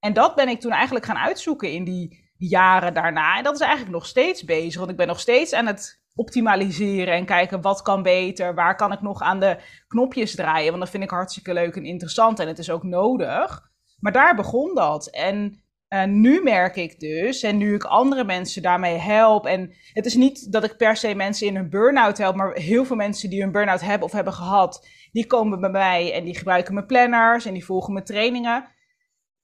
En 0.00 0.12
dat 0.12 0.34
ben 0.34 0.48
ik 0.48 0.60
toen 0.60 0.72
eigenlijk 0.72 1.04
gaan 1.04 1.16
uitzoeken 1.16 1.72
in 1.72 1.84
die 1.84 2.32
jaren 2.36 2.94
daarna. 2.94 3.36
En 3.36 3.44
dat 3.44 3.54
is 3.54 3.60
eigenlijk 3.60 3.92
nog 3.92 4.06
steeds 4.06 4.44
bezig. 4.44 4.78
Want 4.78 4.90
ik 4.90 4.96
ben 4.96 5.06
nog 5.06 5.20
steeds 5.20 5.52
aan 5.52 5.66
het 5.66 6.02
optimaliseren. 6.14 7.14
En 7.14 7.24
kijken 7.24 7.60
wat 7.60 7.82
kan 7.82 8.02
beter. 8.02 8.54
Waar 8.54 8.76
kan 8.76 8.92
ik 8.92 9.00
nog 9.00 9.20
aan 9.20 9.40
de 9.40 9.58
knopjes 9.88 10.34
draaien. 10.34 10.68
Want 10.68 10.82
dat 10.82 10.90
vind 10.90 11.02
ik 11.02 11.10
hartstikke 11.10 11.52
leuk 11.52 11.76
en 11.76 11.84
interessant. 11.84 12.38
En 12.38 12.48
het 12.48 12.58
is 12.58 12.70
ook 12.70 12.82
nodig. 12.82 13.72
Maar 13.98 14.12
daar 14.12 14.34
begon 14.34 14.74
dat. 14.74 15.06
En 15.10 15.63
nu 16.02 16.42
merk 16.42 16.76
ik 16.76 17.00
dus, 17.00 17.42
en 17.42 17.56
nu 17.56 17.74
ik 17.74 17.84
andere 17.84 18.24
mensen 18.24 18.62
daarmee 18.62 18.96
help, 18.96 19.46
en 19.46 19.72
het 19.92 20.06
is 20.06 20.14
niet 20.14 20.52
dat 20.52 20.64
ik 20.64 20.76
per 20.76 20.96
se 20.96 21.14
mensen 21.14 21.46
in 21.46 21.56
een 21.56 21.70
burn-out 21.70 22.18
help, 22.18 22.36
maar 22.36 22.52
heel 22.52 22.84
veel 22.84 22.96
mensen 22.96 23.30
die 23.30 23.42
een 23.42 23.52
burn-out 23.52 23.80
hebben 23.80 24.06
of 24.06 24.12
hebben 24.12 24.32
gehad, 24.32 24.88
die 25.12 25.26
komen 25.26 25.60
bij 25.60 25.70
mij 25.70 26.12
en 26.12 26.24
die 26.24 26.36
gebruiken 26.36 26.74
mijn 26.74 26.86
planners 26.86 27.44
en 27.44 27.52
die 27.52 27.64
volgen 27.64 27.92
mijn 27.92 28.04
trainingen. 28.04 28.72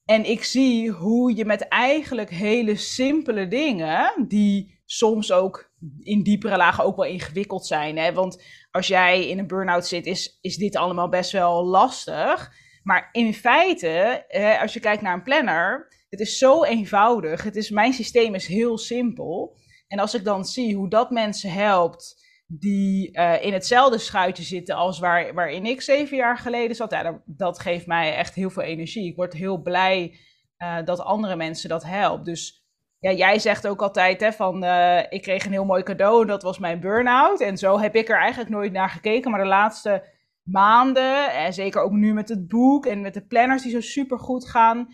En 0.05 0.30
ik 0.30 0.44
zie 0.44 0.90
hoe 0.90 1.36
je 1.36 1.44
met 1.44 1.68
eigenlijk 1.68 2.30
hele 2.30 2.76
simpele 2.76 3.48
dingen, 3.48 4.24
die 4.28 4.80
soms 4.84 5.32
ook 5.32 5.72
in 6.01 6.22
diepere 6.22 6.57
lagen 6.57 6.84
ook 6.84 6.96
wel 6.96 7.05
ingewikkeld 7.05 7.66
zijn. 7.66 7.98
Hè? 7.98 8.12
Want 8.12 8.44
als 8.70 8.86
jij 8.86 9.28
in 9.28 9.38
een 9.38 9.46
burn-out 9.46 9.86
zit, 9.86 10.07
is, 10.07 10.38
is 10.40 10.57
dit 10.57 10.76
allemaal 10.76 11.09
best 11.09 11.32
wel 11.32 11.64
lastig. 11.64 12.53
Maar 12.82 13.09
in 13.12 13.34
feite, 13.34 14.24
als 14.61 14.72
je 14.72 14.80
kijkt 14.80 15.03
naar 15.03 15.14
een 15.14 15.22
planner, 15.22 15.98
het 16.11 16.20
is 16.20 16.38
zo 16.38 16.64
eenvoudig. 16.64 17.42
Het 17.42 17.56
is, 17.56 17.70
mijn 17.70 17.92
systeem 17.92 18.34
is 18.34 18.46
heel 18.46 18.78
simpel. 18.78 19.56
En 19.88 19.98
als 19.98 20.14
ik 20.14 20.24
dan 20.24 20.44
zie 20.44 20.76
hoe 20.76 20.88
dat 20.88 21.11
mensen 21.11 21.52
helpt 21.52 22.28
die 22.46 23.18
uh, 23.18 23.44
in 23.44 23.52
hetzelfde 23.52 23.98
schuitje 23.98 24.42
zitten 24.42 24.74
als 24.74 24.98
waar, 24.98 25.34
waarin 25.34 25.66
ik 25.66 25.80
zeven 25.80 26.16
jaar 26.16 26.38
geleden 26.38 26.76
zat, 26.76 26.90
ja, 26.90 27.22
dat, 27.26 27.61
geeft 27.61 27.86
mij 27.86 28.14
echt 28.14 28.34
heel 28.34 28.50
veel 28.50 28.62
energie. 28.62 29.11
Ik 29.11 29.16
word 29.16 29.32
heel 29.32 29.62
blij 29.62 30.18
uh, 30.58 30.84
dat 30.84 31.00
andere 31.00 31.36
mensen 31.36 31.68
dat 31.68 31.84
helpt. 31.84 32.24
Dus 32.24 32.64
ja, 32.98 33.12
jij 33.12 33.38
zegt 33.38 33.66
ook 33.66 33.82
altijd 33.82 34.20
hè, 34.20 34.32
van 34.32 34.64
uh, 34.64 35.00
ik 35.08 35.22
kreeg 35.22 35.44
een 35.44 35.52
heel 35.52 35.64
mooi 35.64 35.82
cadeau 35.82 36.20
en 36.20 36.26
dat 36.26 36.42
was 36.42 36.58
mijn 36.58 36.80
burn-out. 36.80 37.40
En 37.40 37.56
zo 37.56 37.78
heb 37.78 37.94
ik 37.94 38.08
er 38.08 38.18
eigenlijk 38.18 38.50
nooit 38.50 38.72
naar 38.72 38.90
gekeken. 38.90 39.30
Maar 39.30 39.40
de 39.40 39.46
laatste 39.46 40.04
maanden, 40.42 41.32
en 41.32 41.52
zeker 41.52 41.82
ook 41.82 41.92
nu 41.92 42.14
met 42.14 42.28
het 42.28 42.48
boek 42.48 42.86
en 42.86 43.00
met 43.00 43.14
de 43.14 43.26
planners 43.26 43.62
die 43.62 43.72
zo 43.72 43.80
super 43.80 44.18
goed 44.18 44.48
gaan, 44.48 44.88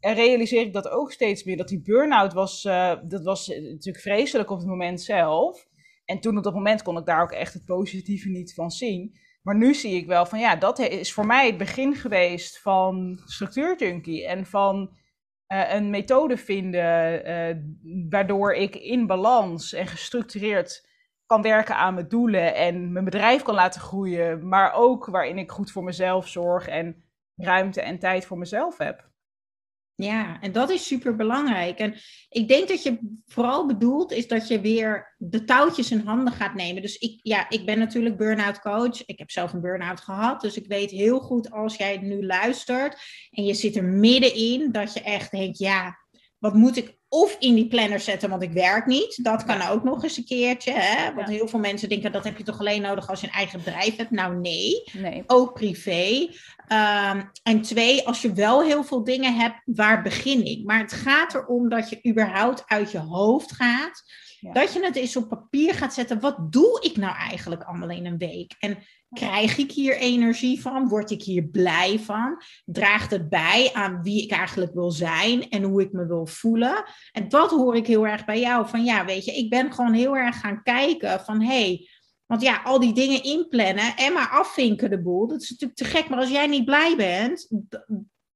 realiseer 0.00 0.60
ik 0.60 0.72
dat 0.72 0.88
ook 0.88 1.12
steeds 1.12 1.44
meer. 1.44 1.56
Dat 1.56 1.68
die 1.68 1.82
burn-out 1.82 2.32
was, 2.32 2.64
uh, 2.64 2.94
dat 3.04 3.24
was 3.24 3.46
natuurlijk 3.46 4.04
vreselijk 4.04 4.50
op 4.50 4.58
het 4.58 4.66
moment 4.66 5.00
zelf. 5.00 5.66
En 6.04 6.20
toen 6.20 6.36
op 6.36 6.44
dat 6.44 6.54
moment 6.54 6.82
kon 6.82 6.98
ik 6.98 7.06
daar 7.06 7.22
ook 7.22 7.32
echt 7.32 7.54
het 7.54 7.64
positieve 7.64 8.28
niet 8.28 8.54
van 8.54 8.70
zien. 8.70 9.18
Maar 9.42 9.56
nu 9.56 9.74
zie 9.74 9.96
ik 9.96 10.06
wel 10.06 10.26
van 10.26 10.38
ja, 10.38 10.56
dat 10.56 10.78
is 10.78 11.12
voor 11.12 11.26
mij 11.26 11.46
het 11.46 11.56
begin 11.56 11.94
geweest 11.94 12.58
van 12.60 13.20
structuurjunkie. 13.24 14.26
En 14.26 14.46
van 14.46 14.96
uh, 15.52 15.74
een 15.74 15.90
methode 15.90 16.36
vinden 16.36 16.86
waardoor 18.08 18.54
ik 18.54 18.76
in 18.76 19.06
balans 19.06 19.72
en 19.72 19.86
gestructureerd 19.86 20.88
kan 21.26 21.42
werken 21.42 21.76
aan 21.76 21.94
mijn 21.94 22.08
doelen 22.08 22.54
en 22.54 22.92
mijn 22.92 23.04
bedrijf 23.04 23.42
kan 23.42 23.54
laten 23.54 23.80
groeien. 23.80 24.48
Maar 24.48 24.72
ook 24.72 25.06
waarin 25.06 25.38
ik 25.38 25.50
goed 25.50 25.70
voor 25.70 25.84
mezelf 25.84 26.28
zorg 26.28 26.68
en 26.68 27.04
ruimte 27.36 27.80
en 27.80 27.98
tijd 27.98 28.26
voor 28.26 28.38
mezelf 28.38 28.78
heb. 28.78 29.08
Ja, 30.00 30.40
en 30.40 30.52
dat 30.52 30.70
is 30.70 30.86
super 30.86 31.16
belangrijk. 31.16 31.78
En 31.78 31.94
ik 32.28 32.48
denk 32.48 32.68
dat 32.68 32.82
je 32.82 33.18
vooral 33.26 33.66
bedoelt 33.66 34.12
is 34.12 34.28
dat 34.28 34.48
je 34.48 34.60
weer 34.60 35.14
de 35.16 35.44
touwtjes 35.44 35.90
in 35.90 36.06
handen 36.06 36.32
gaat 36.32 36.54
nemen. 36.54 36.82
Dus 36.82 36.96
ik, 36.96 37.20
ja, 37.22 37.50
ik 37.50 37.66
ben 37.66 37.78
natuurlijk 37.78 38.16
burn-out 38.16 38.60
coach. 38.60 39.04
Ik 39.06 39.18
heb 39.18 39.30
zelf 39.30 39.52
een 39.52 39.60
burn-out 39.60 40.00
gehad. 40.00 40.40
Dus 40.40 40.56
ik 40.56 40.66
weet 40.66 40.90
heel 40.90 41.20
goed 41.20 41.50
als 41.50 41.76
jij 41.76 41.98
nu 41.98 42.26
luistert 42.26 42.96
en 43.30 43.44
je 43.44 43.54
zit 43.54 43.76
er 43.76 43.84
middenin, 43.84 44.72
dat 44.72 44.92
je 44.92 45.00
echt 45.02 45.30
denkt, 45.30 45.58
ja, 45.58 45.98
wat 46.38 46.54
moet 46.54 46.76
ik 46.76 46.97
of 47.08 47.36
in 47.38 47.54
die 47.54 47.68
planner 47.68 48.00
zetten, 48.00 48.30
want 48.30 48.42
ik 48.42 48.52
werk 48.52 48.86
niet. 48.86 49.24
Dat 49.24 49.44
kan 49.44 49.62
ook 49.62 49.84
nog 49.84 50.02
eens 50.02 50.16
een 50.16 50.24
keertje. 50.24 50.72
Hè? 50.72 51.14
Want 51.14 51.28
heel 51.28 51.48
veel 51.48 51.58
mensen 51.58 51.88
denken 51.88 52.12
dat 52.12 52.24
heb 52.24 52.38
je 52.38 52.44
toch 52.44 52.58
alleen 52.58 52.82
nodig 52.82 53.08
als 53.08 53.20
je 53.20 53.26
een 53.26 53.32
eigen 53.32 53.58
bedrijf 53.58 53.96
hebt. 53.96 54.10
Nou 54.10 54.36
nee, 54.36 54.82
nee. 54.92 55.22
ook 55.26 55.54
privé. 55.54 56.28
Ehm, 56.68 57.22
en 57.42 57.62
twee, 57.62 58.06
als 58.06 58.22
je 58.22 58.32
wel 58.32 58.62
heel 58.62 58.84
veel 58.84 59.04
dingen 59.04 59.34
hebt, 59.34 59.60
waar 59.64 60.02
begin 60.02 60.44
ik? 60.44 60.64
Maar 60.64 60.78
het 60.78 60.92
gaat 60.92 61.34
erom 61.34 61.68
dat 61.68 61.90
je 61.90 62.08
überhaupt 62.08 62.62
uit 62.66 62.90
je 62.90 62.98
hoofd 62.98 63.52
gaat. 63.52 64.02
Dat 64.40 64.72
je 64.72 64.84
het 64.84 64.96
eens 64.96 65.16
op 65.16 65.28
papier 65.28 65.74
gaat 65.74 65.94
zetten. 65.94 66.20
Wat 66.20 66.52
doe 66.52 66.80
ik 66.80 66.96
nou 66.96 67.16
eigenlijk 67.16 67.62
allemaal 67.62 67.90
in 67.90 68.06
een 68.06 68.18
week? 68.18 68.54
En 68.58 68.78
Krijg 69.12 69.56
ik 69.56 69.72
hier 69.72 69.96
energie 69.96 70.60
van? 70.60 70.88
Word 70.88 71.10
ik 71.10 71.22
hier 71.22 71.42
blij 71.42 71.98
van? 71.98 72.42
Draagt 72.64 73.10
het 73.10 73.28
bij 73.28 73.70
aan 73.72 74.02
wie 74.02 74.22
ik 74.22 74.30
eigenlijk 74.30 74.74
wil 74.74 74.90
zijn 74.90 75.48
en 75.48 75.62
hoe 75.62 75.82
ik 75.82 75.92
me 75.92 76.06
wil 76.06 76.26
voelen? 76.26 76.84
En 77.12 77.28
dat 77.28 77.50
hoor 77.50 77.76
ik 77.76 77.86
heel 77.86 78.06
erg 78.06 78.24
bij 78.24 78.40
jou. 78.40 78.68
Van 78.68 78.84
ja, 78.84 79.04
weet 79.04 79.24
je, 79.24 79.32
ik 79.32 79.50
ben 79.50 79.72
gewoon 79.72 79.92
heel 79.92 80.16
erg 80.16 80.40
gaan 80.40 80.62
kijken 80.62 81.20
van 81.20 81.40
hé, 81.40 81.46
hey, 81.46 81.88
want 82.26 82.42
ja, 82.42 82.60
al 82.64 82.80
die 82.80 82.92
dingen 82.92 83.22
inplannen 83.22 83.96
en 83.96 84.12
maar 84.12 84.28
afvinken 84.28 84.90
de 84.90 85.02
boel, 85.02 85.26
dat 85.26 85.42
is 85.42 85.50
natuurlijk 85.50 85.78
te 85.78 85.84
gek. 85.84 86.08
Maar 86.08 86.18
als 86.18 86.30
jij 86.30 86.46
niet 86.46 86.64
blij 86.64 86.96
bent, 86.96 87.48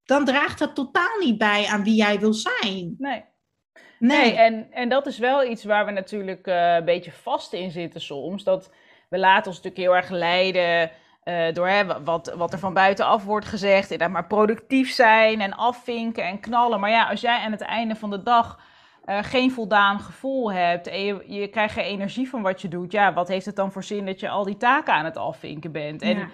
dan 0.04 0.24
draagt 0.24 0.58
dat 0.58 0.74
totaal 0.74 1.18
niet 1.20 1.38
bij 1.38 1.66
aan 1.66 1.84
wie 1.84 1.94
jij 1.94 2.20
wil 2.20 2.32
zijn. 2.32 2.94
Nee. 2.98 3.24
Nee, 3.98 4.32
en, 4.32 4.66
en 4.70 4.88
dat 4.88 5.06
is 5.06 5.18
wel 5.18 5.44
iets 5.44 5.64
waar 5.64 5.86
we 5.86 5.90
natuurlijk 5.90 6.46
uh, 6.46 6.74
een 6.74 6.84
beetje 6.84 7.12
vast 7.12 7.52
in 7.52 7.70
zitten 7.70 8.00
soms. 8.00 8.44
Dat 8.44 8.70
we 9.12 9.18
laten 9.18 9.46
ons 9.46 9.62
natuurlijk 9.62 9.76
heel 9.76 9.96
erg 9.96 10.10
leiden 10.10 10.90
uh, 11.24 11.54
door 11.54 11.68
hè, 11.68 12.02
wat, 12.02 12.34
wat 12.36 12.52
er 12.52 12.58
van 12.58 12.74
buitenaf 12.74 13.24
wordt 13.24 13.46
gezegd. 13.46 13.90
Inderdaad 13.90 14.16
maar 14.16 14.26
productief 14.26 14.92
zijn 14.92 15.40
en 15.40 15.54
afvinken 15.54 16.24
en 16.24 16.40
knallen. 16.40 16.80
Maar 16.80 16.90
ja, 16.90 17.08
als 17.08 17.20
jij 17.20 17.38
aan 17.38 17.52
het 17.52 17.60
einde 17.60 17.94
van 17.94 18.10
de 18.10 18.22
dag 18.22 18.60
uh, 19.06 19.18
geen 19.22 19.52
voldaan 19.52 20.00
gevoel 20.00 20.52
hebt 20.52 20.86
en 20.86 21.04
je, 21.04 21.24
je 21.26 21.48
krijgt 21.48 21.74
geen 21.74 21.84
energie 21.84 22.28
van 22.28 22.42
wat 22.42 22.60
je 22.62 22.68
doet, 22.68 22.92
ja, 22.92 23.12
wat 23.12 23.28
heeft 23.28 23.46
het 23.46 23.56
dan 23.56 23.72
voor 23.72 23.84
zin 23.84 24.06
dat 24.06 24.20
je 24.20 24.28
al 24.28 24.44
die 24.44 24.56
taken 24.56 24.94
aan 24.94 25.04
het 25.04 25.16
afvinken 25.16 25.72
bent? 25.72 26.02
En 26.02 26.28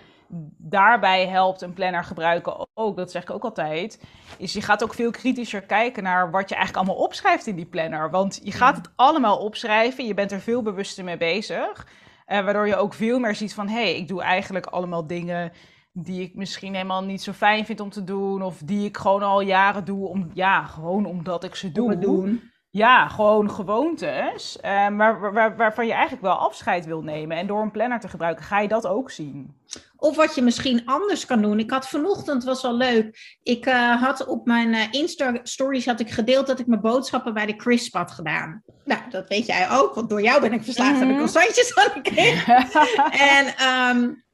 daarbij 0.56 1.26
helpt 1.26 1.62
een 1.62 1.72
planner 1.72 2.04
gebruiken 2.04 2.66
ook, 2.74 2.96
dat 2.96 3.10
zeg 3.10 3.22
ik 3.22 3.30
ook 3.30 3.44
altijd, 3.44 4.04
is 4.38 4.52
je 4.52 4.62
gaat 4.62 4.82
ook 4.82 4.94
veel 4.94 5.10
kritischer 5.10 5.62
kijken 5.62 6.02
naar 6.02 6.30
wat 6.30 6.48
je 6.48 6.54
eigenlijk 6.54 6.86
allemaal 6.86 7.04
opschrijft 7.04 7.46
in 7.46 7.56
die 7.56 7.66
planner. 7.66 8.10
Want 8.10 8.40
je 8.42 8.52
gaat 8.52 8.76
het 8.76 8.90
allemaal 8.96 9.38
opschrijven, 9.38 10.06
je 10.06 10.14
bent 10.14 10.32
er 10.32 10.40
veel 10.40 10.62
bewuster 10.62 11.04
mee 11.04 11.16
bezig. 11.16 11.86
Uh, 12.28 12.44
waardoor 12.44 12.66
je 12.66 12.76
ook 12.76 12.94
veel 12.94 13.18
meer 13.18 13.34
ziet 13.34 13.54
van, 13.54 13.68
hé, 13.68 13.82
hey, 13.82 13.96
ik 13.96 14.08
doe 14.08 14.22
eigenlijk 14.22 14.66
allemaal 14.66 15.06
dingen 15.06 15.52
die 15.92 16.22
ik 16.22 16.34
misschien 16.34 16.74
helemaal 16.74 17.04
niet 17.04 17.22
zo 17.22 17.32
fijn 17.32 17.64
vind 17.64 17.80
om 17.80 17.90
te 17.90 18.04
doen. 18.04 18.42
Of 18.42 18.58
die 18.64 18.84
ik 18.84 18.96
gewoon 18.96 19.22
al 19.22 19.40
jaren 19.40 19.84
doe, 19.84 20.08
om, 20.08 20.30
ja, 20.34 20.64
gewoon 20.64 21.04
omdat 21.04 21.44
ik 21.44 21.54
ze 21.54 21.72
doe. 21.72 21.98
Doen. 21.98 22.50
Ja, 22.78 23.08
gewoon 23.08 23.50
gewoontes, 23.50 24.58
uh, 24.64 24.88
maar 24.88 25.32
waar, 25.32 25.56
waarvan 25.56 25.86
je 25.86 25.92
eigenlijk 25.92 26.22
wel 26.22 26.34
afscheid 26.34 26.86
wil 26.86 27.02
nemen. 27.02 27.36
En 27.36 27.46
door 27.46 27.62
een 27.62 27.70
planner 27.70 28.00
te 28.00 28.08
gebruiken 28.08 28.44
ga 28.44 28.60
je 28.60 28.68
dat 28.68 28.86
ook 28.86 29.10
zien. 29.10 29.56
Of 29.96 30.16
wat 30.16 30.34
je 30.34 30.42
misschien 30.42 30.82
anders 30.84 31.26
kan 31.26 31.42
doen. 31.42 31.58
Ik 31.58 31.70
had 31.70 31.88
vanochtend, 31.88 32.44
was 32.44 32.62
wel 32.62 32.74
leuk. 32.74 33.38
Ik 33.42 33.66
uh, 33.66 34.02
had 34.02 34.26
op 34.26 34.46
mijn 34.46 34.68
uh, 34.68 34.82
Insta-stories 34.90 35.86
had 35.86 36.00
ik 36.00 36.10
gedeeld 36.10 36.46
dat 36.46 36.58
ik 36.58 36.66
mijn 36.66 36.80
boodschappen 36.80 37.34
bij 37.34 37.46
de 37.46 37.56
Crisp 37.56 37.94
had 37.94 38.10
gedaan. 38.10 38.62
Nou, 38.84 39.00
dat 39.10 39.28
weet 39.28 39.46
jij 39.46 39.70
ook, 39.70 39.94
want 39.94 40.10
door 40.10 40.22
jou 40.22 40.40
ben 40.40 40.52
ik 40.52 40.64
verslaafd 40.64 40.92
mm 40.92 40.98
-hmm. 41.00 41.08
heb 41.08 41.26
ik 41.26 41.30
croissantjes 41.32 41.72
en 43.34 43.68
um, 43.96 44.24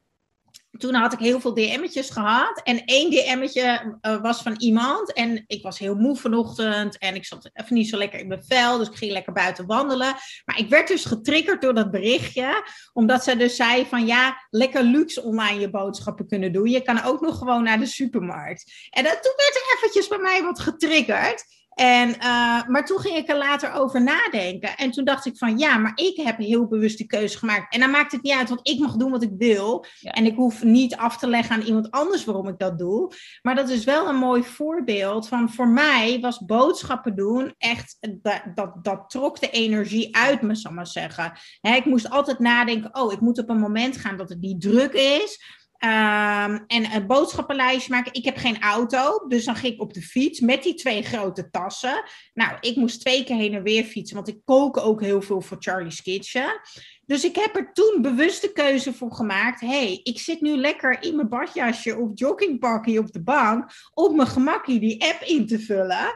toen 0.77 0.93
had 0.93 1.13
ik 1.13 1.19
heel 1.19 1.39
veel 1.39 1.53
DM'tjes 1.53 2.09
gehad. 2.09 2.61
En 2.63 2.85
één 2.85 3.09
DM'tje 3.09 3.97
uh, 4.01 4.21
was 4.21 4.41
van 4.41 4.55
iemand. 4.57 5.13
En 5.13 5.43
ik 5.47 5.63
was 5.63 5.79
heel 5.79 5.95
moe 5.95 6.15
vanochtend. 6.15 6.97
En 6.97 7.15
ik 7.15 7.25
zat 7.25 7.49
even 7.53 7.75
niet 7.75 7.89
zo 7.89 7.97
lekker 7.97 8.19
in 8.19 8.27
mijn 8.27 8.43
vel. 8.43 8.77
Dus 8.77 8.87
ik 8.87 8.95
ging 8.95 9.11
lekker 9.11 9.33
buiten 9.33 9.65
wandelen. 9.65 10.15
Maar 10.45 10.57
ik 10.57 10.69
werd 10.69 10.87
dus 10.87 11.05
getriggerd 11.05 11.61
door 11.61 11.73
dat 11.73 11.91
berichtje. 11.91 12.67
Omdat 12.93 13.23
ze 13.23 13.37
dus 13.37 13.55
zei 13.55 13.85
van 13.85 14.05
ja, 14.05 14.45
lekker 14.49 14.83
luxe 14.83 15.21
online 15.21 15.59
je 15.59 15.69
boodschappen 15.69 16.27
kunnen 16.27 16.51
doen. 16.51 16.69
Je 16.69 16.81
kan 16.81 17.03
ook 17.03 17.21
nog 17.21 17.37
gewoon 17.37 17.63
naar 17.63 17.79
de 17.79 17.85
supermarkt. 17.85 18.89
En 18.89 19.03
dat, 19.03 19.23
toen 19.23 19.33
werd 19.35 19.55
er 19.55 19.75
eventjes 19.77 20.07
bij 20.07 20.17
mij 20.17 20.43
wat 20.43 20.59
getriggerd. 20.59 21.45
En, 21.75 22.09
uh, 22.09 22.67
maar 22.67 22.85
toen 22.85 22.99
ging 22.99 23.15
ik 23.15 23.29
er 23.29 23.37
later 23.37 23.73
over 23.73 24.03
nadenken. 24.03 24.77
En 24.77 24.91
toen 24.91 25.05
dacht 25.05 25.25
ik 25.25 25.37
van 25.37 25.57
ja, 25.57 25.77
maar 25.77 25.91
ik 25.95 26.17
heb 26.17 26.37
heel 26.37 26.67
bewust 26.67 26.97
die 26.97 27.07
keuze 27.07 27.37
gemaakt. 27.37 27.73
En 27.73 27.79
dan 27.79 27.89
maakt 27.89 28.11
het 28.11 28.21
niet 28.21 28.33
uit, 28.33 28.49
want 28.49 28.67
ik 28.67 28.79
mag 28.79 28.95
doen 28.95 29.11
wat 29.11 29.23
ik 29.23 29.31
wil. 29.37 29.85
Ja. 29.99 30.11
En 30.11 30.25
ik 30.25 30.35
hoef 30.35 30.63
niet 30.63 30.95
af 30.95 31.17
te 31.17 31.27
leggen 31.27 31.55
aan 31.55 31.61
iemand 31.61 31.91
anders 31.91 32.25
waarom 32.25 32.47
ik 32.47 32.59
dat 32.59 32.77
doe. 32.77 33.11
Maar 33.41 33.55
dat 33.55 33.69
is 33.69 33.83
wel 33.83 34.09
een 34.09 34.15
mooi 34.15 34.43
voorbeeld 34.43 35.27
van 35.27 35.49
voor 35.49 35.67
mij 35.67 36.19
was 36.21 36.45
boodschappen 36.45 37.15
doen 37.15 37.53
echt, 37.57 37.97
dat, 38.21 38.41
dat, 38.55 38.83
dat 38.83 39.09
trok 39.09 39.39
de 39.39 39.49
energie 39.49 40.15
uit 40.15 40.41
me, 40.41 40.55
zal 40.55 40.71
maar 40.71 40.87
zeggen. 40.87 41.33
Ik 41.61 41.85
moest 41.85 42.09
altijd 42.09 42.39
nadenken, 42.39 42.95
oh, 42.95 43.11
ik 43.11 43.19
moet 43.19 43.39
op 43.39 43.49
een 43.49 43.59
moment 43.59 43.97
gaan 43.97 44.17
dat 44.17 44.29
het 44.29 44.39
niet 44.39 44.61
druk 44.61 44.93
is. 44.93 45.39
Um, 45.79 46.63
en 46.67 46.93
een 46.93 47.07
boodschappenlijstje 47.07 47.93
maken. 47.93 48.13
Ik 48.13 48.25
heb 48.25 48.37
geen 48.37 48.61
auto, 48.61 49.27
dus 49.27 49.45
dan 49.45 49.55
ging 49.55 49.73
ik 49.73 49.81
op 49.81 49.93
de 49.93 50.01
fiets 50.01 50.39
met 50.39 50.63
die 50.63 50.73
twee 50.73 51.03
grote 51.03 51.49
tassen. 51.49 52.03
Nou, 52.33 52.57
ik 52.59 52.75
moest 52.75 52.99
twee 52.99 53.23
keer 53.23 53.35
heen 53.35 53.53
en 53.53 53.63
weer 53.63 53.83
fietsen, 53.83 54.15
want 54.15 54.27
ik 54.27 54.39
kook 54.45 54.77
ook 54.77 55.01
heel 55.01 55.21
veel 55.21 55.41
voor 55.41 55.57
Charlie's 55.59 56.01
Kitchen. 56.01 56.59
Dus 57.05 57.23
ik 57.23 57.35
heb 57.35 57.55
er 57.55 57.73
toen 57.73 58.01
bewust 58.01 58.41
de 58.41 58.51
keuze 58.51 58.93
voor 58.93 59.11
gemaakt. 59.11 59.59
hey, 59.59 59.99
ik 60.03 60.19
zit 60.19 60.41
nu 60.41 60.57
lekker 60.57 61.01
in 61.01 61.15
mijn 61.15 61.29
badjasje 61.29 61.97
of 61.97 62.09
joggingpakje 62.13 62.99
op 62.99 63.11
de 63.11 63.23
bank. 63.23 63.71
Op 63.93 64.15
mijn 64.15 64.27
gemakkie 64.27 64.79
die 64.79 65.03
app 65.03 65.21
in 65.21 65.47
te 65.47 65.59
vullen. 65.59 66.15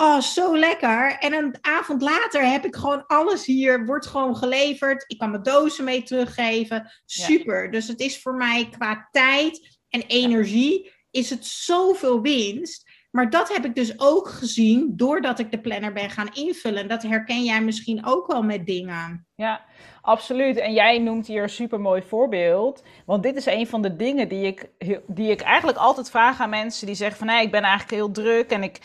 Oh, 0.00 0.20
zo 0.20 0.56
lekker. 0.56 1.16
En 1.18 1.32
een 1.32 1.54
avond 1.60 2.02
later 2.02 2.50
heb 2.50 2.64
ik 2.64 2.76
gewoon 2.76 3.06
alles 3.06 3.46
hier. 3.46 3.86
Wordt 3.86 4.06
gewoon 4.06 4.36
geleverd. 4.36 5.04
Ik 5.06 5.18
kan 5.18 5.30
mijn 5.30 5.42
dozen 5.42 5.84
mee 5.84 6.02
teruggeven. 6.02 6.90
Super. 7.04 7.70
Dus 7.70 7.88
het 7.88 8.00
is 8.00 8.22
voor 8.22 8.34
mij 8.34 8.68
qua 8.70 9.08
tijd 9.10 9.78
en 9.88 10.02
energie. 10.06 10.92
Is 11.10 11.30
het 11.30 11.46
zoveel 11.46 12.20
winst. 12.20 12.88
Maar 13.10 13.30
dat 13.30 13.52
heb 13.54 13.64
ik 13.64 13.74
dus 13.74 14.00
ook 14.00 14.28
gezien 14.28 14.92
doordat 14.96 15.38
ik 15.38 15.50
de 15.50 15.60
planner 15.60 15.92
ben 15.92 16.10
gaan 16.10 16.32
invullen. 16.32 16.88
Dat 16.88 17.02
herken 17.02 17.44
jij 17.44 17.62
misschien 17.62 18.06
ook 18.06 18.26
wel 18.26 18.42
met 18.42 18.66
dingen. 18.66 19.26
Ja, 19.34 19.64
absoluut. 20.02 20.56
En 20.56 20.72
jij 20.72 20.98
noemt 20.98 21.26
hier 21.26 21.42
een 21.42 21.48
super 21.48 21.80
mooi 21.80 22.02
voorbeeld. 22.02 22.82
Want 23.06 23.22
dit 23.22 23.36
is 23.36 23.46
een 23.46 23.66
van 23.66 23.82
de 23.82 23.96
dingen 23.96 24.28
die 24.28 24.46
ik, 24.46 24.70
die 25.06 25.30
ik 25.30 25.40
eigenlijk 25.40 25.78
altijd 25.78 26.10
vraag 26.10 26.40
aan 26.40 26.50
mensen 26.50 26.86
die 26.86 26.94
zeggen 26.94 27.18
van 27.18 27.26
nee, 27.26 27.44
ik 27.44 27.50
ben 27.50 27.62
eigenlijk 27.62 27.92
heel 27.92 28.10
druk 28.10 28.50
en 28.50 28.62
ik. 28.62 28.80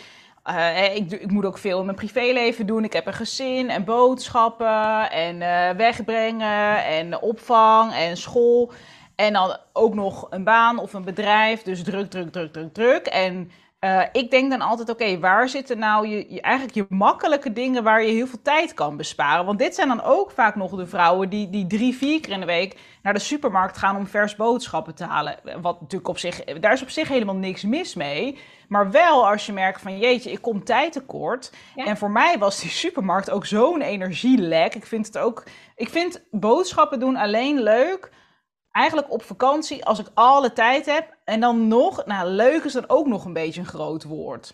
Uh, 0.50 0.96
ik, 0.96 1.12
ik, 1.12 1.32
moet 1.32 1.46
ook 1.46 1.58
veel 1.58 1.80
in 1.80 1.86
mijn 1.86 1.98
privéleven 1.98 2.66
doen. 2.66 2.84
Ik 2.84 2.94
heb 2.94 3.08
een 3.08 3.14
gezin 3.14 3.70
en 3.70 3.84
boodschappen 3.84 5.12
en 5.12 5.36
uh, 5.36 5.70
wegbrengen 5.70 6.86
en 6.86 7.22
opvang 7.22 7.94
en 7.94 8.18
school. 8.18 8.72
En 9.16 9.34
dan 9.34 9.58
ook 9.74 9.94
nog 9.94 10.28
een 10.30 10.44
baan 10.44 10.78
of 10.78 10.94
een 10.94 11.04
bedrijf. 11.04 11.62
Dus 11.62 11.84
druk, 11.84 12.10
druk, 12.10 12.32
druk, 12.32 12.54
druk, 12.54 12.74
druk. 12.74 13.06
En 13.06 13.52
uh, 13.86 14.02
ik 14.12 14.32
denk 14.32 14.50
dan 14.52 14.62
altijd, 14.62 14.90
oké, 14.90 15.20
waar 15.20 15.50
zitten 15.50 15.80
nou 15.80 16.08
je, 16.08 16.26
je, 16.34 16.42
eigenlijk 16.42 16.76
je 16.76 16.86
makkelijke 16.90 17.54
dingen 17.54 17.84
waar 17.84 18.04
je 18.04 18.12
heel 18.12 18.28
veel 18.28 18.42
tijd 18.42 18.74
kan 18.74 18.98
besparen? 18.98 19.46
Want 19.46 19.60
dit 19.60 19.76
zijn 19.76 19.88
dan 19.88 20.04
ook 20.04 20.32
vaak 20.32 20.56
nog 20.56 20.76
de 20.76 20.88
vrouwen 20.88 21.30
die, 21.30 21.50
die 21.50 21.68
drie, 21.68 21.96
vier 21.96 22.20
keer 22.20 22.32
in 22.32 22.40
de 22.40 22.46
week 22.46 22.80
naar 23.02 23.14
de 23.14 23.20
supermarkt 23.20 23.78
gaan 23.78 23.96
om 23.96 24.08
vers 24.08 24.36
boodschappen 24.36 24.96
te 24.96 25.04
halen. 25.04 25.40
Wat 25.62 25.82
natuurlijk 25.82 26.10
op 26.10 26.18
zich, 26.18 26.44
daar 26.44 26.74
is 26.74 26.82
op 26.82 26.90
zich 26.90 27.08
helemaal 27.08 27.36
niks 27.36 27.64
mis 27.64 27.96
mee. 27.96 28.40
Maar 28.68 28.92
wel 28.92 29.28
als 29.28 29.46
je 29.46 29.54
merkt 29.54 29.82
van 29.82 29.98
jeetje, 29.98 30.32
ik 30.32 30.42
kom 30.42 30.64
tijd 30.64 30.92
tekort. 30.92 31.52
Ja. 31.76 31.86
En 31.86 31.98
voor 31.98 32.12
mij 32.12 32.38
was 32.38 32.60
die 32.60 32.70
supermarkt 32.70 33.30
ook 33.30 33.46
zo'n 33.46 33.82
energielek. 33.82 34.76
Ik 34.76 34.86
vind 34.86 35.06
het 35.06 35.18
ook, 35.18 35.44
ik 35.76 35.90
vind 35.90 36.24
boodschappen 36.32 37.00
doen 37.00 37.16
alleen 37.16 37.62
leuk 37.62 38.12
eigenlijk 38.72 39.12
op 39.12 39.24
vakantie 39.24 39.86
als 39.86 40.00
ik 40.00 40.08
alle 40.14 40.54
tijd 40.54 40.86
heb. 40.86 41.15
En 41.26 41.40
dan 41.40 41.68
nog, 41.68 42.06
nou 42.06 42.30
leuk 42.30 42.64
is 42.64 42.74
dan 42.74 42.90
ook 42.90 43.08
nog 43.08 43.26
een 43.26 43.34
beetje 43.34 43.60
een 43.60 43.68
groot 43.68 44.04
woord. 44.04 44.54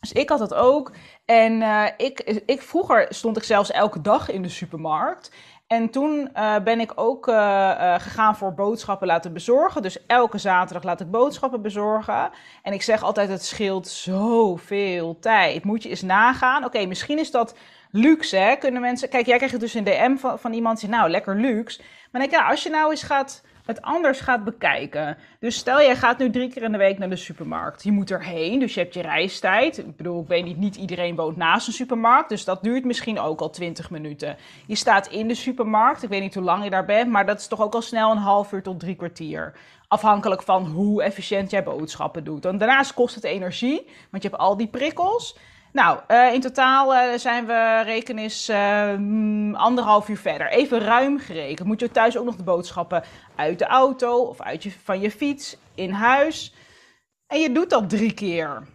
Dus 0.00 0.12
ik 0.12 0.28
had 0.28 0.38
dat 0.38 0.54
ook. 0.54 0.92
En 1.24 1.52
uh, 1.60 1.86
ik, 1.96 2.20
ik, 2.46 2.62
vroeger 2.62 3.06
stond 3.08 3.36
ik 3.36 3.42
zelfs 3.42 3.70
elke 3.70 4.00
dag 4.00 4.30
in 4.30 4.42
de 4.42 4.48
supermarkt. 4.48 5.32
En 5.66 5.90
toen 5.90 6.30
uh, 6.36 6.58
ben 6.58 6.80
ik 6.80 6.92
ook 6.94 7.28
uh, 7.28 7.94
gegaan 7.98 8.36
voor 8.36 8.54
boodschappen 8.54 9.06
laten 9.06 9.32
bezorgen. 9.32 9.82
Dus 9.82 10.06
elke 10.06 10.38
zaterdag 10.38 10.82
laat 10.82 11.00
ik 11.00 11.10
boodschappen 11.10 11.62
bezorgen. 11.62 12.30
En 12.62 12.72
ik 12.72 12.82
zeg 12.82 13.02
altijd, 13.02 13.28
het 13.28 13.44
scheelt 13.44 13.88
zoveel 13.88 15.18
tijd. 15.18 15.64
Moet 15.64 15.82
je 15.82 15.88
eens 15.88 16.02
nagaan. 16.02 16.64
Oké, 16.64 16.86
misschien 16.86 17.18
is 17.18 17.30
dat 17.30 17.54
luxe, 17.90 18.36
hè? 18.36 18.56
Kunnen 18.56 18.80
mensen... 18.80 19.08
Kijk, 19.08 19.26
jij 19.26 19.36
krijgt 19.36 19.60
dus 19.60 19.74
een 19.74 19.84
DM 19.84 20.16
van, 20.16 20.38
van 20.38 20.52
iemand 20.52 20.80
die 20.80 20.88
zegt, 20.88 21.00
nou, 21.00 21.10
lekker 21.10 21.36
luxe. 21.36 21.80
Maar 22.12 22.20
denk, 22.20 22.32
ja, 22.32 22.48
als 22.48 22.62
je 22.62 22.70
nou 22.70 22.90
eens 22.90 23.02
gaat 23.02 23.42
het 23.64 23.82
anders 23.82 24.20
gaat 24.20 24.44
bekijken. 24.44 25.16
Dus 25.38 25.56
stel, 25.56 25.80
jij 25.80 25.96
gaat 25.96 26.18
nu 26.18 26.30
drie 26.30 26.52
keer 26.52 26.62
in 26.62 26.72
de 26.72 26.78
week 26.78 26.98
naar 26.98 27.08
de 27.08 27.16
supermarkt. 27.16 27.82
Je 27.82 27.92
moet 27.92 28.10
erheen, 28.10 28.58
dus 28.58 28.74
je 28.74 28.80
hebt 28.80 28.94
je 28.94 29.02
reistijd. 29.02 29.78
Ik 29.78 29.96
bedoel, 29.96 30.22
ik 30.22 30.28
weet 30.28 30.44
niet, 30.44 30.56
niet 30.56 30.76
iedereen 30.76 31.16
woont 31.16 31.36
naast 31.36 31.66
een 31.66 31.72
supermarkt. 31.72 32.28
Dus 32.28 32.44
dat 32.44 32.62
duurt 32.62 32.84
misschien 32.84 33.18
ook 33.18 33.40
al 33.40 33.50
20 33.50 33.90
minuten. 33.90 34.36
Je 34.66 34.74
staat 34.74 35.06
in 35.06 35.28
de 35.28 35.34
supermarkt. 35.34 36.02
Ik 36.02 36.08
weet 36.08 36.20
niet 36.20 36.34
hoe 36.34 36.42
lang 36.42 36.64
je 36.64 36.70
daar 36.70 36.84
bent, 36.84 37.10
maar 37.10 37.26
dat 37.26 37.38
is 37.38 37.46
toch 37.46 37.60
ook 37.60 37.74
al 37.74 37.82
snel 37.82 38.10
een 38.10 38.16
half 38.16 38.52
uur 38.52 38.62
tot 38.62 38.80
drie 38.80 38.96
kwartier. 38.96 39.52
Afhankelijk 39.88 40.42
van 40.42 40.66
hoe 40.66 41.02
efficiënt 41.02 41.50
jij 41.50 41.62
boodschappen 41.62 42.24
doet. 42.24 42.44
En 42.44 42.58
daarnaast 42.58 42.94
kost 42.94 43.14
het 43.14 43.24
energie, 43.24 43.86
want 44.10 44.22
je 44.22 44.28
hebt 44.28 44.40
al 44.40 44.56
die 44.56 44.68
prikkels. 44.68 45.36
Nou, 45.72 46.00
uh, 46.08 46.32
in 46.32 46.40
totaal 46.40 46.94
uh, 46.94 47.18
zijn 47.18 47.46
we 47.46 47.82
rekenis 47.84 48.48
uh, 48.48 48.92
anderhalf 49.52 50.08
uur 50.08 50.18
verder. 50.18 50.50
Even 50.50 50.78
ruim 50.78 51.18
gerekend. 51.18 51.68
Moet 51.68 51.80
je 51.80 51.90
thuis 51.90 52.16
ook 52.16 52.24
nog 52.24 52.36
de 52.36 52.42
boodschappen 52.42 53.04
uit 53.36 53.58
de 53.58 53.64
auto 53.64 54.22
of 54.22 54.40
uit 54.40 54.62
je, 54.62 54.70
van 54.84 55.00
je 55.00 55.10
fiets 55.10 55.56
in 55.74 55.90
huis. 55.90 56.54
En 57.26 57.40
je 57.40 57.52
doet 57.52 57.70
dat 57.70 57.90
drie 57.90 58.14
keer. 58.14 58.68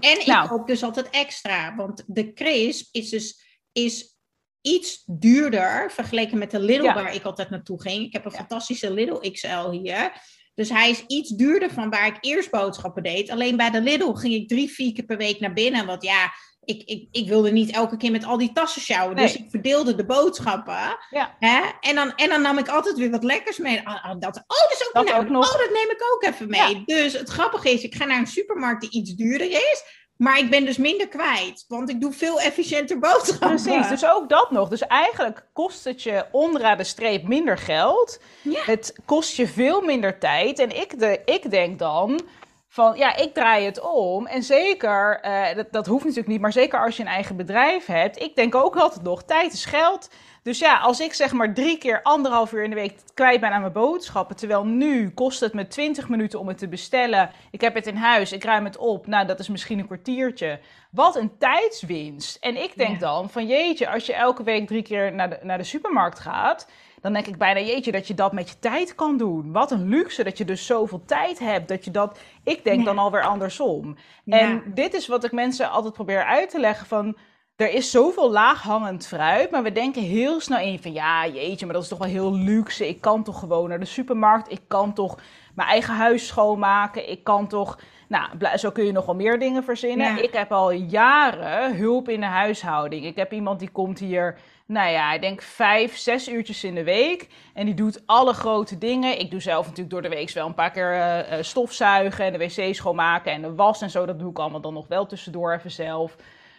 En 0.00 0.20
ik 0.20 0.26
nou. 0.26 0.48
koop 0.48 0.66
dus 0.66 0.82
altijd 0.82 1.10
extra. 1.10 1.74
Want 1.76 2.04
de 2.06 2.32
crisp 2.32 2.94
is 2.94 3.10
dus 3.10 3.40
is 3.72 4.16
iets 4.60 5.02
duurder 5.06 5.90
vergeleken 5.90 6.38
met 6.38 6.50
de 6.50 6.60
Lidl 6.60 6.82
waar 6.82 7.14
ik 7.14 7.24
altijd 7.24 7.50
naartoe 7.50 7.82
ging. 7.82 8.04
Ik 8.04 8.12
heb 8.12 8.24
een 8.24 8.30
fantastische 8.30 8.92
Lidl 8.92 9.30
XL 9.30 9.70
hier. 9.70 10.12
Dus 10.54 10.68
hij 10.68 10.90
is 10.90 11.04
iets 11.06 11.30
duurder 11.30 11.70
van 11.70 11.90
waar 11.90 12.06
ik 12.06 12.16
eerst 12.20 12.50
boodschappen 12.50 13.02
deed. 13.02 13.30
Alleen 13.30 13.56
bij 13.56 13.70
de 13.70 13.80
Lidl 13.80 14.12
ging 14.12 14.34
ik 14.34 14.48
drie, 14.48 14.70
vier 14.70 14.92
keer 14.92 15.04
per 15.04 15.16
week 15.16 15.40
naar 15.40 15.52
binnen. 15.52 15.86
Want 15.86 16.02
ja, 16.02 16.32
ik, 16.64 16.82
ik, 16.84 17.08
ik 17.10 17.28
wilde 17.28 17.50
niet 17.50 17.70
elke 17.70 17.96
keer 17.96 18.10
met 18.10 18.24
al 18.24 18.38
die 18.38 18.52
tassen 18.52 18.82
sjouwen. 18.82 19.16
Dus 19.16 19.36
ik 19.36 19.50
verdeelde 19.50 19.94
de 19.94 20.04
boodschappen. 20.04 20.96
Ja. 21.10 21.36
Hè? 21.38 21.60
En, 21.80 21.94
dan, 21.94 22.14
en 22.14 22.28
dan 22.28 22.42
nam 22.42 22.58
ik 22.58 22.68
altijd 22.68 22.98
weer 22.98 23.10
wat 23.10 23.24
lekkers 23.24 23.58
mee. 23.58 23.78
Oh, 23.78 24.14
dat, 24.18 24.36
oh, 24.36 24.58
dat 24.58 24.72
is 24.72 24.86
ook, 24.86 25.06
dat 25.06 25.16
ook 25.16 25.28
nog. 25.28 25.52
Oh, 25.52 25.58
dat 25.58 25.70
neem 25.70 25.90
ik 25.90 26.02
ook 26.14 26.24
even 26.24 26.48
mee. 26.48 26.82
Dus 26.84 27.12
het 27.12 27.28
grappige 27.28 27.70
is, 27.70 27.82
ik 27.82 27.94
ga 27.94 28.04
naar 28.04 28.18
een 28.18 28.26
supermarkt 28.26 28.80
die 28.80 28.90
iets 28.90 29.14
duurder 29.14 29.50
is. 29.50 30.01
Maar 30.22 30.38
ik 30.38 30.50
ben 30.50 30.64
dus 30.64 30.76
minder 30.76 31.08
kwijt, 31.08 31.64
want 31.68 31.88
ik 31.88 32.00
doe 32.00 32.12
veel 32.12 32.40
efficiënter 32.40 32.98
boodschappen. 32.98 33.62
Precies, 33.62 33.88
dus 33.88 34.06
ook 34.06 34.28
dat 34.28 34.50
nog. 34.50 34.68
Dus 34.68 34.86
eigenlijk 34.86 35.44
kost 35.52 35.84
het 35.84 36.02
je 36.02 36.24
onderaan 36.30 36.76
de 36.76 36.84
streep 36.84 37.28
minder 37.28 37.58
geld. 37.58 38.20
Het 38.48 38.96
kost 39.04 39.36
je 39.36 39.46
veel 39.46 39.80
minder 39.80 40.18
tijd. 40.18 40.58
En 40.58 40.80
ik, 40.80 40.98
de, 40.98 41.20
ik 41.24 41.50
denk 41.50 41.78
dan 41.78 42.20
van, 42.68 42.96
ja, 42.96 43.16
ik 43.16 43.34
draai 43.34 43.64
het 43.64 43.80
om. 43.80 44.26
En 44.26 44.42
zeker, 44.42 45.20
uh, 45.24 45.54
dat, 45.54 45.66
dat 45.70 45.86
hoeft 45.86 46.04
natuurlijk 46.04 46.32
niet, 46.32 46.40
maar 46.40 46.52
zeker 46.52 46.84
als 46.84 46.96
je 46.96 47.02
een 47.02 47.08
eigen 47.08 47.36
bedrijf 47.36 47.86
hebt. 47.86 48.20
Ik 48.20 48.36
denk 48.36 48.54
ook 48.54 48.76
altijd 48.76 49.02
nog, 49.02 49.22
tijd 49.22 49.52
is 49.52 49.64
geld. 49.64 50.08
Dus 50.42 50.58
ja, 50.58 50.78
als 50.78 51.00
ik 51.00 51.12
zeg 51.12 51.32
maar 51.32 51.54
drie 51.54 51.78
keer 51.78 52.02
anderhalf 52.02 52.52
uur 52.52 52.62
in 52.62 52.70
de 52.70 52.76
week 52.76 52.98
kwijt 53.14 53.40
ben 53.40 53.50
aan 53.50 53.60
mijn 53.60 53.72
boodschappen, 53.72 54.36
terwijl 54.36 54.64
nu 54.64 55.10
kost 55.10 55.40
het 55.40 55.52
me 55.52 55.68
20 55.68 56.08
minuten 56.08 56.40
om 56.40 56.48
het 56.48 56.58
te 56.58 56.68
bestellen. 56.68 57.30
Ik 57.50 57.60
heb 57.60 57.74
het 57.74 57.86
in 57.86 57.96
huis, 57.96 58.32
ik 58.32 58.44
ruim 58.44 58.64
het 58.64 58.76
op. 58.76 59.06
Nou, 59.06 59.26
dat 59.26 59.38
is 59.38 59.48
misschien 59.48 59.78
een 59.78 59.86
kwartiertje. 59.86 60.60
Wat 60.90 61.16
een 61.16 61.38
tijdswinst. 61.38 62.36
En 62.40 62.62
ik 62.62 62.76
denk 62.76 63.00
dan 63.00 63.30
van 63.30 63.46
jeetje, 63.46 63.90
als 63.90 64.06
je 64.06 64.14
elke 64.14 64.42
week 64.42 64.66
drie 64.66 64.82
keer 64.82 65.12
naar 65.12 65.30
de, 65.30 65.38
naar 65.42 65.58
de 65.58 65.64
supermarkt 65.64 66.18
gaat, 66.18 66.68
dan 67.00 67.12
denk 67.12 67.26
ik 67.26 67.38
bijna 67.38 67.60
jeetje 67.60 67.92
dat 67.92 68.06
je 68.06 68.14
dat 68.14 68.32
met 68.32 68.48
je 68.48 68.58
tijd 68.58 68.94
kan 68.94 69.16
doen. 69.16 69.52
Wat 69.52 69.70
een 69.70 69.88
luxe 69.88 70.24
dat 70.24 70.38
je 70.38 70.44
dus 70.44 70.66
zoveel 70.66 71.02
tijd 71.06 71.38
hebt. 71.38 71.68
Dat 71.68 71.84
je 71.84 71.90
dat, 71.90 72.18
ik 72.44 72.64
denk 72.64 72.84
dan 72.84 72.98
alweer 72.98 73.22
andersom. 73.24 73.96
En 74.26 74.62
dit 74.66 74.94
is 74.94 75.06
wat 75.06 75.24
ik 75.24 75.32
mensen 75.32 75.70
altijd 75.70 75.94
probeer 75.94 76.24
uit 76.24 76.50
te 76.50 76.60
leggen 76.60 76.86
van 76.86 77.16
er 77.62 77.72
is 77.72 77.90
zoveel 77.90 78.30
laaghangend 78.30 79.06
fruit, 79.06 79.50
maar 79.50 79.62
we 79.62 79.72
denken 79.72 80.02
heel 80.02 80.40
snel 80.40 80.58
in 80.58 80.78
van 80.78 80.92
ja, 80.92 81.26
jeetje, 81.26 81.64
maar 81.64 81.74
dat 81.74 81.82
is 81.82 81.88
toch 81.88 81.98
wel 81.98 82.08
heel 82.08 82.34
luxe. 82.34 82.88
Ik 82.88 83.00
kan 83.00 83.22
toch 83.22 83.38
gewoon 83.38 83.68
naar 83.68 83.80
de 83.80 83.84
supermarkt, 83.84 84.52
ik 84.52 84.60
kan 84.68 84.92
toch 84.92 85.18
mijn 85.54 85.68
eigen 85.68 85.94
huis 85.94 86.26
schoonmaken, 86.26 87.10
ik 87.10 87.24
kan 87.24 87.46
toch, 87.48 87.78
nou, 88.08 88.56
zo 88.56 88.70
kun 88.70 88.84
je 88.84 88.92
nog 88.92 89.06
wel 89.06 89.14
meer 89.14 89.38
dingen 89.38 89.64
verzinnen. 89.64 90.22
Ik 90.22 90.32
heb 90.32 90.52
al 90.52 90.70
jaren 90.70 91.76
hulp 91.76 92.08
in 92.08 92.20
de 92.20 92.26
huishouding. 92.26 93.04
Ik 93.04 93.16
heb 93.16 93.32
iemand 93.32 93.58
die 93.58 93.70
komt 93.70 93.98
hier, 93.98 94.38
nou 94.66 94.90
ja, 94.90 95.12
ik 95.12 95.20
denk 95.20 95.42
vijf, 95.42 95.96
zes 95.96 96.28
uurtjes 96.28 96.64
in 96.64 96.74
de 96.74 96.84
week 96.84 97.28
en 97.54 97.66
die 97.66 97.74
doet 97.74 98.02
alle 98.06 98.32
grote 98.32 98.78
dingen. 98.78 99.20
Ik 99.20 99.30
doe 99.30 99.40
zelf 99.40 99.64
natuurlijk 99.64 99.90
door 99.90 100.02
de 100.02 100.16
week 100.16 100.30
wel 100.30 100.46
een 100.46 100.54
paar 100.54 100.70
keer 100.70 100.96
uh, 100.96 101.38
stofzuigen 101.40 102.24
en 102.24 102.32
de 102.32 102.38
wc 102.38 102.74
schoonmaken 102.74 103.32
en 103.32 103.42
de 103.42 103.54
was 103.54 103.82
en 103.82 103.90
zo. 103.90 104.06
Dat 104.06 104.18
doe 104.18 104.30
ik 104.30 104.38
allemaal 104.38 104.60
dan 104.60 104.74
nog 104.74 104.88
wel 104.88 105.06
tussendoor 105.06 105.52
even 105.54 105.70
zelf. 105.70 106.16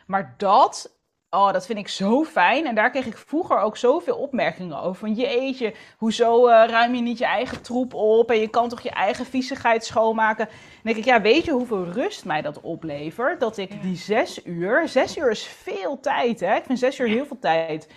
Maar 0.08 0.34
dat, 0.38 0.98
oh, 1.30 1.52
dat 1.52 1.66
vind 1.66 1.80
ik 1.80 1.88
zo 1.88 2.24
fijn. 2.24 2.66
En 2.66 2.76
daar 2.76 2.92
kreeg 2.92 3.06
ik 3.06 3.18
vroeger 3.18 3.60
ook 3.60 3.78
zoveel 3.78 4.16
opmerkingen 4.16 4.82
over. 4.82 4.96
Van 4.96 5.14
jeetje, 5.14 5.74
hoezo 5.98 6.48
uh, 6.48 6.64
ruim 6.68 6.96
je 6.96 7.02
niet 7.02 7.18
je 7.18 7.26
eigen 7.26 7.62
troep 7.62 7.94
op? 7.94 8.32
En 8.32 8.40
je 8.40 8.48
kan 8.48 8.70
toch 8.70 8.82
je 8.82 8.90
eigen 8.90 9.26
viezigheid 9.26 9.86
schoonmaken? 9.86 10.46
Dan 10.46 10.56
denk 10.84 10.98
ik, 10.98 11.06
ja, 11.06 11.22
weet 11.22 11.46
je 11.46 11.52
hoeveel 11.52 11.86
rust 11.86 12.26
mij 12.26 12.42
dat 12.42 12.62
oplevert? 12.62 13.40
Dat 13.40 13.58
ik 13.58 13.82
die 13.82 13.98
zes 13.98 14.46
uur, 14.46 14.88
zes 14.88 15.18
uur 15.18 15.30
is 15.30 15.44
veel 15.44 16.00
tijd, 16.00 16.40
hè? 16.40 16.56
Ik 16.56 16.64
vind 16.66 16.80
zes 16.80 17.00
uur 17.00 17.08
heel 17.08 17.26
veel 17.26 17.40
tijd. 17.40 17.88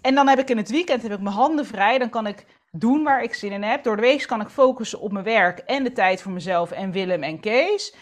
En 0.00 0.14
dan 0.14 0.28
heb 0.28 0.38
ik 0.38 0.50
in 0.50 0.56
het 0.56 0.70
weekend 0.70 1.02
heb 1.02 1.12
ik 1.12 1.20
mijn 1.20 1.34
handen 1.34 1.66
vrij. 1.66 1.98
Dan 1.98 2.10
kan 2.10 2.26
ik 2.26 2.46
doen 2.70 3.02
waar 3.02 3.22
ik 3.22 3.34
zin 3.34 3.52
in 3.52 3.62
heb. 3.62 3.84
Door 3.84 3.96
de 3.96 4.02
week 4.02 4.26
kan 4.26 4.40
ik 4.40 4.48
focussen 4.48 5.00
op 5.00 5.12
mijn 5.12 5.24
werk 5.24 5.58
en 5.58 5.84
de 5.84 5.92
tijd 5.92 6.22
voor 6.22 6.32
mezelf 6.32 6.70
en 6.70 6.90
Willem 6.92 7.22
en 7.22 7.40
Kees. 7.40 7.94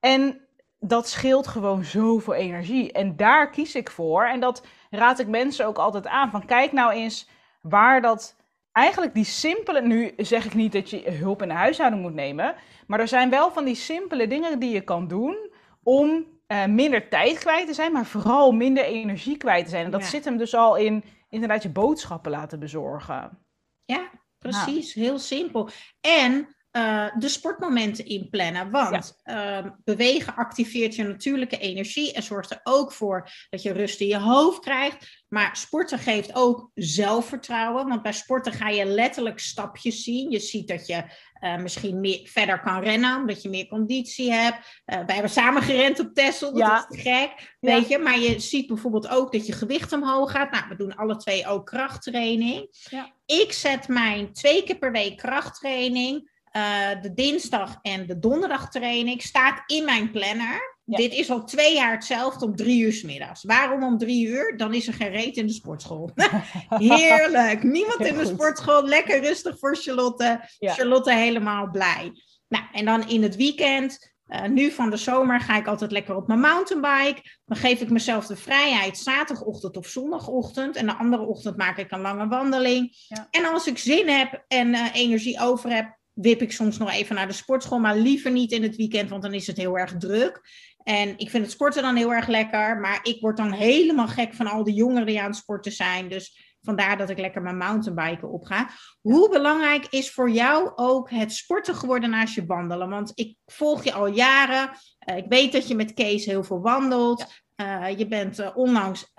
En 0.00 0.43
dat 0.86 1.08
scheelt 1.08 1.46
gewoon 1.46 1.84
zoveel 1.84 2.34
energie. 2.34 2.92
En 2.92 3.16
daar 3.16 3.50
kies 3.50 3.74
ik 3.74 3.90
voor. 3.90 4.24
En 4.24 4.40
dat 4.40 4.66
raad 4.90 5.18
ik 5.18 5.28
mensen 5.28 5.66
ook 5.66 5.78
altijd 5.78 6.06
aan. 6.06 6.30
Van 6.30 6.46
kijk 6.46 6.72
nou 6.72 6.92
eens 6.92 7.28
waar 7.60 8.00
dat 8.00 8.36
eigenlijk 8.72 9.14
die 9.14 9.24
simpele. 9.24 9.82
Nu 9.82 10.12
zeg 10.16 10.44
ik 10.44 10.54
niet 10.54 10.72
dat 10.72 10.90
je 10.90 11.10
hulp 11.10 11.42
in 11.42 11.48
de 11.48 11.54
huishouding 11.54 12.02
moet 12.02 12.14
nemen. 12.14 12.54
Maar 12.86 13.00
er 13.00 13.08
zijn 13.08 13.30
wel 13.30 13.50
van 13.50 13.64
die 13.64 13.74
simpele 13.74 14.26
dingen 14.26 14.58
die 14.58 14.70
je 14.70 14.80
kan 14.80 15.08
doen 15.08 15.50
om 15.82 16.26
uh, 16.48 16.66
minder 16.66 17.08
tijd 17.08 17.38
kwijt 17.38 17.66
te 17.66 17.74
zijn, 17.74 17.92
maar 17.92 18.06
vooral 18.06 18.52
minder 18.52 18.84
energie 18.84 19.36
kwijt 19.36 19.64
te 19.64 19.70
zijn. 19.70 19.84
En 19.84 19.90
dat 19.90 20.04
zit 20.04 20.24
hem 20.24 20.36
dus 20.36 20.54
al 20.54 20.76
in 20.76 21.04
inderdaad 21.28 21.62
je 21.62 21.70
boodschappen 21.70 22.30
laten 22.30 22.58
bezorgen. 22.58 23.38
Ja, 23.84 24.10
precies. 24.38 24.94
Heel 24.94 25.18
simpel. 25.18 25.68
En 26.00 26.53
uh, 26.76 27.06
de 27.18 27.28
sportmomenten 27.28 28.06
inplannen. 28.06 28.70
Want 28.70 29.20
uh, 29.24 29.58
bewegen 29.84 30.34
activeert 30.34 30.94
je 30.94 31.02
natuurlijke 31.02 31.58
energie 31.58 32.12
en 32.12 32.22
zorgt 32.22 32.50
er 32.50 32.60
ook 32.62 32.92
voor 32.92 33.28
dat 33.50 33.62
je 33.62 33.72
rust 33.72 34.00
in 34.00 34.06
je 34.06 34.18
hoofd 34.18 34.60
krijgt. 34.60 35.24
Maar 35.28 35.56
sporten 35.56 35.98
geeft 35.98 36.34
ook 36.34 36.70
zelfvertrouwen. 36.74 37.88
Want 37.88 38.02
bij 38.02 38.12
sporten 38.12 38.52
ga 38.52 38.68
je 38.68 38.84
letterlijk 38.84 39.38
stapjes 39.38 40.02
zien. 40.02 40.30
Je 40.30 40.38
ziet 40.38 40.68
dat 40.68 40.86
je 40.86 41.04
uh, 41.40 41.56
misschien 41.56 42.00
meer, 42.00 42.20
verder 42.24 42.60
kan 42.60 42.82
rennen, 42.82 43.16
omdat 43.16 43.42
je 43.42 43.48
meer 43.48 43.66
conditie 43.66 44.32
hebt. 44.32 44.82
wij 44.84 45.04
hebben 45.06 45.30
samen 45.30 45.62
gerend 45.62 46.00
op 46.00 46.14
Tessel, 46.14 46.50
dat 46.50 46.58
ja. 46.58 46.86
is 46.88 47.00
gek. 47.02 47.56
Weet 47.60 47.88
je? 47.88 47.98
Maar 47.98 48.18
je 48.18 48.40
ziet 48.40 48.66
bijvoorbeeld 48.66 49.08
ook 49.08 49.32
dat 49.32 49.46
je 49.46 49.52
gewicht 49.52 49.92
omhoog 49.92 50.30
gaat. 50.30 50.50
Nou, 50.50 50.64
we 50.68 50.76
doen 50.76 50.96
alle 50.96 51.16
twee 51.16 51.46
ook 51.46 51.66
krachttraining. 51.66 52.68
Ja. 52.90 53.12
Ik 53.26 53.52
zet 53.52 53.88
mijn 53.88 54.32
twee 54.32 54.62
keer 54.62 54.78
per 54.78 54.92
week 54.92 55.16
krachttraining 55.16 56.32
uh, 56.56 57.02
de 57.02 57.14
dinsdag 57.14 57.78
en 57.82 58.06
de 58.06 58.18
donderdag 58.18 58.70
training 58.70 59.22
staat 59.22 59.62
in 59.66 59.84
mijn 59.84 60.10
planner. 60.10 60.72
Dit 60.84 61.12
is 61.12 61.30
al 61.30 61.44
twee 61.44 61.74
jaar 61.74 61.92
hetzelfde 61.92 62.44
om 62.44 62.56
drie 62.56 62.82
uur 62.82 62.92
s 62.92 63.02
middags. 63.02 63.42
Waarom 63.42 63.84
om 63.84 63.98
drie 63.98 64.26
uur? 64.26 64.56
Dan 64.56 64.74
is 64.74 64.86
er 64.86 64.94
geen 64.94 65.10
reet 65.10 65.36
in 65.36 65.46
de 65.46 65.52
sportschool. 65.52 66.10
Heerlijk. 66.68 67.62
Niemand 67.62 68.00
in 68.00 68.16
de 68.16 68.26
sportschool. 68.26 68.84
Lekker 68.84 69.20
rustig 69.20 69.58
voor 69.58 69.76
Charlotte. 69.76 70.40
Charlotte 70.58 71.12
helemaal 71.12 71.70
blij. 71.70 72.12
Nou, 72.48 72.64
en 72.72 72.84
dan 72.84 73.08
in 73.08 73.22
het 73.22 73.36
weekend. 73.36 74.12
Uh, 74.28 74.44
nu 74.44 74.70
van 74.70 74.90
de 74.90 74.96
zomer 74.96 75.40
ga 75.40 75.56
ik 75.56 75.66
altijd 75.66 75.90
lekker 75.90 76.16
op 76.16 76.26
mijn 76.26 76.40
mountainbike. 76.40 77.22
Dan 77.44 77.56
geef 77.56 77.80
ik 77.80 77.90
mezelf 77.90 78.26
de 78.26 78.36
vrijheid 78.36 78.98
zaterdagochtend 78.98 79.76
of 79.76 79.86
zondagochtend. 79.86 80.76
En 80.76 80.86
de 80.86 80.94
andere 80.94 81.22
ochtend 81.22 81.56
maak 81.56 81.78
ik 81.78 81.90
een 81.90 82.00
lange 82.00 82.28
wandeling. 82.28 83.04
Ja. 83.08 83.28
En 83.30 83.44
als 83.44 83.66
ik 83.66 83.78
zin 83.78 84.08
heb 84.08 84.44
en 84.48 84.68
uh, 84.68 84.94
energie 84.94 85.40
over 85.40 85.70
heb, 85.70 85.98
wip 86.14 86.42
ik 86.42 86.52
soms 86.52 86.78
nog 86.78 86.90
even 86.90 87.14
naar 87.14 87.26
de 87.26 87.32
sportschool, 87.32 87.78
maar 87.78 87.96
liever 87.96 88.30
niet 88.30 88.52
in 88.52 88.62
het 88.62 88.76
weekend, 88.76 89.10
want 89.10 89.22
dan 89.22 89.34
is 89.34 89.46
het 89.46 89.56
heel 89.56 89.78
erg 89.78 89.96
druk. 89.96 90.40
En 90.82 91.18
ik 91.18 91.30
vind 91.30 91.44
het 91.44 91.52
sporten 91.52 91.82
dan 91.82 91.96
heel 91.96 92.12
erg 92.12 92.26
lekker, 92.26 92.80
maar 92.80 93.00
ik 93.02 93.20
word 93.20 93.36
dan 93.36 93.52
helemaal 93.52 94.08
gek 94.08 94.34
van 94.34 94.46
al 94.46 94.64
die 94.64 94.74
jongeren 94.74 95.06
die 95.06 95.20
aan 95.20 95.26
het 95.26 95.36
sporten 95.36 95.72
zijn. 95.72 96.08
Dus 96.08 96.56
vandaar 96.62 96.96
dat 96.96 97.10
ik 97.10 97.18
lekker 97.18 97.42
mijn 97.42 97.56
mountainbiken 97.56 98.30
opga. 98.30 98.70
Hoe 99.00 99.28
belangrijk 99.30 99.86
is 99.90 100.10
voor 100.10 100.30
jou 100.30 100.72
ook 100.74 101.10
het 101.10 101.32
sporten 101.32 101.74
geworden 101.74 102.10
naast 102.10 102.34
je 102.34 102.46
wandelen? 102.46 102.88
Want 102.88 103.12
ik 103.14 103.36
volg 103.46 103.84
je 103.84 103.92
al 103.92 104.06
jaren. 104.06 104.70
Uh, 105.10 105.16
ik 105.16 105.26
weet 105.28 105.52
dat 105.52 105.68
je 105.68 105.74
met 105.74 105.94
Kees 105.94 106.24
heel 106.24 106.44
veel 106.44 106.60
wandelt. 106.60 107.42
Uh, 107.56 107.98
je 107.98 108.06
bent 108.08 108.40
uh, 108.40 108.50
onlangs 108.54 109.12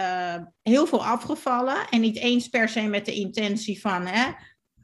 heel 0.62 0.86
veel 0.86 1.06
afgevallen. 1.06 1.90
En 1.90 2.02
niet 2.02 2.18
eens 2.18 2.48
per 2.48 2.70
se 2.70 2.82
met 2.82 3.06
de 3.06 3.14
intentie 3.14 3.82
van 3.82 4.06
hè, 4.06 4.32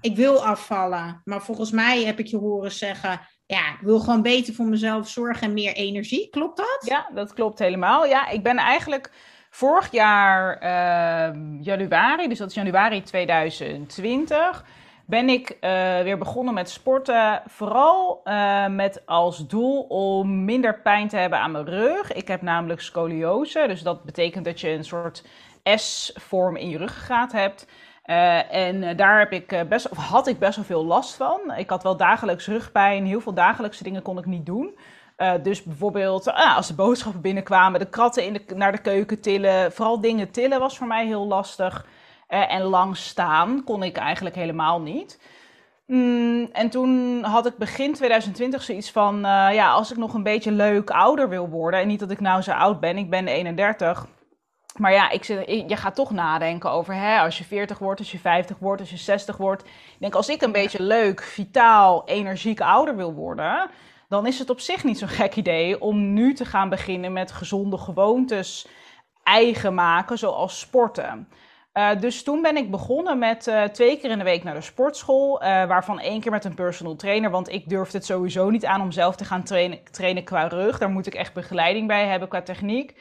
ik 0.02 0.16
wil 0.16 0.46
afvallen. 0.46 1.22
Maar 1.24 1.42
volgens 1.42 1.72
mij 1.72 2.04
heb 2.04 2.20
ik 2.20 2.28
je 2.28 2.38
horen 2.38 2.72
zeggen, 2.72 3.20
ja, 3.46 3.70
ik 3.74 3.80
wil 3.82 4.00
gewoon 4.00 4.22
beter 4.22 4.54
voor 4.54 4.66
mezelf 4.66 5.08
zorgen 5.08 5.48
en 5.48 5.54
meer 5.54 5.74
energie. 5.74 6.30
Klopt 6.30 6.58
dat? 6.58 6.82
Ja, 6.86 7.10
dat 7.14 7.34
klopt 7.34 7.60
helemaal. 7.60 8.06
Ja, 8.06 8.30
ik 8.30 8.44
ben 8.44 8.58
eigenlijk 8.58 9.12
vorig 9.50 9.92
jaar 9.92 10.64
uh, 10.64 11.62
januari, 11.62 12.28
dus 12.28 12.38
dat 12.38 12.50
is 12.50 12.56
januari 12.56 13.02
2020, 13.02 14.66
ben 15.06 15.30
ik 15.30 15.50
uh, 15.50 15.60
weer 16.02 16.18
begonnen 16.18 16.54
met 16.54 16.70
sporten. 16.70 17.42
Vooral 17.48 18.22
uh, 18.24 18.68
met 18.68 19.06
als 19.06 19.48
doel 19.48 19.82
om 19.82 20.46
minder 20.46 20.82
pijn 20.82 21.08
te 21.08 21.18
hebben 21.18 21.40
aan 21.40 21.52
mijn 21.52 21.66
rug. 21.66 22.14
Ik 22.14 22.28
heb 22.28 22.42
namelijk 22.42 22.82
scoliose, 22.82 23.66
dus 23.68 23.82
dat 23.82 24.04
betekent 24.04 24.46
dat 24.46 24.60
je 24.60 24.70
een 24.70 24.84
soort 24.84 25.24
S-vorm 25.76 26.56
in 26.56 26.70
je 26.70 26.78
ruggengraat 26.78 27.32
hebt. 27.32 27.68
Uh, 28.06 28.54
en 28.54 28.84
uh, 28.84 28.98
daar 28.98 29.20
heb 29.20 29.32
ik, 29.32 29.52
uh, 29.52 29.62
best, 29.62 29.90
of 29.90 29.98
had 29.98 30.28
ik 30.28 30.40
best 30.40 30.56
wel 30.56 30.66
veel 30.66 30.86
last 30.86 31.14
van. 31.14 31.40
Ik 31.56 31.70
had 31.70 31.84
wel 31.84 31.98
dagelijks 31.98 32.48
rugpijn, 32.48 33.06
heel 33.06 33.22
veel 33.22 33.34
dagelijkse 33.34 33.84
dingen 33.84 34.02
kon 34.02 34.18
ik 34.18 34.26
niet 34.26 34.46
doen. 34.46 34.78
dus 35.44 35.64
bijvoorbeeld 35.64 36.28
uh, 36.28 36.56
als 36.56 36.68
de 36.68 36.74
boodschappen 36.74 37.22
binnenkwamen, 37.22 37.80
de 37.80 37.90
kratten 37.90 38.24
in 38.24 38.42
naar 38.56 38.72
de 38.72 38.82
keuken 38.82 39.22
tillen. 39.22 39.72
Vooral 39.72 40.02
dingen 40.02 40.32
tillen 40.32 40.60
was 40.60 40.78
voor 40.78 40.88
mij 40.88 41.06
heel 41.06 41.28
lastig. 41.28 41.86
en 42.28 42.62
lang 42.62 42.98
staan 42.98 43.64
kon 43.64 43.84
ik 43.84 43.98
eigenlijk 43.98 44.36
helemaal 44.36 44.82
niet. 44.82 45.20
Mm, 45.86 46.50
en 46.52 46.70
toen 46.70 47.24
had 47.24 47.46
ik 47.46 47.58
begin 47.58 47.94
2020 47.94 48.64
zoiets 48.64 48.92
van, 48.92 49.20
ja, 49.52 49.72
als 49.72 49.92
ik 49.92 49.98
nog 49.98 50.14
een 50.14 50.24
beetje 50.24 50.52
leuk 50.52 50.90
ouder 50.90 51.30
wil 51.30 51.50
worden. 51.50 51.80
En 51.80 51.88
niet 51.88 52.00
dat 52.00 52.12
ik 52.12 52.20
nou 52.20 52.42
zo 52.42 52.52
oud 52.52 52.80
ben, 52.80 52.98
ik 52.98 53.10
ben 53.10 53.28
31 53.28 54.08
maar 54.78 54.92
ja, 54.92 55.10
ik 55.10 55.24
zit, 55.24 55.70
je 55.70 55.76
gaat 55.76 55.96
toch 55.96 56.12
nadenken 56.12 56.72
over 56.72 56.94
hè, 56.94 57.20
als 57.20 57.38
je 57.38 57.44
40 57.44 57.80
wordt, 57.80 58.00
als 58.00 58.12
je 58.12 58.20
50 58.20 58.58
wordt, 58.60 58.82
als 58.82 58.90
je 58.90 58.98
60 58.98 59.38
wordt. 59.38 59.64
Ik 59.64 60.00
denk, 60.00 60.16
als 60.16 60.30
ik 60.30 60.42
een 60.42 60.52
beetje 60.52 60.84
leuk, 60.84 61.22
vitaal, 61.22 62.08
energiek 62.08 62.62
ouder 62.62 62.96
wil 62.96 63.14
worden, 63.14 63.70
dan 64.10 64.28
is 64.28 64.40
het 64.40 64.50
op 64.50 64.60
zich 64.60 64.84
niet 64.84 65.00
zo'n 65.00 65.08
gek 65.08 65.36
idee 65.36 65.82
om 65.82 66.14
nu 66.14 66.34
te 66.34 66.46
gaan 66.46 66.70
beginnen 66.70 67.14
met 67.14 67.32
gezonde 67.32 67.78
gewoontes 67.78 68.68
eigen 69.24 69.74
maken, 69.74 70.18
zoals 70.18 70.60
sporten. 70.60 71.28
Uh, 71.74 71.90
dus 72.00 72.24
toen 72.24 72.42
ben 72.42 72.58
ik 72.58 72.72
begonnen 72.72 73.20
met 73.20 73.48
uh, 73.48 73.64
twee 73.64 73.98
keer 73.98 74.12
in 74.12 74.18
de 74.18 74.24
week 74.24 74.44
naar 74.44 74.54
de 74.54 74.62
sportschool, 74.62 75.44
uh, 75.44 75.48
waarvan 75.48 76.00
één 76.00 76.22
keer 76.22 76.32
met 76.32 76.46
een 76.46 76.54
personal 76.54 76.96
trainer, 76.96 77.30
want 77.30 77.50
ik 77.50 77.70
durfde 77.70 77.98
het 77.98 78.06
sowieso 78.06 78.50
niet 78.50 78.66
aan 78.66 78.82
om 78.82 78.92
zelf 78.92 79.16
te 79.16 79.26
gaan 79.26 79.44
trainen, 79.44 79.80
trainen 79.92 80.24
qua 80.24 80.48
rug. 80.48 80.78
Daar 80.78 80.90
moet 80.90 81.08
ik 81.08 81.14
echt 81.14 81.34
begeleiding 81.34 81.88
bij 81.88 82.08
hebben 82.08 82.28
qua 82.28 82.42
techniek. 82.42 82.96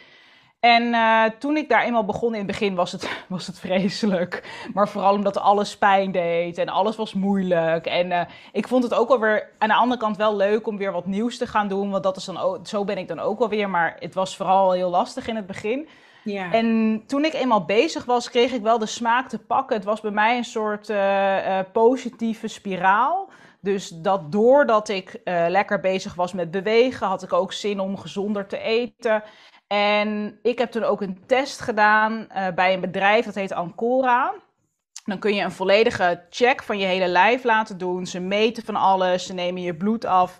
En 0.60 0.82
uh, 0.82 1.24
toen 1.38 1.56
ik 1.56 1.68
daar 1.68 1.84
eenmaal 1.84 2.04
begon 2.04 2.32
in 2.32 2.38
het 2.38 2.46
begin 2.46 2.74
was 2.74 2.92
het, 2.92 3.10
was 3.28 3.46
het 3.46 3.58
vreselijk. 3.58 4.66
Maar 4.74 4.88
vooral 4.88 5.14
omdat 5.14 5.38
alles 5.38 5.78
pijn 5.78 6.12
deed 6.12 6.58
en 6.58 6.68
alles 6.68 6.96
was 6.96 7.14
moeilijk. 7.14 7.86
En 7.86 8.06
uh, 8.06 8.20
ik 8.52 8.68
vond 8.68 8.82
het 8.82 8.94
ook 8.94 9.08
wel 9.08 9.20
weer 9.20 9.50
aan 9.58 9.68
de 9.68 9.74
andere 9.74 10.00
kant 10.00 10.16
wel 10.16 10.36
leuk 10.36 10.66
om 10.66 10.76
weer 10.78 10.92
wat 10.92 11.06
nieuws 11.06 11.38
te 11.38 11.46
gaan 11.46 11.68
doen. 11.68 11.90
Want 11.90 12.02
dat 12.02 12.16
is 12.16 12.24
dan 12.24 12.38
ook, 12.38 12.66
zo 12.66 12.84
ben 12.84 12.98
ik 12.98 13.08
dan 13.08 13.20
ook 13.20 13.38
wel 13.38 13.48
weer. 13.48 13.70
Maar 13.70 13.96
het 13.98 14.14
was 14.14 14.36
vooral 14.36 14.72
heel 14.72 14.90
lastig 14.90 15.28
in 15.28 15.36
het 15.36 15.46
begin. 15.46 15.88
Ja. 16.24 16.52
En 16.52 17.02
toen 17.06 17.24
ik 17.24 17.32
eenmaal 17.32 17.64
bezig 17.64 18.04
was, 18.04 18.30
kreeg 18.30 18.52
ik 18.52 18.62
wel 18.62 18.78
de 18.78 18.86
smaak 18.86 19.28
te 19.28 19.38
pakken. 19.38 19.76
Het 19.76 19.84
was 19.84 20.00
bij 20.00 20.10
mij 20.10 20.36
een 20.36 20.44
soort 20.44 20.90
uh, 20.90 21.58
positieve 21.72 22.48
spiraal. 22.48 23.28
Dus 23.60 23.88
dat 23.88 24.32
doordat 24.32 24.88
ik 24.88 25.20
lekker 25.24 25.80
bezig 25.80 26.14
was 26.14 26.32
met 26.32 26.50
bewegen, 26.50 27.06
had 27.06 27.22
ik 27.22 27.32
ook 27.32 27.52
zin 27.52 27.80
om 27.80 27.96
gezonder 27.96 28.46
te 28.46 28.58
eten. 28.58 29.22
En 29.66 30.38
ik 30.42 30.58
heb 30.58 30.70
toen 30.70 30.84
ook 30.84 31.00
een 31.00 31.26
test 31.26 31.60
gedaan 31.60 32.26
uh, 32.36 32.48
bij 32.54 32.74
een 32.74 32.80
bedrijf 32.80 33.24
dat 33.24 33.34
heet 33.34 33.52
Ancora. 33.52 34.34
Dan 35.04 35.18
kun 35.18 35.34
je 35.34 35.42
een 35.42 35.52
volledige 35.52 36.26
check 36.30 36.62
van 36.62 36.78
je 36.78 36.86
hele 36.86 37.08
lijf 37.08 37.44
laten 37.44 37.78
doen. 37.78 38.06
Ze 38.06 38.20
meten 38.20 38.64
van 38.64 38.76
alles, 38.76 39.26
ze 39.26 39.34
nemen 39.34 39.62
je 39.62 39.76
bloed 39.76 40.04
af. 40.04 40.38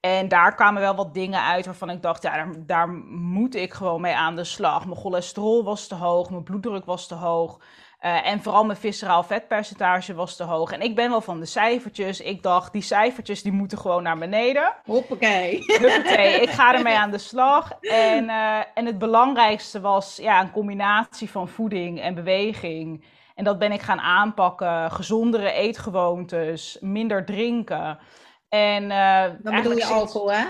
En 0.00 0.28
daar 0.28 0.54
kwamen 0.54 0.80
wel 0.80 0.94
wat 0.94 1.14
dingen 1.14 1.42
uit 1.42 1.64
waarvan 1.64 1.90
ik 1.90 2.02
dacht, 2.02 2.22
ja, 2.22 2.36
daar, 2.36 2.66
daar 2.66 2.88
moet 3.18 3.54
ik 3.54 3.72
gewoon 3.72 4.00
mee 4.00 4.14
aan 4.14 4.36
de 4.36 4.44
slag. 4.44 4.84
Mijn 4.84 4.98
cholesterol 4.98 5.64
was 5.64 5.86
te 5.86 5.94
hoog, 5.94 6.30
mijn 6.30 6.42
bloeddruk 6.42 6.84
was 6.84 7.06
te 7.06 7.14
hoog. 7.14 7.60
Uh, 8.00 8.26
en 8.26 8.42
vooral 8.42 8.64
mijn 8.64 8.78
visceraal 8.78 9.22
vetpercentage 9.22 10.14
was 10.14 10.36
te 10.36 10.42
hoog. 10.44 10.72
En 10.72 10.80
ik 10.80 10.94
ben 10.94 11.10
wel 11.10 11.20
van 11.20 11.40
de 11.40 11.46
cijfertjes. 11.46 12.20
Ik 12.20 12.42
dacht, 12.42 12.72
die 12.72 12.82
cijfertjes 12.82 13.42
die 13.42 13.52
moeten 13.52 13.78
gewoon 13.78 14.02
naar 14.02 14.18
beneden. 14.18 14.74
Hoppakee. 14.84 15.64
Hoppakee, 15.66 16.40
ik 16.40 16.50
ga 16.50 16.74
ermee 16.74 16.96
aan 17.02 17.10
de 17.10 17.18
slag. 17.18 17.72
En, 17.80 18.24
uh, 18.24 18.58
en 18.74 18.86
het 18.86 18.98
belangrijkste 18.98 19.80
was 19.80 20.16
ja, 20.16 20.40
een 20.40 20.50
combinatie 20.50 21.30
van 21.30 21.48
voeding 21.48 22.00
en 22.00 22.14
beweging. 22.14 23.04
En 23.34 23.44
dat 23.44 23.58
ben 23.58 23.72
ik 23.72 23.80
gaan 23.80 24.00
aanpakken. 24.00 24.90
Gezondere 24.90 25.50
eetgewoontes, 25.50 26.78
minder 26.80 27.24
drinken. 27.24 27.98
En, 28.48 28.82
uh, 28.90 29.22
Dan 29.38 29.54
bedoel 29.54 29.76
je 29.76 29.84
alcohol, 29.84 30.32
hè? 30.32 30.44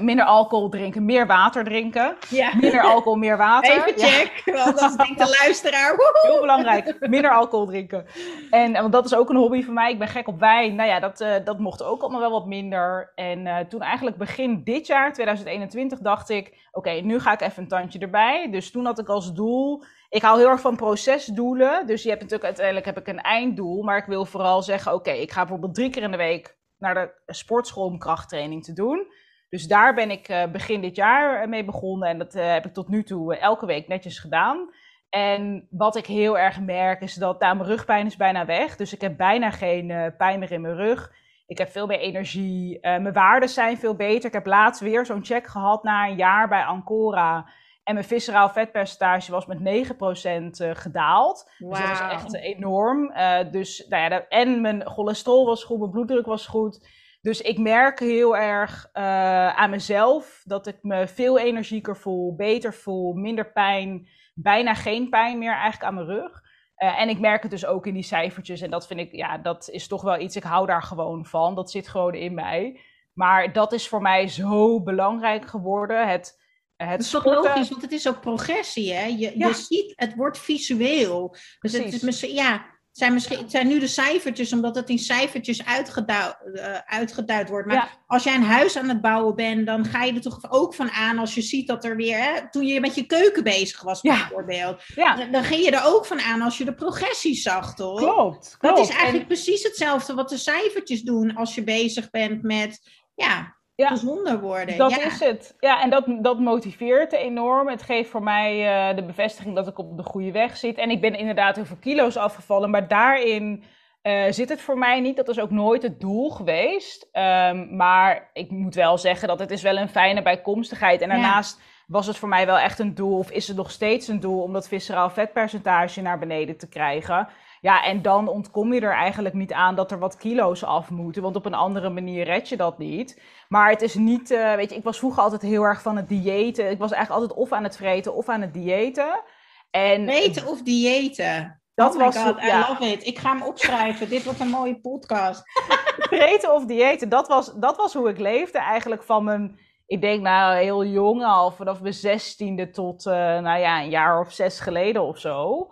Minder 0.00 0.24
alcohol 0.24 0.68
drinken, 0.68 1.04
meer 1.04 1.26
water 1.26 1.64
drinken. 1.64 2.16
Ja. 2.28 2.54
Minder 2.60 2.82
alcohol, 2.82 3.16
meer 3.16 3.36
water. 3.36 3.72
Even 3.72 4.08
check, 4.08 4.42
ja. 4.44 4.64
want 4.64 4.78
dat 4.78 4.98
denkt 4.98 5.18
de 5.18 5.36
luisteraar. 5.40 5.94
Heel 6.22 6.40
belangrijk, 6.40 6.96
minder 7.08 7.30
alcohol 7.30 7.66
drinken. 7.66 8.06
En 8.50 8.72
want 8.72 8.92
dat 8.92 9.04
is 9.04 9.14
ook 9.14 9.28
een 9.28 9.36
hobby 9.36 9.62
van 9.62 9.74
mij. 9.74 9.92
Ik 9.92 9.98
ben 9.98 10.08
gek 10.08 10.28
op 10.28 10.40
wijn. 10.40 10.74
Nou 10.74 10.88
ja, 10.88 11.00
dat, 11.00 11.20
uh, 11.20 11.34
dat 11.44 11.58
mocht 11.58 11.82
ook 11.82 12.02
allemaal 12.02 12.20
wel 12.20 12.30
wat 12.30 12.46
minder. 12.46 13.12
En 13.14 13.46
uh, 13.46 13.58
toen 13.58 13.80
eigenlijk 13.80 14.16
begin 14.16 14.64
dit 14.64 14.86
jaar, 14.86 15.12
2021, 15.12 15.98
dacht 15.98 16.28
ik... 16.28 16.46
Oké, 16.46 16.88
okay, 16.88 17.00
nu 17.00 17.20
ga 17.20 17.32
ik 17.32 17.40
even 17.40 17.62
een 17.62 17.68
tandje 17.68 17.98
erbij. 17.98 18.50
Dus 18.50 18.70
toen 18.70 18.84
had 18.84 18.98
ik 18.98 19.08
als 19.08 19.32
doel... 19.32 19.84
Ik 20.08 20.22
hou 20.22 20.38
heel 20.38 20.48
erg 20.48 20.60
van 20.60 20.76
procesdoelen. 20.76 21.86
Dus 21.86 22.02
je 22.02 22.08
hebt 22.08 22.20
natuurlijk 22.20 22.48
uiteindelijk 22.48 22.86
heb 22.86 22.98
ik 22.98 23.08
een 23.08 23.20
einddoel. 23.20 23.82
Maar 23.82 23.96
ik 23.96 24.06
wil 24.06 24.24
vooral 24.24 24.62
zeggen, 24.62 24.92
oké, 24.92 25.10
okay, 25.10 25.20
ik 25.20 25.32
ga 25.32 25.40
bijvoorbeeld 25.40 25.74
drie 25.74 25.90
keer 25.90 26.02
in 26.02 26.10
de 26.10 26.16
week... 26.16 26.56
naar 26.78 26.94
de 26.94 27.12
sportschool 27.26 27.86
om 27.86 27.98
krachttraining 27.98 28.64
te 28.64 28.72
doen... 28.72 29.06
Dus 29.54 29.66
daar 29.66 29.94
ben 29.94 30.10
ik 30.10 30.28
uh, 30.28 30.46
begin 30.46 30.80
dit 30.80 30.96
jaar 30.96 31.48
mee 31.48 31.64
begonnen 31.64 32.08
en 32.08 32.18
dat 32.18 32.34
uh, 32.34 32.52
heb 32.52 32.66
ik 32.66 32.72
tot 32.72 32.88
nu 32.88 33.02
toe 33.02 33.36
elke 33.36 33.66
week 33.66 33.88
netjes 33.88 34.18
gedaan. 34.18 34.70
En 35.08 35.68
wat 35.70 35.96
ik 35.96 36.06
heel 36.06 36.38
erg 36.38 36.60
merk 36.60 37.00
is 37.00 37.14
dat 37.14 37.40
nou, 37.40 37.56
mijn 37.56 37.68
rugpijn 37.68 38.06
is 38.06 38.16
bijna 38.16 38.44
weg. 38.44 38.76
Dus 38.76 38.94
ik 38.94 39.00
heb 39.00 39.16
bijna 39.16 39.50
geen 39.50 40.14
pijn 40.16 40.38
meer 40.38 40.52
in 40.52 40.60
mijn 40.60 40.76
rug. 40.76 41.12
Ik 41.46 41.58
heb 41.58 41.68
veel 41.70 41.86
meer 41.86 41.98
energie. 41.98 42.78
mijn 42.80 43.12
waarden 43.12 43.48
zijn 43.48 43.78
veel 43.78 43.94
beter. 43.94 44.24
Ik 44.24 44.32
heb 44.32 44.46
laatst 44.46 44.80
weer 44.80 45.06
zo'n 45.06 45.24
check 45.24 45.46
gehad 45.46 45.82
na 45.82 46.08
een 46.08 46.16
jaar 46.16 46.48
bij 46.48 46.64
Ancora. 46.64 47.48
En 47.84 47.94
mijn 47.94 48.06
visceraal 48.06 48.48
vetpercentage 48.48 49.30
was 49.30 49.46
met 49.46 49.58
9% 49.58 50.68
gedaald. 50.76 51.50
Wow. 51.58 51.70
Dus 51.70 51.80
dat 51.80 51.88
was 51.88 52.10
echt 52.10 52.34
enorm. 52.34 53.12
dus, 53.50 53.86
nou 53.88 54.02
ja, 54.02 54.28
en 54.28 54.60
mijn 54.60 54.86
cholesterol 54.86 55.46
was 55.46 55.64
goed, 55.64 55.78
mijn 55.78 55.90
bloeddruk 55.90 56.26
was 56.26 56.46
goed. 56.46 57.02
Dus 57.24 57.40
ik 57.40 57.58
merk 57.58 57.98
heel 57.98 58.36
erg 58.36 58.88
uh, 58.94 59.48
aan 59.48 59.70
mezelf 59.70 60.42
dat 60.44 60.66
ik 60.66 60.76
me 60.82 61.08
veel 61.08 61.38
energieker 61.38 61.96
voel, 61.96 62.34
beter 62.34 62.74
voel, 62.74 63.12
minder 63.12 63.52
pijn, 63.52 64.08
bijna 64.34 64.74
geen 64.74 65.08
pijn 65.08 65.38
meer 65.38 65.52
eigenlijk 65.52 65.84
aan 65.84 65.94
mijn 65.94 66.06
rug. 66.06 66.42
Uh, 66.78 67.00
en 67.00 67.08
ik 67.08 67.20
merk 67.20 67.42
het 67.42 67.50
dus 67.50 67.66
ook 67.66 67.86
in 67.86 67.94
die 67.94 68.02
cijfertjes. 68.02 68.60
En 68.60 68.70
dat 68.70 68.86
vind 68.86 69.00
ik, 69.00 69.12
ja, 69.12 69.38
dat 69.38 69.68
is 69.68 69.86
toch 69.86 70.02
wel 70.02 70.20
iets, 70.20 70.36
ik 70.36 70.42
hou 70.42 70.66
daar 70.66 70.82
gewoon 70.82 71.26
van. 71.26 71.54
Dat 71.54 71.70
zit 71.70 71.88
gewoon 71.88 72.14
in 72.14 72.34
mij. 72.34 72.80
Maar 73.12 73.52
dat 73.52 73.72
is 73.72 73.88
voor 73.88 74.02
mij 74.02 74.28
zo 74.28 74.82
belangrijk 74.82 75.46
geworden. 75.46 76.08
Het, 76.08 76.40
het 76.76 76.90
dat 76.90 77.00
is 77.00 77.10
toch 77.10 77.24
logisch, 77.24 77.68
want 77.68 77.82
het 77.82 77.92
is 77.92 78.08
ook 78.08 78.20
progressie, 78.20 78.92
hè? 78.92 79.04
Je, 79.04 79.38
ja. 79.38 79.46
je 79.46 79.54
ziet, 79.54 79.92
het 79.96 80.14
wordt 80.14 80.38
visueel. 80.38 81.36
Dus 81.60 81.72
het 81.72 81.92
is 81.92 82.02
misschien, 82.02 82.34
ja, 82.34 82.66
zijn, 82.96 83.12
misschien, 83.12 83.38
het 83.38 83.50
zijn 83.50 83.66
nu 83.66 83.78
de 83.78 83.86
cijfertjes, 83.86 84.52
omdat 84.52 84.74
het 84.74 84.88
in 84.88 84.98
cijfertjes 84.98 85.66
uitgeduid, 85.66 86.36
uh, 86.44 86.78
uitgeduid 86.86 87.48
wordt. 87.48 87.66
Maar 87.66 87.98
als 88.06 88.24
jij 88.24 88.34
een 88.34 88.42
huis 88.42 88.76
aan 88.76 88.88
het 88.88 89.00
bouwen 89.00 89.34
bent, 89.34 89.66
dan 89.66 89.84
ga 89.84 90.04
je 90.04 90.12
er 90.12 90.20
toch 90.20 90.50
ook 90.50 90.74
van 90.74 90.90
aan 90.90 91.18
als 91.18 91.34
je 91.34 91.42
ziet 91.42 91.66
dat 91.66 91.84
er 91.84 91.96
weer, 91.96 92.18
hè, 92.18 92.50
toen 92.50 92.66
je 92.66 92.80
met 92.80 92.94
je 92.94 93.06
keuken 93.06 93.42
bezig 93.42 93.82
was 93.82 94.00
bijvoorbeeld, 94.00 94.82
ja. 94.94 95.16
Dan, 95.16 95.30
dan, 95.30 95.44
ging 95.44 95.64
je 95.64 95.70
er 95.70 95.84
ook 95.84 96.06
van 96.06 96.20
aan 96.20 96.42
als 96.42 96.58
je 96.58 96.64
de 96.64 96.74
progressie 96.74 97.34
zag, 97.34 97.74
toch? 97.74 97.98
Klopt. 97.98 98.56
klopt. 98.58 98.76
Dat 98.76 98.88
is 98.88 98.94
eigenlijk 98.94 99.26
precies 99.26 99.62
hetzelfde 99.62 100.14
wat 100.14 100.28
de 100.28 100.38
cijfertjes 100.38 101.02
doen 101.02 101.34
als 101.34 101.54
je 101.54 101.64
bezig 101.64 102.10
bent 102.10 102.42
met, 102.42 102.90
ja, 103.14 103.56
ja, 103.74 103.88
gezonder 103.88 104.40
worden. 104.40 104.76
Dat 104.76 104.90
is 104.90 105.20
het. 105.20 105.56
Ja, 105.60 105.82
en 105.82 105.90
dat, 105.90 106.04
dat 106.20 106.38
motiveert 106.38 107.12
enorm. 107.12 107.68
Het 107.68 107.82
geeft 107.82 108.10
voor 108.10 108.22
mij 108.22 108.88
uh, 108.90 108.96
de 108.96 109.04
bevestiging 109.04 109.54
dat 109.54 109.66
ik 109.66 109.78
op 109.78 109.96
de 109.96 110.02
goede 110.02 110.32
weg 110.32 110.56
zit. 110.56 110.76
En 110.76 110.90
ik 110.90 111.00
ben 111.00 111.14
inderdaad 111.14 111.56
heel 111.56 111.64
veel 111.64 111.76
kilo's 111.80 112.16
afgevallen, 112.16 112.70
maar 112.70 112.88
daarin 112.88 113.64
uh, 114.02 114.24
zit 114.30 114.48
het 114.48 114.60
voor 114.60 114.78
mij 114.78 115.00
niet. 115.00 115.16
Dat 115.16 115.28
is 115.28 115.40
ook 115.40 115.50
nooit 115.50 115.82
het 115.82 116.00
doel 116.00 116.30
geweest. 116.30 117.08
Um, 117.12 117.76
maar 117.76 118.30
ik 118.32 118.50
moet 118.50 118.74
wel 118.74 118.98
zeggen 118.98 119.28
dat 119.28 119.38
het 119.38 119.50
is 119.50 119.62
wel 119.62 119.76
een 119.76 119.88
fijne 119.88 120.22
bijkomstigheid. 120.22 121.00
En 121.00 121.08
daarnaast 121.08 121.56
ja. 121.58 121.64
was 121.86 122.06
het 122.06 122.16
voor 122.16 122.28
mij 122.28 122.46
wel 122.46 122.58
echt 122.58 122.78
een 122.78 122.94
doel, 122.94 123.18
of 123.18 123.30
is 123.30 123.48
het 123.48 123.56
nog 123.56 123.70
steeds 123.70 124.08
een 124.08 124.20
doel, 124.20 124.42
om 124.42 124.52
dat 124.52 124.68
visceraal 124.68 125.10
vetpercentage 125.10 126.02
naar 126.02 126.18
beneden 126.18 126.56
te 126.56 126.68
krijgen. 126.68 127.28
Ja, 127.64 127.84
en 127.84 128.02
dan 128.02 128.28
ontkom 128.28 128.72
je 128.72 128.80
er 128.80 128.92
eigenlijk 128.92 129.34
niet 129.34 129.52
aan 129.52 129.74
dat 129.74 129.90
er 129.90 129.98
wat 129.98 130.16
kilo's 130.16 130.62
af 130.62 130.90
moeten. 130.90 131.22
Want 131.22 131.36
op 131.36 131.46
een 131.46 131.54
andere 131.54 131.90
manier 131.90 132.24
red 132.24 132.48
je 132.48 132.56
dat 132.56 132.78
niet. 132.78 133.20
Maar 133.48 133.70
het 133.70 133.82
is 133.82 133.94
niet, 133.94 134.30
uh, 134.30 134.54
weet 134.54 134.70
je, 134.70 134.76
ik 134.76 134.84
was 134.84 134.98
vroeger 134.98 135.22
altijd 135.22 135.42
heel 135.42 135.62
erg 135.62 135.82
van 135.82 135.96
het 135.96 136.08
diëten. 136.08 136.70
Ik 136.70 136.78
was 136.78 136.92
eigenlijk 136.92 137.22
altijd 137.22 137.40
of 137.40 137.52
aan 137.52 137.62
het 137.62 137.76
vreten 137.76 138.14
of 138.14 138.28
aan 138.28 138.40
het 138.40 138.54
diëten. 138.54 139.22
En, 139.70 140.08
vreten 140.08 140.46
of 140.46 140.62
diëten? 140.62 141.60
Dat 141.74 141.94
oh 141.94 142.00
was 142.00 142.16
God, 142.16 142.42
I 142.42 142.52
love 142.68 142.84
it. 142.84 143.06
Ik 143.06 143.18
ga 143.18 143.32
hem 143.32 143.42
opschrijven. 143.42 144.08
Dit 144.08 144.24
wordt 144.24 144.40
een 144.40 144.48
mooie 144.48 144.80
podcast. 144.80 145.42
vreten 146.10 146.54
of 146.54 146.64
diëten, 146.64 147.08
dat 147.08 147.28
was, 147.28 147.52
dat 147.54 147.76
was 147.76 147.94
hoe 147.94 148.08
ik 148.08 148.18
leefde 148.18 148.58
eigenlijk 148.58 149.02
van 149.02 149.24
mijn... 149.24 149.58
Ik 149.86 150.00
denk 150.00 150.22
nou 150.22 150.56
heel 150.56 150.84
jong 150.84 151.24
al, 151.24 151.50
vanaf 151.50 151.80
mijn 151.80 151.94
zestiende 151.94 152.70
tot 152.70 153.06
uh, 153.06 153.12
nou 153.14 153.58
ja, 153.58 153.80
een 153.80 153.90
jaar 153.90 154.20
of 154.20 154.32
zes 154.32 154.60
geleden 154.60 155.02
of 155.02 155.18
zo. 155.18 155.68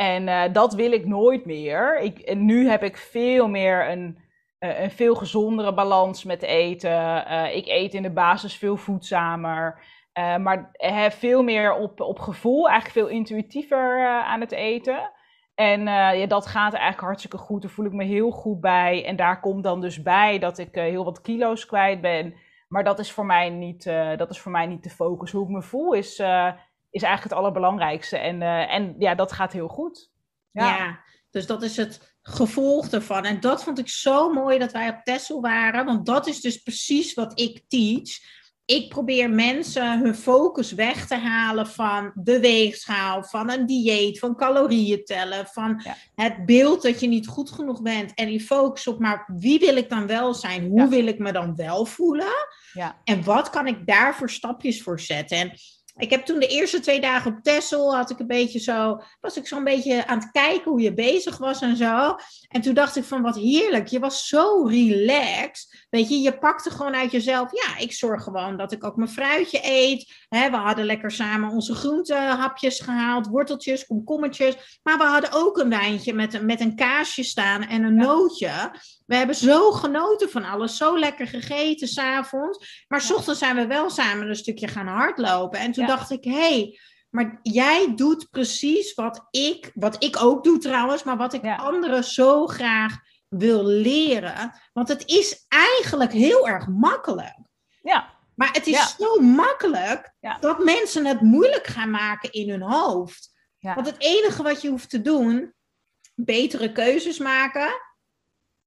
En 0.00 0.26
uh, 0.26 0.42
dat 0.52 0.74
wil 0.74 0.92
ik 0.92 1.06
nooit 1.06 1.44
meer. 1.44 1.98
Ik, 1.98 2.18
en 2.18 2.44
nu 2.44 2.68
heb 2.68 2.82
ik 2.82 2.96
veel 2.96 3.48
meer 3.48 3.90
een, 3.90 4.18
uh, 4.60 4.80
een 4.80 4.90
veel 4.90 5.14
gezondere 5.14 5.74
balans 5.74 6.24
met 6.24 6.42
eten. 6.42 6.90
Uh, 6.90 7.56
ik 7.56 7.66
eet 7.66 7.94
in 7.94 8.02
de 8.02 8.12
basis 8.12 8.56
veel 8.56 8.76
voedzamer. 8.76 9.82
maar 10.14 10.68
heb 10.72 11.12
veel 11.12 11.42
meer 11.42 11.74
op, 11.74 12.00
op 12.00 12.18
gevoel, 12.18 12.68
eigenlijk 12.68 13.06
veel 13.06 13.16
intuïtiever 13.16 14.06
aan 14.06 14.40
het 14.40 14.52
eten. 14.52 15.10
En 15.54 15.82
ja, 16.18 16.26
dat 16.26 16.46
gaat 16.46 16.72
eigenlijk 16.72 17.04
hartstikke 17.04 17.36
goed. 17.38 17.62
Daar 17.62 17.70
voel 17.70 17.86
ik 17.86 17.92
me 17.92 18.04
heel 18.04 18.30
goed 18.30 18.60
bij. 18.60 19.04
En 19.04 19.16
daar 19.16 19.40
komt 19.40 19.64
dan 19.64 19.80
dus 19.80 20.02
bij 20.02 20.38
dat 20.38 20.58
ik 20.58 20.74
heel 20.74 21.04
wat 21.04 21.20
kilo's 21.20 21.66
kwijt 21.66 22.00
ben. 22.00 22.34
Maar 22.68 22.84
dat 22.84 22.98
is 22.98 23.12
voor 23.12 23.26
mij 23.26 23.50
niet, 23.50 23.84
dat 24.16 24.30
is 24.30 24.40
voor 24.40 24.52
mij 24.52 24.66
niet 24.66 24.82
de 24.82 24.90
focus. 24.90 25.32
Hoe 25.32 25.44
ik 25.44 25.50
me 25.50 25.62
voel 25.62 25.92
is, 25.92 26.22
is 26.90 27.02
eigenlijk 27.02 27.34
het 27.34 27.42
allerbelangrijkste. 27.42 28.18
En, 28.18 28.40
uh, 28.40 28.74
en 28.74 28.94
ja, 28.98 29.14
dat 29.14 29.32
gaat 29.32 29.52
heel 29.52 29.68
goed. 29.68 30.10
Ja. 30.50 30.76
ja. 30.76 31.00
dus 31.30 31.46
dat 31.46 31.62
is 31.62 31.76
het 31.76 32.16
gevolg 32.22 32.88
ervan. 32.88 33.24
En 33.24 33.40
dat 33.40 33.64
vond 33.64 33.78
ik 33.78 33.88
zo 33.88 34.32
mooi 34.32 34.58
dat 34.58 34.72
wij 34.72 34.88
op 34.88 35.00
Tessel 35.04 35.40
waren. 35.40 35.84
Want 35.84 36.06
dat 36.06 36.26
is 36.26 36.40
dus 36.40 36.56
precies 36.62 37.14
wat 37.14 37.40
ik 37.40 37.64
teach 37.68 38.38
ik 38.70 38.88
probeer 38.88 39.30
mensen 39.30 39.98
hun 39.98 40.14
focus 40.14 40.72
weg 40.72 41.06
te 41.06 41.14
halen 41.14 41.66
van 41.66 42.12
de 42.14 42.40
weegschaal, 42.40 43.24
van 43.24 43.50
een 43.50 43.66
dieet, 43.66 44.18
van 44.18 44.36
calorieën 44.36 45.04
tellen, 45.04 45.46
van 45.46 45.82
het 46.14 46.46
beeld 46.46 46.82
dat 46.82 47.00
je 47.00 47.06
niet 47.06 47.26
goed 47.26 47.50
genoeg 47.50 47.82
bent. 47.82 48.14
En 48.14 48.26
die 48.26 48.40
focus 48.40 48.86
op, 48.86 48.98
maar 48.98 49.24
wie 49.36 49.58
wil 49.58 49.76
ik 49.76 49.88
dan 49.88 50.06
wel 50.06 50.34
zijn? 50.34 50.68
Hoe 50.68 50.88
wil 50.88 51.06
ik 51.06 51.18
me 51.18 51.32
dan 51.32 51.56
wel 51.56 51.86
voelen? 51.86 52.48
Ja. 52.72 53.00
En 53.04 53.24
wat 53.24 53.50
kan 53.50 53.66
ik 53.66 53.86
daarvoor 53.86 54.30
stapjes 54.30 54.82
voor 54.82 55.00
zetten? 55.00 55.38
En 55.38 55.52
ik 56.00 56.10
heb 56.10 56.24
toen 56.24 56.40
de 56.40 56.46
eerste 56.46 56.80
twee 56.80 57.00
dagen 57.00 57.32
op 57.32 57.42
Texel, 57.42 57.96
had 57.96 58.10
ik 58.10 58.18
een 58.18 58.26
beetje 58.26 58.58
zo, 58.58 59.00
was 59.20 59.36
ik 59.36 59.46
zo'n 59.46 59.64
beetje 59.64 60.06
aan 60.06 60.18
het 60.18 60.30
kijken 60.30 60.70
hoe 60.70 60.80
je 60.80 60.94
bezig 60.94 61.38
was 61.38 61.60
en 61.60 61.76
zo. 61.76 62.16
En 62.48 62.60
toen 62.60 62.74
dacht 62.74 62.96
ik 62.96 63.04
van 63.04 63.22
wat 63.22 63.36
heerlijk, 63.36 63.86
je 63.86 63.98
was 63.98 64.28
zo 64.28 64.66
relaxed. 64.66 65.86
Weet 65.90 66.08
je, 66.08 66.20
je 66.20 66.38
pakte 66.38 66.70
gewoon 66.70 66.94
uit 66.94 67.10
jezelf, 67.10 67.52
ja, 67.52 67.78
ik 67.78 67.92
zorg 67.92 68.22
gewoon 68.22 68.56
dat 68.56 68.72
ik 68.72 68.84
ook 68.84 68.96
mijn 68.96 69.08
fruitje 69.08 69.60
eet. 69.62 70.26
we 70.28 70.50
hadden 70.50 70.84
lekker 70.84 71.10
samen 71.10 71.50
onze 71.50 71.74
groentehapjes 71.74 72.80
gehaald, 72.80 73.26
worteltjes, 73.26 73.86
komkommertjes. 73.86 74.80
Maar 74.82 74.98
we 74.98 75.04
hadden 75.04 75.32
ook 75.32 75.58
een 75.58 75.68
wijntje 75.68 76.14
met, 76.14 76.42
met 76.42 76.60
een 76.60 76.76
kaasje 76.76 77.22
staan 77.22 77.62
en 77.62 77.84
een 77.84 77.94
nootje. 77.94 78.74
We 79.06 79.16
hebben 79.16 79.36
zo 79.36 79.70
genoten 79.70 80.30
van 80.30 80.44
alles, 80.44 80.76
zo 80.76 80.98
lekker 80.98 81.26
gegeten 81.26 81.88
s'avonds. 81.88 82.84
Maar 82.88 83.00
s 83.00 83.12
ochtends 83.12 83.38
zijn 83.38 83.56
we 83.56 83.66
wel 83.66 83.90
samen 83.90 84.28
een 84.28 84.36
stukje 84.36 84.68
gaan 84.68 84.86
hardlopen. 84.86 85.58
En 85.58 85.72
toen 85.72 85.86
dacht 85.86 86.10
ik, 86.10 86.24
hé, 86.24 86.30
hey, 86.32 86.78
maar 87.10 87.38
jij 87.42 87.92
doet 87.94 88.30
precies 88.30 88.94
wat 88.94 89.26
ik, 89.30 89.70
wat 89.74 90.04
ik 90.04 90.22
ook 90.22 90.44
doe 90.44 90.58
trouwens, 90.58 91.02
maar 91.02 91.16
wat 91.16 91.32
ik 91.32 91.58
anderen 91.58 92.04
zo 92.04 92.46
graag 92.46 92.98
wil 93.30 93.64
leren. 93.64 94.52
Want 94.72 94.88
het 94.88 95.06
is 95.06 95.44
eigenlijk 95.48 96.12
heel 96.12 96.48
erg 96.48 96.66
makkelijk. 96.66 97.36
Ja. 97.82 98.18
Maar 98.34 98.52
het 98.52 98.66
is 98.66 98.96
zo 98.98 99.20
makkelijk 99.20 100.12
dat 100.40 100.64
mensen 100.64 101.06
het 101.06 101.20
moeilijk 101.20 101.66
gaan 101.66 101.90
maken 101.90 102.32
in 102.32 102.50
hun 102.50 102.62
hoofd. 102.62 103.30
Want 103.60 103.86
het 103.86 103.98
enige 103.98 104.42
wat 104.42 104.62
je 104.62 104.68
hoeft 104.68 104.90
te 104.90 105.02
doen, 105.02 105.54
betere 106.14 106.72
keuzes 106.72 107.18
maken 107.18 107.72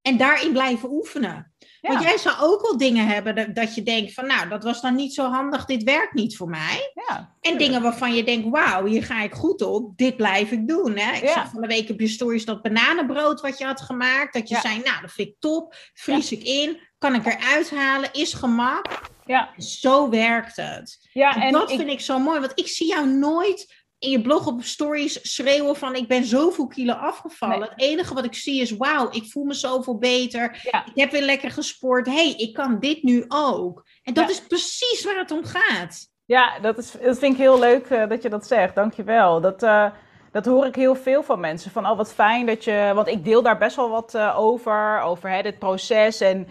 en 0.04 0.18
daarin 0.18 0.52
blijven 0.52 0.92
oefenen. 0.92 1.54
Want 1.82 2.02
jij 2.02 2.18
zou 2.18 2.36
ook 2.40 2.62
wel 2.62 2.78
dingen 2.78 3.08
hebben 3.08 3.54
dat, 3.54 3.76
je 3.76 3.84
denkt 3.84 4.14
van, 4.14 4.28
nou, 4.28 4.50
dat 4.50 4.64
was 4.64 4.82
dan 4.82 4.96
niet 4.96 5.14
zo 5.14 5.30
handig, 5.30 5.66
dit 5.66 5.84
werkt 5.84 6.14
niet 6.14 6.38
voor 6.38 6.50
mij. 6.50 6.92
Ja, 7.08 7.36
en 7.42 7.58
dingen 7.58 7.82
waarvan 7.82 8.16
je 8.16 8.24
denkt, 8.24 8.50
wauw, 8.50 8.86
hier 8.86 9.04
ga 9.04 9.22
ik 9.22 9.34
goed 9.34 9.62
op, 9.62 9.98
dit 9.98 10.18
blijf 10.18 10.52
ik 10.52 10.68
doen. 10.68 10.98
Hè? 10.98 11.16
Ik 11.16 11.30
zag 11.30 11.50
van 11.50 11.62
de 11.62 11.68
week 11.68 11.90
op 11.90 12.00
je 12.00 12.08
stories 12.08 12.46
dat 12.46 12.62
bananenbrood 12.62 13.42
wat 13.42 13.58
je 13.58 13.66
had 13.66 13.82
gemaakt, 13.82 14.34
dat 14.34 14.50
je 14.50 14.60
zei, 14.62 14.82
nou, 14.84 15.02
dat 15.02 15.12
vind 15.12 15.28
ik 15.28 15.36
top, 15.40 15.76
vries 15.94 16.32
ik 16.32 16.44
in, 16.44 16.80
kan 16.98 17.16
ik 17.16 17.26
eruit 17.26 17.70
halen, 17.70 18.14
is 18.14 18.34
gemak. 18.34 19.12
Ja. 19.26 19.50
Zo 19.58 20.10
werkt 20.10 20.56
het. 20.56 21.10
Ja, 21.14 21.36
en, 21.42 21.52
dat 21.52 21.72
vind 21.72 21.90
ik 21.90 22.00
zo 22.00 22.20
mooi, 22.20 22.40
want 22.40 22.60
ik 22.60 22.68
zie 22.68 22.88
jou 22.88 23.08
nooit 23.08 23.83
in 24.04 24.10
je 24.10 24.22
blog 24.22 24.48
op 24.48 24.64
stories 24.64 25.34
schreeuwen 25.34 25.76
van 25.76 25.96
ik 25.96 26.08
ben 26.08 26.26
zoveel 26.26 26.68
kilo 26.68 26.94
afgevallen. 26.94 27.70
Het 27.70 27.82
enige 27.82 28.14
wat 28.14 28.26
ik 28.26 28.34
zie 28.34 28.62
is 28.62 28.78
wauw, 28.78 29.08
ik 29.12 29.32
voel 29.32 29.44
me 29.44 29.54
zoveel 29.54 29.98
beter. 29.98 30.72
Ik 30.94 31.02
heb 31.02 31.12
weer 31.12 31.22
lekker 31.22 31.52
gesport. 31.52 32.06
hey, 32.06 32.32
ik 32.32 32.54
kan 32.54 32.80
dit 32.80 33.04
nu 33.04 33.26
ook. 33.28 33.86
En 34.04 34.14
dat 34.14 34.30
is 34.30 34.42
precies 34.42 35.04
waar 35.04 35.18
het 35.18 35.32
om 35.32 35.44
gaat. 35.44 36.12
Ja, 36.26 36.60
dat, 36.60 36.78
is, 36.78 36.92
dat 36.92 37.20
vind 37.20 37.34
ik 37.34 37.40
heel 37.40 37.60
leuk 37.60 37.90
uh, 37.90 38.08
dat 38.10 38.22
je 38.22 38.30
dat 38.30 38.48
zegt. 38.48 38.76
Dankjewel. 38.76 39.42
Dat, 39.42 39.64
uh, 39.64 39.86
dat 40.32 40.46
hoor 40.46 40.66
ik 40.66 40.76
heel 40.76 40.96
veel 40.96 41.24
van 41.24 41.40
mensen. 41.40 41.72
Van 41.72 41.90
oh, 41.90 41.98
wat 41.98 42.14
fijn 42.14 42.46
dat 42.46 42.64
je. 42.64 42.92
Want 42.96 43.08
ik 43.08 43.26
deel 43.26 43.42
daar 43.42 43.58
best 43.58 43.76
wel 43.76 43.90
wat 43.90 44.14
uh, 44.16 44.40
over. 44.40 45.02
Over 45.02 45.30
hè, 45.30 45.42
dit 45.42 45.60
proces 45.60 46.22
en 46.22 46.48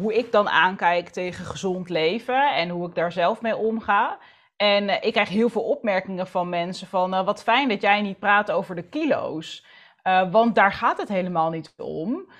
hoe 0.00 0.14
ik 0.14 0.32
dan 0.32 0.48
aankijk 0.48 1.08
tegen 1.08 1.44
gezond 1.44 1.88
leven. 1.88 2.54
En 2.54 2.68
hoe 2.68 2.88
ik 2.88 2.94
daar 2.94 3.12
zelf 3.12 3.40
mee 3.40 3.56
omga. 3.56 4.18
En 4.62 4.88
uh, 4.88 4.94
ik 5.00 5.12
krijg 5.12 5.28
heel 5.28 5.48
veel 5.48 5.62
opmerkingen 5.62 6.26
van 6.26 6.48
mensen 6.48 6.86
van 6.86 7.14
uh, 7.14 7.24
wat 7.24 7.42
fijn 7.42 7.68
dat 7.68 7.80
jij 7.80 8.00
niet 8.00 8.18
praat 8.18 8.50
over 8.50 8.74
de 8.74 8.82
kilo's. 8.82 9.64
Uh, 10.04 10.30
want 10.30 10.54
daar 10.54 10.72
gaat 10.72 10.98
het 10.98 11.08
helemaal 11.08 11.50
niet 11.50 11.74
om. 11.76 12.30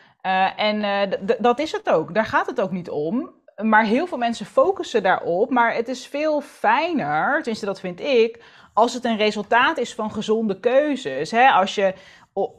en 0.56 1.10
dat 1.38 1.58
is 1.58 1.72
het 1.72 1.90
ook. 1.90 2.14
Daar 2.14 2.24
gaat 2.24 2.46
het 2.46 2.60
ook 2.60 2.70
niet 2.70 2.90
om. 2.90 3.30
Maar 3.62 3.84
heel 3.84 4.06
veel 4.06 4.18
mensen 4.18 4.46
focussen 4.46 5.02
daarop. 5.02 5.50
Maar 5.50 5.74
het 5.74 5.88
is 5.88 6.06
veel 6.06 6.40
fijner, 6.40 7.34
tenminste 7.34 7.66
dat 7.66 7.80
vind 7.80 8.00
ik, 8.00 8.42
als 8.74 8.94
het 8.94 9.04
een 9.04 9.16
resultaat 9.16 9.78
is 9.78 9.94
van 9.94 10.10
gezonde 10.10 10.60
keuzes. 10.60 11.30
Hè? 11.30 11.48
Als 11.48 11.74
je 11.74 11.94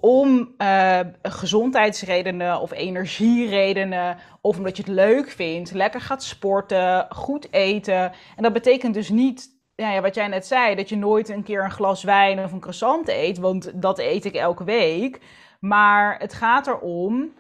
om 0.02 0.56
gezondheidsredenen 1.22 2.60
of 2.60 2.72
energieredenen, 2.72 4.18
of 4.42 4.58
omdat 4.58 4.78
je 4.78 4.84
het 4.84 4.92
leuk 4.92 5.30
vindt, 5.30 5.72
lekker 5.72 6.02
gaat 6.02 6.24
sporten, 6.24 7.08
goed 7.10 7.54
eten. 7.54 8.12
En 8.36 8.44
dat 8.44 8.54
betekent 8.54 8.94
dus 8.94 9.10
niet 9.10 9.53
ja, 9.76 9.92
ja, 9.92 10.02
wat 10.02 10.16
jij 10.16 10.28
net 10.28 10.46
zei, 10.46 10.76
dat 10.76 10.90
je 10.90 10.98
nooit 10.98 11.30
een 11.30 11.44
keer 11.44 11.64
een 11.64 11.72
glas 11.72 12.04
wijn 12.04 12.44
of 12.44 12.52
een 12.52 12.60
croissant 12.60 13.08
eet, 13.08 13.38
want 13.38 13.82
dat 13.82 14.00
eet 14.00 14.26
ik 14.26 14.36
elke 14.36 14.64
week. 14.64 15.20
Maar 15.60 16.20
het 16.20 16.34
gaat 16.34 16.68
erom 16.68 17.34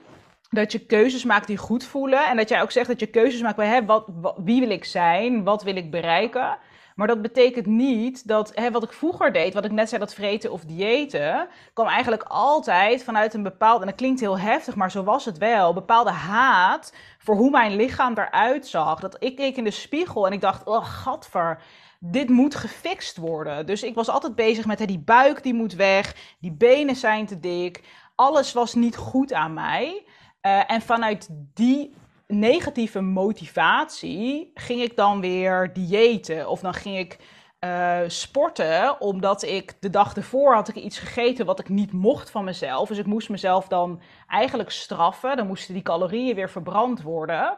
dat 0.50 0.72
je 0.72 0.86
keuzes 0.86 1.24
maakt 1.24 1.48
die 1.48 1.58
goed 1.58 1.84
voelen. 1.84 2.28
En 2.28 2.38
dat 2.38 2.50
jij 2.50 2.62
ook 2.62 2.72
zegt 2.72 2.88
dat 2.88 3.00
je 3.00 3.08
keuzes 3.08 3.42
maakt 3.42 3.56
bij 3.56 3.68
hè, 3.68 3.86
wat, 3.86 4.08
wie 4.44 4.60
wil 4.60 4.70
ik 4.70 4.86
zijn, 4.86 5.44
wat 5.44 5.64
wil 5.64 5.76
ik 5.76 5.92
bereiken. 5.92 6.58
Maar 6.96 7.08
dat 7.08 7.22
betekent 7.22 7.66
niet 7.66 8.28
dat 8.28 8.52
hè, 8.56 8.72
wat 8.72 8.84
ik 8.84 8.92
vroeger 8.92 9.32
deed, 9.32 9.54
wat 9.54 9.66
ik 9.66 9.72
net 9.72 9.90
zei, 9.90 10.02
dat 10.02 10.14
vreten 10.14 10.52
of 10.52 10.66
diëten, 10.66 11.48
kwam 11.74 11.88
eigenlijk 11.88 12.24
altijd 12.24 13.04
vanuit 13.04 13.34
een 13.34 13.44
bepaald, 13.44 13.82
en 13.82 13.88
dat 13.88 13.96
klinkt 13.96 14.20
heel 14.20 14.40
heftig, 14.40 14.76
maar 14.76 14.92
zo 14.92 15.04
was 15.04 15.26
het 15.26 15.38
wel, 15.38 15.74
bepaalde 15.74 16.12
haat 16.12 16.94
voor 17.18 17.36
hoe 17.36 17.50
mijn 17.50 17.76
lichaam 17.76 18.14
eruit 18.18 18.68
zag. 18.68 19.00
Dat 19.00 19.16
ik 19.20 19.36
keek 19.36 19.58
in 19.58 19.64
de 19.64 19.72
spiegel 19.72 20.28
en 20.28 20.34
ik 20.34 20.42
dacht, 20.42 20.66
oh 20.66 20.86
gadver, 20.86 21.62
dit 22.06 22.30
moet 22.30 22.56
gefixt 22.56 23.18
worden. 23.18 23.66
Dus 23.66 23.84
ik 23.84 23.96
was 23.96 24.10
altijd 24.10 24.36
bezig 24.36 24.66
met 24.66 24.80
hè, 24.80 24.86
die 24.86 25.00
buik 25.00 25.44
die 25.44 25.54
moet 25.54 25.74
weg, 25.74 26.36
die 26.40 26.52
benen 26.52 26.96
zijn 26.96 27.26
te 27.26 27.40
dik, 27.40 27.84
alles 28.16 28.54
was 28.54 28.74
niet 28.74 28.96
goed 28.96 29.34
aan 29.34 29.54
mij. 29.54 30.06
Uh, 30.42 30.72
en 30.72 30.82
vanuit 30.82 31.30
die 31.54 31.94
negatieve 32.28 33.02
motivatie 33.02 34.52
ging 34.54 34.82
ik 34.82 34.96
dan 34.96 35.22
weer 35.22 35.74
diëten 35.74 36.50
of 36.50 36.60
dan 36.60 36.74
ging 36.74 36.98
ik 36.98 37.20
uh, 37.60 38.00
sporten, 38.08 39.02
omdat 39.02 39.44
ik 39.44 39.74
de 39.80 39.90
dag 39.90 40.16
ervoor 40.16 40.54
had 40.54 40.68
ik 40.68 40.76
iets 40.76 41.00
gegeten 41.00 41.46
wat 41.46 41.60
ik 41.60 41.70
niet 41.70 41.92
mocht 41.92 42.30
van 42.30 42.44
mezelf. 42.44 42.88
Dus 42.88 42.98
ik 42.98 43.06
moest 43.06 43.30
mezelf 43.30 43.68
dan 43.68 44.02
eigenlijk 44.28 44.72
straffen. 44.72 45.38
Dan 45.38 45.48
moesten 45.48 45.74
die 45.74 45.84
calorieën 45.84 46.36
weer 46.36 46.50
verbrand 46.50 47.02
worden. 47.02 47.58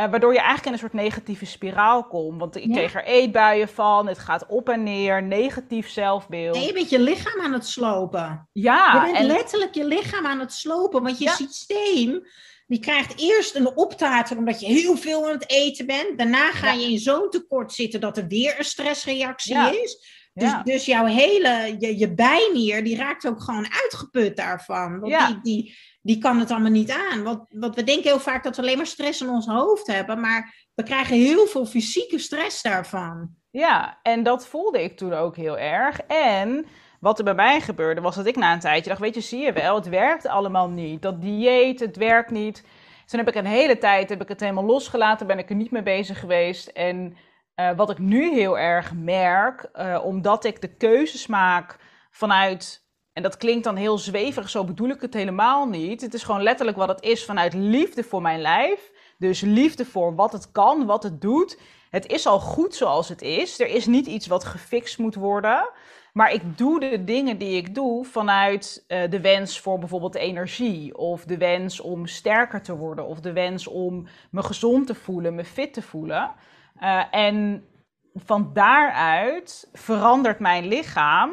Uh, 0.00 0.10
waardoor 0.10 0.32
je 0.32 0.38
eigenlijk 0.38 0.66
in 0.66 0.72
een 0.72 0.78
soort 0.78 0.92
negatieve 0.92 1.46
spiraal 1.46 2.06
komt. 2.06 2.40
Want 2.40 2.56
ik 2.56 2.72
kreeg 2.72 2.94
er 2.94 3.04
eetbuien 3.04 3.68
van, 3.68 4.06
het 4.06 4.18
gaat 4.18 4.46
op 4.46 4.68
en 4.68 4.82
neer, 4.82 5.22
negatief 5.22 5.88
zelfbeeld. 5.88 6.56
Nee, 6.56 6.66
je 6.66 6.72
bent 6.72 6.90
je 6.90 7.00
lichaam 7.00 7.40
aan 7.40 7.52
het 7.52 7.66
slopen. 7.66 8.48
Ja. 8.52 9.04
Je 9.06 9.12
bent 9.12 9.26
letterlijk 9.26 9.74
je 9.74 9.84
lichaam 9.84 10.26
aan 10.26 10.40
het 10.40 10.52
slopen, 10.52 11.02
want 11.02 11.18
je 11.18 11.28
systeem... 11.28 12.26
Die 12.68 12.80
krijgt 12.80 13.20
eerst 13.20 13.54
een 13.54 13.76
optater 13.76 14.36
omdat 14.36 14.60
je 14.60 14.66
heel 14.66 14.96
veel 14.96 15.26
aan 15.26 15.32
het 15.32 15.50
eten 15.50 15.86
bent. 15.86 16.18
Daarna 16.18 16.50
ga 16.50 16.72
je 16.72 16.90
in 16.90 16.98
zo'n 16.98 17.30
tekort 17.30 17.72
zitten 17.72 18.00
dat 18.00 18.16
er 18.16 18.26
weer 18.26 18.54
een 18.58 18.64
stressreactie 18.64 19.82
is. 19.82 20.14
Dus, 20.34 20.52
dus 20.64 20.84
jouw 20.84 21.04
hele, 21.04 21.76
je, 21.78 21.98
je 21.98 22.14
bijnier, 22.14 22.84
die 22.84 22.96
raakt 22.96 23.26
ook 23.26 23.42
gewoon 23.42 23.66
uitgeput 23.82 24.36
daarvan. 24.36 25.00
Want 25.00 25.26
die, 25.26 25.40
die, 25.42 25.76
die 26.06 26.18
kan 26.18 26.38
het 26.38 26.50
allemaal 26.50 26.70
niet 26.70 26.90
aan. 26.90 27.22
Want, 27.22 27.46
we 27.48 27.84
denken 27.84 28.02
heel 28.02 28.20
vaak 28.20 28.44
dat 28.44 28.56
we 28.56 28.62
alleen 28.62 28.76
maar 28.76 28.86
stress 28.86 29.20
in 29.20 29.28
ons 29.28 29.46
hoofd 29.46 29.86
hebben, 29.86 30.20
maar 30.20 30.68
we 30.74 30.82
krijgen 30.82 31.16
heel 31.16 31.46
veel 31.46 31.66
fysieke 31.66 32.18
stress 32.18 32.62
daarvan. 32.62 33.28
Ja, 33.50 33.98
en 34.02 34.22
dat 34.22 34.46
voelde 34.46 34.82
ik 34.82 34.96
toen 34.96 35.12
ook 35.12 35.36
heel 35.36 35.58
erg. 35.58 36.00
En 36.00 36.66
wat 37.00 37.18
er 37.18 37.24
bij 37.24 37.34
mij 37.34 37.60
gebeurde, 37.60 38.00
was 38.00 38.16
dat 38.16 38.26
ik 38.26 38.36
na 38.36 38.52
een 38.52 38.60
tijdje 38.60 38.88
dacht, 38.88 39.00
weet 39.00 39.14
je, 39.14 39.20
zie 39.20 39.40
je 39.40 39.52
wel, 39.52 39.74
het 39.74 39.88
werkt 39.88 40.26
allemaal 40.26 40.68
niet. 40.68 41.02
Dat 41.02 41.22
dieet, 41.22 41.80
het 41.80 41.96
werkt 41.96 42.30
niet. 42.30 42.62
Dus 43.02 43.10
toen 43.10 43.18
heb 43.18 43.28
ik 43.28 43.34
een 43.34 43.46
hele 43.46 43.78
tijd 43.78 44.08
heb 44.08 44.22
ik 44.22 44.28
het 44.28 44.40
helemaal 44.40 44.64
losgelaten, 44.64 45.26
ben 45.26 45.38
ik 45.38 45.50
er 45.50 45.56
niet 45.56 45.70
mee 45.70 45.82
bezig 45.82 46.20
geweest. 46.20 46.66
En 46.66 47.16
uh, 47.56 47.70
wat 47.76 47.90
ik 47.90 47.98
nu 47.98 48.32
heel 48.32 48.58
erg 48.58 48.92
merk, 48.94 49.68
uh, 49.74 50.04
omdat 50.04 50.44
ik 50.44 50.60
de 50.60 50.76
keuzes 50.76 51.26
maak 51.26 51.78
vanuit 52.10 52.85
en 53.16 53.22
dat 53.22 53.36
klinkt 53.36 53.64
dan 53.64 53.76
heel 53.76 53.98
zweverig, 53.98 54.48
zo 54.48 54.64
bedoel 54.64 54.88
ik 54.88 55.00
het 55.00 55.14
helemaal 55.14 55.66
niet. 55.66 56.00
Het 56.00 56.14
is 56.14 56.22
gewoon 56.22 56.42
letterlijk 56.42 56.76
wat 56.76 56.88
het 56.88 57.02
is 57.02 57.24
vanuit 57.24 57.54
liefde 57.54 58.04
voor 58.04 58.22
mijn 58.22 58.40
lijf. 58.40 58.90
Dus 59.18 59.40
liefde 59.40 59.84
voor 59.84 60.14
wat 60.14 60.32
het 60.32 60.52
kan, 60.52 60.86
wat 60.86 61.02
het 61.02 61.20
doet. 61.20 61.60
Het 61.90 62.06
is 62.06 62.26
al 62.26 62.40
goed 62.40 62.74
zoals 62.74 63.08
het 63.08 63.22
is. 63.22 63.60
Er 63.60 63.68
is 63.68 63.86
niet 63.86 64.06
iets 64.06 64.26
wat 64.26 64.44
gefixt 64.44 64.98
moet 64.98 65.14
worden. 65.14 65.68
Maar 66.12 66.32
ik 66.32 66.58
doe 66.58 66.80
de 66.80 67.04
dingen 67.04 67.38
die 67.38 67.56
ik 67.56 67.74
doe 67.74 68.04
vanuit 68.04 68.84
uh, 68.88 69.10
de 69.10 69.20
wens 69.20 69.60
voor 69.60 69.78
bijvoorbeeld 69.78 70.14
energie. 70.14 70.96
Of 70.96 71.24
de 71.24 71.36
wens 71.36 71.80
om 71.80 72.06
sterker 72.06 72.62
te 72.62 72.76
worden. 72.76 73.06
Of 73.06 73.20
de 73.20 73.32
wens 73.32 73.66
om 73.66 74.06
me 74.30 74.42
gezond 74.42 74.86
te 74.86 74.94
voelen, 74.94 75.34
me 75.34 75.44
fit 75.44 75.72
te 75.72 75.82
voelen. 75.82 76.32
Uh, 76.80 77.02
en 77.10 77.66
van 78.14 78.50
daaruit 78.52 79.68
verandert 79.72 80.38
mijn 80.38 80.66
lichaam. 80.66 81.30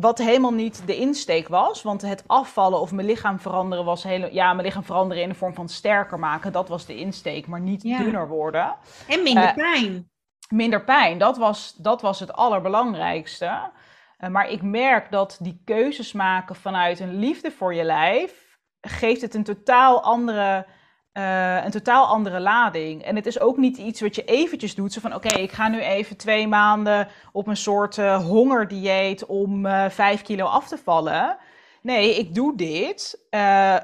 Wat 0.00 0.18
helemaal 0.18 0.52
niet 0.52 0.82
de 0.86 0.96
insteek 0.96 1.48
was. 1.48 1.82
Want 1.82 2.02
het 2.02 2.24
afvallen 2.26 2.80
of 2.80 2.92
mijn 2.92 3.06
lichaam 3.06 3.40
veranderen 3.40 3.84
was 3.84 4.02
heel. 4.02 4.32
Ja, 4.32 4.52
mijn 4.52 4.66
lichaam 4.66 4.84
veranderen 4.84 5.22
in 5.22 5.28
de 5.28 5.34
vorm 5.34 5.54
van 5.54 5.68
sterker 5.68 6.18
maken. 6.18 6.52
Dat 6.52 6.68
was 6.68 6.86
de 6.86 6.96
insteek. 6.96 7.46
Maar 7.46 7.60
niet 7.60 7.82
ja. 7.82 7.98
dunner 7.98 8.28
worden. 8.28 8.76
En 9.08 9.22
minder 9.22 9.44
uh, 9.44 9.54
pijn. 9.54 10.10
Minder 10.48 10.84
pijn. 10.84 11.18
Dat 11.18 11.36
was, 11.36 11.74
dat 11.76 12.00
was 12.00 12.20
het 12.20 12.32
allerbelangrijkste. 12.32 13.70
Uh, 14.18 14.28
maar 14.28 14.50
ik 14.50 14.62
merk 14.62 15.10
dat 15.10 15.38
die 15.40 15.60
keuzes 15.64 16.12
maken 16.12 16.54
vanuit 16.54 17.00
een 17.00 17.18
liefde 17.18 17.50
voor 17.50 17.74
je 17.74 17.84
lijf. 17.84 18.58
geeft 18.80 19.20
het 19.20 19.34
een 19.34 19.44
totaal 19.44 20.02
andere 20.02 20.66
uh, 21.18 21.64
een 21.64 21.70
totaal 21.70 22.06
andere 22.06 22.40
lading. 22.40 23.02
En 23.02 23.16
het 23.16 23.26
is 23.26 23.40
ook 23.40 23.56
niet 23.56 23.76
iets 23.76 24.00
wat 24.00 24.14
je 24.14 24.24
eventjes 24.24 24.74
doet. 24.74 24.92
Zo 24.92 25.00
van, 25.00 25.14
oké, 25.14 25.26
okay, 25.26 25.42
ik 25.42 25.52
ga 25.52 25.68
nu 25.68 25.80
even 25.80 26.16
twee 26.16 26.48
maanden 26.48 27.08
op 27.32 27.46
een 27.46 27.56
soort 27.56 27.96
uh, 27.96 28.24
hongerdieet 28.26 29.26
om 29.26 29.66
uh, 29.66 29.88
vijf 29.88 30.22
kilo 30.22 30.44
af 30.44 30.68
te 30.68 30.78
vallen. 30.78 31.36
Nee, 31.82 32.18
ik 32.18 32.34
doe 32.34 32.56
dit. 32.56 33.18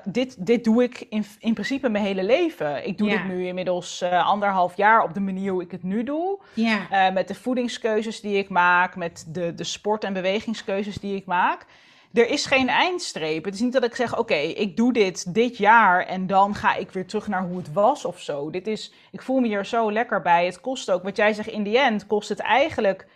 dit, 0.05 0.47
dit 0.47 0.65
doe 0.65 0.83
ik 0.83 1.07
in, 1.09 1.25
in 1.39 1.55
principe 1.55 1.89
mijn 1.89 2.05
hele 2.05 2.25
leven. 2.25 2.87
Ik 2.87 2.99
doe 2.99 3.09
ja. 3.09 3.17
dit 3.17 3.25
nu 3.25 3.47
inmiddels 3.47 4.03
anderhalf 4.03 4.77
jaar 4.77 5.03
op 5.03 5.15
de 5.15 5.21
manier 5.21 5.53
hoe 5.53 5.63
ik 5.63 5.71
het 5.71 5.83
nu 5.83 6.05
doe. 6.05 6.39
Ja. 6.55 7.11
met 7.11 7.29
de 7.29 7.35
voedingskeuzes 7.35 8.21
die 8.21 8.39
ik 8.39 8.49
maak, 8.49 8.97
met 8.97 9.25
de, 9.29 9.55
de 9.55 9.65
sport- 9.65 10.05
en 10.05 10.13
bewegingskeuzes 10.13 10.97
die 10.97 11.17
ik 11.17 11.27
maak 11.27 11.67
er 12.15 12.29
is 12.29 12.47
geen 12.47 12.69
eindstreep. 12.69 13.45
Het 13.45 13.55
is 13.55 13.61
niet 13.61 13.73
dat 13.73 13.85
ik 13.85 13.95
zeg, 13.95 14.19
oké, 14.19 14.35
ik 14.35 14.77
doe 14.77 14.93
dit 14.93 15.35
dit 15.35 15.57
jaar 15.57 16.07
en 16.07 16.27
dan 16.27 16.55
ga 16.55 16.75
ik 16.75 16.91
weer 16.91 17.07
terug 17.07 17.29
naar 17.29 17.43
hoe 17.43 17.57
het 17.57 17.73
was 17.73 18.05
of 18.05 18.21
zo. 18.21 18.51
Dit 18.51 18.67
is, 18.67 18.93
ik 19.11 19.23
voel 19.23 19.41
me 19.41 19.47
hier 19.47 19.67
zo 19.67 19.93
lekker 19.93 20.23
bij. 20.23 20.45
Het 20.45 20.61
kost 20.61 20.91
ook, 20.91 21.03
wat 21.03 21.17
jij 21.17 21.33
zegt, 21.33 21.49
in 21.49 21.63
die 21.63 21.79
end 21.79 22.07
kost 22.07 22.29
het 22.29 22.41
eigenlijk 22.41 23.07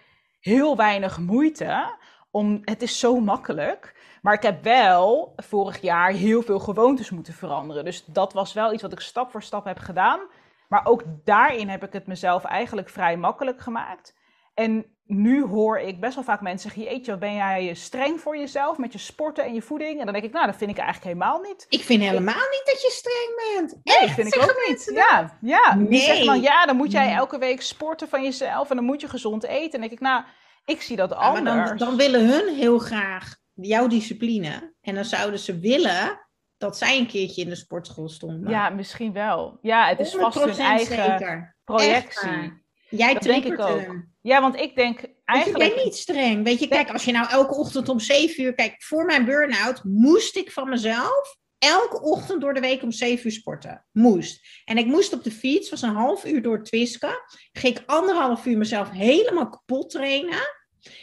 heel 0.41 0.77
weinig 0.77 1.19
moeite. 1.19 1.97
Om, 2.31 2.61
het 2.65 2.83
is 2.83 2.99
zo 2.99 3.21
makkelijk. 3.21 3.97
Maar 4.23 4.35
ik 4.35 4.43
heb 4.43 4.63
wel 4.63 5.33
vorig 5.37 5.81
jaar 5.81 6.11
heel 6.11 6.43
veel 6.43 6.59
gewoontes 6.59 7.11
moeten 7.11 7.35
veranderen. 7.35 7.85
Dus 7.85 8.05
dat 8.05 8.33
was 8.33 8.53
wel 8.53 8.73
iets 8.73 8.83
wat 8.83 8.93
ik 8.93 9.01
stap 9.01 9.31
voor 9.31 9.43
stap 9.43 9.65
heb 9.65 9.79
gedaan. 9.79 10.21
Maar 10.69 10.87
ook 10.87 11.03
daarin 11.25 11.69
heb 11.69 11.85
ik 11.85 11.93
het 11.93 12.07
mezelf 12.07 12.45
eigenlijk 12.45 12.89
vrij 12.89 13.17
makkelijk 13.17 13.61
gemaakt. 13.61 14.15
En 14.59 14.85
nu 15.05 15.45
hoor 15.45 15.79
ik 15.79 16.01
best 16.01 16.15
wel 16.15 16.25
vaak 16.25 16.41
mensen 16.41 16.71
zeggen: 16.71 16.93
Jeetje, 16.93 17.19
ben 17.19 17.35
jij 17.35 17.75
streng 17.75 18.21
voor 18.21 18.37
jezelf 18.37 18.79
met 18.79 18.93
je 18.93 18.99
sporten 18.99 19.45
en 19.45 19.55
je 19.55 19.63
voeding? 19.63 19.99
En 19.99 20.05
dan 20.05 20.13
denk 20.13 20.25
ik: 20.25 20.33
Nou, 20.33 20.47
dat 20.47 20.57
vind 20.57 20.71
ik 20.71 20.77
eigenlijk 20.77 21.07
helemaal 21.07 21.41
niet. 21.41 21.67
Ik 21.69 21.83
vind 21.83 22.03
helemaal 22.03 22.35
niet 22.35 22.63
dat 22.65 22.83
je 22.83 22.91
streng 22.91 23.57
bent. 23.57 23.81
Nee, 23.85 23.97
Echt? 23.97 24.15
vind 24.15 24.35
ik 24.35 24.43
ook 24.43 24.65
niet. 24.69 24.91
Ja, 24.95 25.39
ja. 25.41 25.75
Nee. 25.75 25.89
Die 25.89 26.01
zeggen 26.01 26.27
dan: 26.27 26.41
Ja, 26.41 26.67
dan 26.67 26.77
moet 26.77 26.93
jij 26.93 27.13
elke 27.13 27.39
week 27.39 27.63
sporten 27.63 28.09
van 28.09 28.23
jezelf 28.23 28.71
en 28.71 28.77
dan 28.77 28.85
moet 28.85 29.01
je 29.01 29.09
gezond 29.09 29.45
eten. 29.45 29.63
En 29.63 29.71
dan 29.71 29.81
denk 29.81 29.93
ik: 29.93 30.01
Nou, 30.01 30.25
ik 30.65 30.83
zie 30.83 30.97
dat 30.97 31.13
anders. 31.13 31.47
Ja, 31.47 31.55
maar 31.55 31.67
dan, 31.67 31.77
dan 31.77 31.97
willen 31.97 32.29
hun 32.29 32.55
heel 32.55 32.79
graag 32.79 33.37
jouw 33.55 33.87
discipline. 33.87 34.75
En 34.81 34.95
dan 34.95 35.05
zouden 35.05 35.41
ze 35.41 35.59
willen 35.59 36.29
dat 36.57 36.79
zij 36.79 36.99
een 36.99 37.07
keertje 37.07 37.43
in 37.43 37.49
de 37.49 37.57
sportschool 37.57 38.09
stonden. 38.09 38.51
Ja, 38.51 38.69
misschien 38.69 39.13
wel. 39.13 39.59
Ja, 39.63 39.89
het 39.89 39.99
is 40.01 40.15
vast 40.15 40.45
hun 40.45 40.59
eigen 40.59 40.97
zeker. 40.97 41.57
projectie. 41.65 42.67
Jij 42.91 43.15
dat 43.15 43.23
denk 43.23 43.45
ik 43.45 43.59
ook. 43.59 44.07
Ja, 44.29 44.41
want 44.41 44.61
ik 44.61 44.77
denk 44.77 45.01
eigenlijk... 45.25 45.65
ik 45.65 45.75
ben 45.75 45.85
niet 45.85 45.95
streng. 45.95 46.45
Weet 46.45 46.61
je, 46.61 46.69
kijk, 46.69 46.91
als 46.91 47.05
je 47.05 47.13
nou 47.13 47.29
elke 47.29 47.55
ochtend 47.55 47.89
om 47.89 48.01
7 48.01 48.45
uur... 48.45 48.55
Kijk, 48.55 48.83
voor 48.83 49.05
mijn 49.05 49.25
burn-out 49.25 49.85
moest 49.85 50.37
ik 50.37 50.53
van 50.53 50.69
mezelf 50.69 51.37
elke 51.59 52.03
ochtend 52.03 52.41
door 52.41 52.55
de 52.55 52.61
week 52.61 52.83
om 52.83 52.93
7 52.93 53.27
uur 53.27 53.33
sporten. 53.33 53.87
Moest. 53.93 54.63
En 54.65 54.79
ik 54.79 54.87
moest 54.87 55.13
op 55.13 55.25
de 55.25 55.31
fiets, 55.31 55.71
was 55.71 55.83
een 55.83 55.95
half 55.95 56.25
uur 56.25 56.43
door 56.43 56.63
Twiska. 56.63 57.23
Ging 57.53 57.79
ik 57.79 57.83
anderhalf 57.87 58.47
uur 58.47 58.59
mezelf 58.59 58.91
helemaal 58.91 59.49
kapot 59.49 59.91
trainen. 59.91 60.57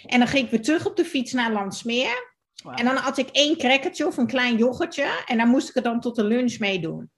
En 0.06 0.20
dan 0.20 0.28
ging 0.28 0.46
ik 0.46 0.52
weer 0.52 0.62
terug 0.62 0.86
op 0.86 0.96
de 0.96 1.06
fiets 1.06 1.34
naar 1.34 1.52
Landsmeer. 1.52 2.34
Wow. 2.64 2.80
En 2.80 2.86
dan 2.86 2.96
had 2.96 3.18
ik 3.18 3.30
één 3.30 3.58
crackertje 3.58 4.08
of 4.08 4.18
een 4.18 4.28
klein 4.28 4.58
yoghurtje. 4.58 5.24
En 5.26 5.38
daar 5.38 5.48
moest 5.48 5.70
ik 5.70 5.76
het 5.76 5.84
dan 5.84 6.00
tot 6.00 6.16
de 6.16 6.24
lunch 6.24 6.60
mee 6.60 6.80
doen. 6.80 7.12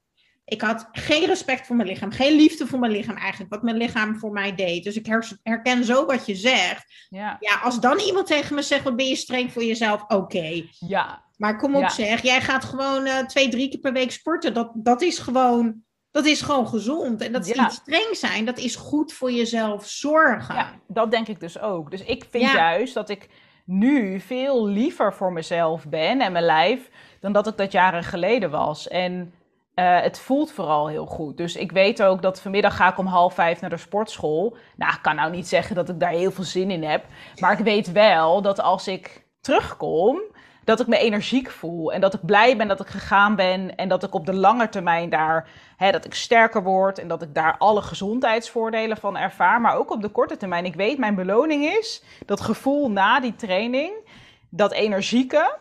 Ik 0.49 0.61
had 0.61 0.90
geen 0.91 1.26
respect 1.26 1.68
voor 1.68 1.76
mijn 1.76 1.88
lichaam, 1.88 2.11
geen 2.11 2.36
liefde 2.36 2.68
voor 2.68 2.80
mijn 2.80 2.91
lichaam 2.91 3.15
eigenlijk, 3.15 3.53
wat 3.53 3.64
mijn 3.64 3.78
lichaam 3.78 4.15
voor 4.15 4.32
mij 4.32 4.56
deed. 4.56 4.84
Dus 4.84 4.95
ik 4.95 5.06
herken 5.44 5.84
zo 5.84 6.06
wat 6.06 6.26
je 6.26 6.36
zegt. 6.36 7.07
Ja, 7.10 7.38
ja 7.40 7.60
als 7.64 7.80
dan 7.80 7.99
iemand 7.99 8.28
tegen 8.28 8.56
me 8.56 8.61
zegt, 8.61 8.84
wat 8.84 8.95
ben 8.95 9.07
je 9.07 9.15
streng 9.15 9.52
voor 9.52 9.64
jezelf? 9.64 10.02
Oké. 10.02 10.15
Okay. 10.15 10.69
Ja. 10.80 11.24
Maar 11.38 11.57
kom 11.57 11.76
op 11.76 11.82
ja. 11.82 11.90
zeg, 11.90 12.22
jij 12.22 12.41
gaat 12.41 12.64
gewoon 12.64 13.06
uh, 13.06 13.19
twee, 13.19 13.49
drie 13.49 13.69
keer 13.69 13.80
per 13.80 13.94
week 13.94 14.11
sporten. 14.11 14.53
Dat, 14.53 14.72
dat, 14.74 15.02
is 15.02 15.19
gewoon, 15.19 15.84
dat 16.11 16.26
is 16.26 16.41
gewoon 16.41 16.68
gezond. 16.68 17.22
En 17.22 17.32
dat 17.32 17.48
is 17.48 17.56
ja. 17.56 17.64
niet 17.64 17.72
streng 17.72 18.15
zijn, 18.15 18.45
dat 18.45 18.57
is 18.57 18.76
goed 18.76 19.14
voor 19.14 19.32
jezelf 19.32 19.88
zorgen. 19.88 20.56
Ja, 20.56 20.80
dat 20.88 21.11
denk 21.11 21.28
ik 21.28 21.40
dus 21.40 21.60
ook. 21.60 21.91
Dus 21.91 22.03
ik 22.03 22.26
vind 22.30 22.52
juist 22.52 22.94
dat 22.94 23.10
ik 23.10 23.30
nu 23.65 24.19
veel 24.19 24.68
liever 24.68 25.14
voor 25.14 25.34
mezelf 25.34 25.88
ben 25.88 26.22
en 26.22 26.32
mijn 26.32 26.45
lijf, 26.45 26.90
dan 27.19 27.34
dat 27.34 27.48
ik 27.48 27.57
dat 27.57 27.72
jaren 27.72 28.03
geleden 28.03 28.49
was. 28.49 28.88
En 28.88 29.34
uh, 29.80 30.02
het 30.02 30.20
voelt 30.20 30.52
vooral 30.52 30.88
heel 30.88 31.06
goed. 31.06 31.38
Dus 31.38 31.56
ik 31.56 31.72
weet 31.72 32.04
ook 32.04 32.22
dat 32.22 32.41
vanmiddag 32.41 32.76
ga 32.76 32.91
ik 32.91 32.98
om 32.98 33.06
half 33.06 33.34
vijf 33.34 33.62
naar 33.62 33.70
de 33.70 33.78
sportschool. 33.78 34.58
Nou, 34.76 34.94
ik 34.94 35.02
kan 35.02 35.16
nou 35.16 35.32
niet 35.32 35.48
zeggen 35.48 35.76
dat 35.76 35.90
ik 35.90 35.99
daar 35.99 36.12
heel 36.12 36.32
veel 36.32 36.44
zin 36.44 36.72
in 36.72 36.84
heb. 36.84 37.06
Maar 37.40 37.60
ik 37.60 37.64
weet 37.66 37.91
wel 37.91 38.41
dat 38.41 38.62
als 38.62 38.88
ik 38.88 39.26
terugkom, 39.41 40.22
dat 40.64 40.80
ik 40.80 40.88
me 40.88 40.98
energiek 40.98 41.49
voel. 41.49 41.94
En 41.94 42.02
dat 42.02 42.14
ik 42.14 42.26
blij 42.26 42.58
ben 42.58 42.68
dat 42.68 42.80
ik 42.80 42.88
gegaan 42.88 43.36
ben. 43.36 43.76
En 43.76 43.90
dat 43.90 44.04
ik 44.04 44.14
op 44.14 44.26
de 44.26 44.34
lange 44.34 44.70
termijn 44.70 45.10
daar, 45.10 45.49
hè, 45.78 45.91
dat 45.91 46.06
ik 46.06 46.14
sterker 46.14 46.64
word. 46.64 46.99
En 46.99 47.08
dat 47.08 47.22
ik 47.22 47.34
daar 47.34 47.58
alle 47.58 47.82
gezondheidsvoordelen 47.82 48.98
van 48.98 49.18
ervaar. 49.18 49.62
Maar 49.62 49.76
ook 49.76 49.91
op 49.91 50.02
de 50.02 50.10
korte 50.10 50.38
termijn. 50.38 50.66
Ik 50.66 50.76
weet, 50.76 50.98
mijn 50.98 51.16
beloning 51.16 51.64
is 51.64 52.04
dat 52.26 52.41
gevoel 52.41 52.91
na 52.91 53.20
die 53.20 53.36
training. 53.36 53.91
Dat 54.49 54.72
energieke 54.72 55.58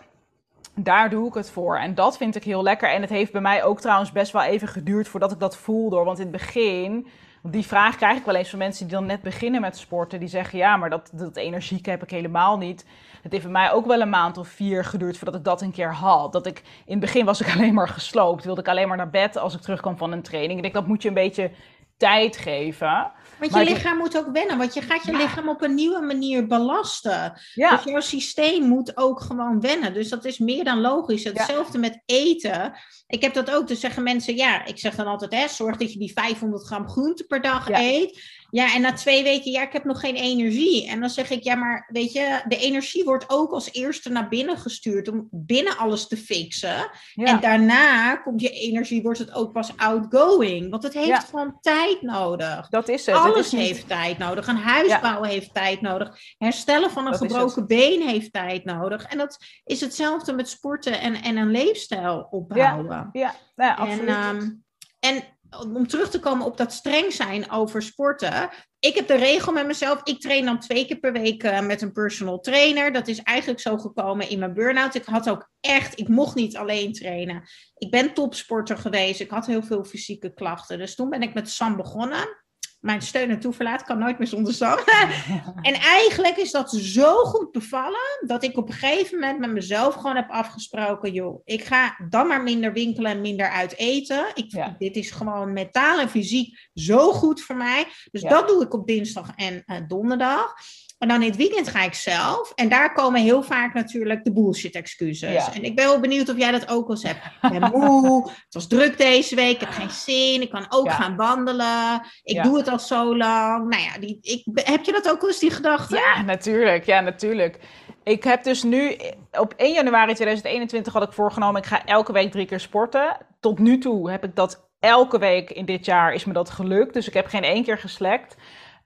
daar 0.81 1.11
doe 1.11 1.29
ik 1.29 1.35
het 1.35 1.51
voor. 1.51 1.79
En 1.79 1.95
dat 1.95 2.17
vind 2.17 2.37
ik 2.37 2.45
heel 2.45 2.63
lekker. 2.63 2.91
En 2.91 3.01
het 3.01 3.11
heeft 3.11 3.33
bij 3.33 3.41
mij 3.41 3.65
ook 3.65 3.81
trouwens 3.81 4.13
best 4.13 4.33
wel 4.33 4.43
even 4.43 4.69
geduurd 4.69 5.09
voordat 5.09 5.33
ik 5.33 5.41
dat 5.41 5.57
voelde. 5.57 5.97
Want 5.97 6.19
in 6.19 6.27
het 6.27 6.33
begin, 6.33 7.07
die 7.43 7.67
vraag 7.67 7.97
krijg 7.97 8.19
ik 8.19 8.25
wel 8.25 8.35
eens 8.35 8.51
van 8.51 8.59
mensen 8.59 8.87
die 8.87 8.97
dan 8.97 9.07
net 9.07 9.23
beginnen 9.23 9.61
met 9.61 9.77
sporten. 9.77 10.21
Die 10.21 10.29
zeggen, 10.29 10.59
ja, 10.59 10.77
maar 10.77 10.91
dat, 10.91 11.11
dat 11.13 11.37
energieke 11.37 11.91
heb 11.91 12.03
ik 12.03 12.11
helemaal 12.11 12.59
niet. 12.59 12.87
Het 13.23 13.33
heeft 13.33 13.45
bij 13.45 13.53
mij 13.53 13.73
ook 13.73 13.87
wel 13.87 14.01
een 14.01 14.09
maand 14.09 14.39
of 14.39 14.49
vier 14.49 14.85
geduurd 14.85 15.19
voordat 15.19 15.35
ik 15.35 15.45
dat 15.45 15.63
een 15.63 15.73
keer 15.73 15.95
had. 15.95 16.33
Dat 16.33 16.47
ik, 16.47 16.59
in 16.59 16.93
het 16.93 17.01
begin 17.01 17.25
was 17.25 17.41
ik 17.41 17.53
alleen 17.55 17.75
maar 17.75 17.89
gesloopt. 17.89 18.45
Wilde 18.45 18.61
ik 18.61 18.69
alleen 18.69 18.89
maar 18.89 18.97
naar 18.97 19.11
bed 19.11 19.37
als 19.37 19.55
ik 19.55 19.61
terugkwam 19.61 19.97
van 19.97 20.13
een 20.13 20.23
training. 20.23 20.57
Ik 20.57 20.63
denk, 20.63 20.75
dat 20.75 20.87
moet 20.87 21.03
je 21.03 21.09
een 21.09 21.15
beetje 21.15 21.51
tijd 21.97 22.37
geven. 22.37 23.11
Want 23.39 23.55
je 23.55 23.75
lichaam 23.75 23.97
moet 23.97 24.19
ook 24.19 24.33
wennen, 24.33 24.59
want 24.59 24.75
je 24.75 24.83
gaat 24.83 25.05
je 25.05 25.13
ja. 25.13 25.19
lichaam 25.19 25.49
op 25.49 25.63
een 25.63 25.75
nieuwe 25.75 26.01
manier 26.01 26.47
belasten. 26.47 27.41
Ja. 27.55 27.77
Dus 27.77 27.85
jouw 27.85 28.01
systeem 28.01 28.63
moet 28.63 28.97
ook 28.97 29.21
gewoon 29.21 29.61
wennen. 29.61 29.95
Dus 29.95 30.09
dat 30.09 30.25
is 30.25 30.39
meer 30.39 30.65
dan 30.65 30.81
logisch. 30.81 31.25
Hetzelfde 31.25 31.79
met 31.79 32.03
eten. 32.07 32.73
Ik 33.07 33.23
heb 33.23 33.35
dat 33.35 33.51
ook, 33.51 33.69
dus 33.69 33.81
zeggen 33.81 34.03
mensen, 34.03 34.37
ja, 34.37 34.65
ik 34.65 34.79
zeg 34.79 34.95
dan 34.95 35.07
altijd, 35.07 35.33
hè, 35.33 35.49
zorg 35.49 35.77
dat 35.77 35.93
je 35.93 35.99
die 35.99 36.13
500 36.13 36.67
gram 36.67 36.89
groente 36.89 37.25
per 37.25 37.41
dag 37.41 37.71
eet. 37.71 38.21
Ja, 38.51 38.75
en 38.75 38.81
na 38.81 38.93
twee 38.93 39.23
weken, 39.23 39.53
ja, 39.53 39.63
ik 39.63 39.73
heb 39.73 39.85
nog 39.85 40.01
geen 40.01 40.15
energie. 40.15 40.89
En 40.89 41.01
dan 41.01 41.11
zeg 41.11 41.31
ik, 41.31 41.43
ja, 41.43 41.55
maar 41.55 41.89
weet 41.93 42.13
je, 42.13 42.43
de 42.49 42.57
energie 42.57 43.05
wordt 43.05 43.25
ook 43.29 43.53
als 43.53 43.73
eerste 43.73 44.11
naar 44.11 44.29
binnen 44.29 44.59
gestuurd 44.59 45.09
om 45.09 45.29
binnen 45.31 45.77
alles 45.77 46.09
te 46.09 46.17
fixen. 46.17 46.91
Ja. 47.15 47.25
En 47.25 47.41
daarna 47.41 48.17
komt 48.17 48.41
je 48.41 48.51
energie, 48.51 49.03
wordt 49.03 49.19
het 49.19 49.35
ook 49.35 49.53
pas 49.53 49.77
outgoing. 49.77 50.71
Want 50.71 50.83
het 50.83 50.95
heeft 50.95 51.07
ja. 51.07 51.21
gewoon 51.21 51.59
tijd 51.61 52.03
nodig. 52.03 52.69
Dat 52.69 52.89
is 52.89 53.07
het. 53.07 53.15
Alles 53.15 53.37
het 53.37 53.47
is 53.47 53.53
niet... 53.53 53.61
heeft 53.61 53.89
tijd 53.89 54.19
nodig. 54.19 54.47
Een 54.47 54.57
huis 54.57 54.89
ja. 54.89 55.01
bouwen 55.01 55.29
heeft 55.29 55.55
tijd 55.55 55.81
nodig. 55.81 56.19
Herstellen 56.39 56.91
van 56.91 57.05
een 57.05 57.13
dat 57.13 57.21
gebroken 57.21 57.67
been 57.67 58.03
heeft 58.03 58.33
tijd 58.33 58.65
nodig. 58.65 59.05
En 59.05 59.19
dat 59.19 59.39
is 59.65 59.81
hetzelfde 59.81 60.33
met 60.33 60.49
sporten 60.49 61.01
en, 61.01 61.15
en 61.15 61.37
een 61.37 61.51
leefstijl 61.51 62.27
opbouwen. 62.31 63.09
Ja, 63.13 63.35
ja. 63.57 63.75
absoluut. 63.75 64.09
En, 64.09 64.37
um, 64.37 64.65
en 65.01 65.23
om 65.51 65.87
terug 65.87 66.11
te 66.11 66.19
komen 66.19 66.47
op 66.47 66.57
dat 66.57 66.73
streng 66.73 67.13
zijn 67.13 67.51
over 67.51 67.83
sporten. 67.83 68.51
Ik 68.79 68.95
heb 68.95 69.07
de 69.07 69.17
regel 69.17 69.53
met 69.53 69.67
mezelf. 69.67 70.01
Ik 70.03 70.21
train 70.21 70.45
dan 70.45 70.59
twee 70.59 70.87
keer 70.87 70.99
per 70.99 71.13
week 71.13 71.45
uh, 71.45 71.61
met 71.61 71.83
een 71.83 71.93
personal 71.93 72.41
trainer. 72.41 72.93
Dat 72.93 73.09
is 73.09 73.23
eigenlijk 73.23 73.61
zo 73.61 73.79
gekomen 73.79 74.29
in 74.29 74.39
mijn 74.39 74.55
burn-out. 74.55 74.95
Ik 74.95 75.05
had 75.05 75.29
ook 75.29 75.51
echt, 75.61 75.99
ik 75.99 76.09
mocht 76.09 76.35
niet 76.35 76.57
alleen 76.57 76.93
trainen. 76.93 77.43
Ik 77.77 77.91
ben 77.91 78.15
topsporter 78.15 78.79
geweest. 78.79 79.21
Ik 79.21 79.31
had 79.31 79.47
heel 79.47 79.63
veel 79.63 79.85
fysieke 79.85 80.35
klachten. 80.35 80.79
Dus 80.79 80.95
toen 80.95 81.11
ben 81.11 81.23
ik 81.23 81.35
met 81.35 81.51
Sam 81.51 81.77
begonnen. 81.77 82.45
Mijn 82.87 83.03
steun 83.03 83.31
en 83.31 83.41
toeverlaat 83.41 83.83
kan 83.83 83.99
nooit 83.99 84.19
meer 84.19 84.29
zonder 84.29 84.55
Sam. 84.55 84.79
en 85.63 85.75
eigenlijk 85.75 86.37
is 86.37 86.51
dat 86.51 86.71
zo 86.71 87.15
goed 87.15 87.53
bevallen 87.53 88.25
dat 88.27 88.45
ik 88.45 88.57
op 88.57 88.69
een 88.69 88.75
gegeven 88.75 89.19
moment 89.19 89.39
met 89.39 89.51
mezelf 89.51 89.95
gewoon 89.95 90.17
heb 90.17 90.31
afgesproken, 90.31 91.13
joh, 91.13 91.41
ik 91.45 91.65
ga 91.65 91.97
dan 92.09 92.27
maar 92.27 92.43
minder 92.43 92.73
winkelen 92.73 93.11
en 93.11 93.21
minder 93.21 93.49
uit 93.49 93.77
eten. 93.77 94.27
Ik, 94.35 94.75
Dit 94.79 94.97
is 94.97 95.11
gewoon 95.11 95.53
mentaal 95.53 96.01
en 96.01 96.09
fysiek 96.09 96.69
zo 96.75 97.13
goed 97.13 97.43
voor 97.43 97.57
mij. 97.57 97.87
Dus 98.11 98.23
dat 98.23 98.49
doe 98.49 98.63
ik 98.63 98.75
op 98.75 98.87
dinsdag 98.87 99.33
en 99.37 99.63
uh, 99.67 99.77
donderdag. 99.87 100.55
En 100.99 101.09
dan 101.09 101.23
in 101.23 101.29
het 101.29 101.37
weekend 101.37 101.69
ga 101.69 101.83
ik 101.83 101.95
zelf. 101.95 102.53
En 102.55 102.69
daar 102.69 102.93
komen 102.93 103.21
heel 103.21 103.43
vaak 103.43 103.75
natuurlijk 103.75 104.25
de 104.25 104.33
bullshit 104.33 104.75
excuses. 104.75 105.49
En 105.53 105.63
ik 105.63 105.77
ben 105.77 105.85
wel 105.85 106.01
benieuwd 106.01 106.29
of 106.29 106.37
jij 106.37 106.51
dat 106.51 106.69
ook 106.69 106.87
wel 106.87 106.97
eens 106.97 107.05
hebt. 107.05 107.25
Ik 107.55 107.61
ben 107.61 107.71
moe, 107.71 108.31
het 108.31 108.55
was 108.55 108.67
druk 108.67 108.99
deze 108.99 109.35
week, 109.35 109.55
ik 109.55 109.61
heb 109.61 109.71
geen 109.71 109.91
zin, 109.91 110.43
ik 110.43 110.51
kan 110.51 110.67
ook 110.69 110.91
gaan 110.91 111.17
wandelen. 111.17 112.03
Ik 112.23 112.43
doe 112.43 112.57
het 112.57 112.69
al 112.69 112.79
zo 112.79 113.17
lang. 113.17 113.69
Nou 113.69 113.83
ja, 113.83 113.99
die, 113.99 114.19
ik, 114.21 114.43
heb 114.67 114.85
je 114.85 114.93
dat 114.93 115.11
ook 115.11 115.21
wel 115.21 115.31
eens, 115.31 115.39
die 115.39 115.51
gedachte? 115.51 115.97
Ja, 115.97 116.23
natuurlijk. 116.23 116.85
Ja, 116.85 117.01
natuurlijk. 117.01 117.59
Ik 118.05 118.25
heb 118.25 118.43
dus 118.43 118.63
nu, 118.63 118.97
op 119.33 119.55
1 119.57 119.73
januari 119.73 120.15
2021 120.15 120.93
had 120.93 121.03
ik 121.03 121.13
voorgenomen, 121.13 121.61
ik 121.61 121.67
ga 121.67 121.85
elke 121.85 122.13
week 122.13 122.31
drie 122.31 122.47
keer 122.47 122.61
sporten. 122.61 123.17
Tot 123.41 123.59
nu 123.59 123.79
toe 123.79 124.11
heb 124.11 124.25
ik 124.25 124.37
dat 124.37 124.69
elke 124.81 125.19
week 125.19 125.51
in 125.51 125.65
dit 125.65 125.85
jaar 125.85 126.15
is 126.15 126.25
me 126.25 126.33
dat 126.33 126.51
gelukt. 126.51 126.95
Dus 126.95 127.09
ik 127.09 127.15
heb 127.15 127.27
geen 127.27 127.43
één 127.43 127.65
keer 127.65 127.79
geslekt. 127.79 128.37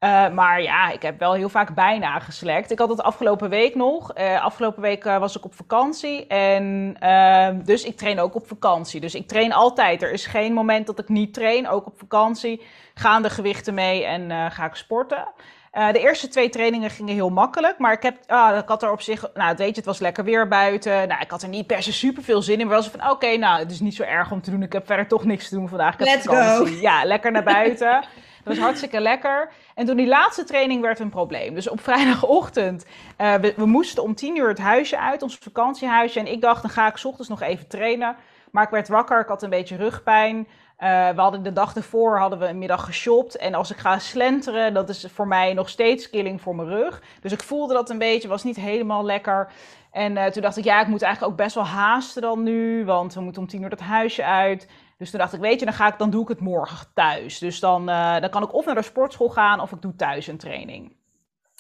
Uh, 0.05 0.29
maar 0.29 0.63
ja, 0.63 0.91
ik 0.91 1.03
heb 1.03 1.19
wel 1.19 1.33
heel 1.33 1.49
vaak 1.49 1.75
bijna 1.75 2.19
geslekt. 2.19 2.71
Ik 2.71 2.79
had 2.79 2.89
het 2.89 3.03
afgelopen 3.03 3.49
week 3.49 3.75
nog. 3.75 4.19
Uh, 4.19 4.45
afgelopen 4.45 4.83
week 4.83 5.05
uh, 5.05 5.19
was 5.19 5.37
ik 5.37 5.45
op 5.45 5.55
vakantie. 5.55 6.27
En 6.27 6.97
ehm, 6.99 7.63
dus 7.65 7.85
ik 7.85 7.97
train 7.97 8.21
ook 8.21 8.35
op 8.35 8.49
vakantie. 8.49 9.01
Dus 9.01 9.15
ik 9.15 9.29
train 9.29 9.53
altijd. 9.53 10.03
Er 10.03 10.13
is 10.13 10.27
geen 10.27 10.53
moment 10.53 10.87
dat 10.87 10.99
ik 10.99 11.09
niet 11.09 11.35
train. 11.35 11.69
Ook 11.69 11.87
op 11.87 11.99
vakantie 11.99 12.63
gaan 12.95 13.23
de 13.23 13.31
gewichten 13.31 13.75
mee 13.75 14.05
en 14.05 14.51
ga 14.51 14.65
ik 14.65 14.75
sporten. 14.75 15.29
de 15.73 15.99
eerste 15.99 16.29
twee 16.29 16.49
trainingen 16.49 16.91
gingen 16.91 17.15
heel 17.15 17.31
makkelijk. 17.31 17.79
Maar 17.79 17.93
ik, 17.93 18.03
heb, 18.03 18.17
ah, 18.27 18.57
ik 18.57 18.69
had 18.69 18.83
er 18.83 18.93
op 18.93 19.01
zich. 19.01 19.31
Nou, 19.35 19.57
weet 19.57 19.69
je, 19.69 19.75
het 19.75 19.85
was 19.85 19.99
lekker 19.99 20.25
weer 20.25 20.49
buiten. 20.49 21.09
Nou, 21.09 21.21
ik 21.21 21.31
had 21.31 21.43
er 21.43 21.49
niet 21.49 21.67
per 21.67 21.83
se 21.83 21.93
super 21.93 22.23
veel 22.23 22.43
zin 22.43 22.61
in. 22.61 22.67
Maar 22.67 22.77
was 22.77 22.89
van: 22.89 23.11
oké, 23.11 23.37
nou, 23.37 23.59
het 23.59 23.71
is 23.71 23.81
niet 23.81 23.95
zo 23.95 24.03
erg 24.03 24.31
om 24.31 24.43
te 24.43 24.51
doen. 24.51 24.63
Ik 24.63 24.73
heb 24.73 24.87
verder 24.87 25.07
toch 25.07 25.25
niks 25.25 25.49
te 25.49 25.55
doen 25.55 25.69
vandaag. 25.69 25.95
Ik 25.95 26.01
Let's 26.01 26.25
vakantie. 26.25 26.75
go. 26.75 26.81
Ja, 26.81 27.05
lekker 27.05 27.33
naar 27.33 27.43
buiten. 27.45 28.03
Dat 28.45 28.55
was 28.55 28.65
hartstikke 28.65 29.01
lekker. 29.01 29.51
En 29.75 29.87
toen 29.87 29.97
die 29.97 30.07
laatste 30.07 30.45
training 30.45 30.83
werd 30.83 30.99
een 30.99 31.11
probleem. 31.11 31.55
Dus 31.55 31.69
op 31.69 31.81
vrijdagochtend, 31.81 32.87
uh, 33.19 33.35
we, 33.35 33.55
we, 33.57 33.67
moesten 33.67 34.03
om 34.03 34.15
tien 34.15 34.37
uur 34.37 34.49
het 34.49 34.59
huisje 34.59 34.99
uit, 34.99 35.23
ons 35.23 35.37
vakantiehuisje. 35.41 36.19
En 36.19 36.33
ik 36.33 36.41
dacht, 36.41 36.63
dan 36.63 36.71
ga 36.71 36.89
ik 36.89 36.97
s 36.97 37.05
ochtends 37.05 37.29
nog 37.29 37.41
even 37.41 37.69
trainen. 37.69 38.17
Maar 38.51 38.65
ik 38.65 38.71
werd 38.71 38.89
wakker, 38.89 39.21
ik 39.21 39.29
had 39.29 39.43
een 39.43 39.51
beetje 39.51 39.77
rugpijn. 39.77 40.37
Uh, 40.37 41.09
we 41.09 41.21
hadden 41.21 41.43
de 41.43 41.53
dag 41.53 41.77
ervoor 41.77 42.19
hadden 42.19 42.39
we 42.39 42.47
een 42.47 42.59
middag 42.59 42.85
geshopt. 42.85 43.37
En 43.37 43.55
als 43.55 43.71
ik 43.71 43.77
ga 43.77 43.99
slenteren, 43.99 44.75
dat 44.75 44.89
is 44.89 45.07
voor 45.13 45.27
mij 45.27 45.53
nog 45.53 45.69
steeds 45.69 46.11
killing 46.11 46.41
voor 46.41 46.55
mijn 46.55 46.69
rug. 46.69 47.03
Dus 47.21 47.33
ik 47.33 47.43
voelde 47.43 47.75
dat 47.75 47.91
een 47.91 47.99
beetje, 47.99 48.29
was 48.29 48.45
niet 48.45 48.57
helemaal 48.57 49.05
lekker. 49.05 49.53
En 49.91 50.17
uh, 50.17 50.25
toen 50.27 50.43
dacht 50.43 50.57
ik, 50.57 50.65
ja, 50.65 50.81
ik 50.81 50.87
moet 50.87 51.03
eigenlijk 51.03 51.33
ook 51.33 51.39
best 51.39 51.55
wel 51.55 51.67
haasten 51.67 52.23
dan 52.23 52.43
nu. 52.43 52.85
Want 52.85 53.15
we 53.15 53.21
moeten 53.21 53.43
om 53.43 53.49
tien 53.49 53.63
uur 53.63 53.69
dat 53.69 53.81
huisje 53.81 54.25
uit. 54.25 54.67
Dus 55.01 55.11
toen 55.11 55.21
dacht 55.21 55.33
ik, 55.33 55.41
weet 55.41 55.59
je, 55.59 55.65
dan, 55.65 55.75
ga 55.75 55.87
ik, 55.87 55.99
dan 55.99 56.11
doe 56.11 56.23
ik 56.23 56.29
het 56.29 56.41
morgen 56.41 56.87
thuis. 56.95 57.39
Dus 57.39 57.61
dan, 57.61 57.89
uh, 57.89 58.21
dan 58.21 58.31
kan 58.31 58.43
ik 58.43 58.55
of 58.55 58.67
naar 58.67 58.75
de 58.75 58.83
sportschool 58.83 59.29
gaan 59.29 59.61
of 59.61 59.73
ik 59.73 59.83
doe 59.83 59.95
thuis 59.97 60.27
een 60.27 60.39
training. 60.39 60.97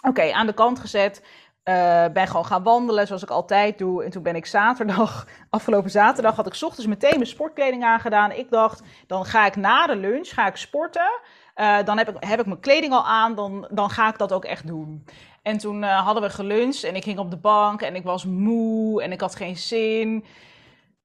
Oké, 0.08 0.32
aan 0.32 0.46
de 0.46 0.52
kant 0.52 0.78
gezet. 0.78 1.24
Uh, 1.64 2.04
ben 2.12 2.26
gewoon 2.26 2.44
gaan 2.44 2.62
wandelen 2.62 3.06
zoals 3.06 3.22
ik 3.22 3.30
altijd 3.30 3.78
doe. 3.78 4.04
En 4.04 4.10
toen 4.10 4.22
ben 4.22 4.36
ik 4.36 4.46
zaterdag, 4.46 5.26
afgelopen 5.50 5.90
zaterdag, 5.90 6.36
had 6.36 6.46
ik 6.46 6.62
ochtends 6.62 6.86
meteen 6.86 7.14
mijn 7.14 7.26
sportkleding 7.26 7.84
aangedaan. 7.84 8.32
Ik 8.32 8.50
dacht, 8.50 8.82
dan 9.06 9.24
ga 9.24 9.46
ik 9.46 9.56
na 9.56 9.86
de 9.86 9.96
lunch 9.96 10.28
ga 10.28 10.46
ik 10.46 10.56
sporten. 10.56 11.20
Uh, 11.56 11.78
dan 11.84 11.98
heb 11.98 12.08
ik, 12.08 12.16
heb 12.18 12.40
ik 12.40 12.46
mijn 12.46 12.60
kleding 12.60 12.92
al 12.92 13.06
aan, 13.06 13.34
dan, 13.34 13.68
dan 13.70 13.90
ga 13.90 14.08
ik 14.08 14.18
dat 14.18 14.32
ook 14.32 14.44
echt 14.44 14.66
doen. 14.66 15.04
En 15.42 15.58
toen 15.58 15.82
hadden 15.82 16.22
we 16.22 16.30
geluncht 16.30 16.84
en 16.84 16.96
ik 16.96 17.02
ging 17.02 17.18
op 17.18 17.30
de 17.30 17.36
bank 17.36 17.82
en 17.82 17.94
ik 17.94 18.04
was 18.04 18.24
moe 18.24 19.02
en 19.02 19.12
ik 19.12 19.20
had 19.20 19.34
geen 19.34 19.56
zin. 19.56 20.24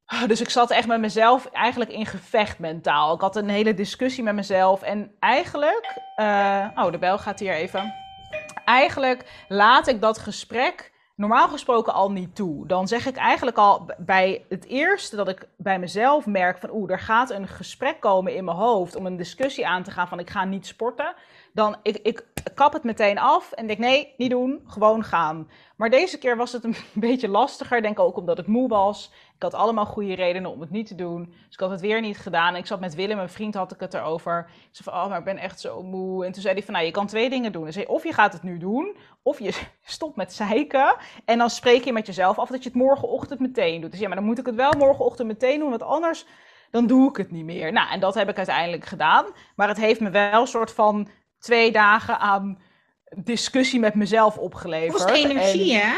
Dus 0.27 0.41
ik 0.41 0.49
zat 0.49 0.71
echt 0.71 0.87
met 0.87 0.99
mezelf 0.99 1.45
eigenlijk 1.45 1.91
in 1.91 2.05
gevecht 2.05 2.59
mentaal. 2.59 3.15
Ik 3.15 3.21
had 3.21 3.35
een 3.35 3.49
hele 3.49 3.73
discussie 3.73 4.23
met 4.23 4.35
mezelf. 4.35 4.81
En 4.81 5.11
eigenlijk. 5.19 5.97
Uh, 6.19 6.67
oh, 6.75 6.91
de 6.91 6.97
bel 6.97 7.17
gaat 7.17 7.39
hier 7.39 7.53
even. 7.53 7.93
Eigenlijk 8.65 9.45
laat 9.47 9.87
ik 9.87 10.01
dat 10.01 10.17
gesprek 10.17 10.93
normaal 11.15 11.47
gesproken 11.47 11.93
al 11.93 12.11
niet 12.11 12.35
toe. 12.35 12.67
Dan 12.67 12.87
zeg 12.87 13.05
ik 13.05 13.15
eigenlijk 13.15 13.57
al 13.57 13.89
bij 13.97 14.45
het 14.49 14.65
eerste 14.65 15.15
dat 15.15 15.27
ik 15.27 15.47
bij 15.57 15.79
mezelf 15.79 16.25
merk 16.25 16.57
van 16.57 16.69
oeh, 16.71 16.91
er 16.91 16.99
gaat 16.99 17.29
een 17.29 17.47
gesprek 17.47 17.99
komen 17.99 18.35
in 18.35 18.43
mijn 18.43 18.57
hoofd 18.57 18.95
om 18.95 19.05
een 19.05 19.17
discussie 19.17 19.67
aan 19.67 19.83
te 19.83 19.91
gaan 19.91 20.07
van 20.07 20.19
ik 20.19 20.29
ga 20.29 20.43
niet 20.43 20.67
sporten. 20.67 21.13
Dan 21.55 21.75
ik, 21.81 21.97
ik 21.97 22.25
kap 22.53 22.73
het 22.73 22.83
meteen 22.83 23.17
af 23.17 23.51
en 23.51 23.67
denk 23.67 23.79
nee, 23.79 24.13
niet 24.17 24.29
doen, 24.29 24.61
gewoon 24.65 25.03
gaan. 25.03 25.49
Maar 25.75 25.89
deze 25.89 26.17
keer 26.17 26.37
was 26.37 26.51
het 26.51 26.63
een 26.63 26.75
beetje 27.07 27.27
lastiger, 27.27 27.81
denk 27.81 27.99
ook 27.99 28.17
omdat 28.17 28.39
ik 28.39 28.47
moe 28.47 28.67
was. 28.67 29.11
Ik 29.35 29.43
had 29.43 29.53
allemaal 29.53 29.85
goede 29.85 30.15
redenen 30.15 30.51
om 30.51 30.61
het 30.61 30.69
niet 30.69 30.87
te 30.87 30.95
doen. 30.95 31.25
Dus 31.25 31.53
ik 31.53 31.59
had 31.59 31.69
het 31.69 31.81
weer 31.81 32.01
niet 32.01 32.17
gedaan. 32.17 32.55
Ik 32.55 32.65
zat 32.65 32.79
met 32.79 32.95
Willem, 32.95 33.15
mijn 33.15 33.29
vriend, 33.29 33.53
had 33.53 33.71
ik 33.71 33.79
het 33.79 33.93
erover. 33.93 34.39
Ik 34.39 34.67
zei 34.71 34.89
van, 34.89 34.93
oh, 35.03 35.09
maar 35.09 35.17
ik 35.17 35.23
ben 35.23 35.37
echt 35.37 35.59
zo 35.59 35.83
moe. 35.83 36.25
En 36.25 36.31
toen 36.31 36.41
zei 36.41 36.53
hij 36.53 36.63
van, 36.63 36.73
nou, 36.73 36.85
je 36.85 36.91
kan 36.91 37.07
twee 37.07 37.29
dingen 37.29 37.51
doen. 37.51 37.71
Zei, 37.71 37.85
of 37.85 38.03
je 38.03 38.13
gaat 38.13 38.33
het 38.33 38.43
nu 38.43 38.57
doen, 38.57 38.97
of 39.21 39.39
je 39.39 39.61
stopt 39.83 40.15
met 40.15 40.33
zeiken. 40.33 40.95
En 41.25 41.37
dan 41.37 41.49
spreek 41.49 41.83
je 41.83 41.93
met 41.93 42.05
jezelf 42.05 42.39
af 42.39 42.49
dat 42.49 42.63
je 42.63 42.69
het 42.69 42.77
morgenochtend 42.77 43.39
meteen 43.39 43.81
doet. 43.81 43.91
Dus 43.91 43.99
ja, 43.99 44.07
maar 44.07 44.17
dan 44.17 44.25
moet 44.25 44.39
ik 44.39 44.45
het 44.45 44.55
wel 44.55 44.73
morgenochtend 44.77 45.27
meteen 45.27 45.59
doen, 45.59 45.69
want 45.69 45.83
anders 45.83 46.25
dan 46.71 46.87
doe 46.87 47.09
ik 47.09 47.17
het 47.17 47.31
niet 47.31 47.45
meer. 47.45 47.71
Nou, 47.71 47.91
en 47.91 47.99
dat 47.99 48.13
heb 48.13 48.29
ik 48.29 48.37
uiteindelijk 48.37 48.85
gedaan. 48.85 49.25
Maar 49.55 49.67
het 49.67 49.77
heeft 49.77 49.99
me 49.99 50.09
wel 50.09 50.41
een 50.41 50.47
soort 50.47 50.71
van 50.71 51.07
twee 51.39 51.71
dagen 51.71 52.19
aan 52.19 52.59
discussie 53.15 53.79
met 53.79 53.95
mezelf 53.95 54.37
opgeleverd. 54.37 54.99
Het 54.99 55.11
kost 55.11 55.25
energie, 55.25 55.75
hè? 55.75 55.95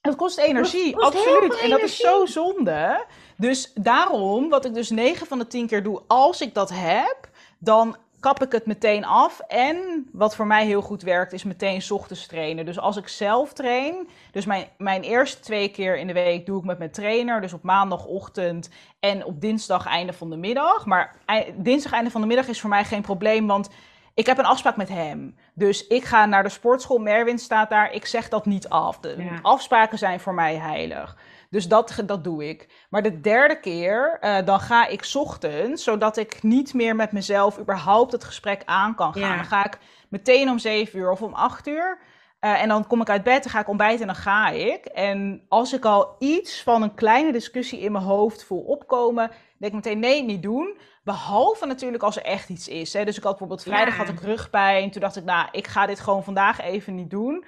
Het 0.00 0.16
kost 0.16 0.38
energie, 0.38 0.96
absoluut. 0.96 1.58
En 1.58 1.70
dat 1.70 1.80
is 1.80 1.96
zo 1.96 2.26
zonde. 2.26 3.06
Dus 3.36 3.72
daarom, 3.74 4.48
wat 4.48 4.64
ik 4.64 4.74
dus 4.74 4.90
9 4.90 5.26
van 5.26 5.38
de 5.38 5.46
10 5.46 5.66
keer 5.66 5.82
doe, 5.82 6.02
als 6.06 6.40
ik 6.40 6.54
dat 6.54 6.70
heb, 6.74 7.28
dan 7.58 7.96
kap 8.20 8.42
ik 8.42 8.52
het 8.52 8.66
meteen 8.66 9.04
af. 9.04 9.40
En 9.40 10.08
wat 10.12 10.36
voor 10.36 10.46
mij 10.46 10.66
heel 10.66 10.82
goed 10.82 11.02
werkt, 11.02 11.32
is 11.32 11.44
meteen 11.44 11.82
ochtends 11.90 12.26
trainen. 12.26 12.64
Dus 12.64 12.78
als 12.78 12.96
ik 12.96 13.08
zelf 13.08 13.52
train, 13.52 14.08
dus 14.32 14.44
mijn, 14.44 14.66
mijn 14.78 15.02
eerste 15.02 15.40
twee 15.40 15.68
keer 15.68 15.96
in 15.96 16.06
de 16.06 16.12
week 16.12 16.46
doe 16.46 16.58
ik 16.58 16.64
met 16.64 16.78
mijn 16.78 16.90
trainer. 16.90 17.40
Dus 17.40 17.52
op 17.52 17.62
maandagochtend 17.62 18.68
en 19.00 19.24
op 19.24 19.40
dinsdag 19.40 19.86
einde 19.86 20.12
van 20.12 20.30
de 20.30 20.36
middag. 20.36 20.86
Maar 20.86 21.16
dinsdag 21.54 21.92
einde 21.92 22.10
van 22.10 22.20
de 22.20 22.26
middag 22.26 22.48
is 22.48 22.60
voor 22.60 22.70
mij 22.70 22.84
geen 22.84 23.02
probleem, 23.02 23.46
want 23.46 23.68
ik 24.14 24.26
heb 24.26 24.38
een 24.38 24.44
afspraak 24.44 24.76
met 24.76 24.88
hem. 24.88 25.36
Dus 25.54 25.86
ik 25.86 26.04
ga 26.04 26.26
naar 26.26 26.42
de 26.42 26.48
sportschool. 26.48 26.98
Merwin 26.98 27.38
staat 27.38 27.70
daar. 27.70 27.92
Ik 27.92 28.06
zeg 28.06 28.28
dat 28.28 28.46
niet 28.46 28.68
af. 28.68 28.98
De 28.98 29.38
afspraken 29.42 29.98
zijn 29.98 30.20
voor 30.20 30.34
mij 30.34 30.56
heilig. 30.56 31.16
Dus 31.50 31.68
dat, 31.68 32.02
dat 32.06 32.24
doe 32.24 32.48
ik. 32.48 32.86
Maar 32.90 33.02
de 33.02 33.20
derde 33.20 33.60
keer, 33.60 34.18
uh, 34.20 34.36
dan 34.44 34.60
ga 34.60 34.86
ik 34.86 35.10
ochtends, 35.14 35.84
zodat 35.84 36.16
ik 36.16 36.42
niet 36.42 36.74
meer 36.74 36.96
met 36.96 37.12
mezelf 37.12 37.58
überhaupt 37.58 38.12
het 38.12 38.24
gesprek 38.24 38.62
aan 38.64 38.94
kan 38.94 39.12
gaan. 39.14 39.36
Dan 39.36 39.44
ga 39.44 39.64
ik 39.64 39.78
meteen 40.08 40.48
om 40.48 40.58
zeven 40.58 40.98
uur 40.98 41.10
of 41.10 41.22
om 41.22 41.34
acht 41.34 41.66
uur. 41.66 41.98
Uh, 42.40 42.62
en 42.62 42.68
dan 42.68 42.86
kom 42.86 43.00
ik 43.00 43.10
uit 43.10 43.22
bed, 43.22 43.42
dan 43.42 43.52
ga 43.52 43.60
ik 43.60 43.68
ontbijten 43.68 44.00
en 44.00 44.06
dan 44.06 44.22
ga 44.22 44.48
ik. 44.48 44.84
En 44.84 45.44
als 45.48 45.72
ik 45.72 45.84
al 45.84 46.16
iets 46.18 46.62
van 46.62 46.82
een 46.82 46.94
kleine 46.94 47.32
discussie 47.32 47.80
in 47.80 47.92
mijn 47.92 48.04
hoofd 48.04 48.44
voel 48.44 48.62
opkomen, 48.62 49.30
denk 49.62 49.74
ik 49.74 49.84
meteen 49.84 49.98
nee, 49.98 50.22
niet 50.22 50.42
doen. 50.42 50.78
Behalve 51.04 51.66
natuurlijk 51.66 52.02
als 52.02 52.16
er 52.16 52.22
echt 52.22 52.48
iets 52.48 52.68
is. 52.68 52.92
Hè. 52.92 53.04
Dus 53.04 53.16
ik 53.16 53.22
had 53.22 53.30
bijvoorbeeld 53.32 53.62
vrijdag 53.62 53.96
had 53.96 54.08
ik 54.08 54.20
rugpijn. 54.20 54.90
Toen 54.90 55.00
dacht 55.00 55.16
ik, 55.16 55.24
nou, 55.24 55.48
ik 55.52 55.66
ga 55.66 55.86
dit 55.86 56.00
gewoon 56.00 56.24
vandaag 56.24 56.60
even 56.60 56.94
niet 56.94 57.10
doen. 57.10 57.44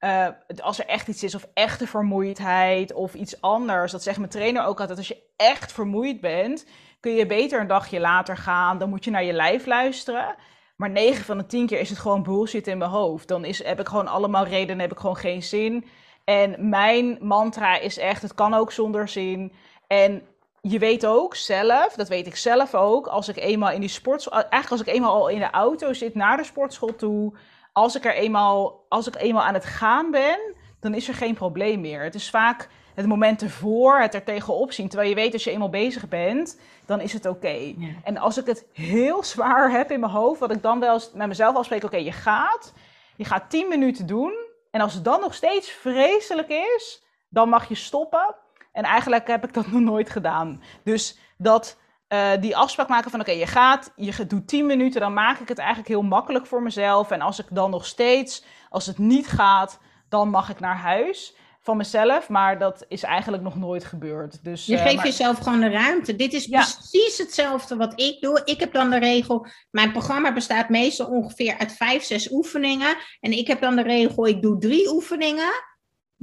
Uh, 0.00 0.26
als 0.62 0.78
er 0.78 0.86
echt 0.86 1.08
iets 1.08 1.22
is, 1.22 1.34
of 1.34 1.46
echte 1.54 1.86
vermoeidheid, 1.86 2.92
of 2.92 3.14
iets 3.14 3.40
anders. 3.40 3.92
Dat 3.92 4.02
zegt 4.02 4.18
mijn 4.18 4.30
trainer 4.30 4.64
ook 4.64 4.80
altijd. 4.80 4.98
Als 4.98 5.08
je 5.08 5.22
echt 5.36 5.72
vermoeid 5.72 6.20
bent, 6.20 6.66
kun 7.00 7.14
je 7.14 7.26
beter 7.26 7.60
een 7.60 7.66
dagje 7.66 8.00
later 8.00 8.36
gaan. 8.36 8.78
Dan 8.78 8.88
moet 8.88 9.04
je 9.04 9.10
naar 9.10 9.24
je 9.24 9.32
lijf 9.32 9.66
luisteren. 9.66 10.34
Maar 10.76 10.90
9 10.90 11.24
van 11.24 11.38
de 11.38 11.46
10 11.46 11.66
keer 11.66 11.80
is 11.80 11.88
het 11.88 11.98
gewoon 11.98 12.22
bullshit 12.22 12.66
in 12.66 12.78
mijn 12.78 12.90
hoofd. 12.90 13.28
Dan 13.28 13.44
is, 13.44 13.64
heb 13.64 13.80
ik 13.80 13.88
gewoon 13.88 14.08
allemaal 14.08 14.44
redenen, 14.46 14.80
heb 14.80 14.92
ik 14.92 14.98
gewoon 14.98 15.16
geen 15.16 15.42
zin. 15.42 15.84
En 16.24 16.68
mijn 16.68 17.18
mantra 17.20 17.78
is 17.78 17.98
echt, 17.98 18.22
het 18.22 18.34
kan 18.34 18.54
ook 18.54 18.72
zonder 18.72 19.08
zin. 19.08 19.52
En 19.86 20.22
je 20.68 20.78
weet 20.78 21.06
ook 21.06 21.34
zelf, 21.34 21.94
dat 21.94 22.08
weet 22.08 22.26
ik 22.26 22.36
zelf 22.36 22.74
ook, 22.74 23.06
als 23.06 23.28
ik 23.28 23.36
eenmaal 23.36 23.70
in 23.70 23.80
die 23.80 23.88
sportschool, 23.88 24.34
eigenlijk 24.34 24.70
als 24.70 24.80
ik 24.80 24.86
eenmaal 24.86 25.14
al 25.14 25.28
in 25.28 25.38
de 25.38 25.50
auto 25.50 25.92
zit 25.92 26.14
naar 26.14 26.36
de 26.36 26.44
sportschool 26.44 26.94
toe, 26.96 27.32
als 27.72 27.96
ik 27.96 28.04
er 28.04 28.14
eenmaal, 28.14 28.84
als 28.88 29.06
ik 29.06 29.16
eenmaal 29.16 29.42
aan 29.42 29.54
het 29.54 29.64
gaan 29.64 30.10
ben, 30.10 30.38
dan 30.80 30.94
is 30.94 31.08
er 31.08 31.14
geen 31.14 31.34
probleem 31.34 31.80
meer. 31.80 32.02
Het 32.02 32.14
is 32.14 32.30
vaak 32.30 32.68
het 32.94 33.06
moment 33.06 33.42
ervoor, 33.42 34.00
het 34.00 34.14
er 34.14 34.24
tegenop 34.24 34.72
zien. 34.72 34.88
Terwijl 34.88 35.08
je 35.08 35.14
weet, 35.14 35.32
als 35.32 35.44
je 35.44 35.50
eenmaal 35.50 35.68
bezig 35.68 36.08
bent, 36.08 36.60
dan 36.86 37.00
is 37.00 37.12
het 37.12 37.26
oké. 37.26 37.74
En 38.04 38.16
als 38.16 38.38
ik 38.38 38.46
het 38.46 38.66
heel 38.72 39.24
zwaar 39.24 39.70
heb 39.70 39.90
in 39.90 40.00
mijn 40.00 40.12
hoofd, 40.12 40.40
wat 40.40 40.50
ik 40.50 40.62
dan 40.62 40.80
wel 40.80 41.00
met 41.14 41.28
mezelf 41.28 41.56
afspreek, 41.56 41.84
oké, 41.84 41.96
je 41.96 42.12
gaat, 42.12 42.72
je 43.16 43.24
gaat 43.24 43.50
10 43.50 43.68
minuten 43.68 44.06
doen. 44.06 44.32
En 44.70 44.80
als 44.80 44.94
het 44.94 45.04
dan 45.04 45.20
nog 45.20 45.34
steeds 45.34 45.70
vreselijk 45.70 46.48
is, 46.48 47.02
dan 47.28 47.48
mag 47.48 47.68
je 47.68 47.74
stoppen. 47.74 48.34
En 48.72 48.84
eigenlijk 48.84 49.26
heb 49.26 49.44
ik 49.44 49.54
dat 49.54 49.66
nog 49.72 49.80
nooit 49.80 50.10
gedaan. 50.10 50.62
Dus 50.84 51.18
dat 51.36 51.78
uh, 52.08 52.30
die 52.40 52.56
afspraak 52.56 52.88
maken 52.88 53.10
van 53.10 53.20
oké, 53.20 53.30
je 53.30 53.46
gaat, 53.46 53.92
je 53.96 54.26
doet 54.26 54.48
10 54.48 54.66
minuten, 54.66 55.00
dan 55.00 55.12
maak 55.12 55.38
ik 55.38 55.48
het 55.48 55.58
eigenlijk 55.58 55.88
heel 55.88 56.02
makkelijk 56.02 56.46
voor 56.46 56.62
mezelf. 56.62 57.10
En 57.10 57.20
als 57.20 57.38
ik 57.38 57.46
dan 57.50 57.70
nog 57.70 57.86
steeds, 57.86 58.44
als 58.68 58.86
het 58.86 58.98
niet 58.98 59.26
gaat, 59.26 59.78
dan 60.08 60.28
mag 60.28 60.50
ik 60.50 60.60
naar 60.60 60.76
huis 60.76 61.34
van 61.62 61.76
mezelf, 61.76 62.28
maar 62.28 62.58
dat 62.58 62.84
is 62.88 63.02
eigenlijk 63.02 63.42
nog 63.42 63.56
nooit 63.56 63.84
gebeurd. 63.84 64.44
Dus, 64.44 64.66
je 64.66 64.74
uh, 64.74 64.82
geeft 64.82 65.02
jezelf 65.02 65.38
gewoon 65.38 65.60
de 65.60 65.70
ruimte. 65.70 66.16
Dit 66.16 66.32
is 66.32 66.46
precies 66.46 67.18
hetzelfde 67.18 67.76
wat 67.76 68.00
ik 68.00 68.20
doe. 68.20 68.42
Ik 68.44 68.60
heb 68.60 68.72
dan 68.72 68.90
de 68.90 68.98
regel, 68.98 69.46
mijn 69.70 69.92
programma 69.92 70.32
bestaat 70.32 70.68
meestal 70.68 71.06
ongeveer 71.06 71.58
uit 71.58 71.72
vijf, 71.72 72.02
zes 72.02 72.30
oefeningen. 72.30 72.96
En 73.20 73.32
ik 73.32 73.46
heb 73.46 73.60
dan 73.60 73.76
de 73.76 73.82
regel, 73.82 74.26
ik 74.26 74.42
doe 74.42 74.58
drie 74.58 74.92
oefeningen 74.92 75.52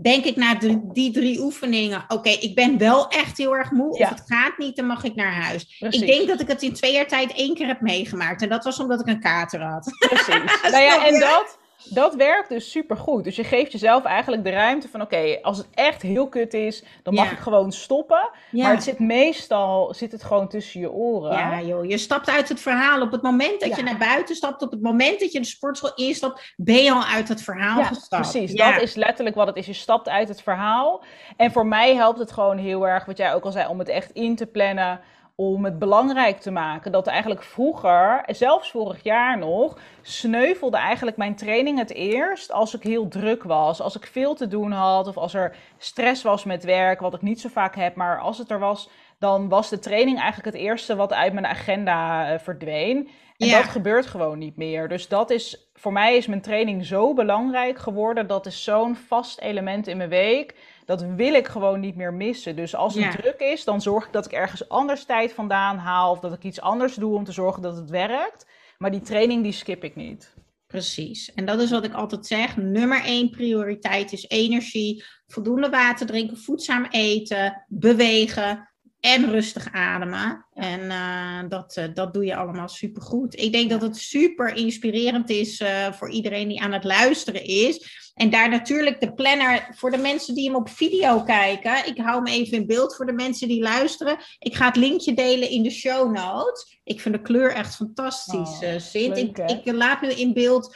denk 0.01 0.25
ik 0.25 0.35
na 0.35 0.55
die 0.93 1.11
drie 1.11 1.39
oefeningen, 1.39 2.05
oké, 2.07 2.29
ik 2.29 2.55
ben 2.55 2.77
wel 2.77 3.07
echt 3.07 3.37
heel 3.37 3.55
erg 3.55 3.71
moe, 3.71 3.89
of 3.89 4.09
het 4.09 4.23
gaat 4.25 4.57
niet, 4.57 4.75
dan 4.75 4.85
mag 4.85 5.03
ik 5.03 5.15
naar 5.15 5.33
huis. 5.33 5.77
Ik 5.79 6.05
denk 6.05 6.27
dat 6.27 6.41
ik 6.41 6.47
het 6.47 6.61
in 6.61 6.73
twee 6.73 6.93
jaar 6.93 7.07
tijd 7.07 7.33
één 7.33 7.55
keer 7.55 7.67
heb 7.67 7.81
meegemaakt. 7.81 8.41
En 8.41 8.49
dat 8.49 8.63
was 8.63 8.79
omdat 8.79 8.99
ik 8.99 9.07
een 9.07 9.19
kater 9.19 9.61
had. 9.61 9.95
Precies. 9.99 10.61
nou 10.71 10.83
ja, 10.83 11.07
en 11.07 11.19
dat, 11.19 11.59
dat 11.83 12.15
werkt 12.15 12.49
dus 12.49 12.71
super 12.71 12.97
goed. 12.97 13.23
Dus 13.23 13.35
je 13.35 13.43
geeft 13.43 13.71
jezelf 13.71 14.03
eigenlijk 14.03 14.43
de 14.43 14.49
ruimte 14.49 14.87
van: 14.87 15.01
oké, 15.01 15.39
als 15.41 15.57
het 15.57 15.67
echt 15.73 16.01
heel 16.01 16.27
kut 16.27 16.53
is, 16.53 16.83
dan 17.03 17.13
mag 17.13 17.31
ik 17.31 17.37
gewoon 17.37 17.71
stoppen. 17.71 18.29
Maar 18.51 18.71
het 18.71 18.83
zit 18.83 18.99
meestal 18.99 19.93
zit 19.93 20.11
het 20.11 20.23
gewoon 20.23 20.47
tussen 20.47 20.79
je 20.79 20.91
oren. 20.91 21.31
Ja, 21.31 21.61
joh. 21.61 21.85
Je 21.85 21.97
stapt 21.97 22.29
uit 22.29 22.49
het 22.49 22.59
verhaal. 22.59 23.01
Op 23.01 23.11
het 23.11 23.21
moment 23.21 23.59
dat 23.59 23.75
je 23.75 23.83
naar 23.83 23.97
buiten 23.97 24.35
stapt, 24.35 24.61
op 24.61 24.71
het 24.71 24.81
moment 24.81 25.19
dat 25.19 25.31
je 25.31 25.39
de 25.39 25.45
sportschool 25.45 25.93
instapt, 25.95 26.53
ben 26.57 26.83
je 26.83 26.91
al 26.91 27.03
uit 27.03 27.27
het 27.27 27.41
verhaal 27.41 27.83
gestapt. 27.83 28.29
Precies, 28.29 28.53
dat 28.53 28.81
is 28.81 28.95
letterlijk 28.95 29.35
wat 29.35 29.47
het 29.47 29.55
is. 29.55 29.65
Je 29.65 29.73
stapt 29.73 30.09
uit 30.09 30.27
het 30.27 30.41
verhaal. 30.41 31.03
En 31.37 31.51
voor 31.51 31.65
mij 31.65 31.95
helpt 31.95 32.19
het 32.19 32.31
gewoon 32.31 32.57
heel 32.57 32.87
erg, 32.87 33.05
wat 33.05 33.17
jij 33.17 33.33
ook 33.33 33.45
al 33.45 33.51
zei, 33.51 33.67
om 33.67 33.79
het 33.79 33.89
echt 33.89 34.11
in 34.11 34.35
te 34.35 34.45
plannen 34.45 35.01
om 35.39 35.65
het 35.65 35.79
belangrijk 35.79 36.39
te 36.39 36.51
maken. 36.51 36.91
Dat 36.91 37.07
eigenlijk 37.07 37.43
vroeger, 37.43 38.23
zelfs 38.27 38.71
vorig 38.71 39.03
jaar 39.03 39.37
nog, 39.37 39.77
sneuvelde 40.01 40.77
eigenlijk 40.77 41.17
mijn 41.17 41.35
training 41.35 41.77
het 41.77 41.93
eerst 41.93 42.51
als 42.51 42.75
ik 42.75 42.83
heel 42.83 43.07
druk 43.07 43.43
was. 43.43 43.81
Als 43.81 43.95
ik 43.95 44.05
veel 44.05 44.35
te 44.35 44.47
doen 44.47 44.71
had 44.71 45.07
of 45.07 45.17
als 45.17 45.33
er 45.33 45.55
stress 45.77 46.23
was 46.23 46.43
met 46.43 46.63
werk, 46.63 46.99
wat 46.99 47.13
ik 47.13 47.21
niet 47.21 47.41
zo 47.41 47.49
vaak 47.49 47.75
heb. 47.75 47.95
Maar 47.95 48.19
als 48.19 48.37
het 48.37 48.51
er 48.51 48.59
was, 48.59 48.89
dan 49.19 49.49
was 49.49 49.69
de 49.69 49.79
training 49.79 50.17
eigenlijk 50.19 50.55
het 50.55 50.63
eerste 50.63 50.95
wat 50.95 51.13
uit 51.13 51.33
mijn 51.33 51.45
agenda 51.45 52.33
uh, 52.33 52.39
verdween. 52.39 53.09
En 53.37 53.49
dat 53.49 53.63
gebeurt 53.63 54.05
gewoon 54.05 54.37
niet 54.37 54.57
meer. 54.57 54.87
Dus 54.87 55.07
dat 55.07 55.29
is, 55.29 55.69
voor 55.73 55.91
mij 55.91 56.17
is 56.17 56.27
mijn 56.27 56.41
training 56.41 56.85
zo 56.85 57.13
belangrijk 57.13 57.77
geworden. 57.77 58.27
Dat 58.27 58.45
is 58.45 58.63
zo'n 58.63 58.95
vast 58.95 59.39
element 59.39 59.87
in 59.87 59.97
mijn 59.97 60.09
week 60.09 60.55
dat 60.89 61.01
wil 61.01 61.33
ik 61.33 61.47
gewoon 61.47 61.79
niet 61.79 61.95
meer 61.95 62.13
missen. 62.13 62.55
Dus 62.55 62.75
als 62.75 62.95
het 62.95 63.11
druk 63.11 63.39
is, 63.39 63.63
dan 63.63 63.81
zorg 63.81 64.05
ik 64.05 64.13
dat 64.13 64.25
ik 64.25 64.31
ergens 64.31 64.69
anders 64.69 65.05
tijd 65.05 65.33
vandaan 65.33 65.77
haal. 65.77 66.11
Of 66.11 66.19
dat 66.19 66.33
ik 66.33 66.43
iets 66.43 66.61
anders 66.61 66.95
doe 66.95 67.15
om 67.15 67.23
te 67.23 67.31
zorgen 67.31 67.61
dat 67.61 67.75
het 67.75 67.89
werkt. 67.89 68.45
Maar 68.77 68.91
die 68.91 69.01
training, 69.01 69.43
die 69.43 69.51
skip 69.51 69.83
ik 69.83 69.95
niet. 69.95 70.33
Precies. 70.67 71.33
En 71.33 71.45
dat 71.45 71.59
is 71.59 71.69
wat 71.69 71.83
ik 71.83 71.93
altijd 71.93 72.25
zeg. 72.25 72.57
Nummer 72.57 73.03
één 73.03 73.29
prioriteit 73.29 74.11
is 74.11 74.25
energie. 74.27 75.03
Voldoende 75.27 75.69
water 75.69 76.05
drinken, 76.05 76.37
voedzaam 76.37 76.85
eten, 76.89 77.65
bewegen 77.67 78.69
en 78.99 79.31
rustig 79.31 79.71
ademen. 79.71 80.45
En 80.53 80.79
uh, 80.81 81.49
dat, 81.49 81.77
uh, 81.77 81.85
dat 81.93 82.13
doe 82.13 82.25
je 82.25 82.35
allemaal 82.35 82.67
supergoed. 82.67 83.39
Ik 83.39 83.51
denk 83.51 83.69
dat 83.69 83.81
het 83.81 83.97
super 83.97 84.55
inspirerend 84.55 85.29
is 85.29 85.59
uh, 85.59 85.91
voor 85.91 86.09
iedereen 86.09 86.47
die 86.47 86.61
aan 86.61 86.73
het 86.73 86.83
luisteren 86.83 87.43
is. 87.43 87.98
En 88.19 88.29
daar 88.29 88.49
natuurlijk 88.49 88.99
de 89.01 89.13
planner 89.13 89.67
voor 89.71 89.91
de 89.91 89.97
mensen 89.97 90.35
die 90.35 90.45
hem 90.45 90.55
op 90.55 90.69
video 90.69 91.23
kijken. 91.23 91.87
Ik 91.87 91.97
hou 91.97 92.15
hem 92.15 92.27
even 92.27 92.57
in 92.57 92.67
beeld 92.67 92.95
voor 92.95 93.05
de 93.05 93.13
mensen 93.13 93.47
die 93.47 93.61
luisteren. 93.61 94.17
Ik 94.39 94.55
ga 94.55 94.65
het 94.65 94.75
linkje 94.75 95.13
delen 95.13 95.49
in 95.49 95.63
de 95.63 95.69
show 95.69 96.11
notes. 96.11 96.79
Ik 96.83 97.01
vind 97.01 97.15
de 97.15 97.21
kleur 97.21 97.53
echt 97.53 97.75
fantastisch, 97.75 98.59
oh, 98.63 98.77
Sint. 98.77 99.17
Ik, 99.17 99.37
ik, 99.37 99.71
laat 99.71 100.01
nu 100.01 100.09
in 100.09 100.33
beeld 100.33 100.75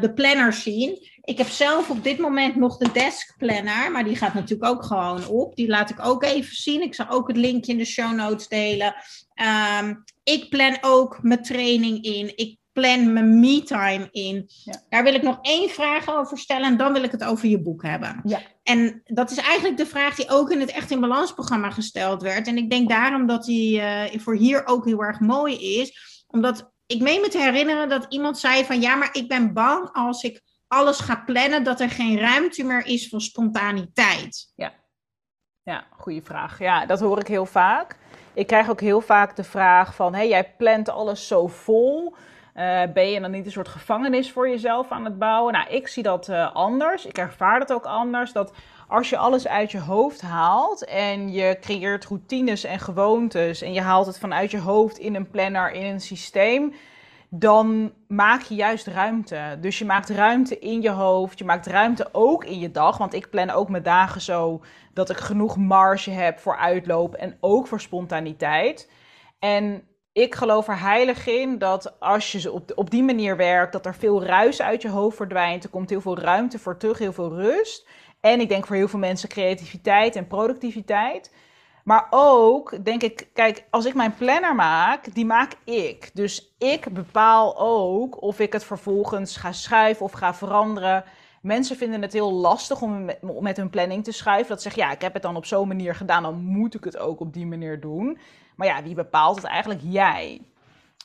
de 0.00 0.12
planner 0.14 0.52
zien. 0.52 1.08
Ik 1.20 1.38
heb 1.38 1.48
zelf 1.48 1.90
op 1.90 2.04
dit 2.04 2.18
moment 2.18 2.56
nog 2.56 2.76
de 2.76 2.92
desk 2.92 3.34
planner, 3.38 3.90
maar 3.90 4.04
die 4.04 4.16
gaat 4.16 4.34
natuurlijk 4.34 4.70
ook 4.70 4.84
gewoon 4.84 5.26
op. 5.26 5.56
Die 5.56 5.68
laat 5.68 5.90
ik 5.90 6.06
ook 6.06 6.24
even 6.24 6.56
zien. 6.56 6.82
Ik 6.82 6.94
zal 6.94 7.08
ook 7.08 7.28
het 7.28 7.36
linkje 7.36 7.72
in 7.72 7.78
de 7.78 7.84
show 7.84 8.12
notes 8.12 8.48
delen. 8.48 8.94
Um, 9.80 10.04
ik 10.22 10.48
plan 10.48 10.78
ook 10.80 11.22
mijn 11.22 11.42
training 11.42 12.04
in. 12.04 12.36
Ik 12.36 12.59
plan 12.80 13.12
mijn 13.12 13.40
me-time 13.40 14.08
in. 14.10 14.48
Ja. 14.64 14.82
Daar 14.88 15.02
wil 15.02 15.14
ik 15.14 15.22
nog 15.22 15.38
één 15.42 15.70
vraag 15.70 16.08
over 16.08 16.38
stellen 16.38 16.66
en 16.66 16.76
dan 16.76 16.92
wil 16.92 17.02
ik 17.02 17.10
het 17.10 17.24
over 17.24 17.48
je 17.48 17.62
boek 17.62 17.82
hebben. 17.82 18.20
Ja. 18.24 18.40
En 18.62 19.00
dat 19.04 19.30
is 19.30 19.36
eigenlijk 19.36 19.76
de 19.76 19.86
vraag 19.86 20.14
die 20.14 20.30
ook 20.30 20.50
in 20.50 20.60
het 20.60 20.70
Echt 20.70 20.90
in 20.90 21.00
Balans 21.00 21.32
programma 21.34 21.70
gesteld 21.70 22.22
werd. 22.22 22.46
En 22.46 22.56
ik 22.56 22.70
denk 22.70 22.88
daarom 22.88 23.26
dat 23.26 23.44
die 23.44 23.80
uh, 23.80 24.04
voor 24.16 24.34
hier 24.34 24.66
ook 24.66 24.84
heel 24.84 25.02
erg 25.02 25.20
mooi 25.20 25.80
is. 25.80 26.24
Omdat 26.26 26.72
ik 26.86 27.00
meen 27.02 27.20
me 27.20 27.28
te 27.28 27.38
herinneren 27.38 27.88
dat 27.88 28.06
iemand 28.08 28.38
zei 28.38 28.64
van 28.64 28.80
ja, 28.80 28.94
maar 28.94 29.08
ik 29.12 29.28
ben 29.28 29.52
bang 29.52 29.88
als 29.92 30.22
ik 30.22 30.42
alles 30.68 31.00
ga 31.00 31.22
plannen, 31.26 31.64
dat 31.64 31.80
er 31.80 31.90
geen 31.90 32.18
ruimte 32.18 32.64
meer 32.64 32.86
is 32.86 33.08
voor 33.08 33.20
spontaniteit? 33.20 34.52
Ja, 34.54 34.72
ja 35.62 35.86
goede 35.90 36.22
vraag. 36.22 36.58
Ja, 36.58 36.86
dat 36.86 37.00
hoor 37.00 37.18
ik 37.18 37.26
heel 37.26 37.46
vaak. 37.46 37.96
Ik 38.34 38.46
krijg 38.46 38.70
ook 38.70 38.80
heel 38.80 39.00
vaak 39.00 39.36
de 39.36 39.44
vraag 39.44 39.94
van, 39.94 40.14
hey, 40.14 40.28
jij 40.28 40.54
plant 40.56 40.88
alles 40.88 41.26
zo 41.26 41.46
vol. 41.46 42.14
Uh, 42.56 42.82
ben 42.94 43.10
je 43.10 43.20
dan 43.20 43.30
niet 43.30 43.46
een 43.46 43.52
soort 43.52 43.68
gevangenis 43.68 44.32
voor 44.32 44.48
jezelf 44.48 44.90
aan 44.90 45.04
het 45.04 45.18
bouwen? 45.18 45.52
Nou, 45.52 45.70
ik 45.70 45.88
zie 45.88 46.02
dat 46.02 46.28
uh, 46.28 46.54
anders. 46.54 47.06
Ik 47.06 47.18
ervaar 47.18 47.58
dat 47.58 47.72
ook 47.72 47.84
anders. 47.84 48.32
Dat 48.32 48.52
als 48.88 49.10
je 49.10 49.16
alles 49.16 49.48
uit 49.48 49.70
je 49.70 49.80
hoofd 49.80 50.20
haalt 50.20 50.84
en 50.84 51.32
je 51.32 51.56
creëert 51.60 52.04
routines 52.04 52.64
en 52.64 52.78
gewoontes 52.78 53.62
en 53.62 53.72
je 53.72 53.80
haalt 53.80 54.06
het 54.06 54.18
vanuit 54.18 54.50
je 54.50 54.60
hoofd 54.60 54.98
in 54.98 55.14
een 55.14 55.30
planner, 55.30 55.72
in 55.72 55.84
een 55.84 56.00
systeem, 56.00 56.74
dan 57.28 57.92
maak 58.08 58.42
je 58.42 58.54
juist 58.54 58.86
ruimte. 58.86 59.58
Dus 59.60 59.78
je 59.78 59.84
maakt 59.84 60.08
ruimte 60.08 60.58
in 60.58 60.82
je 60.82 60.90
hoofd, 60.90 61.38
je 61.38 61.44
maakt 61.44 61.66
ruimte 61.66 62.08
ook 62.12 62.44
in 62.44 62.58
je 62.58 62.70
dag. 62.70 62.98
Want 62.98 63.14
ik 63.14 63.30
plan 63.30 63.50
ook 63.50 63.68
mijn 63.68 63.82
dagen 63.82 64.20
zo 64.20 64.60
dat 64.94 65.10
ik 65.10 65.16
genoeg 65.16 65.56
marge 65.56 66.10
heb 66.10 66.38
voor 66.38 66.56
uitloop 66.56 67.14
en 67.14 67.36
ook 67.40 67.66
voor 67.66 67.80
spontaniteit. 67.80 68.90
En 69.38 69.82
ik 70.20 70.34
geloof 70.34 70.68
er 70.68 70.80
heilig 70.80 71.26
in 71.26 71.58
dat 71.58 72.00
als 72.00 72.32
je 72.32 72.52
op, 72.52 72.72
op 72.74 72.90
die 72.90 73.02
manier 73.02 73.36
werkt, 73.36 73.72
dat 73.72 73.86
er 73.86 73.94
veel 73.94 74.24
ruis 74.24 74.62
uit 74.62 74.82
je 74.82 74.88
hoofd 74.88 75.16
verdwijnt. 75.16 75.64
Er 75.64 75.70
komt 75.70 75.90
heel 75.90 76.00
veel 76.00 76.18
ruimte 76.18 76.58
voor 76.58 76.76
terug, 76.76 76.98
heel 76.98 77.12
veel 77.12 77.34
rust. 77.34 77.88
En 78.20 78.40
ik 78.40 78.48
denk 78.48 78.66
voor 78.66 78.76
heel 78.76 78.88
veel 78.88 78.98
mensen 78.98 79.28
creativiteit 79.28 80.16
en 80.16 80.26
productiviteit. 80.26 81.32
Maar 81.84 82.06
ook 82.10 82.84
denk 82.84 83.02
ik, 83.02 83.28
kijk, 83.32 83.64
als 83.70 83.84
ik 83.84 83.94
mijn 83.94 84.14
planner 84.14 84.54
maak, 84.54 85.14
die 85.14 85.24
maak 85.24 85.52
ik. 85.64 86.10
Dus 86.14 86.54
ik 86.58 86.92
bepaal 86.92 87.58
ook 87.58 88.22
of 88.22 88.40
ik 88.40 88.52
het 88.52 88.64
vervolgens 88.64 89.36
ga 89.36 89.52
schuiven 89.52 90.04
of 90.04 90.12
ga 90.12 90.34
veranderen. 90.34 91.04
Mensen 91.42 91.76
vinden 91.76 92.02
het 92.02 92.12
heel 92.12 92.32
lastig 92.32 92.82
om 92.82 93.10
met 93.40 93.56
hun 93.56 93.70
planning 93.70 94.04
te 94.04 94.12
schuiven. 94.12 94.48
Dat 94.48 94.62
zeg 94.62 94.74
ja, 94.74 94.92
ik 94.92 95.00
heb 95.00 95.12
het 95.12 95.22
dan 95.22 95.36
op 95.36 95.46
zo'n 95.46 95.68
manier 95.68 95.94
gedaan, 95.94 96.22
dan 96.22 96.42
moet 96.42 96.74
ik 96.74 96.84
het 96.84 96.98
ook 96.98 97.20
op 97.20 97.32
die 97.32 97.46
manier 97.46 97.80
doen. 97.80 98.18
Maar 98.60 98.68
ja, 98.68 98.82
wie 98.82 98.94
bepaalt 98.94 99.36
het 99.36 99.44
eigenlijk? 99.44 99.80
Jij. 99.82 100.40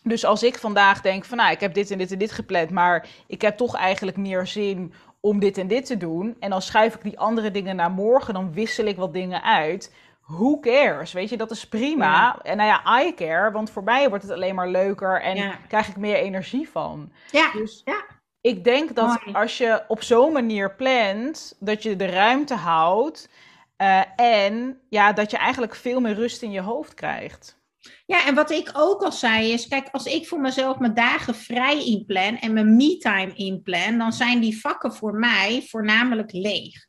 Dus 0.03 0.25
als 0.25 0.43
ik 0.43 0.57
vandaag 0.57 1.01
denk 1.01 1.25
van 1.25 1.37
nou, 1.37 1.51
ik 1.51 1.59
heb 1.59 1.73
dit 1.73 1.91
en 1.91 1.97
dit 1.97 2.11
en 2.11 2.17
dit 2.17 2.31
gepland, 2.31 2.69
maar 2.69 3.07
ik 3.27 3.41
heb 3.41 3.57
toch 3.57 3.75
eigenlijk 3.75 4.17
meer 4.17 4.47
zin 4.47 4.93
om 5.19 5.39
dit 5.39 5.57
en 5.57 5.67
dit 5.67 5.85
te 5.85 5.97
doen. 5.97 6.35
En 6.39 6.49
dan 6.49 6.61
schuif 6.61 6.95
ik 6.95 7.03
die 7.03 7.19
andere 7.19 7.51
dingen 7.51 7.75
naar 7.75 7.91
morgen, 7.91 8.33
dan 8.33 8.53
wissel 8.53 8.85
ik 8.85 8.97
wat 8.97 9.13
dingen 9.13 9.43
uit 9.43 9.93
who 10.27 10.59
cares? 10.59 11.13
Weet 11.13 11.29
je, 11.29 11.37
dat 11.37 11.51
is 11.51 11.67
prima. 11.67 12.41
En 12.41 12.57
nou 12.57 12.69
ja, 12.69 13.03
I 13.03 13.13
care, 13.13 13.51
want 13.51 13.69
voor 13.69 13.83
mij 13.83 14.09
wordt 14.09 14.23
het 14.23 14.33
alleen 14.33 14.55
maar 14.55 14.69
leuker 14.69 15.21
en 15.21 15.51
krijg 15.67 15.87
ik 15.87 15.97
meer 15.97 16.15
energie 16.15 16.69
van. 16.69 17.11
Ja, 17.31 17.51
dus 17.51 17.81
ja. 17.85 18.03
ik 18.41 18.63
denk 18.63 18.95
dat 18.95 19.19
als 19.33 19.57
je 19.57 19.83
op 19.87 20.03
zo'n 20.03 20.33
manier 20.33 20.75
plant, 20.75 21.55
dat 21.59 21.83
je 21.83 21.95
de 21.95 22.05
ruimte 22.05 22.55
houdt 22.55 23.29
uh, 23.77 24.01
en 24.15 24.79
ja, 24.89 25.13
dat 25.13 25.31
je 25.31 25.37
eigenlijk 25.37 25.75
veel 25.75 25.99
meer 25.99 26.13
rust 26.13 26.41
in 26.41 26.51
je 26.51 26.61
hoofd 26.61 26.93
krijgt. 26.93 27.63
Ja, 28.05 28.27
en 28.27 28.35
wat 28.35 28.51
ik 28.51 28.71
ook 28.73 29.01
al 29.01 29.11
zei 29.11 29.51
is, 29.51 29.67
kijk, 29.67 29.87
als 29.91 30.05
ik 30.05 30.27
voor 30.27 30.39
mezelf 30.39 30.79
mijn 30.79 30.93
dagen 30.93 31.35
vrij 31.35 31.85
inplan 31.85 32.37
en 32.37 32.53
mijn 32.53 32.75
me-time 32.75 33.33
inplan, 33.33 33.97
dan 33.97 34.13
zijn 34.13 34.39
die 34.39 34.59
vakken 34.59 34.93
voor 34.93 35.13
mij 35.13 35.65
voornamelijk 35.69 36.31
leeg 36.31 36.85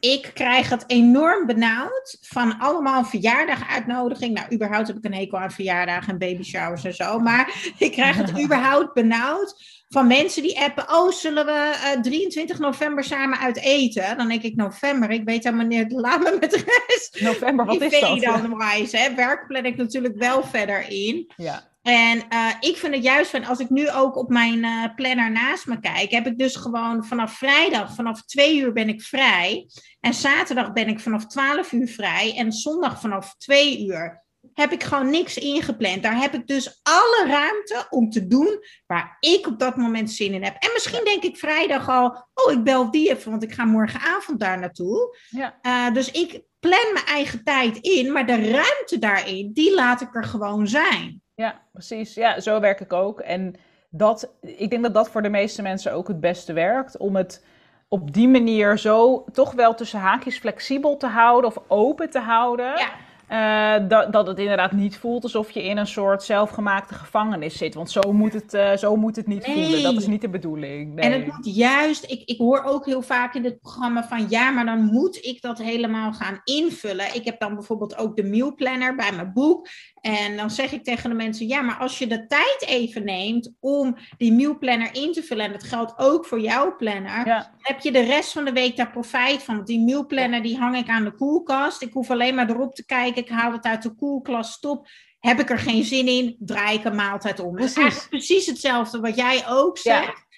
ik 0.00 0.30
krijg 0.34 0.68
het 0.68 0.84
enorm 0.86 1.46
benauwd 1.46 2.18
van 2.20 2.58
allemaal 2.58 3.04
verjaardaguitnodiging. 3.04 4.34
Nou, 4.34 4.54
überhaupt 4.54 4.86
heb 4.86 4.96
ik 4.96 5.04
een 5.04 5.14
hekel 5.14 5.38
aan 5.38 5.50
verjaardagen 5.50 6.12
en 6.12 6.18
baby 6.18 6.42
showers 6.42 6.84
en 6.84 6.94
zo. 6.94 7.18
Maar 7.18 7.54
ik 7.78 7.92
krijg 7.92 8.16
het 8.16 8.40
überhaupt 8.44 8.94
benauwd 8.94 9.79
van 9.92 10.06
mensen 10.06 10.42
die 10.42 10.60
appen. 10.60 10.94
Oh, 10.94 11.10
zullen 11.10 11.46
we 11.46 11.52
uh, 11.52 11.92
eh, 11.92 12.00
23 12.00 12.58
november 12.58 13.04
samen 13.04 13.38
uit 13.38 13.58
eten? 13.58 14.16
Dan 14.16 14.28
denk 14.28 14.42
ik 14.42 14.56
november. 14.56 15.10
Ik 15.10 15.24
weet 15.24 15.44
helemaal 15.44 15.66
niet. 15.66 15.92
Laat 16.06 16.22
me 16.22 16.36
met 16.40 16.50
de 16.50 16.84
rest. 16.86 17.20
November, 17.20 17.66
wat 17.66 17.80
is 17.80 18.00
dat? 18.00 18.20
Dan 18.20 18.56
wijs, 18.56 18.92
hè? 18.92 19.14
Werk 19.14 19.46
plan 19.46 19.64
ik 19.64 19.76
natuurlijk 19.76 20.16
wel 20.16 20.44
verder 20.44 20.88
in. 20.88 21.32
Ja. 21.36 21.68
En 21.82 22.22
uh, 22.32 22.50
ik 22.60 22.76
vind 22.76 22.94
het 22.94 23.04
juist 23.04 23.30
van, 23.30 23.44
als 23.44 23.58
ik 23.58 23.70
nu 23.70 23.90
ook 23.90 24.16
op 24.16 24.28
mijn 24.28 24.64
uh, 24.64 24.84
planner 24.94 25.30
naast 25.30 25.66
me 25.66 25.80
kijk, 25.80 26.10
heb 26.10 26.26
ik 26.26 26.38
dus 26.38 26.56
gewoon 26.56 27.04
vanaf 27.04 27.32
vrijdag, 27.32 27.94
vanaf 27.94 28.22
twee 28.24 28.60
uur 28.60 28.72
ben 28.72 28.88
ik 28.88 29.02
vrij. 29.02 29.66
En 30.00 30.14
zaterdag 30.14 30.72
ben 30.72 30.88
ik 30.88 31.00
vanaf 31.00 31.26
twaalf 31.26 31.72
uur 31.72 31.88
vrij. 31.88 32.34
En 32.36 32.52
zondag 32.52 33.00
vanaf 33.00 33.34
twee 33.36 33.86
uur. 33.86 34.19
Heb 34.54 34.72
ik 34.72 34.82
gewoon 34.82 35.10
niks 35.10 35.36
ingepland. 35.36 36.02
Daar 36.02 36.20
heb 36.20 36.34
ik 36.34 36.46
dus 36.46 36.80
alle 36.82 37.24
ruimte 37.26 37.86
om 37.90 38.10
te 38.10 38.26
doen 38.26 38.58
waar 38.86 39.16
ik 39.20 39.46
op 39.46 39.58
dat 39.58 39.76
moment 39.76 40.10
zin 40.10 40.32
in 40.32 40.44
heb. 40.44 40.56
En 40.58 40.70
misschien 40.72 41.04
denk 41.04 41.22
ik 41.22 41.36
vrijdag 41.36 41.88
al, 41.88 42.28
oh, 42.34 42.52
ik 42.52 42.64
bel 42.64 42.90
die 42.90 43.10
even, 43.10 43.30
want 43.30 43.42
ik 43.42 43.52
ga 43.52 43.64
morgenavond 43.64 44.40
daar 44.40 44.58
naartoe. 44.58 45.16
Ja. 45.28 45.58
Uh, 45.62 45.94
dus 45.94 46.10
ik 46.10 46.42
plan 46.60 46.92
mijn 46.92 47.06
eigen 47.06 47.44
tijd 47.44 47.76
in, 47.76 48.12
maar 48.12 48.26
de 48.26 48.50
ruimte 48.50 48.98
daarin, 48.98 49.52
die 49.52 49.74
laat 49.74 50.00
ik 50.00 50.14
er 50.14 50.24
gewoon 50.24 50.66
zijn. 50.68 51.22
Ja, 51.34 51.60
precies. 51.72 52.14
Ja, 52.14 52.40
zo 52.40 52.60
werk 52.60 52.80
ik 52.80 52.92
ook. 52.92 53.20
En 53.20 53.54
dat, 53.90 54.32
ik 54.40 54.70
denk 54.70 54.82
dat 54.82 54.94
dat 54.94 55.10
voor 55.10 55.22
de 55.22 55.28
meeste 55.28 55.62
mensen 55.62 55.92
ook 55.92 56.08
het 56.08 56.20
beste 56.20 56.52
werkt. 56.52 56.96
Om 56.96 57.16
het 57.16 57.44
op 57.88 58.12
die 58.12 58.28
manier 58.28 58.78
zo 58.78 59.24
toch 59.32 59.52
wel 59.52 59.74
tussen 59.74 59.98
haakjes 59.98 60.38
flexibel 60.38 60.96
te 60.96 61.06
houden 61.06 61.50
of 61.50 61.62
open 61.68 62.10
te 62.10 62.18
houden. 62.18 62.66
Ja. 62.66 62.90
Uh, 63.32 63.74
dat, 63.88 64.12
dat 64.12 64.26
het 64.26 64.38
inderdaad 64.38 64.72
niet 64.72 64.96
voelt 64.96 65.22
alsof 65.22 65.50
je 65.50 65.64
in 65.64 65.76
een 65.76 65.86
soort 65.86 66.22
zelfgemaakte 66.22 66.94
gevangenis 66.94 67.56
zit. 67.58 67.74
Want 67.74 67.90
zo 67.90 68.12
moet 68.12 68.32
het, 68.32 68.54
uh, 68.54 68.76
zo 68.76 68.96
moet 68.96 69.16
het 69.16 69.26
niet 69.26 69.44
voelen. 69.44 69.82
Dat 69.82 69.96
is 69.96 70.06
niet 70.06 70.20
de 70.20 70.28
bedoeling. 70.28 70.94
Nee. 70.94 71.04
En 71.04 71.12
het 71.12 71.26
moet 71.26 71.54
juist, 71.54 72.10
ik, 72.10 72.22
ik 72.24 72.38
hoor 72.38 72.62
ook 72.64 72.86
heel 72.86 73.02
vaak 73.02 73.34
in 73.34 73.44
het 73.44 73.60
programma 73.60 74.04
van 74.04 74.26
ja, 74.28 74.50
maar 74.50 74.64
dan 74.64 74.84
moet 74.84 75.24
ik 75.24 75.42
dat 75.42 75.58
helemaal 75.58 76.12
gaan 76.12 76.40
invullen. 76.44 77.14
Ik 77.14 77.24
heb 77.24 77.40
dan 77.40 77.54
bijvoorbeeld 77.54 77.96
ook 77.96 78.16
de 78.16 78.22
mealplanner 78.22 78.94
bij 78.94 79.12
mijn 79.12 79.32
boek. 79.32 79.68
En 80.00 80.36
dan 80.36 80.50
zeg 80.50 80.72
ik 80.72 80.84
tegen 80.84 81.10
de 81.10 81.16
mensen, 81.16 81.46
ja, 81.46 81.60
maar 81.60 81.76
als 81.76 81.98
je 81.98 82.06
de 82.06 82.26
tijd 82.26 82.64
even 82.66 83.04
neemt 83.04 83.52
om 83.60 83.96
die 84.16 84.32
mealplanner 84.32 84.88
in 84.92 85.12
te 85.12 85.22
vullen, 85.22 85.44
en 85.44 85.52
dat 85.52 85.62
geldt 85.62 85.94
ook 85.96 86.26
voor 86.26 86.40
jouw 86.40 86.76
planner, 86.76 87.48
heb 87.58 87.80
je 87.80 87.92
de 87.92 88.04
rest 88.04 88.32
van 88.32 88.44
de 88.44 88.52
week 88.52 88.76
daar 88.76 88.90
profijt 88.90 89.42
van. 89.42 89.54
Want 89.54 89.66
die 89.66 89.80
mealplanner 89.80 90.42
die 90.42 90.58
hang 90.58 90.76
ik 90.76 90.88
aan 90.88 91.04
de 91.04 91.14
koelkast. 91.14 91.82
Ik 91.82 91.92
hoef 91.92 92.10
alleen 92.10 92.34
maar 92.34 92.50
erop 92.50 92.74
te 92.74 92.86
kijken, 92.86 93.19
ik 93.20 93.28
haal 93.28 93.52
het 93.52 93.64
uit 93.64 93.82
de 93.82 93.94
koelkast, 93.94 94.52
stop. 94.52 94.88
Heb 95.18 95.40
ik 95.40 95.50
er 95.50 95.58
geen 95.58 95.84
zin 95.84 96.06
in, 96.06 96.36
draai 96.38 96.78
ik 96.78 96.84
een 96.84 96.94
maaltijd 96.94 97.40
om. 97.40 97.54
Precies. 97.54 98.08
precies 98.08 98.46
hetzelfde 98.46 99.00
wat 99.00 99.16
jij 99.16 99.44
ook 99.48 99.78
zegt. 99.78 100.28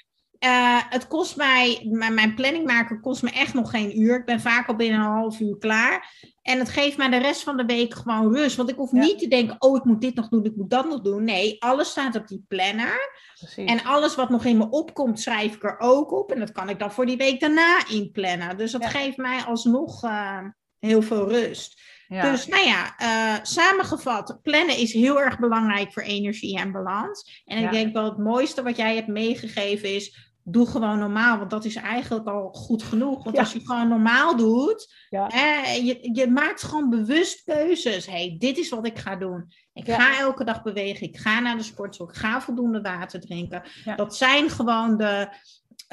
Uh, 0.45 0.81
het 0.89 1.07
kost 1.09 1.37
mij, 1.37 1.87
mijn 1.91 2.35
planning 2.35 2.67
maken 2.67 3.01
kost 3.01 3.23
me 3.23 3.31
echt 3.31 3.55
nog 3.55 3.71
geen 3.71 4.01
uur. 4.01 4.17
Ik 4.17 4.25
ben 4.25 4.41
vaak 4.41 4.69
al 4.69 4.77
binnen 4.77 5.01
een 5.01 5.07
half 5.07 5.41
uur 5.41 5.59
klaar. 5.59 6.15
En 6.43 6.59
het 6.59 6.69
geeft 6.69 6.97
mij 6.97 7.09
de 7.09 7.17
rest 7.17 7.43
van 7.43 7.57
de 7.57 7.65
week 7.65 7.95
gewoon 7.95 8.35
rust. 8.35 8.57
Want 8.57 8.71
ik 8.71 8.77
hoef 8.77 8.93
niet 8.93 9.19
te 9.19 9.29
denken, 9.29 9.57
oh, 9.59 9.77
ik 9.77 9.85
moet 9.85 10.01
dit 10.01 10.15
nog 10.15 10.29
doen, 10.29 10.45
ik 10.45 10.57
moet 10.57 10.71
dat 10.71 10.89
nog 10.89 11.01
doen. 11.01 11.25
Nee, 11.25 11.63
alles 11.63 11.91
staat 11.91 12.17
op 12.17 12.29
die 12.29 12.45
planner. 12.49 13.23
Precies. 13.39 13.71
En 13.71 13.85
alles 13.85 14.15
wat 14.15 14.31
nog 14.31 14.45
in 14.45 14.57
me 14.57 14.71
opkomt, 14.71 15.21
schrijf 15.21 15.55
ik 15.55 15.65
er 15.65 15.77
ook 15.79 16.13
op. 16.13 16.33
En 16.33 16.39
dat 16.39 16.53
kan 16.53 16.69
ik 16.69 16.79
dan 16.79 16.93
voor 16.93 17.07
die 17.07 17.17
week 17.17 17.41
daarna 17.41 17.89
inplannen. 17.89 18.57
Dus 18.57 18.73
dat 18.73 18.87
geeft 18.87 19.17
mij 19.17 19.43
alsnog 19.43 20.05
uh, 20.05 20.39
heel 20.79 21.03
veel 21.03 21.29
rust. 21.29 21.81
Dus 22.21 22.47
nou 22.47 22.67
ja, 22.67 22.95
uh, 23.01 23.39
samengevat, 23.43 24.39
plannen 24.43 24.77
is 24.77 24.93
heel 24.93 25.21
erg 25.21 25.39
belangrijk 25.39 25.93
voor 25.93 26.03
energie 26.03 26.59
en 26.59 26.73
balans. 26.73 27.43
En 27.45 27.65
ik 27.65 27.71
denk 27.71 27.93
wel 27.93 28.05
het 28.05 28.19
mooiste 28.19 28.63
wat 28.63 28.77
jij 28.77 28.95
hebt 28.95 29.09
meegegeven 29.09 29.95
is 29.95 30.31
doe 30.45 30.67
gewoon 30.67 30.99
normaal, 30.99 31.39
want 31.39 31.51
dat 31.51 31.65
is 31.65 31.77
eigenlijk 31.77 32.27
al 32.27 32.53
goed 32.53 32.83
genoeg. 32.83 33.25
Want 33.25 33.39
als 33.39 33.53
je 33.53 33.61
gewoon 33.61 33.89
normaal 33.89 34.37
doet, 34.37 34.95
hè, 35.11 35.73
je, 35.73 36.11
je 36.13 36.27
maakt 36.27 36.63
gewoon 36.63 36.91
bewust 36.91 37.45
keuzes. 37.45 38.07
hey, 38.07 38.37
dit 38.39 38.59
is 38.59 38.69
wat 38.69 38.87
ik 38.87 38.99
ga 38.99 39.17
doen. 39.17 39.53
Ik 39.73 39.91
ga 39.91 40.19
elke 40.19 40.45
dag 40.45 40.63
bewegen, 40.63 41.07
ik 41.07 41.17
ga 41.17 41.41
naar 41.41 41.57
de 41.57 41.63
sportschool, 41.63 42.09
ik 42.09 42.15
ga 42.15 42.41
voldoende 42.41 42.81
water 42.81 43.21
drinken. 43.21 43.63
Dat 43.97 44.17
zijn 44.17 44.51
gewoon 44.51 44.97
de 44.97 45.29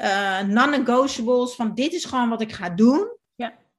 uh, 0.00 0.40
non-negotiables 0.40 1.54
van 1.54 1.74
dit 1.74 1.92
is 1.92 2.04
gewoon 2.04 2.28
wat 2.28 2.40
ik 2.40 2.52
ga 2.52 2.70
doen. 2.70 3.18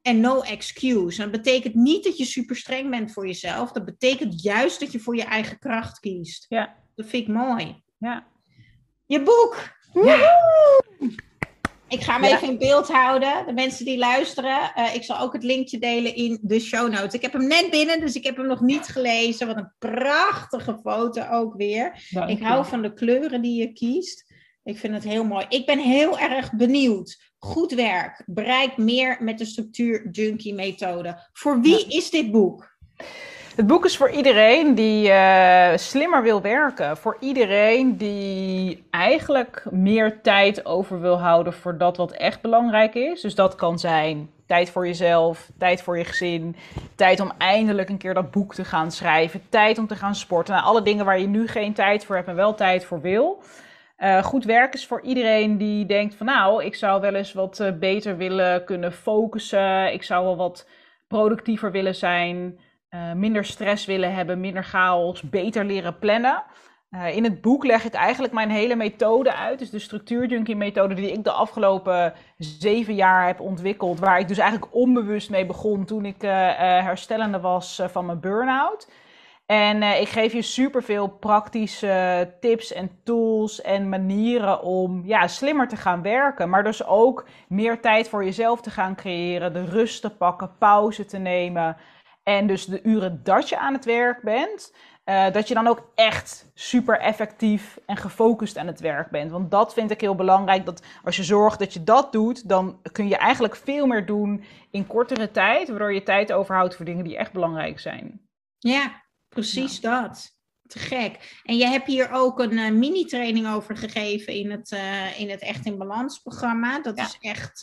En 0.01 0.19
no 0.19 0.41
excuse. 0.41 1.23
En 1.23 1.31
dat 1.31 1.41
betekent 1.41 1.75
niet 1.75 2.03
dat 2.03 2.17
je 2.17 2.25
super 2.25 2.55
streng 2.55 2.89
bent 2.89 3.13
voor 3.13 3.27
jezelf. 3.27 3.71
Dat 3.71 3.85
betekent 3.85 4.41
juist 4.41 4.79
dat 4.79 4.91
je 4.91 4.99
voor 4.99 5.15
je 5.15 5.23
eigen 5.23 5.59
kracht 5.59 5.99
kiest. 5.99 6.45
Ja. 6.49 6.75
Dat 6.95 7.05
vind 7.05 7.27
ik 7.27 7.33
mooi. 7.33 7.83
Ja. 7.97 8.27
Je 9.05 9.21
boek. 9.21 9.57
Ik 11.87 12.01
ga 12.01 12.13
hem 12.13 12.23
even 12.23 12.47
in 12.47 12.57
beeld 12.57 12.87
houden. 12.87 13.45
De 13.45 13.53
mensen 13.53 13.85
die 13.85 13.97
luisteren. 13.97 14.71
Uh, 14.77 14.95
ik 14.95 15.03
zal 15.03 15.19
ook 15.19 15.33
het 15.33 15.43
linkje 15.43 15.79
delen 15.79 16.15
in 16.15 16.39
de 16.41 16.59
show 16.59 16.91
notes. 16.91 17.13
Ik 17.13 17.21
heb 17.21 17.33
hem 17.33 17.47
net 17.47 17.69
binnen, 17.69 17.99
dus 17.99 18.15
ik 18.15 18.23
heb 18.23 18.37
hem 18.37 18.47
nog 18.47 18.61
niet 18.61 18.87
gelezen. 18.87 19.47
Wat 19.47 19.57
een 19.57 19.73
prachtige 19.79 20.79
foto 20.83 21.27
ook 21.29 21.55
weer. 21.55 22.07
ik 22.27 22.41
hou 22.41 22.65
van 22.65 22.81
de 22.81 22.93
kleuren 22.93 23.41
die 23.41 23.59
je 23.59 23.73
kiest. 23.73 24.30
Ik 24.63 24.77
vind 24.77 24.93
het 24.93 25.03
heel 25.03 25.23
mooi. 25.23 25.45
Ik 25.49 25.65
ben 25.65 25.79
heel 25.79 26.19
erg 26.19 26.51
benieuwd. 26.51 27.31
Goed 27.37 27.73
werk. 27.73 28.23
Bereik 28.25 28.77
meer 28.77 29.17
met 29.19 29.37
de 29.37 29.45
structuur 29.45 30.09
junkie 30.11 30.53
methode. 30.53 31.29
Voor 31.33 31.61
wie 31.61 31.87
is 31.87 32.09
dit 32.09 32.31
boek? 32.31 32.69
Het 33.55 33.67
boek 33.67 33.85
is 33.85 33.97
voor 33.97 34.09
iedereen 34.09 34.75
die 34.75 35.09
uh, 35.09 35.71
slimmer 35.75 36.23
wil 36.23 36.41
werken. 36.41 36.97
Voor 36.97 37.17
iedereen 37.19 37.97
die 37.97 38.83
eigenlijk 38.89 39.65
meer 39.69 40.21
tijd 40.21 40.65
over 40.65 41.01
wil 41.01 41.19
houden 41.19 41.53
voor 41.53 41.77
dat 41.77 41.97
wat 41.97 42.11
echt 42.11 42.41
belangrijk 42.41 42.93
is. 42.93 43.21
Dus 43.21 43.35
dat 43.35 43.55
kan 43.55 43.79
zijn 43.79 44.29
tijd 44.45 44.69
voor 44.69 44.87
jezelf, 44.87 45.49
tijd 45.57 45.81
voor 45.81 45.97
je 45.97 46.03
gezin, 46.03 46.55
tijd 46.95 47.19
om 47.19 47.31
eindelijk 47.37 47.89
een 47.89 47.97
keer 47.97 48.13
dat 48.13 48.31
boek 48.31 48.53
te 48.53 48.65
gaan 48.65 48.91
schrijven, 48.91 49.41
tijd 49.49 49.77
om 49.77 49.87
te 49.87 49.95
gaan 49.95 50.15
sporten. 50.15 50.53
Nou, 50.53 50.65
alle 50.65 50.81
dingen 50.81 51.05
waar 51.05 51.19
je 51.19 51.27
nu 51.27 51.47
geen 51.47 51.73
tijd 51.73 52.05
voor 52.05 52.15
hebt 52.15 52.27
en 52.27 52.35
wel 52.35 52.55
tijd 52.55 52.85
voor 52.85 53.01
wil. 53.01 53.43
Uh, 54.03 54.23
goed 54.23 54.45
werk 54.45 54.73
is 54.73 54.87
voor 54.87 55.01
iedereen 55.01 55.57
die 55.57 55.85
denkt 55.85 56.15
van 56.15 56.25
nou, 56.25 56.63
ik 56.63 56.75
zou 56.75 57.01
wel 57.01 57.13
eens 57.13 57.33
wat 57.33 57.59
uh, 57.59 57.71
beter 57.79 58.17
willen 58.17 58.63
kunnen 58.63 58.93
focussen. 58.93 59.93
Ik 59.93 60.03
zou 60.03 60.25
wel 60.25 60.35
wat 60.35 60.67
productiever 61.07 61.71
willen 61.71 61.95
zijn. 61.95 62.59
Uh, 62.89 63.13
minder 63.13 63.45
stress 63.45 63.85
willen 63.85 64.13
hebben, 64.13 64.39
minder 64.39 64.63
chaos, 64.63 65.21
beter 65.21 65.65
leren 65.65 65.99
plannen. 65.99 66.43
In 67.11 67.23
het 67.23 67.41
boek 67.41 67.65
leg 67.65 67.83
ik 67.83 67.93
eigenlijk 67.93 68.33
mijn 68.33 68.49
hele 68.49 68.75
methode 68.75 69.33
uit. 69.35 69.59
Dus 69.59 69.69
de 69.69 69.79
structuurjunkie 69.79 70.55
methode 70.55 70.93
die 70.93 71.11
ik 71.11 71.23
de 71.23 71.31
afgelopen 71.31 72.13
zeven 72.37 72.95
jaar 72.95 73.27
heb 73.27 73.39
ontwikkeld. 73.39 73.99
Waar 73.99 74.19
ik 74.19 74.27
dus 74.27 74.37
eigenlijk 74.37 74.75
onbewust 74.75 75.29
mee 75.29 75.45
begon 75.45 75.85
toen 75.85 76.05
ik 76.05 76.21
herstellende 76.21 77.39
was 77.39 77.81
van 77.87 78.05
mijn 78.05 78.19
burn-out. 78.19 78.91
En 79.51 79.83
ik 79.83 80.09
geef 80.09 80.33
je 80.33 80.41
superveel 80.41 81.07
praktische 81.07 82.33
tips 82.39 82.73
en 82.73 82.91
tools 83.03 83.61
en 83.61 83.89
manieren 83.89 84.61
om 84.61 85.01
ja, 85.05 85.27
slimmer 85.27 85.67
te 85.67 85.75
gaan 85.75 86.01
werken. 86.01 86.49
Maar 86.49 86.63
dus 86.63 86.85
ook 86.85 87.25
meer 87.47 87.81
tijd 87.81 88.09
voor 88.09 88.23
jezelf 88.23 88.61
te 88.61 88.69
gaan 88.69 88.95
creëren. 88.95 89.53
De 89.53 89.65
rust 89.65 90.01
te 90.01 90.09
pakken, 90.09 90.57
pauze 90.57 91.05
te 91.05 91.17
nemen. 91.17 91.77
En 92.23 92.47
dus 92.47 92.65
de 92.65 92.83
uren 92.83 93.19
dat 93.23 93.49
je 93.49 93.57
aan 93.57 93.73
het 93.73 93.85
werk 93.85 94.21
bent, 94.21 94.75
uh, 95.05 95.31
dat 95.31 95.47
je 95.47 95.53
dan 95.53 95.67
ook 95.67 95.91
echt 95.95 96.51
super 96.53 96.99
effectief 96.99 97.79
en 97.85 97.97
gefocust 97.97 98.57
aan 98.57 98.67
het 98.67 98.79
werk 98.79 99.09
bent. 99.09 99.31
Want 99.31 99.51
dat 99.51 99.73
vind 99.73 99.91
ik 99.91 100.01
heel 100.01 100.15
belangrijk. 100.15 100.65
Dat 100.65 100.83
als 101.03 101.15
je 101.15 101.23
zorgt 101.23 101.59
dat 101.59 101.73
je 101.73 101.83
dat 101.83 102.11
doet, 102.11 102.49
dan 102.49 102.79
kun 102.91 103.07
je 103.07 103.17
eigenlijk 103.17 103.55
veel 103.55 103.87
meer 103.87 104.05
doen 104.05 104.43
in 104.69 104.87
kortere 104.87 105.31
tijd. 105.31 105.69
Waardoor 105.69 105.93
je 105.93 106.03
tijd 106.03 106.31
overhoudt 106.31 106.75
voor 106.75 106.85
dingen 106.85 107.03
die 107.03 107.17
echt 107.17 107.33
belangrijk 107.33 107.79
zijn. 107.79 108.21
Ja, 108.57 109.00
precies 109.35 109.79
dat. 109.79 110.39
Te 110.67 110.79
gek. 110.79 111.41
En 111.43 111.57
je 111.57 111.65
hebt 111.65 111.87
hier 111.87 112.11
ook 112.11 112.39
een 112.39 112.51
uh, 112.51 112.71
mini-training 112.71 113.47
over 113.47 113.77
gegeven 113.77 114.33
in 114.33 114.51
het, 114.51 114.71
uh, 114.71 115.19
in 115.19 115.29
het 115.29 115.41
Echt 115.41 115.65
in 115.65 115.77
Balans 115.77 116.19
programma. 116.19 116.81
Dat 116.81 116.97
is 116.97 117.17
echt 117.19 117.59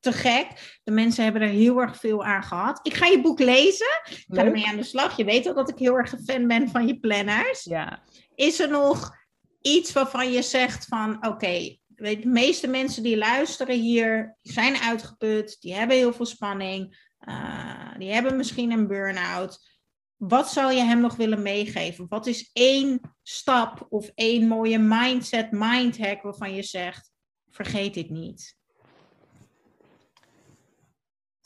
te 0.00 0.12
gek. 0.12 0.78
De 0.84 0.90
mensen 0.90 1.24
hebben 1.24 1.42
er 1.42 1.48
heel 1.48 1.80
erg 1.80 1.96
veel 1.96 2.24
aan 2.24 2.42
gehad. 2.42 2.80
Ik 2.82 2.94
ga 2.94 3.06
je 3.06 3.20
boek 3.20 3.38
lezen. 3.38 4.00
Ik 4.04 4.24
ga 4.28 4.44
ermee 4.44 4.66
aan 4.66 4.76
de 4.76 4.82
slag. 4.82 5.16
Je 5.16 5.24
weet 5.24 5.46
al 5.46 5.54
dat 5.54 5.68
ik 5.68 5.78
heel 5.78 5.96
erg 5.96 6.12
een 6.12 6.24
fan 6.24 6.46
ben 6.46 6.68
van 6.68 6.86
je 6.86 6.98
planners. 6.98 7.64
Ja. 7.64 8.02
Is 8.34 8.60
er 8.60 8.70
nog 8.70 9.16
iets 9.60 9.92
waarvan 9.92 10.32
je 10.32 10.42
zegt 10.42 10.84
van 10.84 11.26
oké, 11.26 11.76
de 11.88 12.20
meeste 12.24 12.66
mensen 12.66 13.02
die 13.02 13.16
luisteren 13.16 13.80
hier 13.80 14.36
zijn 14.42 14.76
uitgeput, 14.76 15.56
die 15.60 15.74
hebben 15.74 15.96
heel 15.96 16.12
veel 16.12 16.26
spanning, 16.26 17.08
uh, 17.28 17.98
die 17.98 18.12
hebben 18.12 18.36
misschien 18.36 18.70
een 18.70 18.86
burn-out. 18.86 19.72
Wat 20.16 20.50
zou 20.50 20.72
je 20.72 20.82
hem 20.82 21.00
nog 21.00 21.16
willen 21.16 21.42
meegeven? 21.42 22.06
Wat 22.08 22.26
is 22.26 22.50
één 22.52 23.00
stap 23.22 23.86
of 23.88 24.10
één 24.14 24.48
mooie 24.48 24.78
mindset, 24.78 25.50
mindhack 25.50 26.22
waarvan 26.22 26.54
je 26.54 26.62
zegt: 26.62 27.12
vergeet 27.50 27.94
dit 27.94 28.10
niet? 28.10 28.62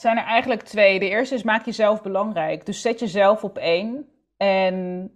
zijn 0.00 0.16
er 0.16 0.24
eigenlijk 0.24 0.62
twee. 0.62 0.98
De 0.98 1.08
eerste 1.08 1.34
is 1.34 1.42
maak 1.42 1.64
jezelf 1.64 2.02
belangrijk. 2.02 2.66
Dus 2.66 2.80
zet 2.80 3.00
jezelf 3.00 3.44
op 3.44 3.58
één 3.58 4.08
en 4.36 5.10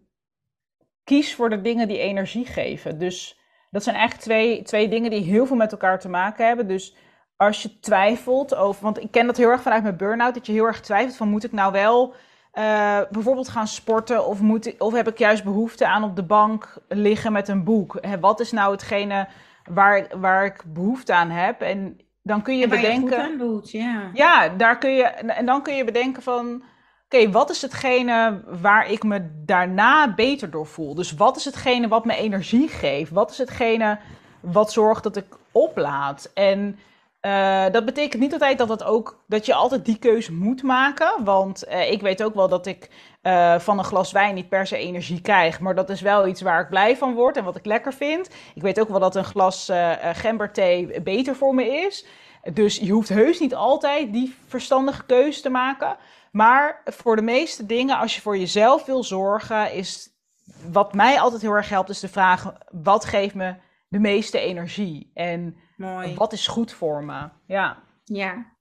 kies 1.04 1.34
voor 1.34 1.50
de 1.50 1.60
dingen 1.60 1.88
die 1.88 1.98
energie 1.98 2.46
geven. 2.46 2.98
Dus 2.98 3.40
dat 3.70 3.82
zijn 3.82 3.96
eigenlijk 3.96 4.24
twee, 4.24 4.62
twee 4.62 4.88
dingen 4.88 5.10
die 5.10 5.22
heel 5.22 5.46
veel 5.46 5.56
met 5.56 5.72
elkaar 5.72 6.00
te 6.00 6.08
maken 6.08 6.46
hebben. 6.46 6.68
Dus 6.68 6.96
als 7.36 7.62
je 7.62 7.78
twijfelt 7.78 8.54
over, 8.54 8.82
want 8.82 9.02
ik 9.02 9.10
ken 9.10 9.26
dat 9.26 9.36
heel 9.36 9.48
erg 9.48 9.62
vanuit 9.62 9.82
mijn 9.82 9.96
burn-out, 9.96 10.34
dat 10.34 10.46
je 10.46 10.52
heel 10.52 10.66
erg 10.66 10.80
twijfelt 10.80 11.16
van 11.16 11.28
moet 11.28 11.44
ik 11.44 11.52
nou 11.52 11.72
wel 11.72 12.14
uh, 12.58 13.00
bijvoorbeeld 13.10 13.48
gaan 13.48 13.66
sporten 13.66 14.26
of, 14.26 14.40
moet 14.40 14.74
of 14.78 14.92
heb 14.92 15.08
ik 15.08 15.18
juist 15.18 15.44
behoefte 15.44 15.86
aan 15.86 16.04
op 16.04 16.16
de 16.16 16.22
bank 16.22 16.78
liggen 16.88 17.32
met 17.32 17.48
een 17.48 17.64
boek? 17.64 18.00
wat 18.20 18.40
is 18.40 18.52
nou 18.52 18.72
hetgene 18.72 19.28
waar, 19.70 20.06
waar 20.20 20.44
ik 20.44 20.62
behoefte 20.66 21.14
aan 21.14 21.30
heb? 21.30 21.60
En 21.60 22.00
dan 22.22 22.42
kun 22.42 22.58
je 22.58 22.68
bedenken. 22.68 23.30
Je 23.30 23.36
doet, 23.36 23.70
ja. 23.70 24.10
ja, 24.12 24.48
daar 24.48 24.78
kun 24.78 24.90
je. 24.90 25.02
En 25.04 25.46
dan 25.46 25.62
kun 25.62 25.74
je 25.74 25.84
bedenken 25.84 26.22
van. 26.22 26.62
oké, 27.04 27.30
wat 27.30 27.50
is 27.50 27.62
hetgene 27.62 28.42
waar 28.60 28.90
ik 28.90 29.02
me 29.02 29.42
daarna 29.44 30.14
beter 30.14 30.50
door 30.50 30.66
voel? 30.66 30.94
Dus 30.94 31.14
wat 31.14 31.36
is 31.36 31.44
hetgene 31.44 31.88
wat 31.88 32.04
me 32.04 32.16
energie 32.16 32.68
geeft? 32.68 33.10
Wat 33.10 33.30
is 33.30 33.38
hetgene 33.38 33.98
wat 34.40 34.72
zorgt 34.72 35.02
dat 35.02 35.16
ik 35.16 35.36
oplaad? 35.52 36.30
En 36.34 36.78
uh, 37.26 37.64
dat 37.70 37.84
betekent 37.84 38.22
niet 38.22 38.32
altijd 38.32 38.58
dat, 38.58 38.68
het 38.68 38.84
ook, 38.84 39.24
dat 39.26 39.46
je 39.46 39.54
altijd 39.54 39.84
die 39.84 39.98
keuze 39.98 40.32
moet 40.32 40.62
maken. 40.62 41.24
Want 41.24 41.64
uh, 41.68 41.90
ik 41.90 42.00
weet 42.00 42.22
ook 42.22 42.34
wel 42.34 42.48
dat 42.48 42.66
ik 42.66 42.90
uh, 43.22 43.58
van 43.58 43.78
een 43.78 43.84
glas 43.84 44.12
wijn 44.12 44.34
niet 44.34 44.48
per 44.48 44.66
se 44.66 44.76
energie 44.76 45.20
krijg. 45.20 45.60
Maar 45.60 45.74
dat 45.74 45.90
is 45.90 46.00
wel 46.00 46.26
iets 46.26 46.40
waar 46.40 46.60
ik 46.60 46.68
blij 46.68 46.96
van 46.96 47.14
word 47.14 47.36
en 47.36 47.44
wat 47.44 47.56
ik 47.56 47.64
lekker 47.64 47.92
vind. 47.92 48.30
Ik 48.54 48.62
weet 48.62 48.80
ook 48.80 48.88
wel 48.88 49.00
dat 49.00 49.16
een 49.16 49.24
glas 49.24 49.70
gemberthee 50.12 51.00
beter 51.02 51.36
voor 51.36 51.54
me 51.54 51.66
is. 51.66 52.06
Dus 52.52 52.76
je 52.76 52.92
hoeft 52.92 53.08
heus 53.08 53.40
niet 53.40 53.54
altijd 53.54 54.12
die 54.12 54.36
verstandige 54.46 55.04
keuze 55.04 55.40
te 55.40 55.50
maken. 55.50 55.96
Maar 56.32 56.82
voor 56.84 57.16
de 57.16 57.22
meeste 57.22 57.66
dingen, 57.66 57.98
als 57.98 58.14
je 58.14 58.20
voor 58.20 58.38
jezelf 58.38 58.84
wil 58.84 59.04
zorgen, 59.04 59.72
is 59.72 60.10
wat 60.70 60.94
mij 60.94 61.20
altijd 61.20 61.42
heel 61.42 61.52
erg 61.52 61.68
helpt, 61.68 61.90
is 61.90 62.00
de 62.00 62.08
vraag: 62.08 62.54
wat 62.70 63.04
geeft 63.04 63.34
me 63.34 63.54
de 63.88 63.98
meeste 63.98 64.38
energie? 64.38 65.10
En 65.14 65.56
Mooi. 65.82 66.14
wat 66.14 66.32
is 66.32 66.46
goed 66.46 66.72
voor 66.72 67.04
me? 67.04 67.28
Ja. 67.46 67.82
Ja. 68.04 68.52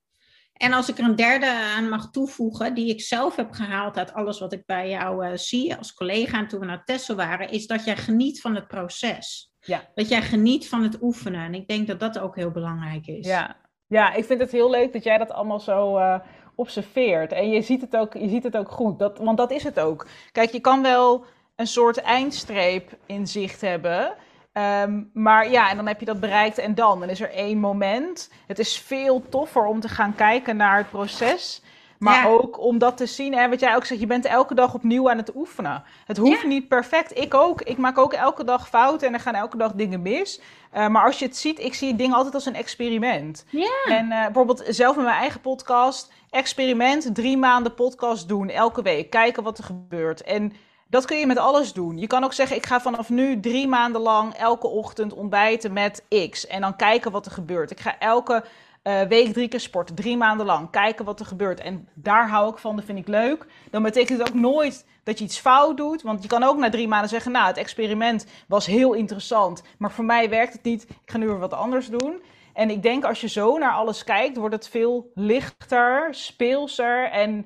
En 0.54 0.74
als 0.74 0.90
ik 0.90 0.98
er 0.98 1.04
een 1.04 1.16
derde 1.16 1.52
aan 1.76 1.90
mag 1.90 2.12
toevoegen, 2.12 2.74
die 2.74 2.90
ik 2.90 3.02
zelf 3.02 3.36
heb 3.36 3.52
gehaald 3.52 3.98
uit 3.98 4.14
alles 4.14 4.40
wat 4.40 4.54
ik 4.54 4.66
bij 4.66 4.90
jou 4.90 5.26
uh, 5.26 5.32
zie 5.36 5.76
als 5.76 5.94
collega 5.94 6.38
en 6.38 6.48
toen 6.48 6.60
we 6.60 6.66
naar 6.66 6.84
Tessel 6.86 7.16
waren, 7.16 7.50
is 7.50 7.68
dat 7.68 7.86
jij 7.86 7.98
geniet 7.98 8.42
van 8.42 8.56
het 8.56 8.68
proces. 8.68 9.54
Ja. 9.60 9.90
Dat 9.94 10.10
jij 10.10 10.22
geniet 10.22 10.70
van 10.70 10.84
het 10.84 11.02
oefenen. 11.02 11.46
En 11.46 11.54
ik 11.54 11.68
denk 11.68 11.88
dat 11.88 12.00
dat 12.00 12.20
ook 12.20 12.36
heel 12.36 12.52
belangrijk 12.52 13.08
is. 13.08 13.28
Ja, 13.28 13.56
ja 13.88 14.14
ik 14.14 14.26
vind 14.26 14.40
het 14.40 14.52
heel 14.52 14.70
leuk 14.70 14.94
dat 14.94 15.04
jij 15.04 15.18
dat 15.18 15.32
allemaal 15.32 15.60
zo 15.60 15.98
uh, 15.98 16.20
observeert. 16.56 17.32
En 17.32 17.50
je 17.50 17.62
ziet 17.62 17.82
het 17.82 17.96
ook, 17.96 18.14
je 18.14 18.30
ziet 18.30 18.44
het 18.44 18.58
ook 18.58 18.72
goed, 18.72 19.00
dat, 19.00 19.18
want 19.18 19.38
dat 19.38 19.52
is 19.52 19.64
het 19.64 19.80
ook. 19.80 20.08
Kijk, 20.32 20.52
je 20.52 20.60
kan 20.60 20.82
wel 20.82 21.26
een 21.56 21.68
soort 21.68 21.98
eindstreep 21.98 22.98
in 23.06 23.28
zicht 23.28 23.62
hebben. 23.62 24.14
Um, 24.54 25.10
maar 25.14 25.50
ja, 25.50 25.70
en 25.70 25.76
dan 25.76 25.88
heb 25.88 26.00
je 26.00 26.06
dat 26.06 26.20
bereikt 26.20 26.58
en 26.58 26.76
dan. 26.76 27.00
Dan 27.00 27.10
is 27.10 27.22
er 27.22 27.32
één 27.32 27.58
moment. 27.58 28.32
Het 28.48 28.60
is 28.60 28.80
veel 28.80 29.24
toffer 29.30 29.66
om 29.66 29.80
te 29.80 29.90
gaan 29.90 30.16
kijken 30.16 30.58
naar 30.58 30.78
het 30.78 30.90
proces. 30.90 31.62
Maar 32.02 32.30
ook 32.30 32.60
om 32.60 32.78
dat 32.78 32.98
te 32.98 33.06
zien, 33.06 33.34
hè, 33.34 33.50
wat 33.50 33.60
jij 33.60 33.76
ook 33.76 33.86
zegt, 33.86 34.00
je 34.00 34.08
bent 34.08 34.26
elke 34.26 34.56
dag 34.56 34.74
opnieuw 34.74 35.10
aan 35.10 35.18
het 35.18 35.36
oefenen. 35.36 35.84
Het 36.06 36.18
hoeft 36.18 36.46
niet 36.46 36.68
perfect. 36.68 37.18
Ik 37.18 37.34
ook. 37.34 37.62
Ik 37.62 37.78
maak 37.78 37.98
ook 37.98 38.14
elke 38.14 38.44
dag 38.44 38.70
fouten 38.70 39.08
en 39.08 39.14
er 39.14 39.20
gaan 39.20 39.36
elke 39.36 39.58
dag 39.58 39.72
dingen 39.72 40.02
mis. 40.02 40.42
Uh, 40.74 40.88
maar 40.88 41.06
als 41.06 41.20
je 41.20 41.26
het 41.26 41.38
ziet, 41.38 41.60
ik 41.60 41.74
zie 41.74 41.96
dingen 41.96 42.16
altijd 42.16 42.34
als 42.34 42.46
een 42.46 42.56
experiment. 42.56 43.46
Ja. 43.50 43.86
En 43.88 44.06
uh, 44.06 44.24
bijvoorbeeld 44.24 44.64
zelf 44.68 44.96
met 44.96 45.06
mijn 45.06 45.18
eigen 45.18 45.42
podcast, 45.42 46.12
experiment, 46.30 47.16
drie 47.16 47.38
maanden 47.38 47.74
podcast 47.74 48.28
doen, 48.28 48.50
elke 48.50 48.82
week. 48.82 49.10
Kijken 49.10 49.44
wat 49.44 49.58
er 49.58 49.64
gebeurt. 49.64 50.22
En 50.22 50.54
dat 50.92 51.06
kun 51.06 51.18
je 51.18 51.26
met 51.26 51.38
alles 51.38 51.74
doen. 51.74 51.98
Je 51.98 52.08
kan 52.08 52.24
ook 52.24 52.34
zeggen, 52.34 52.56
ik 52.56 52.66
ga 52.66 52.82
vanaf 52.82 53.10
nu 53.10 53.40
drie 53.40 53.68
maanden 53.68 54.02
lang 54.02 54.34
elke 54.34 54.68
ochtend 54.68 55.14
ontbijten 55.14 55.74
met 55.74 56.04
X. 56.30 56.48
En 56.48 56.62
dan 56.62 56.76
kijken 56.76 57.12
wat 57.12 57.26
er 57.26 57.32
gebeurt. 57.32 57.72
Ik 57.72 57.80
ga 57.80 58.00
elke 58.00 58.44
uh, 58.84 59.02
week 59.02 59.34
drie 59.34 59.48
keer 59.48 59.60
sporten, 59.60 59.96
drie 59.96 60.18
maanden 60.18 60.46
lang. 60.46 60.70
Kijken 60.70 61.06
wat 61.06 61.20
er 61.20 61.26
gebeurt. 61.26 61.60
En 61.60 61.88
daar 61.94 62.30
hou 62.30 62.52
ik 62.52 62.58
van, 62.58 62.76
dat 62.76 62.86
vind 62.86 62.98
ik 62.98 63.08
leuk. 63.08 63.46
Dan 63.70 63.84
betekent 63.84 64.20
het 64.20 64.28
ook 64.30 64.36
nooit 64.36 64.86
dat 65.04 65.18
je 65.18 65.24
iets 65.24 65.40
fout 65.40 65.78
doet. 65.78 66.02
Want 66.02 66.22
je 66.22 66.28
kan 66.28 66.44
ook 66.44 66.58
na 66.58 66.70
drie 66.70 66.88
maanden 66.88 67.10
zeggen, 67.10 67.32
nou, 67.32 67.48
het 67.48 67.58
experiment 67.58 68.26
was 68.48 68.66
heel 68.66 68.94
interessant. 68.94 69.64
Maar 69.78 69.92
voor 69.92 70.06
mij 70.06 70.30
werkt 70.30 70.54
het 70.54 70.64
niet. 70.64 70.84
Ik 70.84 71.12
ga 71.12 71.18
nu 71.18 71.28
weer 71.28 71.40
wat 71.40 71.54
anders 71.54 71.88
doen. 71.88 72.22
En 72.54 72.70
ik 72.70 72.84
denk 72.84 73.04
als 73.04 73.22
je 73.22 73.30
zo 73.30 73.58
naar 73.58 73.74
alles 73.74 74.04
kijkt, 74.04 74.38
wordt 74.38 74.56
het 74.56 74.68
veel 74.68 75.12
lichter, 75.16 76.08
speelser 76.12 77.10
en 77.12 77.46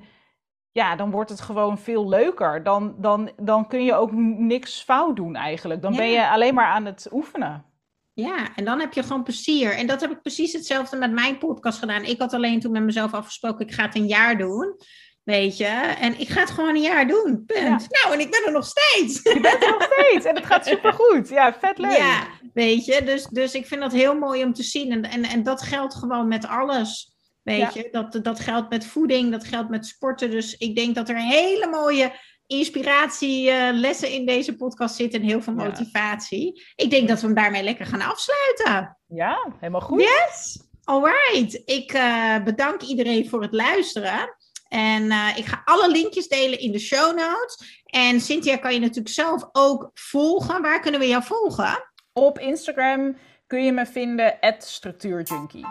ja, 0.76 0.96
dan 0.96 1.10
wordt 1.10 1.30
het 1.30 1.40
gewoon 1.40 1.78
veel 1.78 2.08
leuker. 2.08 2.62
Dan, 2.62 2.94
dan, 2.98 3.30
dan 3.36 3.68
kun 3.68 3.84
je 3.84 3.94
ook 3.94 4.12
niks 4.12 4.82
fout 4.82 5.16
doen 5.16 5.36
eigenlijk. 5.36 5.82
Dan 5.82 5.96
ben 5.96 6.10
je 6.10 6.28
alleen 6.28 6.54
maar 6.54 6.66
aan 6.66 6.84
het 6.84 7.08
oefenen. 7.12 7.64
Ja, 8.12 8.48
en 8.56 8.64
dan 8.64 8.80
heb 8.80 8.92
je 8.92 9.02
gewoon 9.02 9.22
plezier. 9.22 9.76
En 9.76 9.86
dat 9.86 10.00
heb 10.00 10.10
ik 10.10 10.22
precies 10.22 10.52
hetzelfde 10.52 10.96
met 10.96 11.12
mijn 11.12 11.38
podcast 11.38 11.78
gedaan. 11.78 12.04
Ik 12.04 12.18
had 12.18 12.32
alleen 12.32 12.60
toen 12.60 12.72
met 12.72 12.82
mezelf 12.82 13.14
afgesproken, 13.14 13.66
ik 13.66 13.72
ga 13.72 13.82
het 13.82 13.94
een 13.94 14.06
jaar 14.06 14.38
doen. 14.38 14.76
Weet 15.22 15.56
je, 15.56 15.94
en 16.00 16.20
ik 16.20 16.28
ga 16.28 16.40
het 16.40 16.50
gewoon 16.50 16.74
een 16.74 16.82
jaar 16.82 17.06
doen. 17.06 17.44
Punt. 17.46 17.86
Nou, 17.90 18.14
en 18.14 18.20
ik 18.20 18.30
ben 18.30 18.42
er 18.46 18.52
nog 18.52 18.66
steeds. 18.66 19.22
Je 19.22 19.40
bent 19.40 19.62
er 19.62 19.70
nog 19.70 19.88
steeds 19.92 20.24
en 20.24 20.34
het 20.34 20.46
gaat 20.46 20.66
supergoed. 20.72 21.28
Ja, 21.28 21.54
vet 21.54 21.78
leuk. 21.78 21.96
Ja, 21.96 22.26
weet 22.54 22.84
je, 22.84 23.02
dus, 23.02 23.24
dus 23.24 23.54
ik 23.54 23.66
vind 23.66 23.80
dat 23.80 23.92
heel 23.92 24.14
mooi 24.14 24.44
om 24.44 24.52
te 24.52 24.62
zien. 24.62 24.92
En, 24.92 25.02
en, 25.02 25.22
en 25.22 25.42
dat 25.42 25.62
geldt 25.62 25.94
gewoon 25.94 26.28
met 26.28 26.46
alles. 26.46 27.15
Weet 27.46 27.74
je, 27.74 27.88
dat, 27.90 28.18
dat 28.22 28.40
geldt 28.40 28.70
met 28.70 28.86
voeding, 28.86 29.30
dat 29.30 29.44
geldt 29.44 29.70
met 29.70 29.86
sporten. 29.86 30.30
Dus 30.30 30.56
ik 30.56 30.76
denk 30.76 30.94
dat 30.94 31.08
er 31.08 31.16
hele 31.16 31.66
mooie 31.66 32.12
inspiratielessen 32.46 34.10
in 34.10 34.26
deze 34.26 34.56
podcast 34.56 34.96
zitten 34.96 35.20
en 35.20 35.26
heel 35.26 35.42
veel 35.42 35.52
motivatie. 35.52 36.62
Ik 36.76 36.90
denk 36.90 37.08
dat 37.08 37.20
we 37.20 37.26
hem 37.26 37.34
daarmee 37.34 37.62
lekker 37.62 37.86
gaan 37.86 38.00
afsluiten. 38.02 38.96
Ja, 39.06 39.52
helemaal 39.58 39.80
goed. 39.80 40.00
Yes! 40.00 40.64
Alright. 40.84 41.62
Ik 41.64 41.92
uh, 41.92 42.42
bedank 42.44 42.82
iedereen 42.82 43.28
voor 43.28 43.42
het 43.42 43.52
luisteren. 43.52 44.36
En 44.68 45.02
uh, 45.02 45.36
ik 45.36 45.44
ga 45.44 45.62
alle 45.64 45.90
linkjes 45.90 46.28
delen 46.28 46.60
in 46.60 46.72
de 46.72 46.78
show 46.78 47.16
notes. 47.18 47.82
En 47.84 48.20
Cynthia 48.20 48.56
kan 48.56 48.74
je 48.74 48.80
natuurlijk 48.80 49.14
zelf 49.14 49.48
ook 49.52 49.90
volgen. 49.94 50.62
Waar 50.62 50.80
kunnen 50.80 51.00
we 51.00 51.08
jou 51.08 51.22
volgen? 51.22 51.90
Op 52.12 52.38
Instagram 52.38 53.16
kun 53.46 53.64
je 53.64 53.72
me 53.72 53.86
vinden, 53.86 54.38
structuurjunkie. 54.58 55.66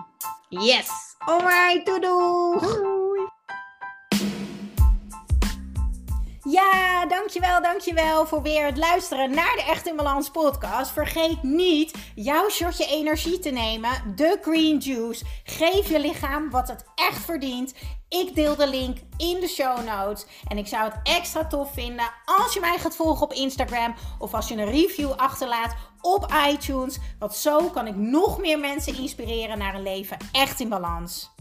Yes! 0.49 1.15
Alright, 1.25 1.85
doei 1.85 1.99
doei! 1.99 3.27
Ja, 6.43 7.05
dankjewel, 7.05 7.61
dankjewel 7.61 8.25
voor 8.27 8.41
weer 8.41 8.65
het 8.65 8.77
luisteren 8.77 9.29
naar 9.31 9.53
de 9.55 9.63
Echt 9.63 9.87
in 9.87 9.95
Balans 9.95 10.29
podcast. 10.29 10.91
Vergeet 10.91 11.43
niet 11.43 11.93
jouw 12.15 12.49
shotje 12.49 12.85
energie 12.85 13.39
te 13.39 13.49
nemen, 13.49 14.13
de 14.15 14.37
Green 14.41 14.77
Juice. 14.77 15.25
Geef 15.43 15.89
je 15.89 15.99
lichaam 15.99 16.49
wat 16.49 16.67
het 16.67 16.85
echt 16.95 17.25
verdient. 17.25 17.73
Ik 18.09 18.35
deel 18.35 18.55
de 18.55 18.67
link 18.67 18.97
in 19.17 19.39
de 19.39 19.47
show 19.47 19.85
notes. 19.85 20.25
En 20.47 20.57
ik 20.57 20.67
zou 20.67 20.83
het 20.83 20.99
extra 21.03 21.47
tof 21.47 21.73
vinden 21.73 22.11
als 22.25 22.53
je 22.53 22.59
mij 22.59 22.77
gaat 22.77 22.95
volgen 22.95 23.23
op 23.23 23.33
Instagram 23.33 23.95
of 24.19 24.33
als 24.33 24.47
je 24.47 24.55
een 24.55 24.71
review 24.71 25.11
achterlaat 25.11 25.75
op 26.05 26.33
iTunes. 26.49 26.99
Want 27.19 27.33
zo 27.33 27.69
kan 27.69 27.87
ik 27.87 27.95
nog 27.95 28.39
meer 28.39 28.59
mensen 28.59 28.97
inspireren 28.97 29.57
naar 29.57 29.75
een 29.75 29.83
leven 29.83 30.17
echt 30.31 30.59
in 30.59 30.69
balans. 30.69 31.34